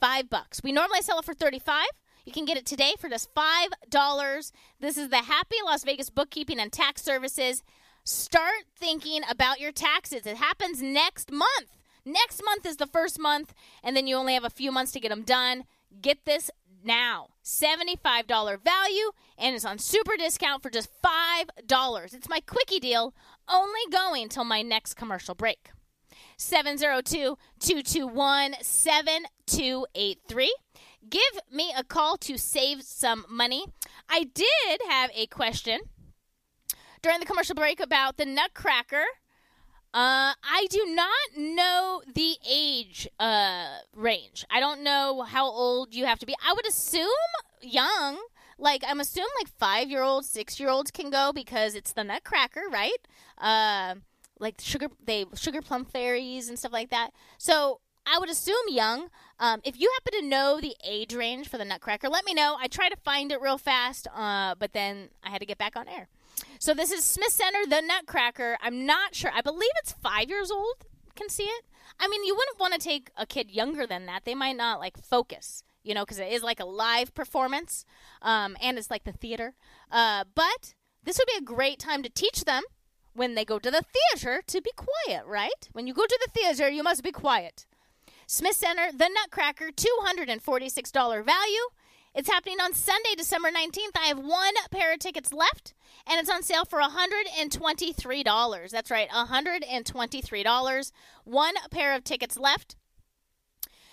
Five 0.00 0.28
bucks. 0.28 0.62
We 0.62 0.72
normally 0.72 1.02
sell 1.02 1.18
it 1.18 1.24
for 1.24 1.34
35 1.34 1.86
You 2.24 2.32
can 2.32 2.44
get 2.44 2.56
it 2.56 2.66
today 2.66 2.94
for 2.98 3.08
just 3.08 3.34
$5. 3.34 4.52
This 4.80 4.96
is 4.96 5.08
the 5.08 5.18
Happy 5.18 5.56
Las 5.64 5.84
Vegas 5.84 6.10
Bookkeeping 6.10 6.58
and 6.58 6.72
Tax 6.72 7.02
Services. 7.02 7.62
Start 8.04 8.64
thinking 8.76 9.22
about 9.30 9.60
your 9.60 9.72
taxes. 9.72 10.26
It 10.26 10.36
happens 10.36 10.82
next 10.82 11.30
month. 11.30 11.70
Next 12.04 12.42
month 12.44 12.66
is 12.66 12.78
the 12.78 12.86
first 12.86 13.20
month, 13.20 13.54
and 13.82 13.96
then 13.96 14.08
you 14.08 14.16
only 14.16 14.34
have 14.34 14.44
a 14.44 14.50
few 14.50 14.72
months 14.72 14.90
to 14.92 15.00
get 15.00 15.10
them 15.10 15.22
done. 15.22 15.64
Get 16.00 16.24
this 16.24 16.50
now. 16.84 17.28
$75 17.44 18.58
value, 18.64 19.12
and 19.38 19.54
it's 19.54 19.64
on 19.64 19.78
super 19.78 20.16
discount 20.16 20.62
for 20.62 20.70
just 20.70 20.90
$5. 21.02 22.14
It's 22.14 22.28
my 22.28 22.40
quickie 22.40 22.80
deal, 22.80 23.14
only 23.48 23.80
going 23.90 24.28
till 24.28 24.44
my 24.44 24.62
next 24.62 24.94
commercial 24.94 25.34
break. 25.34 25.70
702 26.42 27.38
221 27.60 28.54
7283. 28.60 30.56
Give 31.08 31.20
me 31.50 31.72
a 31.76 31.84
call 31.84 32.16
to 32.18 32.36
save 32.36 32.82
some 32.82 33.24
money. 33.28 33.66
I 34.08 34.24
did 34.24 34.80
have 34.88 35.10
a 35.14 35.26
question 35.26 35.80
during 37.02 37.20
the 37.20 37.26
commercial 37.26 37.54
break 37.54 37.80
about 37.80 38.16
the 38.16 38.24
Nutcracker. 38.24 39.04
Uh, 39.94 40.32
I 40.42 40.66
do 40.70 40.86
not 40.88 41.36
know 41.36 42.02
the 42.14 42.36
age 42.48 43.06
uh, 43.18 43.78
range. 43.94 44.46
I 44.50 44.58
don't 44.58 44.82
know 44.82 45.22
how 45.22 45.46
old 45.46 45.94
you 45.94 46.06
have 46.06 46.18
to 46.20 46.26
be. 46.26 46.34
I 46.44 46.54
would 46.54 46.66
assume 46.66 47.08
young. 47.60 48.18
Like 48.58 48.84
I'm 48.86 49.00
assuming 49.00 49.28
like 49.40 49.48
five 49.58 49.90
year 49.90 50.02
olds, 50.02 50.30
six 50.30 50.58
year 50.58 50.70
olds 50.70 50.90
can 50.90 51.10
go 51.10 51.32
because 51.34 51.74
it's 51.74 51.92
the 51.92 52.04
Nutcracker, 52.04 52.62
right? 52.70 53.06
Uh, 53.36 53.96
like 54.42 54.60
sugar, 54.60 54.88
they 55.02 55.24
sugar 55.34 55.62
plum 55.62 55.84
fairies 55.84 56.48
and 56.48 56.58
stuff 56.58 56.72
like 56.72 56.90
that. 56.90 57.12
So 57.38 57.80
I 58.04 58.18
would 58.18 58.28
assume 58.28 58.56
young. 58.68 59.08
Um, 59.38 59.60
if 59.64 59.80
you 59.80 59.90
happen 59.94 60.20
to 60.20 60.28
know 60.28 60.60
the 60.60 60.74
age 60.84 61.14
range 61.14 61.48
for 61.48 61.56
the 61.56 61.64
Nutcracker, 61.64 62.08
let 62.08 62.24
me 62.24 62.34
know. 62.34 62.56
I 62.60 62.66
try 62.66 62.88
to 62.88 62.96
find 62.96 63.32
it 63.32 63.40
real 63.40 63.58
fast, 63.58 64.08
uh, 64.14 64.54
but 64.58 64.72
then 64.72 65.08
I 65.22 65.30
had 65.30 65.38
to 65.38 65.46
get 65.46 65.58
back 65.58 65.76
on 65.76 65.88
air. 65.88 66.08
So 66.58 66.74
this 66.74 66.90
is 66.90 67.04
Smith 67.04 67.32
Center, 67.32 67.60
the 67.68 67.80
Nutcracker. 67.80 68.58
I'm 68.60 68.84
not 68.84 69.14
sure. 69.14 69.30
I 69.34 69.40
believe 69.40 69.70
it's 69.82 69.92
five 69.92 70.28
years 70.28 70.50
old. 70.50 70.84
Can 71.14 71.28
see 71.28 71.44
it. 71.44 71.64
I 72.00 72.08
mean, 72.08 72.24
you 72.24 72.34
wouldn't 72.34 72.58
want 72.58 72.72
to 72.72 72.80
take 72.80 73.10
a 73.16 73.26
kid 73.26 73.50
younger 73.50 73.86
than 73.86 74.06
that. 74.06 74.24
They 74.24 74.34
might 74.34 74.56
not 74.56 74.80
like 74.80 74.96
focus, 74.96 75.62
you 75.82 75.94
know, 75.94 76.04
because 76.04 76.18
it 76.18 76.32
is 76.32 76.42
like 76.42 76.58
a 76.58 76.64
live 76.64 77.14
performance, 77.14 77.84
um, 78.22 78.56
and 78.62 78.78
it's 78.78 78.90
like 78.90 79.04
the 79.04 79.12
theater. 79.12 79.54
Uh, 79.90 80.24
but 80.34 80.74
this 81.04 81.18
would 81.18 81.26
be 81.26 81.38
a 81.38 81.42
great 81.42 81.78
time 81.78 82.02
to 82.02 82.08
teach 82.08 82.44
them 82.44 82.62
when 83.14 83.34
they 83.34 83.44
go 83.44 83.58
to 83.58 83.70
the 83.70 83.82
theater 83.82 84.42
to 84.46 84.60
be 84.60 84.72
quiet, 84.76 85.24
right? 85.26 85.68
When 85.72 85.86
you 85.86 85.94
go 85.94 86.06
to 86.06 86.18
the 86.24 86.30
theater, 86.32 86.68
you 86.68 86.82
must 86.82 87.02
be 87.02 87.12
quiet. 87.12 87.66
Smith 88.26 88.56
Center, 88.56 88.92
the 88.92 89.08
Nutcracker, 89.08 89.70
$246 89.72 91.24
value. 91.24 91.60
It's 92.14 92.28
happening 92.28 92.60
on 92.60 92.74
Sunday, 92.74 93.14
December 93.16 93.50
19th. 93.50 93.96
I 93.96 94.08
have 94.08 94.18
one 94.18 94.52
pair 94.70 94.92
of 94.92 94.98
tickets 94.98 95.32
left, 95.32 95.72
and 96.06 96.20
it's 96.20 96.28
on 96.30 96.42
sale 96.42 96.66
for 96.66 96.80
$123. 96.80 98.70
That's 98.70 98.90
right, 98.90 99.08
$123. 99.08 100.92
One 101.24 101.54
pair 101.70 101.94
of 101.94 102.04
tickets 102.04 102.38
left. 102.38 102.76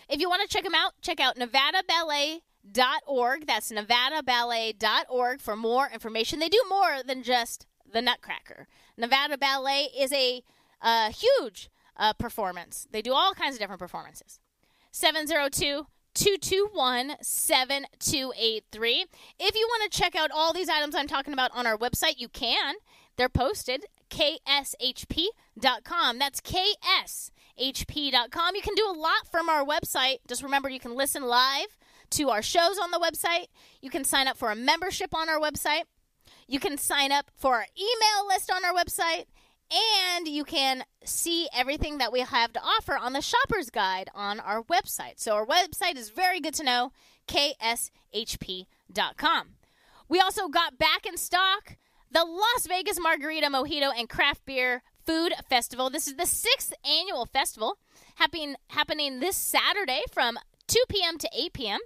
If 0.09 0.19
you 0.19 0.29
want 0.29 0.41
to 0.41 0.49
check 0.53 0.63
them 0.63 0.75
out, 0.75 0.93
check 1.01 1.19
out 1.19 1.37
nevadaballet.org. 1.37 3.47
That's 3.47 3.71
nevadaballet.org 3.71 5.41
for 5.41 5.55
more 5.55 5.89
information. 5.93 6.39
They 6.39 6.49
do 6.49 6.63
more 6.67 7.03
than 7.05 7.21
just 7.23 7.67
the 7.91 8.01
Nutcracker. 8.01 8.67
Nevada 8.97 9.37
Ballet 9.37 9.89
is 9.97 10.11
a 10.11 10.43
huge 11.11 11.69
uh, 11.97 12.13
performance. 12.13 12.87
They 12.91 13.01
do 13.01 13.13
all 13.13 13.33
kinds 13.33 13.55
of 13.55 13.59
different 13.59 13.79
performances. 13.79 14.39
702 14.91 15.87
221 16.15 17.17
7283. 17.21 19.05
If 19.39 19.55
you 19.55 19.67
want 19.69 19.91
to 19.91 19.97
check 19.97 20.15
out 20.15 20.31
all 20.31 20.53
these 20.53 20.69
items 20.69 20.95
I'm 20.95 21.07
talking 21.07 21.33
about 21.33 21.51
on 21.53 21.67
our 21.67 21.77
website, 21.77 22.15
you 22.17 22.27
can. 22.27 22.75
They're 23.15 23.29
posted 23.29 23.85
kshp.com. 24.09 25.29
That's 26.19 26.41
kshp.com. 26.41 27.31
You 28.55 28.61
can 28.61 28.75
do 28.75 28.87
a 28.87 28.97
lot 28.97 29.27
from 29.31 29.49
our 29.49 29.63
website. 29.63 30.17
Just 30.27 30.41
remember, 30.41 30.69
you 30.69 30.79
can 30.79 30.95
listen 30.95 31.23
live 31.23 31.77
to 32.11 32.29
our 32.29 32.41
shows 32.41 32.79
on 32.79 32.91
the 32.91 32.99
website. 32.99 33.47
You 33.81 33.89
can 33.89 34.03
sign 34.03 34.27
up 34.27 34.37
for 34.37 34.51
a 34.51 34.55
membership 34.55 35.13
on 35.13 35.29
our 35.29 35.39
website. 35.39 35.83
You 36.49 36.59
can 36.59 36.79
sign 36.79 37.11
up 37.11 37.29
for 37.35 37.57
our 37.57 37.67
email 37.77 38.27
list 38.27 38.51
on 38.51 38.65
our 38.65 38.73
website. 38.73 39.25
And 39.71 40.27
you 40.27 40.43
can 40.43 40.83
see 41.05 41.47
everything 41.55 41.99
that 41.99 42.11
we 42.11 42.21
have 42.21 42.51
to 42.53 42.59
offer 42.59 42.97
on 42.97 43.13
the 43.13 43.21
shopper's 43.21 43.69
guide 43.69 44.09
on 44.15 44.39
our 44.39 44.63
website. 44.63 45.19
So 45.19 45.35
our 45.35 45.45
website 45.45 45.95
is 45.95 46.09
very 46.09 46.39
good 46.39 46.55
to 46.55 46.63
know, 46.63 46.91
kshp.com. 47.27 48.65
We 50.07 50.19
also 50.19 50.47
got 50.47 50.79
back 50.79 51.05
in 51.05 51.17
stock 51.17 51.77
the 52.11 52.25
Las 52.25 52.65
Vegas 52.67 52.99
Margarita 52.99 53.45
Mojito 53.45 53.91
and 53.95 54.09
Craft 54.09 54.43
Beer 54.47 54.81
Food 55.05 55.33
Festival. 55.47 55.91
This 55.91 56.07
is 56.07 56.15
the 56.15 56.25
sixth 56.25 56.73
annual 56.83 57.27
festival 57.27 57.77
happening, 58.15 58.55
happening 58.69 59.19
this 59.19 59.35
Saturday 59.35 60.01
from 60.11 60.39
2 60.67 60.79
p.m. 60.89 61.19
to 61.19 61.29
8 61.31 61.53
p.m. 61.53 61.79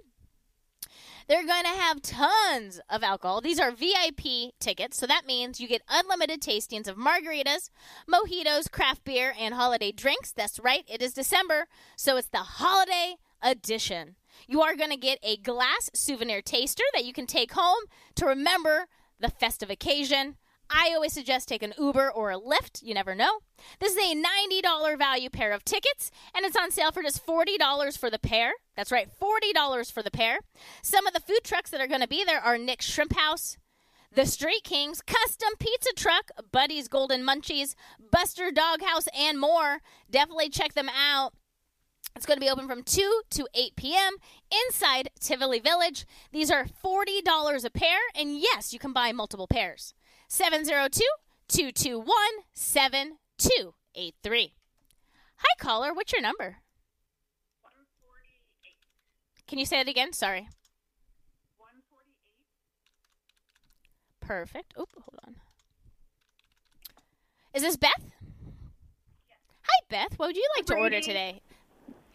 They're 1.26 1.46
going 1.46 1.64
to 1.64 1.68
have 1.68 2.02
tons 2.02 2.80
of 2.90 3.02
alcohol. 3.02 3.40
These 3.40 3.58
are 3.58 3.70
VIP 3.70 4.52
tickets, 4.60 4.98
so 4.98 5.06
that 5.06 5.26
means 5.26 5.58
you 5.58 5.66
get 5.66 5.80
unlimited 5.88 6.42
tastings 6.42 6.86
of 6.86 6.98
margaritas, 6.98 7.70
mojitos, 8.06 8.70
craft 8.70 9.04
beer, 9.04 9.34
and 9.38 9.54
holiday 9.54 9.90
drinks. 9.90 10.32
That's 10.32 10.60
right, 10.60 10.84
it 10.86 11.00
is 11.00 11.14
December, 11.14 11.66
so 11.96 12.18
it's 12.18 12.28
the 12.28 12.38
holiday 12.38 13.14
edition. 13.40 14.16
You 14.46 14.60
are 14.60 14.76
going 14.76 14.90
to 14.90 14.98
get 14.98 15.18
a 15.22 15.38
glass 15.38 15.90
souvenir 15.94 16.42
taster 16.42 16.84
that 16.92 17.06
you 17.06 17.14
can 17.14 17.26
take 17.26 17.52
home 17.52 17.84
to 18.16 18.26
remember 18.26 18.86
the 19.18 19.30
festive 19.30 19.70
occasion. 19.70 20.36
I 20.76 20.92
always 20.92 21.12
suggest 21.12 21.46
take 21.46 21.62
an 21.62 21.72
Uber 21.78 22.10
or 22.10 22.32
a 22.32 22.38
Lyft. 22.38 22.82
You 22.82 22.94
never 22.94 23.14
know. 23.14 23.38
This 23.78 23.92
is 23.92 23.98
a 23.98 24.16
$90 24.16 24.98
value 24.98 25.30
pair 25.30 25.52
of 25.52 25.64
tickets, 25.64 26.10
and 26.34 26.44
it's 26.44 26.56
on 26.56 26.72
sale 26.72 26.90
for 26.90 27.00
just 27.00 27.24
$40 27.24 27.96
for 27.96 28.10
the 28.10 28.18
pair. 28.18 28.54
That's 28.76 28.90
right, 28.90 29.08
$40 29.08 29.92
for 29.92 30.02
the 30.02 30.10
pair. 30.10 30.40
Some 30.82 31.06
of 31.06 31.14
the 31.14 31.20
food 31.20 31.44
trucks 31.44 31.70
that 31.70 31.80
are 31.80 31.86
going 31.86 32.00
to 32.00 32.08
be 32.08 32.24
there 32.24 32.40
are 32.40 32.58
Nick's 32.58 32.86
Shrimp 32.86 33.14
House, 33.14 33.56
the 34.12 34.26
Street 34.26 34.64
Kings, 34.64 35.00
Custom 35.00 35.50
Pizza 35.60 35.92
Truck, 35.94 36.32
Buddy's 36.50 36.88
Golden 36.88 37.22
Munchies, 37.22 37.76
Buster 38.10 38.50
Doghouse, 38.50 39.06
and 39.16 39.38
more. 39.38 39.78
Definitely 40.10 40.48
check 40.48 40.74
them 40.74 40.88
out. 40.88 41.34
It's 42.16 42.26
going 42.26 42.36
to 42.36 42.44
be 42.44 42.50
open 42.50 42.66
from 42.66 42.82
2 42.82 43.22
to 43.30 43.48
8 43.54 43.76
p.m. 43.76 44.16
inside 44.66 45.10
Tivoli 45.20 45.60
Village. 45.60 46.04
These 46.32 46.50
are 46.50 46.64
$40 46.64 47.64
a 47.64 47.70
pair, 47.70 47.98
and 48.16 48.38
yes, 48.38 48.72
you 48.72 48.80
can 48.80 48.92
buy 48.92 49.12
multiple 49.12 49.46
pairs. 49.46 49.94
702 50.34 51.04
221 51.46 52.06
7283. 52.54 54.52
Hi, 55.36 55.54
caller. 55.60 55.94
What's 55.94 56.12
your 56.12 56.22
number? 56.22 56.56
Can 59.46 59.60
you 59.60 59.64
say 59.64 59.78
it 59.78 59.86
again? 59.86 60.12
Sorry. 60.12 60.48
One 61.56 61.70
forty 61.88 62.10
eight. 62.26 62.32
Perfect. 64.18 64.74
Oh, 64.76 64.86
hold 64.96 65.20
on. 65.24 65.36
Is 67.54 67.62
this 67.62 67.76
Beth? 67.76 67.92
Yes. 68.00 69.38
Hi, 69.62 69.84
Beth. 69.88 70.18
What 70.18 70.30
would 70.30 70.36
you 70.36 70.48
like 70.56 70.66
to 70.66 70.74
order 70.74 71.00
today? 71.00 71.42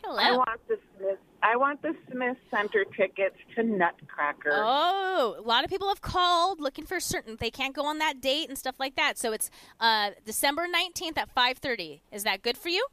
Hello. 0.04 0.18
I 0.20 0.32
want 0.36 0.60
the 0.68 0.78
Smith. 0.98 1.20
I 1.42 1.56
want 1.56 1.82
the 1.82 1.96
Smith 2.12 2.38
Center 2.52 2.86
tickets 2.86 3.36
to 3.56 3.64
Nutcracker. 3.64 4.52
Oh, 4.54 5.36
a 5.38 5.42
lot 5.42 5.64
of 5.64 5.70
people 5.70 5.88
have 5.88 6.02
called 6.02 6.60
looking 6.60 6.86
for 6.86 7.00
certain 7.00 7.38
they 7.40 7.50
can't 7.50 7.74
go 7.74 7.86
on 7.86 8.00
that 8.00 8.20
date 8.20 8.50
and 8.50 8.58
stuff 8.58 8.76
like 8.80 8.96
that. 8.96 9.18
So 9.18 9.32
it's 9.32 9.50
uh, 9.80 10.12
December 10.26 10.68
nineteenth 10.68 11.18
at 11.18 11.30
five 11.32 11.58
thirty. 11.60 12.02
Is 12.12 12.24
that 12.24 12.42
good 12.42 12.58
for 12.58 12.70
you? 12.70 12.86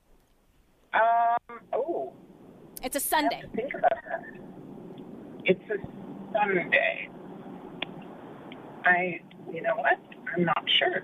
Um. 0.94 1.60
Oh. 1.72 2.12
It's 2.82 2.96
a 2.96 3.00
Sunday. 3.00 3.42
Think 3.54 3.74
about 3.74 3.90
that. 3.90 4.22
It's 5.44 5.70
a 5.70 5.78
Sunday. 6.32 7.08
I. 8.84 9.20
You 9.52 9.62
know 9.62 9.74
what? 9.76 9.98
I'm 10.34 10.44
not 10.44 10.64
sure. 10.66 11.02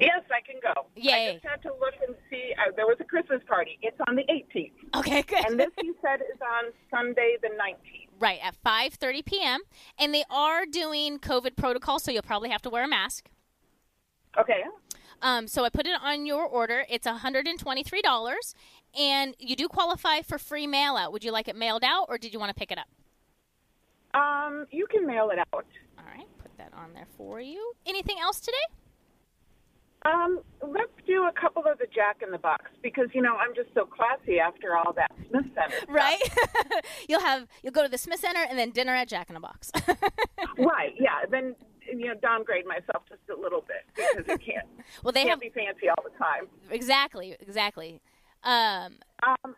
Yes, 0.00 0.22
I 0.30 0.40
can 0.40 0.60
go. 0.62 0.86
Yay. 0.96 1.30
I 1.30 1.32
just 1.34 1.44
had 1.44 1.62
to 1.62 1.68
look 1.68 1.94
and 2.06 2.16
see. 2.30 2.52
Uh, 2.58 2.72
there 2.74 2.86
was 2.86 2.96
a 3.00 3.04
Christmas 3.04 3.42
party. 3.46 3.78
It's 3.82 3.96
on 4.08 4.16
the 4.16 4.22
18th. 4.22 4.98
Okay, 4.98 5.22
good. 5.26 5.44
And 5.46 5.60
this 5.60 5.68
you 5.82 5.94
said 6.00 6.20
is 6.20 6.40
on 6.40 6.72
Sunday 6.90 7.36
the 7.42 7.48
19th. 7.48 8.08
Right 8.18 8.38
at 8.42 8.54
five 8.56 8.94
thirty 8.94 9.22
p.m. 9.22 9.60
And 9.98 10.12
they 10.12 10.24
are 10.30 10.66
doing 10.66 11.18
COVID 11.18 11.56
protocol, 11.56 11.98
so 11.98 12.10
you'll 12.10 12.22
probably 12.22 12.50
have 12.50 12.60
to 12.62 12.70
wear 12.70 12.84
a 12.84 12.88
mask. 12.88 13.30
Okay. 14.38 14.62
Um, 15.22 15.48
so 15.48 15.64
I 15.64 15.70
put 15.70 15.86
it 15.86 15.98
on 16.02 16.26
your 16.26 16.44
order. 16.44 16.84
It's 16.90 17.06
hundred 17.06 17.46
and 17.46 17.58
twenty-three 17.58 18.02
dollars, 18.02 18.54
and 18.98 19.34
you 19.38 19.56
do 19.56 19.68
qualify 19.68 20.20
for 20.20 20.36
free 20.38 20.66
mail 20.66 20.96
out. 20.96 21.12
Would 21.12 21.24
you 21.24 21.32
like 21.32 21.48
it 21.48 21.56
mailed 21.56 21.82
out, 21.82 22.06
or 22.08 22.18
did 22.18 22.34
you 22.34 22.38
want 22.38 22.50
to 22.50 22.54
pick 22.54 22.70
it 22.70 22.78
up? 22.78 22.88
Um, 24.12 24.66
you 24.70 24.86
can 24.86 25.06
mail 25.06 25.30
it 25.30 25.38
out. 25.38 25.46
All 25.98 26.04
right, 26.14 26.26
put 26.42 26.56
that 26.58 26.72
on 26.74 26.92
there 26.92 27.06
for 27.16 27.40
you. 27.40 27.72
Anything 27.86 28.18
else 28.20 28.38
today? 28.40 28.56
Um, 30.06 30.40
let's 30.66 30.92
do 31.06 31.24
a 31.24 31.32
couple 31.38 31.62
of 31.70 31.78
the 31.78 31.86
Jack 31.94 32.22
in 32.22 32.30
the 32.30 32.38
Box 32.38 32.66
because 32.82 33.08
you 33.12 33.20
know 33.20 33.36
I'm 33.36 33.54
just 33.54 33.68
so 33.74 33.84
classy 33.84 34.38
after 34.38 34.76
all 34.76 34.92
that 34.94 35.10
Smith 35.28 35.44
Center. 35.54 35.92
Right? 35.92 36.18
you'll 37.08 37.20
have 37.20 37.46
you'll 37.62 37.72
go 37.72 37.82
to 37.82 37.88
the 37.88 37.98
Smith 37.98 38.20
Center 38.20 38.40
and 38.48 38.58
then 38.58 38.70
dinner 38.70 38.94
at 38.94 39.08
Jack 39.08 39.28
in 39.28 39.34
the 39.34 39.40
Box. 39.40 39.70
right? 40.58 40.94
Yeah. 40.98 41.26
Then 41.30 41.54
you 41.86 42.06
know 42.06 42.14
downgrade 42.22 42.64
myself 42.66 43.02
just 43.08 43.20
a 43.36 43.38
little 43.40 43.62
bit 43.66 43.84
because 43.94 44.26
it 44.28 44.40
can't. 44.44 44.66
Well, 45.04 45.12
they 45.12 45.20
can't 45.24 45.30
have- 45.32 45.40
be 45.40 45.50
fancy 45.50 45.88
all 45.88 46.02
the 46.02 46.16
time. 46.18 46.48
exactly, 46.70 47.36
exactly. 47.40 48.00
Um, 48.42 48.94
um, 49.22 49.54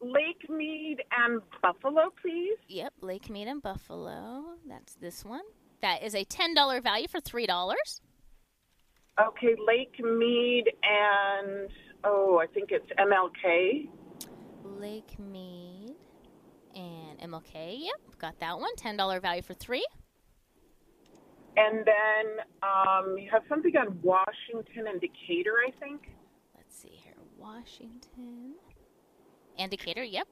Lake 0.00 0.48
Mead 0.50 1.02
and 1.10 1.40
Buffalo, 1.62 2.12
please. 2.20 2.56
Yep, 2.68 2.92
Lake 3.00 3.30
Mead 3.30 3.48
and 3.48 3.62
Buffalo. 3.62 4.44
That's 4.68 4.94
this 4.94 5.24
one. 5.24 5.40
That 5.80 6.02
is 6.02 6.14
a 6.14 6.24
ten 6.24 6.54
dollar 6.54 6.80
value 6.82 7.08
for 7.08 7.18
three 7.20 7.46
dollars. 7.46 8.00
Okay, 9.18 9.56
Lake 9.66 9.98
Mead 9.98 10.64
and 10.82 11.70
oh, 12.04 12.38
I 12.38 12.46
think 12.46 12.70
it's 12.70 12.86
MLK. 12.98 13.88
Lake 14.78 15.18
Mead 15.18 15.94
and 16.74 17.18
MLK. 17.20 17.78
Yep, 17.78 18.18
got 18.18 18.38
that 18.40 18.58
one. 18.58 18.74
Ten 18.76 18.96
dollar 18.96 19.18
value 19.20 19.40
for 19.40 19.54
three. 19.54 19.86
And 21.56 21.78
then 21.86 22.44
um, 22.62 23.16
you 23.16 23.30
have 23.32 23.42
something 23.48 23.74
on 23.78 23.98
Washington 24.02 24.88
and 24.88 25.00
Decatur, 25.00 25.54
I 25.66 25.70
think. 25.80 26.10
Let's 26.54 26.76
see 26.76 27.00
here. 27.02 27.14
Washington 27.38 28.52
and 29.58 29.70
Decatur. 29.70 30.04
Yep, 30.04 30.28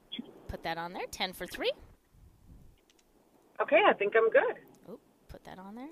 put 0.49 0.63
that 0.63 0.77
on 0.77 0.93
there. 0.93 1.07
Ten 1.11 1.33
for 1.33 1.47
three. 1.47 1.73
Okay, 3.63 3.81
I 3.89 3.95
think 3.95 4.13
I'm 4.15 4.29
good. 4.29 4.57
Oh, 4.91 4.99
put 5.29 5.43
that 5.45 5.59
on 5.59 5.75
there. 5.75 5.89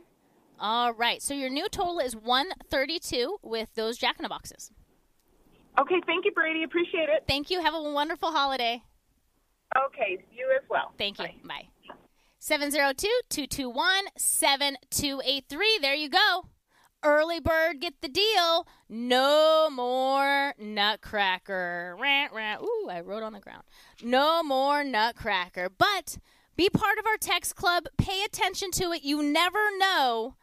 All 0.63 0.95
right. 0.95 1.21
So 1.21 1.35
your 1.35 1.51
new 1.51 1.69
total 1.69 1.99
is 1.99 2.15
one 2.15 2.51
thirty-two 2.71 3.39
with 3.43 3.69
those 3.75 3.99
Jack 3.99 4.17
in 4.21 4.23
the 4.23 4.29
Boxes. 4.29 4.71
Okay, 5.81 6.01
thank 6.07 6.25
you, 6.25 6.31
Brady. 6.31 6.63
Appreciate 6.63 7.09
it. 7.09 7.25
Thank 7.27 7.51
you. 7.51 7.61
Have 7.61 7.75
a 7.75 7.83
wonderful 7.83 8.31
holiday. 8.31 8.83
Okay, 9.87 10.25
you 10.33 10.47
as 10.55 10.63
well. 10.71 10.93
Thank 10.97 11.19
you. 11.19 11.27
Bye. 11.45 11.69
702 12.39 13.09
221 13.29 14.05
7283. 14.17 15.79
There 15.81 15.95
you 15.95 16.09
go. 16.09 16.47
Early 17.05 17.41
bird, 17.41 17.81
get 17.81 17.95
the 18.01 18.09
deal. 18.09 18.69
No 18.89 19.69
more 19.73 20.55
nutcracker. 20.57 21.97
Rant, 22.01 22.33
rant. 22.33 22.63
Ooh, 22.63 22.89
I 22.89 23.01
wrote 23.01 23.25
on 23.25 23.33
the 23.33 23.41
ground. 23.41 23.65
No 24.05 24.45
more 24.45 24.85
nutcracker. 24.85 25.69
But 25.77 26.19
be 26.55 26.69
part 26.69 26.99
of 26.99 27.07
our 27.07 27.17
text 27.17 27.57
club. 27.57 27.87
Pay 27.99 28.23
attention 28.23 28.71
to 28.73 28.93
it. 28.93 29.03
You 29.03 29.23
never 29.23 29.77
know 29.79 30.37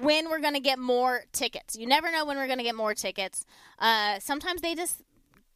when 0.00 0.30
we're 0.30 0.40
going 0.40 0.54
to 0.54 0.60
get 0.60 0.78
more 0.78 1.24
tickets. 1.32 1.76
You 1.76 1.86
never 1.86 2.10
know 2.10 2.24
when 2.24 2.36
we're 2.36 2.46
going 2.46 2.58
to 2.58 2.64
get 2.64 2.74
more 2.74 2.94
tickets. 2.94 3.44
Uh, 3.78 4.18
sometimes 4.18 4.60
they 4.60 4.74
just 4.74 5.02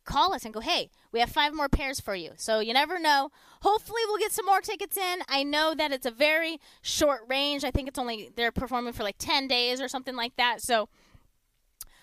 call 0.05 0.33
us 0.33 0.45
and 0.45 0.53
go, 0.53 0.61
hey, 0.61 0.91
we 1.12 1.21
have 1.21 1.31
five 1.31 1.55
more 1.55 1.69
pairs 1.69 2.01
for 2.01 2.15
you. 2.15 2.33
So 2.37 2.61
you 2.61 2.73
never 2.73 2.99
know. 2.99 3.31
Hopefully, 3.62 4.01
we'll 4.07 4.19
get 4.19 4.33
some 4.33 4.47
more 4.47 4.61
tickets 4.61 4.97
in. 4.97 5.21
I 5.29 5.43
know 5.43 5.75
that 5.75 5.93
it's 5.93 6.07
a 6.07 6.11
very 6.11 6.59
short 6.83 7.23
range. 7.29 7.65
I 7.65 7.71
think 7.71 7.89
it's 7.89 7.99
only, 7.99 8.31
they're 8.35 8.53
performing 8.53 8.93
for 8.93 9.03
like 9.03 9.17
10 9.19 9.49
days 9.49 9.81
or 9.81 9.89
something 9.89 10.17
like 10.17 10.37
that. 10.37 10.62
So 10.62 10.89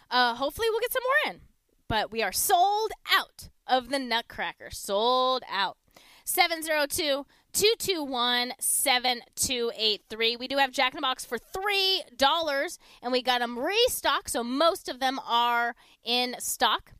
uh, 0.10 0.36
hopefully, 0.36 0.68
we'll 0.70 0.80
get 0.80 0.94
some 0.94 1.04
more 1.04 1.34
in. 1.34 1.42
But 1.88 2.12
we 2.12 2.22
are 2.22 2.32
sold 2.32 2.92
out 3.14 3.50
of 3.66 3.90
the 3.90 4.00
Nutcracker. 4.00 4.70
Sold 4.72 5.44
out. 5.50 5.78
702 6.26 7.26
221 7.58 8.54
7283. 8.60 10.36
We 10.36 10.48
do 10.48 10.58
have 10.58 10.72
Jack 10.72 10.94
in 10.94 10.98
the 10.98 11.02
Box 11.02 11.26
for 11.26 11.40
$3, 11.40 12.78
and 13.02 13.12
we 13.12 13.24
got 13.24 13.40
them 13.40 13.58
restocked, 13.58 14.30
so 14.30 14.44
most 14.44 14.88
of 14.88 15.00
them 15.00 15.20
are 15.28 15.74
in 16.04 16.36
stock. 16.38 16.92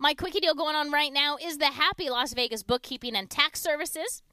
My 0.00 0.12
quickie 0.14 0.40
deal 0.40 0.56
going 0.56 0.74
on 0.74 0.90
right 0.90 1.12
now 1.12 1.36
is 1.40 1.58
the 1.58 1.66
Happy 1.66 2.10
Las 2.10 2.34
Vegas 2.34 2.64
Bookkeeping 2.64 3.14
and 3.14 3.30
Tax 3.30 3.60
Services. 3.60 4.24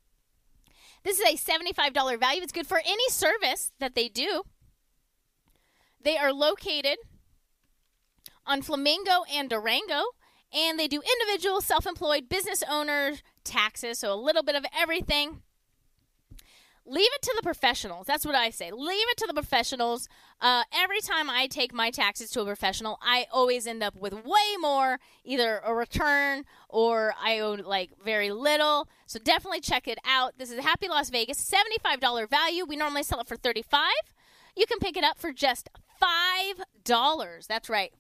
This 1.04 1.20
is 1.20 1.26
a 1.32 1.38
$75 1.38 2.20
value. 2.20 2.42
It's 2.42 2.52
good 2.52 2.66
for 2.66 2.82
any 2.84 3.10
service 3.10 3.72
that 3.78 3.94
they 3.94 4.10
do. 4.10 4.42
They 6.02 6.18
are 6.18 6.34
located 6.34 6.98
on 8.48 8.64
Flamingo 8.64 9.26
and 9.32 9.48
Durango, 9.48 10.06
and 10.52 10.80
they 10.80 10.88
do 10.88 11.04
individual, 11.04 11.62
self 11.62 11.86
employed, 11.86 12.30
business 12.30 12.64
owners, 12.68 13.22
taxes, 13.44 14.00
so 14.00 14.12
a 14.12 14.16
little 14.16 14.42
bit 14.42 14.56
of 14.56 14.66
everything. 14.76 15.44
Leave 16.90 17.10
it 17.16 17.22
to 17.22 17.34
the 17.36 17.44
professionals. 17.44 18.08
That's 18.08 18.26
what 18.26 18.34
I 18.34 18.50
say. 18.50 18.72
Leave 18.72 19.08
it 19.10 19.18
to 19.18 19.28
the 19.28 19.34
professionals. 19.34 20.08
Uh, 20.40 20.64
every 20.74 21.02
time 21.02 21.30
I 21.30 21.48
take 21.48 21.74
my 21.74 21.92
taxes 21.92 22.30
to 22.32 22.42
a 22.42 22.46
professional, 22.46 22.98
I 23.02 23.26
always 23.30 23.68
end 23.68 23.84
up 23.84 23.98
with 23.98 24.14
way 24.14 24.56
more, 24.62 24.98
either 25.26 25.62
a 25.66 25.76
return 25.76 26.46
or 26.70 27.14
I 27.22 27.40
owe 27.40 27.56
like 27.56 27.92
very 28.02 28.32
little. 28.32 28.88
So 29.06 29.20
definitely 29.20 29.60
check 29.60 29.86
it 29.90 30.00
out. 30.06 30.38
This 30.38 30.50
is 30.50 30.64
Happy 30.64 30.88
Las 30.88 31.10
Vegas, 31.10 31.38
$75 31.84 32.30
value. 32.30 32.64
We 32.66 32.78
normally 32.78 33.04
sell 33.04 33.20
it 33.20 33.28
for 33.28 33.36
35 33.36 33.92
You 34.56 34.66
can 34.66 34.80
pick 34.80 34.96
it 34.96 35.04
up 35.04 35.20
for 35.20 35.34
just 35.34 35.70
$5. 36.02 37.48
That's 37.48 37.70
right, 37.70 37.92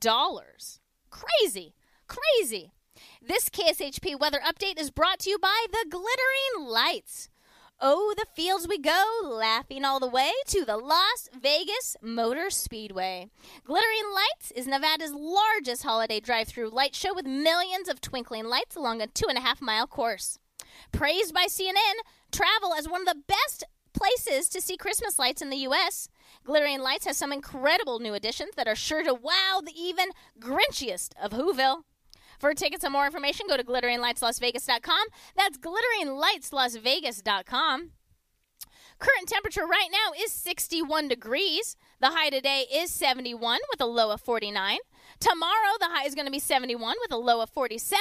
$5. 0.00 0.78
Crazy. 1.10 1.74
Crazy. 2.06 2.72
This 3.20 3.48
KSHP 3.48 4.18
weather 4.18 4.40
update 4.46 4.78
is 4.78 4.90
brought 4.90 5.18
to 5.20 5.30
you 5.30 5.38
by 5.38 5.66
the 5.72 5.86
Glittering 5.90 6.68
Lights. 6.68 7.28
Oh, 7.82 8.12
the 8.14 8.26
fields 8.34 8.68
we 8.68 8.76
go, 8.76 9.04
laughing 9.24 9.86
all 9.86 10.00
the 10.00 10.06
way 10.06 10.32
to 10.48 10.66
the 10.66 10.76
Las 10.76 11.30
Vegas 11.32 11.96
Motor 12.02 12.50
Speedway. 12.50 13.30
Glittering 13.64 14.12
Lights 14.14 14.50
is 14.50 14.66
Nevada's 14.66 15.14
largest 15.14 15.82
holiday 15.82 16.20
drive 16.20 16.48
through 16.48 16.68
light 16.68 16.94
show 16.94 17.14
with 17.14 17.24
millions 17.24 17.88
of 17.88 18.02
twinkling 18.02 18.44
lights 18.44 18.76
along 18.76 19.00
a 19.00 19.06
two 19.06 19.24
and 19.30 19.38
a 19.38 19.40
half 19.40 19.62
mile 19.62 19.86
course. 19.86 20.38
Praised 20.92 21.32
by 21.32 21.46
CNN, 21.46 22.02
travel 22.30 22.74
as 22.74 22.86
one 22.86 23.00
of 23.00 23.06
the 23.06 23.22
best 23.26 23.64
places 23.94 24.50
to 24.50 24.60
see 24.60 24.76
Christmas 24.76 25.18
lights 25.18 25.40
in 25.40 25.48
the 25.48 25.56
U.S. 25.58 26.10
Glittering 26.44 26.80
Lights 26.80 27.06
has 27.06 27.16
some 27.16 27.32
incredible 27.32 27.98
new 27.98 28.12
additions 28.12 28.50
that 28.56 28.68
are 28.68 28.76
sure 28.76 29.02
to 29.02 29.14
wow 29.14 29.62
the 29.64 29.72
even 29.74 30.10
Grinchiest 30.38 31.12
of 31.18 31.32
Whoville. 31.32 31.84
For 32.40 32.54
tickets 32.54 32.82
and 32.84 32.92
more 32.92 33.06
information, 33.06 33.46
go 33.48 33.56
to 33.58 33.62
glitteringlightslasvegas.com. 33.62 35.06
That's 35.36 35.58
glitteringlightslasvegas.com. 35.58 37.90
Current 38.98 39.28
temperature 39.28 39.66
right 39.66 39.88
now 39.90 40.12
is 40.18 40.32
61 40.32 41.08
degrees. 41.08 41.76
The 42.00 42.08
high 42.08 42.30
today 42.30 42.64
is 42.72 42.90
71 42.90 43.60
with 43.70 43.80
a 43.80 43.86
low 43.86 44.10
of 44.10 44.20
49. 44.20 44.78
Tomorrow, 45.18 45.78
the 45.78 45.88
high 45.88 46.04
is 46.06 46.14
going 46.14 46.26
to 46.26 46.30
be 46.30 46.38
71 46.38 46.96
with 47.00 47.10
a 47.12 47.16
low 47.16 47.40
of 47.40 47.48
47. 47.50 47.98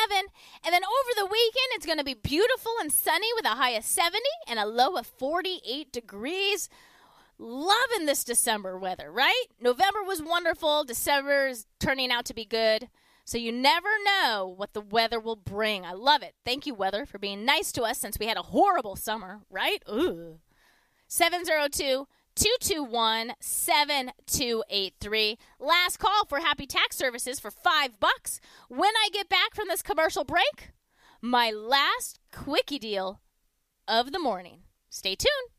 And 0.65 0.73
then 0.73 0.83
over 0.83 1.13
the 1.15 1.25
weekend, 1.25 1.73
it's 1.73 1.85
going 1.85 1.99
to 1.99 2.03
be 2.03 2.15
beautiful 2.15 2.73
and 2.81 2.91
sunny 2.91 3.29
with 3.35 3.45
a 3.45 3.55
high 3.55 3.71
of 3.71 3.85
70 3.85 4.19
and 4.47 4.59
a 4.59 4.65
low 4.65 4.95
of 4.95 5.05
48 5.05 5.91
degrees. 5.91 6.69
Loving 7.37 8.05
this 8.05 8.23
December 8.25 8.77
weather, 8.77 9.09
right? 9.09 9.45
November 9.61 10.03
was 10.03 10.21
wonderful. 10.21 10.83
December 10.83 11.47
is 11.47 11.65
turning 11.79 12.11
out 12.11 12.25
to 12.25 12.33
be 12.33 12.43
good. 12.43 12.89
So 13.29 13.37
you 13.37 13.51
never 13.51 13.89
know 14.03 14.51
what 14.57 14.73
the 14.73 14.81
weather 14.81 15.19
will 15.19 15.35
bring. 15.35 15.85
I 15.85 15.91
love 15.91 16.23
it. 16.23 16.33
Thank 16.43 16.65
you, 16.65 16.73
weather, 16.73 17.05
for 17.05 17.19
being 17.19 17.45
nice 17.45 17.71
to 17.73 17.83
us 17.83 17.99
since 17.99 18.17
we 18.17 18.25
had 18.25 18.37
a 18.37 18.41
horrible 18.41 18.95
summer, 18.95 19.41
right? 19.51 19.83
Ooh. 19.87 20.39
702 21.07 22.07
221 22.33 23.33
7283. 23.39 25.37
Last 25.59 25.97
call 25.97 26.25
for 26.25 26.39
Happy 26.39 26.65
Tax 26.65 26.95
Services 26.95 27.39
for 27.39 27.51
five 27.51 27.99
bucks. 27.99 28.41
When 28.67 28.95
I 28.95 29.09
get 29.13 29.29
back 29.29 29.53
from 29.53 29.67
this 29.67 29.83
commercial 29.83 30.23
break, 30.23 30.71
my 31.21 31.51
last 31.51 32.19
quickie 32.31 32.79
deal 32.79 33.21
of 33.87 34.11
the 34.11 34.17
morning. 34.17 34.61
Stay 34.89 35.13
tuned. 35.13 35.58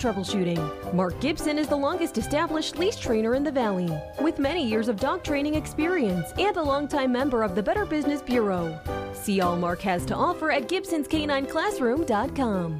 troubleshooting. 0.01 0.93
Mark 0.93 1.19
Gibson 1.21 1.57
is 1.59 1.67
the 1.67 1.75
longest 1.75 2.17
established 2.17 2.77
leash 2.77 2.97
trainer 2.97 3.35
in 3.35 3.43
the 3.43 3.51
Valley, 3.51 3.91
with 4.19 4.39
many 4.39 4.67
years 4.67 4.87
of 4.87 4.99
dog 4.99 5.23
training 5.23 5.53
experience 5.55 6.33
and 6.39 6.57
a 6.57 6.63
longtime 6.63 7.11
member 7.11 7.43
of 7.43 7.53
the 7.53 7.61
Better 7.61 7.85
Business 7.85 8.21
Bureau. 8.21 8.79
See 9.13 9.41
all 9.41 9.55
Mark 9.55 9.81
has 9.81 10.03
to 10.07 10.15
offer 10.15 10.51
at 10.51 10.67
Gibson'sCanineClassroom.com. 10.67 12.79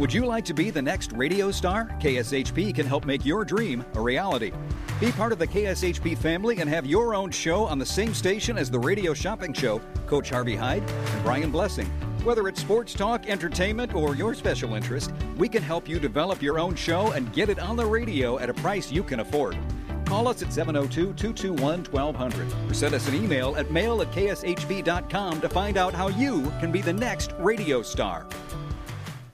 Would 0.00 0.12
you 0.12 0.26
like 0.26 0.44
to 0.46 0.54
be 0.54 0.70
the 0.70 0.82
next 0.82 1.12
radio 1.12 1.52
star? 1.52 1.84
KSHP 2.00 2.74
can 2.74 2.84
help 2.84 3.04
make 3.04 3.24
your 3.24 3.44
dream 3.44 3.84
a 3.94 4.00
reality. 4.00 4.50
Be 4.98 5.12
part 5.12 5.30
of 5.30 5.38
the 5.38 5.46
KSHP 5.46 6.18
family 6.18 6.58
and 6.58 6.68
have 6.68 6.84
your 6.84 7.14
own 7.14 7.30
show 7.30 7.64
on 7.64 7.78
the 7.78 7.86
same 7.86 8.12
station 8.12 8.58
as 8.58 8.72
the 8.72 8.78
Radio 8.78 9.14
Shopping 9.14 9.52
Show, 9.52 9.80
Coach 10.08 10.30
Harvey 10.30 10.56
Hyde 10.56 10.82
and 10.82 11.22
Brian 11.22 11.52
Blessing. 11.52 11.88
Whether 12.24 12.48
it's 12.48 12.58
sports 12.58 12.94
talk, 12.94 13.26
entertainment, 13.28 13.94
or 13.94 14.16
your 14.16 14.32
special 14.32 14.72
interest, 14.74 15.12
we 15.36 15.46
can 15.46 15.62
help 15.62 15.86
you 15.86 16.00
develop 16.00 16.40
your 16.40 16.58
own 16.58 16.74
show 16.74 17.12
and 17.12 17.30
get 17.34 17.50
it 17.50 17.58
on 17.58 17.76
the 17.76 17.84
radio 17.84 18.38
at 18.38 18.48
a 18.48 18.54
price 18.54 18.90
you 18.90 19.02
can 19.02 19.20
afford. 19.20 19.58
Call 20.06 20.26
us 20.28 20.40
at 20.40 20.50
702 20.50 21.12
221 21.12 21.84
1200 21.84 22.70
or 22.70 22.72
send 22.72 22.94
us 22.94 23.06
an 23.08 23.14
email 23.14 23.54
at 23.56 23.70
mail 23.70 24.00
at 24.00 24.10
kshp.com 24.10 25.40
to 25.42 25.48
find 25.50 25.76
out 25.76 25.92
how 25.92 26.08
you 26.08 26.50
can 26.60 26.72
be 26.72 26.80
the 26.80 26.94
next 26.94 27.32
radio 27.38 27.82
star. 27.82 28.26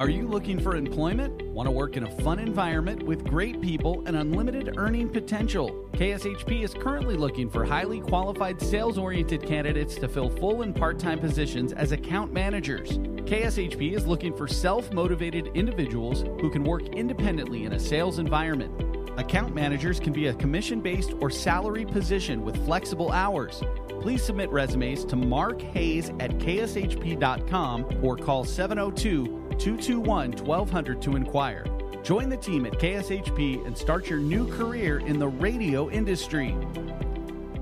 Are 0.00 0.10
you 0.10 0.26
looking 0.26 0.58
for 0.58 0.74
employment? 0.74 1.40
Want 1.42 1.68
to 1.68 1.70
work 1.70 1.96
in 1.96 2.02
a 2.02 2.10
fun 2.22 2.40
environment 2.40 3.00
with 3.00 3.22
great 3.24 3.60
people 3.60 4.02
and 4.06 4.16
unlimited 4.16 4.74
earning 4.76 5.08
potential? 5.08 5.88
KSHP 5.92 6.64
is 6.64 6.74
currently 6.74 7.16
looking 7.16 7.48
for 7.48 7.64
highly 7.64 8.00
qualified 8.00 8.60
sales 8.60 8.98
oriented 8.98 9.46
candidates 9.46 9.94
to 9.94 10.08
fill 10.08 10.30
full 10.30 10.62
and 10.62 10.74
part 10.74 10.98
time 10.98 11.20
positions 11.20 11.72
as 11.72 11.92
account 11.92 12.32
managers. 12.32 12.98
KSHP 13.28 13.92
is 13.92 14.04
looking 14.04 14.36
for 14.36 14.48
self 14.48 14.92
motivated 14.92 15.52
individuals 15.54 16.22
who 16.40 16.50
can 16.50 16.64
work 16.64 16.82
independently 16.88 17.62
in 17.62 17.74
a 17.74 17.78
sales 17.78 18.18
environment. 18.18 18.93
Account 19.16 19.54
managers 19.54 20.00
can 20.00 20.12
be 20.12 20.26
a 20.26 20.34
commission 20.34 20.80
based 20.80 21.12
or 21.20 21.30
salary 21.30 21.84
position 21.84 22.44
with 22.44 22.64
flexible 22.64 23.12
hours. 23.12 23.62
Please 24.00 24.22
submit 24.24 24.50
resumes 24.50 25.04
to 25.04 25.16
Mark 25.16 25.62
Hayes 25.62 26.10
at 26.18 26.32
kshp.com 26.32 28.00
or 28.02 28.16
call 28.16 28.44
702 28.44 29.24
221 29.58 30.32
1200 30.32 31.02
to 31.02 31.16
inquire. 31.16 31.64
Join 32.02 32.28
the 32.28 32.36
team 32.36 32.66
at 32.66 32.74
KSHP 32.74 33.64
and 33.64 33.78
start 33.78 34.10
your 34.10 34.18
new 34.18 34.46
career 34.56 34.98
in 34.98 35.18
the 35.18 35.28
radio 35.28 35.88
industry. 35.88 36.54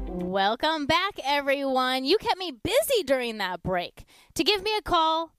Welcome 0.09 0.87
back, 0.87 1.21
everyone. 1.23 2.05
You 2.05 2.17
kept 2.17 2.39
me 2.39 2.51
busy 2.51 3.03
during 3.05 3.39
that 3.39 3.63
break. 3.63 4.05
To 4.35 4.43
give 4.43 4.63
me 4.63 4.75
a 4.77 4.83
call, 4.83 5.33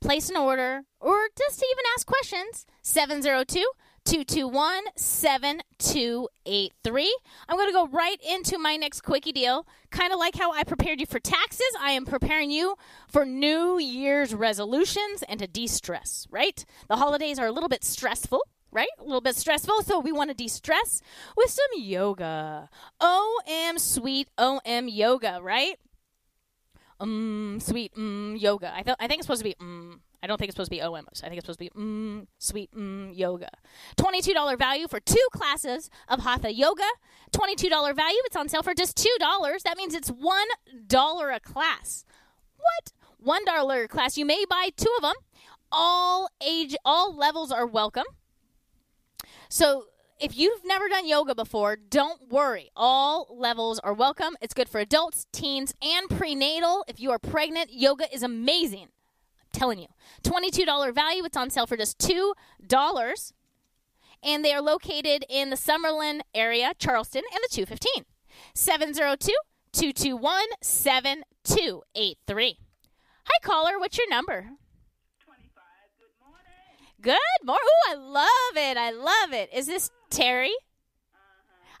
place 0.00 0.30
an 0.30 0.36
order, 0.36 0.84
or 1.00 1.28
just 1.36 1.58
to 1.58 1.66
even 1.70 1.84
ask 1.96 2.06
questions, 2.06 2.64
702 2.82 3.66
221 4.04 4.82
7283. 4.96 7.18
I'm 7.48 7.56
going 7.56 7.68
to 7.68 7.72
go 7.72 7.86
right 7.86 8.16
into 8.28 8.58
my 8.58 8.76
next 8.76 9.02
quickie 9.02 9.30
deal. 9.32 9.66
Kind 9.90 10.12
of 10.12 10.18
like 10.18 10.36
how 10.36 10.52
I 10.52 10.64
prepared 10.64 11.00
you 11.00 11.06
for 11.06 11.20
taxes, 11.20 11.70
I 11.80 11.92
am 11.92 12.04
preparing 12.04 12.50
you 12.50 12.76
for 13.08 13.24
New 13.24 13.78
Year's 13.78 14.34
resolutions 14.34 15.22
and 15.28 15.38
to 15.40 15.46
de 15.46 15.66
stress, 15.66 16.26
right? 16.30 16.64
The 16.88 16.96
holidays 16.96 17.38
are 17.38 17.46
a 17.46 17.52
little 17.52 17.68
bit 17.68 17.84
stressful. 17.84 18.40
Right? 18.72 18.86
A 19.00 19.02
little 19.02 19.20
bit 19.20 19.34
stressful, 19.34 19.82
so 19.82 19.98
we 19.98 20.12
want 20.12 20.30
to 20.30 20.34
de 20.34 20.46
stress 20.46 21.02
with 21.36 21.50
some 21.50 21.66
yoga. 21.76 22.68
OM 23.00 23.78
sweet 23.80 24.28
OM 24.38 24.86
yoga, 24.86 25.40
right? 25.42 25.76
Um, 27.00 27.58
sweet 27.60 27.90
um 27.96 28.36
yoga. 28.38 28.72
I 28.72 28.84
thought 28.84 28.98
I 29.00 29.08
think 29.08 29.18
it's 29.18 29.26
supposed 29.26 29.40
to 29.40 29.48
be 29.48 29.56
um. 29.60 30.02
I 30.22 30.26
don't 30.26 30.38
think 30.38 30.48
it's 30.48 30.54
supposed 30.56 30.70
to 30.70 30.76
be 30.76 30.82
OM. 30.82 30.96
I 30.96 31.28
think 31.28 31.38
it's 31.38 31.46
supposed 31.46 31.58
to 31.60 31.64
be 31.64 31.70
mm, 31.70 32.26
sweet 32.38 32.70
mm, 32.72 33.16
yoga. 33.16 33.48
$22 33.96 34.58
value 34.58 34.86
for 34.86 35.00
two 35.00 35.26
classes 35.32 35.88
of 36.08 36.20
Hatha 36.20 36.52
yoga. 36.52 36.88
$22 37.32 37.70
value. 37.94 38.18
It's 38.26 38.36
on 38.36 38.48
sale 38.48 38.62
for 38.62 38.74
just 38.74 38.96
$2. 38.96 39.62
That 39.62 39.76
means 39.76 39.94
it's 39.94 40.10
$1 40.10 41.36
a 41.36 41.40
class. 41.40 42.04
What? 42.58 42.92
$1 43.24 43.84
a 43.84 43.88
class. 43.88 44.18
You 44.18 44.26
may 44.26 44.44
buy 44.48 44.70
two 44.76 44.92
of 44.96 45.02
them. 45.02 45.14
All 45.72 46.28
age, 46.44 46.76
all 46.84 47.14
levels 47.14 47.52
are 47.52 47.66
welcome. 47.66 48.04
So 49.48 49.84
if 50.20 50.36
you've 50.36 50.64
never 50.64 50.88
done 50.88 51.06
yoga 51.06 51.34
before, 51.34 51.76
don't 51.76 52.30
worry. 52.30 52.70
All 52.76 53.26
levels 53.30 53.78
are 53.78 53.94
welcome. 53.94 54.36
It's 54.42 54.52
good 54.52 54.68
for 54.68 54.80
adults, 54.80 55.26
teens, 55.32 55.72
and 55.82 56.10
prenatal. 56.10 56.84
If 56.88 57.00
you 57.00 57.10
are 57.10 57.18
pregnant, 57.18 57.72
yoga 57.72 58.12
is 58.12 58.22
amazing. 58.22 58.88
Telling 59.52 59.78
you. 59.78 59.88
$22 60.22 60.94
value. 60.94 61.24
It's 61.24 61.36
on 61.36 61.50
sale 61.50 61.66
for 61.66 61.76
just 61.76 61.98
$2. 61.98 63.32
And 64.22 64.44
they 64.44 64.52
are 64.52 64.62
located 64.62 65.24
in 65.28 65.50
the 65.50 65.56
Summerlin 65.56 66.20
area, 66.34 66.72
Charleston, 66.78 67.22
and 67.32 67.42
the 67.42 67.48
215. 67.50 68.04
702 68.54 69.32
221 69.72 70.42
7283. 70.60 72.58
Hi, 73.24 73.38
caller. 73.42 73.78
What's 73.78 73.96
your 73.96 74.08
number? 74.08 74.50
Good 75.98 76.10
morning. 76.20 76.90
Good 77.00 77.44
mor. 77.44 77.56
Ooh, 77.56 77.90
I 77.90 77.94
love 77.94 78.56
it. 78.56 78.76
I 78.76 78.90
love 78.90 79.32
it. 79.32 79.50
Is 79.54 79.66
this 79.66 79.90
Terry? 80.10 80.52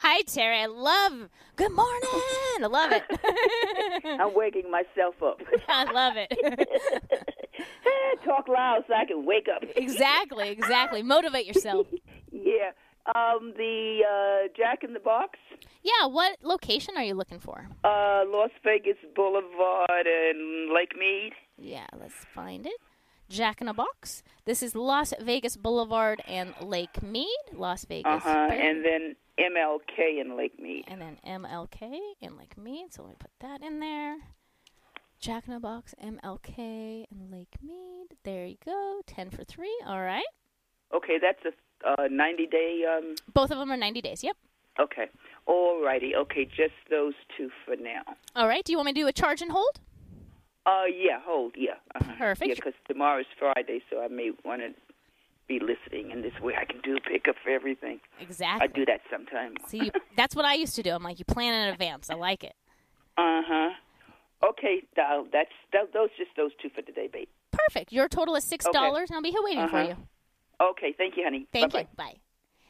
Hi, 0.02 0.22
Terry. 0.22 0.56
I 0.56 0.64
love. 0.66 1.28
Good 1.56 1.72
morning. 1.72 2.00
I 2.62 2.66
love 2.70 2.90
it. 2.90 3.02
I'm 4.20 4.34
waking 4.34 4.70
myself 4.70 5.22
up. 5.22 5.42
I 5.68 5.92
love 5.92 6.14
it. 6.16 6.32
Talk 8.24 8.48
loud 8.48 8.84
so 8.88 8.94
I 8.94 9.04
can 9.04 9.26
wake 9.26 9.46
up. 9.54 9.62
exactly. 9.76 10.48
Exactly. 10.48 11.02
Motivate 11.02 11.44
yourself. 11.46 11.86
Yeah. 12.32 12.70
Um, 13.14 13.52
the 13.58 14.00
uh, 14.08 14.48
Jack 14.56 14.84
in 14.84 14.94
the 14.94 15.00
Box. 15.00 15.38
Yeah, 15.82 16.06
what 16.06 16.38
location 16.42 16.94
are 16.96 17.04
you 17.04 17.12
looking 17.14 17.38
for? 17.38 17.68
Uh, 17.84 18.22
Las 18.26 18.50
Vegas 18.64 18.96
Boulevard 19.14 20.06
and 20.06 20.72
Lake 20.74 20.96
Mead. 20.98 21.32
Yeah, 21.58 21.86
let's 22.00 22.14
find 22.34 22.64
it. 22.64 22.80
Jack 23.28 23.60
in 23.60 23.68
a 23.68 23.74
Box. 23.74 24.22
This 24.46 24.62
is 24.62 24.74
Las 24.74 25.12
Vegas 25.20 25.56
Boulevard 25.58 26.22
and 26.26 26.54
Lake 26.62 27.02
Mead, 27.02 27.28
Las 27.52 27.84
Vegas. 27.84 28.06
Uh 28.06 28.18
huh. 28.18 28.48
And 28.52 28.82
then 28.84 29.16
MLK 29.40 30.20
in 30.20 30.36
Lake 30.36 30.58
Mead. 30.60 30.84
And 30.88 31.00
then 31.00 31.18
MLK 31.26 31.98
in 32.20 32.36
Lake 32.36 32.56
Mead. 32.58 32.92
So 32.92 33.02
let 33.02 33.10
me 33.10 33.16
put 33.18 33.30
that 33.40 33.62
in 33.62 33.80
there. 33.80 34.16
Jack 35.20 35.44
in 35.46 35.52
a 35.54 35.60
Box, 35.60 35.94
MLK, 36.02 37.04
and 37.10 37.30
Lake 37.30 37.54
Mead. 37.62 38.08
There 38.24 38.46
you 38.46 38.56
go. 38.64 39.00
10 39.06 39.30
for 39.30 39.44
3. 39.44 39.68
All 39.86 40.00
right. 40.02 40.24
Okay, 40.94 41.18
that's 41.20 41.40
a 41.44 42.02
uh, 42.02 42.08
90 42.10 42.46
day. 42.46 42.82
Um. 42.90 43.14
Both 43.32 43.50
of 43.50 43.58
them 43.58 43.70
are 43.70 43.76
90 43.76 44.00
days. 44.00 44.22
Yep. 44.24 44.36
Okay. 44.78 45.06
All 45.46 45.82
righty. 45.84 46.14
Okay, 46.16 46.44
just 46.46 46.72
those 46.90 47.14
two 47.36 47.50
for 47.64 47.76
now. 47.76 48.02
All 48.34 48.48
right. 48.48 48.64
Do 48.64 48.72
you 48.72 48.78
want 48.78 48.86
me 48.86 48.92
to 48.94 49.00
do 49.00 49.06
a 49.08 49.12
charge 49.12 49.42
and 49.42 49.50
hold? 49.52 49.80
Uh, 50.66 50.84
yeah, 50.86 51.18
hold, 51.24 51.54
yeah. 51.56 51.72
Uh-huh. 51.94 52.12
Perfect. 52.18 52.48
Yeah, 52.48 52.54
'cause 52.62 52.74
tomorrow's 52.86 53.24
Friday, 53.38 53.80
so 53.90 54.02
I 54.02 54.08
may 54.08 54.30
want 54.44 54.60
to 54.60 54.68
be 55.50 55.58
listening, 55.58 56.12
and 56.12 56.22
this 56.22 56.32
way 56.40 56.54
I 56.56 56.64
can 56.64 56.80
do 56.82 56.96
a 56.96 57.00
pickup 57.00 57.34
for 57.42 57.50
everything. 57.50 57.98
Exactly. 58.20 58.62
I 58.62 58.66
do 58.72 58.84
that 58.86 59.00
sometimes. 59.10 59.56
See, 59.66 59.90
that's 60.16 60.36
what 60.36 60.44
I 60.44 60.54
used 60.54 60.76
to 60.76 60.82
do. 60.82 60.90
I'm 60.92 61.02
like, 61.02 61.18
you 61.18 61.24
plan 61.24 61.52
in 61.54 61.72
advance. 61.72 62.08
I 62.08 62.14
like 62.14 62.44
it. 62.44 62.54
Uh 63.18 63.42
huh. 63.44 63.70
Okay. 64.50 64.84
That's 64.96 65.50
that, 65.72 65.92
those 65.92 66.10
just 66.16 66.30
those 66.36 66.52
two 66.62 66.68
for 66.74 66.82
today, 66.82 67.08
babe. 67.12 67.26
Perfect. 67.52 67.92
Your 67.92 68.08
total 68.08 68.36
is 68.36 68.44
$6, 68.44 68.68
Okay. 68.68 68.78
and 68.78 69.10
I'll 69.12 69.22
be 69.22 69.30
here 69.30 69.42
waiting 69.42 69.68
for 69.68 69.78
Uh-huh. 69.78 69.88
you. 70.60 70.66
Okay, 70.70 70.94
thank 70.96 71.16
you, 71.16 71.24
honey. 71.24 71.46
Thank 71.52 71.72
Bye-bye. 71.72 71.88
you. 71.90 71.96
Bye. 71.96 72.16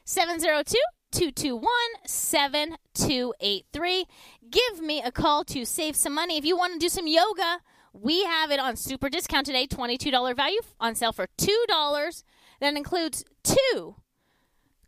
702 0.05 0.75
221 1.13 1.67
7283. 2.07 4.05
Give 4.51 4.81
me 4.81 5.03
a 5.03 5.13
call 5.13 5.45
to 5.45 5.65
save 5.67 5.97
some 5.97 6.15
money. 6.15 6.39
If 6.39 6.45
you 6.45 6.57
want 6.57 6.73
to 6.73 6.79
do 6.79 6.89
some 6.89 7.07
yoga, 7.07 7.59
we 7.93 8.25
have 8.25 8.51
it 8.51 8.59
on 8.61 8.77
super 8.77 9.09
discount 9.11 9.45
today 9.47 9.67
$22 9.67 10.35
value 10.35 10.61
on 10.81 10.95
sale 10.95 11.13
for 11.13 11.27
$2. 11.37 12.23
That 12.61 12.77
includes 12.77 13.25
two 13.43 13.97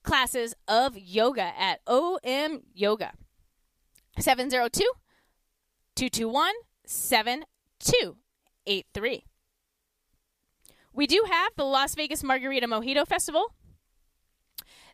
classes 0.02 0.54
of 0.68 0.98
yoga 0.98 1.52
at 1.58 1.80
OM 1.86 2.62
Yoga. 2.74 3.12
702 4.18 4.84
221 5.96 6.52
7283. 6.84 9.24
We 10.92 11.06
do 11.06 11.24
have 11.30 11.52
the 11.56 11.64
Las 11.64 11.94
Vegas 11.94 12.22
Margarita 12.22 12.66
Mojito 12.66 13.06
Festival. 13.06 13.54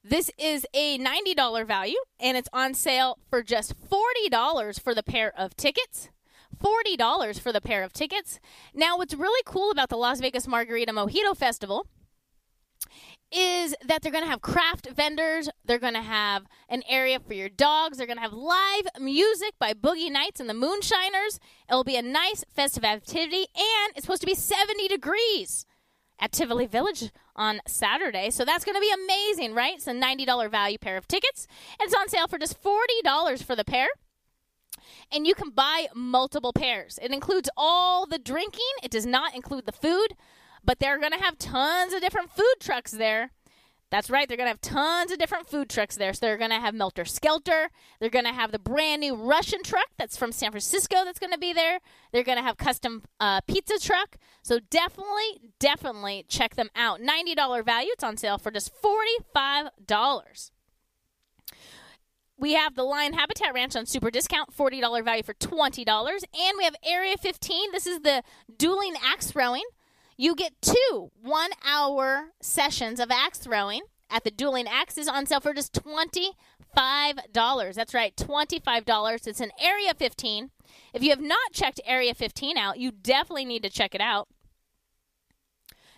This 0.05 0.30
is 0.38 0.64
a 0.72 0.96
$90 0.96 1.66
value, 1.66 1.98
and 2.20 2.36
it's 2.36 2.48
on 2.52 2.74
sale 2.74 3.18
for 3.28 3.42
just 3.42 3.74
$40 3.90 4.80
for 4.80 4.94
the 4.94 5.02
pair 5.02 5.32
of 5.36 5.56
tickets. 5.56 6.10
$40 6.56 7.40
for 7.40 7.52
the 7.52 7.60
pair 7.60 7.82
of 7.82 7.92
tickets. 7.92 8.38
Now, 8.72 8.96
what's 8.96 9.14
really 9.14 9.42
cool 9.44 9.72
about 9.72 9.88
the 9.88 9.96
Las 9.96 10.20
Vegas 10.20 10.46
Margarita 10.46 10.92
Mojito 10.92 11.36
Festival 11.36 11.88
is 13.30 13.74
that 13.84 14.02
they're 14.02 14.12
going 14.12 14.24
to 14.24 14.30
have 14.30 14.40
craft 14.40 14.88
vendors. 14.90 15.50
They're 15.64 15.78
going 15.78 15.94
to 15.94 16.02
have 16.02 16.46
an 16.68 16.82
area 16.88 17.20
for 17.20 17.34
your 17.34 17.48
dogs. 17.48 17.98
They're 17.98 18.06
going 18.06 18.16
to 18.16 18.22
have 18.22 18.32
live 18.32 18.88
music 18.98 19.52
by 19.59 19.74
Boogie 19.74 20.10
Nights 20.10 20.40
and 20.40 20.48
the 20.48 20.55
Moonshiners. 20.55 21.38
It'll 21.68 21.84
be 21.84 21.96
a 21.96 22.02
nice 22.02 22.44
festive 22.55 22.84
activity, 22.84 23.46
and 23.55 23.92
it's 23.94 24.02
supposed 24.02 24.22
to 24.22 24.26
be 24.26 24.34
70 24.34 24.88
degrees 24.88 25.66
at 26.20 26.32
Tivoli 26.32 26.66
Village 26.66 27.10
on 27.36 27.60
Saturday. 27.66 28.30
So 28.30 28.44
that's 28.44 28.64
going 28.64 28.74
to 28.74 28.80
be 28.80 28.92
amazing, 28.92 29.55
right? 29.55 29.74
It's 29.74 29.86
a 29.86 29.92
$90 29.92 30.50
value 30.50 30.78
pair 30.78 30.96
of 30.96 31.06
tickets. 31.06 31.46
And 31.78 31.86
it's 31.86 31.94
on 31.94 32.09
sale 32.09 32.26
for 32.26 32.38
just 32.38 32.60
$40 32.62 33.42
for 33.42 33.55
the 33.55 33.64
pair. 33.64 33.88
And 35.12 35.26
you 35.26 35.34
can 35.34 35.50
buy 35.50 35.86
multiple 35.94 36.52
pairs. 36.52 36.98
It 37.00 37.12
includes 37.12 37.48
all 37.56 38.06
the 38.06 38.18
drinking, 38.18 38.60
it 38.82 38.90
does 38.90 39.06
not 39.06 39.34
include 39.34 39.66
the 39.66 39.72
food, 39.72 40.14
but 40.64 40.78
they're 40.78 40.98
going 40.98 41.12
to 41.12 41.22
have 41.22 41.39
tons 41.39 41.93
of 41.93 42.01
different 42.01 42.30
food 42.30 42.55
trucks 42.60 42.93
there. 42.93 43.30
That's 43.90 44.10
right, 44.10 44.28
they're 44.28 44.36
going 44.36 44.47
to 44.47 44.51
have 44.51 44.60
tons 44.60 45.10
of 45.10 45.18
different 45.18 45.48
food 45.48 45.70
trucks 45.70 45.97
there. 45.97 46.12
So 46.12 46.26
they're 46.26 46.36
going 46.36 46.51
to 46.51 46.60
have 46.60 46.74
Melter 46.74 47.06
Skelter. 47.06 47.70
They're 48.01 48.10
going 48.10 48.26
to 48.26 48.32
have 48.32 48.52
the 48.52 48.59
brand 48.59 49.01
new 49.01 49.14
Russian 49.14 49.62
truck 49.62 49.89
that's 49.97 50.16
from 50.16 50.30
San 50.30 50.51
Francisco 50.51 51.05
that's 51.06 51.18
going 51.18 51.32
to 51.32 51.39
be 51.39 51.55
there. 51.55 51.78
They're 52.12 52.22
going 52.22 52.36
to 52.36 52.44
have 52.44 52.59
custom 52.59 53.05
uh, 53.18 53.40
pizza 53.43 53.78
truck. 53.78 54.16
So 54.43 54.59
definitely, 54.70 55.40
definitely 55.59 56.26
check 56.28 56.55
them 56.55 56.68
out. 56.76 57.01
$90 57.01 57.64
value. 57.64 57.90
It's 57.93 58.05
on 58.05 58.18
sale 58.18 58.36
for 58.36 58.51
just 58.51 58.72
$45. 58.82 60.51
We 62.36 62.52
have 62.52 62.74
the 62.76 62.85
Lion 62.85 63.14
Habitat 63.14 63.55
Ranch 63.55 63.74
on 63.74 63.86
super 63.86 64.10
discount, 64.10 64.55
$40 64.55 65.02
value 65.02 65.22
for 65.22 65.35
$20. 65.35 65.86
And 65.89 66.59
we 66.59 66.64
have 66.64 66.76
Area 66.85 67.16
15. 67.16 67.72
This 67.72 67.86
is 67.86 68.01
the 68.01 68.22
dueling 68.59 68.94
axe 69.02 69.30
throwing. 69.30 69.64
You 70.20 70.35
get 70.35 70.61
two 70.61 71.12
one 71.23 71.53
hour 71.65 72.31
sessions 72.43 72.99
of 72.99 73.09
axe 73.12 73.39
throwing 73.39 73.82
at 74.11 74.24
the 74.24 74.32
dueling 74.32 74.66
axes 74.66 75.07
on 75.07 75.27
sale 75.27 75.39
for 75.39 75.55
just 75.55 75.73
$25. 75.73 76.35
That's 77.74 77.95
right, 77.95 78.16
$25. 78.16 79.27
It's 79.28 79.40
in 79.40 79.53
Area 79.61 79.95
15. 79.97 80.51
If 80.93 81.05
you 81.05 81.11
have 81.11 81.20
not 81.20 81.53
checked 81.53 81.81
Area 81.86 82.15
15 82.15 82.59
out, 82.59 82.81
you 82.81 82.90
definitely 82.90 83.45
need 83.45 83.62
to 83.62 83.70
check 83.70 83.95
it 83.95 84.01
out. 84.01 84.27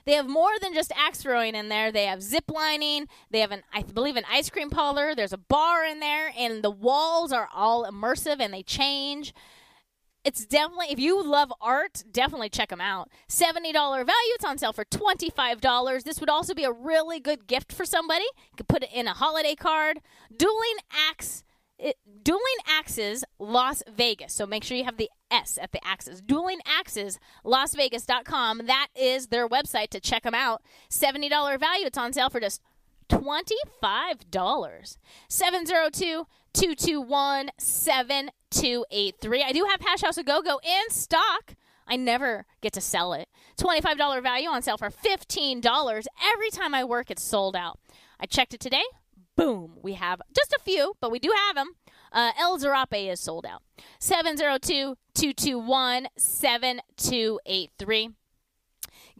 They 0.04 0.12
have 0.12 0.28
more 0.28 0.52
than 0.60 0.74
just 0.74 0.92
axe 0.94 1.22
throwing 1.22 1.54
in 1.54 1.70
there. 1.70 1.90
They 1.90 2.04
have 2.04 2.22
zip 2.22 2.50
lining. 2.50 3.06
They 3.30 3.40
have 3.40 3.52
an, 3.52 3.62
I 3.72 3.82
believe, 3.82 4.16
an 4.16 4.24
ice 4.30 4.50
cream 4.50 4.68
parlor. 4.68 5.14
There's 5.14 5.32
a 5.32 5.38
bar 5.38 5.84
in 5.84 6.00
there, 6.00 6.32
and 6.36 6.62
the 6.62 6.70
walls 6.70 7.32
are 7.32 7.48
all 7.54 7.90
immersive 7.90 8.36
and 8.38 8.52
they 8.52 8.62
change. 8.62 9.32
It's 10.22 10.44
definitely, 10.44 10.88
if 10.90 10.98
you 10.98 11.22
love 11.22 11.50
art, 11.62 12.04
definitely 12.10 12.50
check 12.50 12.68
them 12.68 12.80
out. 12.80 13.08
$70 13.28 13.72
value. 13.72 14.06
It's 14.34 14.44
on 14.44 14.58
sale 14.58 14.72
for 14.72 14.84
$25. 14.84 16.02
This 16.04 16.20
would 16.20 16.28
also 16.28 16.52
be 16.52 16.64
a 16.64 16.72
really 16.72 17.20
good 17.20 17.46
gift 17.46 17.72
for 17.72 17.86
somebody. 17.86 18.24
You 18.24 18.56
could 18.58 18.68
put 18.68 18.82
it 18.82 18.90
in 18.92 19.06
a 19.06 19.14
holiday 19.14 19.54
card. 19.54 20.00
Dueling 20.34 20.76
Axe. 21.10 21.42
It, 21.78 21.96
Dueling 22.22 22.42
Axes 22.68 23.24
Las 23.38 23.82
Vegas. 23.90 24.34
So 24.34 24.44
make 24.44 24.62
sure 24.62 24.76
you 24.76 24.84
have 24.84 24.98
the 24.98 25.08
S 25.30 25.58
at 25.60 25.72
the 25.72 25.82
Axes. 25.82 26.20
Dueling 26.20 26.60
Axes 26.66 27.18
LasVegas.com. 27.42 28.66
That 28.66 28.88
is 28.94 29.28
their 29.28 29.48
website 29.48 29.88
to 29.90 30.00
check 30.00 30.24
them 30.24 30.34
out. 30.34 30.60
$70 30.90 31.30
value. 31.58 31.86
It's 31.86 31.96
on 31.96 32.12
sale 32.12 32.28
for 32.28 32.40
just 32.40 32.60
$25. 33.08 34.98
702 35.28 36.26
221 36.52 37.50
7283. 38.52 39.42
I 39.42 39.52
do 39.52 39.66
have 39.70 39.80
Hash 39.80 40.02
House 40.02 40.18
a 40.18 40.24
Go 40.24 40.42
Go 40.42 40.60
in 40.62 40.90
stock. 40.90 41.54
I 41.86 41.96
never 41.96 42.46
get 42.60 42.72
to 42.74 42.80
sell 42.80 43.12
it. 43.12 43.28
$25 43.58 44.22
value 44.22 44.48
on 44.48 44.62
sale 44.62 44.76
for 44.76 44.90
$15. 44.90 46.06
Every 46.32 46.50
time 46.50 46.74
I 46.74 46.84
work, 46.84 47.10
it's 47.10 47.22
sold 47.22 47.56
out. 47.56 47.78
I 48.18 48.26
checked 48.26 48.54
it 48.54 48.60
today. 48.60 48.84
Boom. 49.36 49.78
We 49.82 49.94
have 49.94 50.20
just 50.36 50.52
a 50.52 50.62
few, 50.62 50.94
but 51.00 51.10
we 51.10 51.18
do 51.18 51.32
have 51.46 51.56
them. 51.56 51.74
Uh, 52.12 52.32
El 52.38 52.58
Zarape 52.58 53.10
is 53.10 53.20
sold 53.20 53.46
out. 53.46 53.62
702 53.98 54.96
221 55.14 56.08
7283 56.16 58.10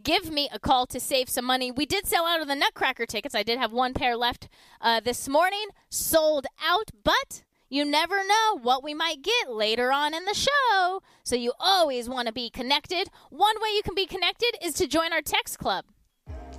give 0.02 0.30
me 0.30 0.48
a 0.50 0.58
call 0.58 0.86
to 0.86 0.98
save 0.98 1.28
some 1.28 1.44
money. 1.44 1.70
We 1.70 1.84
did 1.84 2.06
sell 2.06 2.24
out 2.24 2.40
of 2.40 2.48
the 2.48 2.54
Nutcracker 2.54 3.04
tickets. 3.04 3.34
I 3.34 3.42
did 3.42 3.58
have 3.58 3.70
one 3.70 3.92
pair 3.92 4.16
left 4.16 4.48
uh, 4.80 5.00
this 5.00 5.28
morning, 5.28 5.66
sold 5.90 6.46
out, 6.64 6.90
but 7.04 7.42
you 7.70 7.84
never 7.84 8.16
know 8.16 8.58
what 8.60 8.82
we 8.82 8.92
might 8.92 9.22
get 9.22 9.50
later 9.50 9.92
on 9.92 10.12
in 10.12 10.24
the 10.24 10.34
show. 10.34 11.00
So 11.22 11.36
you 11.36 11.52
always 11.60 12.08
want 12.08 12.26
to 12.26 12.34
be 12.34 12.50
connected. 12.50 13.08
One 13.30 13.54
way 13.62 13.70
you 13.76 13.82
can 13.82 13.94
be 13.94 14.06
connected 14.06 14.56
is 14.62 14.74
to 14.74 14.88
join 14.88 15.12
our 15.12 15.22
text 15.22 15.58
club. 15.58 15.84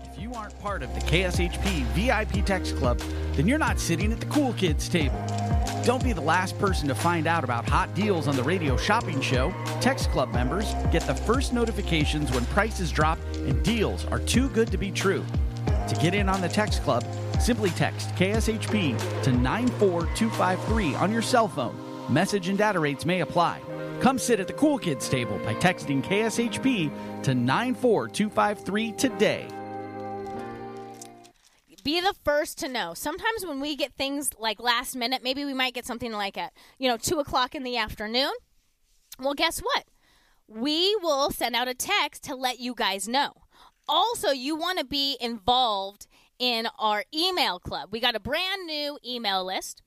If 0.06 0.18
you 0.18 0.34
aren't 0.34 0.58
part 0.62 0.84
of 0.84 0.94
the 0.96 1.02
KSHP 1.02 1.84
VIP 1.94 2.46
Text 2.46 2.76
Club, 2.78 3.00
then 3.34 3.48
you're 3.48 3.58
not 3.58 3.80
sitting 3.80 4.12
at 4.14 4.22
the 4.22 4.26
cool 4.28 4.54
kids 4.54 4.88
table. 4.88 5.22
Don't 5.84 6.04
be 6.04 6.14
the 6.14 6.22
last 6.22 6.58
person 6.60 6.88
to 6.88 6.96
find 6.96 7.28
out 7.28 7.44
about 7.44 7.68
hot 7.68 7.94
deals 7.94 8.28
on 8.28 8.36
the 8.36 8.44
radio 8.44 8.78
shopping 8.78 9.20
show. 9.20 9.54
Text 9.82 10.12
Club 10.12 10.34
members 10.34 10.74
get 10.92 11.02
the 11.08 11.16
first 11.16 11.54
notifications 11.54 12.32
when 12.32 12.46
prices 12.48 12.92
drop 12.92 13.20
and 13.36 13.62
deals 13.64 14.06
are 14.06 14.20
too 14.20 14.48
good 14.50 14.72
to 14.72 14.78
be 14.78 14.92
true. 14.92 15.26
To 15.90 15.96
get 15.96 16.14
in 16.14 16.30
on 16.30 16.40
the 16.40 16.50
Text 16.50 16.84
Club, 16.84 17.04
simply 17.42 17.72
text 17.72 18.10
KSHP 18.16 19.24
to 19.24 19.32
94253 19.32 20.96
on 20.96 21.12
your 21.12 21.22
cell 21.22 21.48
phone. 21.48 21.76
Message 22.10 22.48
and 22.50 22.58
data 22.58 22.80
rates 22.80 23.06
may 23.06 23.22
apply. 23.22 23.60
Come 24.00 24.18
sit 24.18 24.40
at 24.40 24.48
the 24.48 24.54
cool 24.54 24.78
kids 24.78 25.08
table 25.08 25.38
by 25.40 25.54
texting 25.56 26.04
KSHP 26.04 27.24
to 27.24 27.36
94253 27.36 28.92
today. 28.94 29.48
be 31.84 32.00
the 32.00 32.14
first 32.24 32.60
to 32.60 32.68
know. 32.68 32.94
Sometimes 32.94 33.46
when 33.46 33.60
we 33.60 33.76
get 33.76 33.94
things 33.94 34.32
like 34.40 34.60
last 34.60 34.96
minute, 34.96 35.24
maybe 35.24 35.46
we 35.46 35.54
might 35.54 35.74
get 35.74 35.86
something 35.86 36.12
like 36.12 36.38
at 36.38 36.54
you 36.78 36.88
know 36.88 36.98
two 36.98 37.20
o'clock 37.20 37.56
in 37.56 37.64
the 37.64 37.78
afternoon. 37.78 38.32
Well, 39.20 39.34
guess 39.34 39.60
what? 39.60 39.86
We 40.48 40.96
will 40.98 41.32
send 41.32 41.56
out 41.56 41.68
a 41.68 41.74
text 41.74 42.24
to 42.26 42.36
let 42.36 42.60
you 42.60 42.74
guys 42.76 43.08
know. 43.08 43.34
Also, 43.88 44.30
you 44.30 44.56
want 44.56 44.80
to 44.80 44.86
be 44.86 45.18
involved 45.20 46.08
in 46.42 46.68
our 46.80 47.06
email 47.14 47.60
club. 47.60 47.90
We 47.92 48.00
got 48.00 48.16
a 48.16 48.20
brand 48.20 48.66
new 48.66 48.98
email 49.06 49.46
list. 49.46 49.84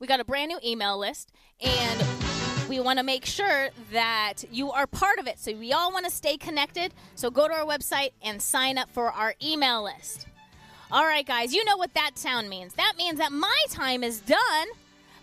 we 0.00 0.06
got 0.06 0.20
a 0.20 0.24
brand 0.24 0.48
new 0.48 0.58
email 0.64 0.96
list, 0.98 1.30
and 1.60 2.04
we 2.68 2.80
want 2.80 2.98
to 2.98 3.04
make 3.04 3.26
sure 3.26 3.68
that 3.92 4.44
you 4.50 4.72
are 4.72 4.86
part 4.86 5.18
of 5.18 5.26
it. 5.26 5.38
So 5.38 5.52
we 5.52 5.72
all 5.72 5.92
want 5.92 6.06
to 6.06 6.10
stay 6.10 6.38
connected. 6.38 6.94
So 7.14 7.30
go 7.30 7.46
to 7.46 7.52
our 7.52 7.66
website 7.66 8.12
and 8.22 8.40
sign 8.40 8.78
up 8.78 8.90
for 8.90 9.12
our 9.12 9.34
email 9.42 9.84
list. 9.84 10.26
All 10.90 11.04
right, 11.04 11.26
guys, 11.26 11.52
you 11.52 11.62
know 11.66 11.76
what 11.76 11.92
that 11.92 12.12
sound 12.16 12.48
means. 12.48 12.72
That 12.74 12.94
means 12.96 13.18
that 13.18 13.30
my 13.30 13.62
time 13.68 14.02
is 14.02 14.20
done, 14.20 14.68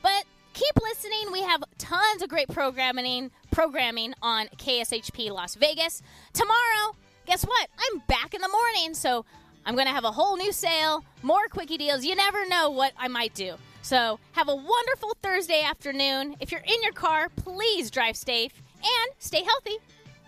but 0.03 0.25
keep 0.53 0.75
listening. 0.83 1.31
We 1.31 1.41
have 1.41 1.63
tons 1.79 2.21
of 2.21 2.29
great 2.29 2.49
programming 2.49 3.31
programming 3.51 4.13
on 4.21 4.47
KSHP 4.57 5.31
Las 5.31 5.55
Vegas. 5.55 6.03
Tomorrow, 6.33 6.95
guess 7.25 7.43
what? 7.43 7.69
I'm 7.79 8.03
back 8.07 8.35
in 8.35 8.41
the 8.41 8.49
morning, 8.49 8.93
so 8.93 9.25
I'm 9.65 9.75
going 9.75 9.87
to 9.87 9.93
have 9.93 10.05
a 10.05 10.11
whole 10.11 10.37
new 10.37 10.51
sale, 10.51 11.03
more 11.23 11.47
quickie 11.49 11.77
deals. 11.77 12.05
You 12.05 12.15
never 12.15 12.47
know 12.47 12.69
what 12.69 12.93
I 12.97 13.07
might 13.07 13.33
do. 13.33 13.55
So, 13.81 14.19
have 14.31 14.49
a 14.49 14.55
wonderful 14.55 15.15
Thursday 15.21 15.61
afternoon. 15.61 16.35
If 16.39 16.51
you're 16.51 16.61
in 16.61 16.81
your 16.81 16.93
car, 16.93 17.29
please 17.35 17.91
drive 17.91 18.17
safe 18.17 18.53
and 18.77 19.11
stay 19.19 19.43
healthy. 19.43 19.77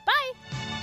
Bye. 0.06 0.77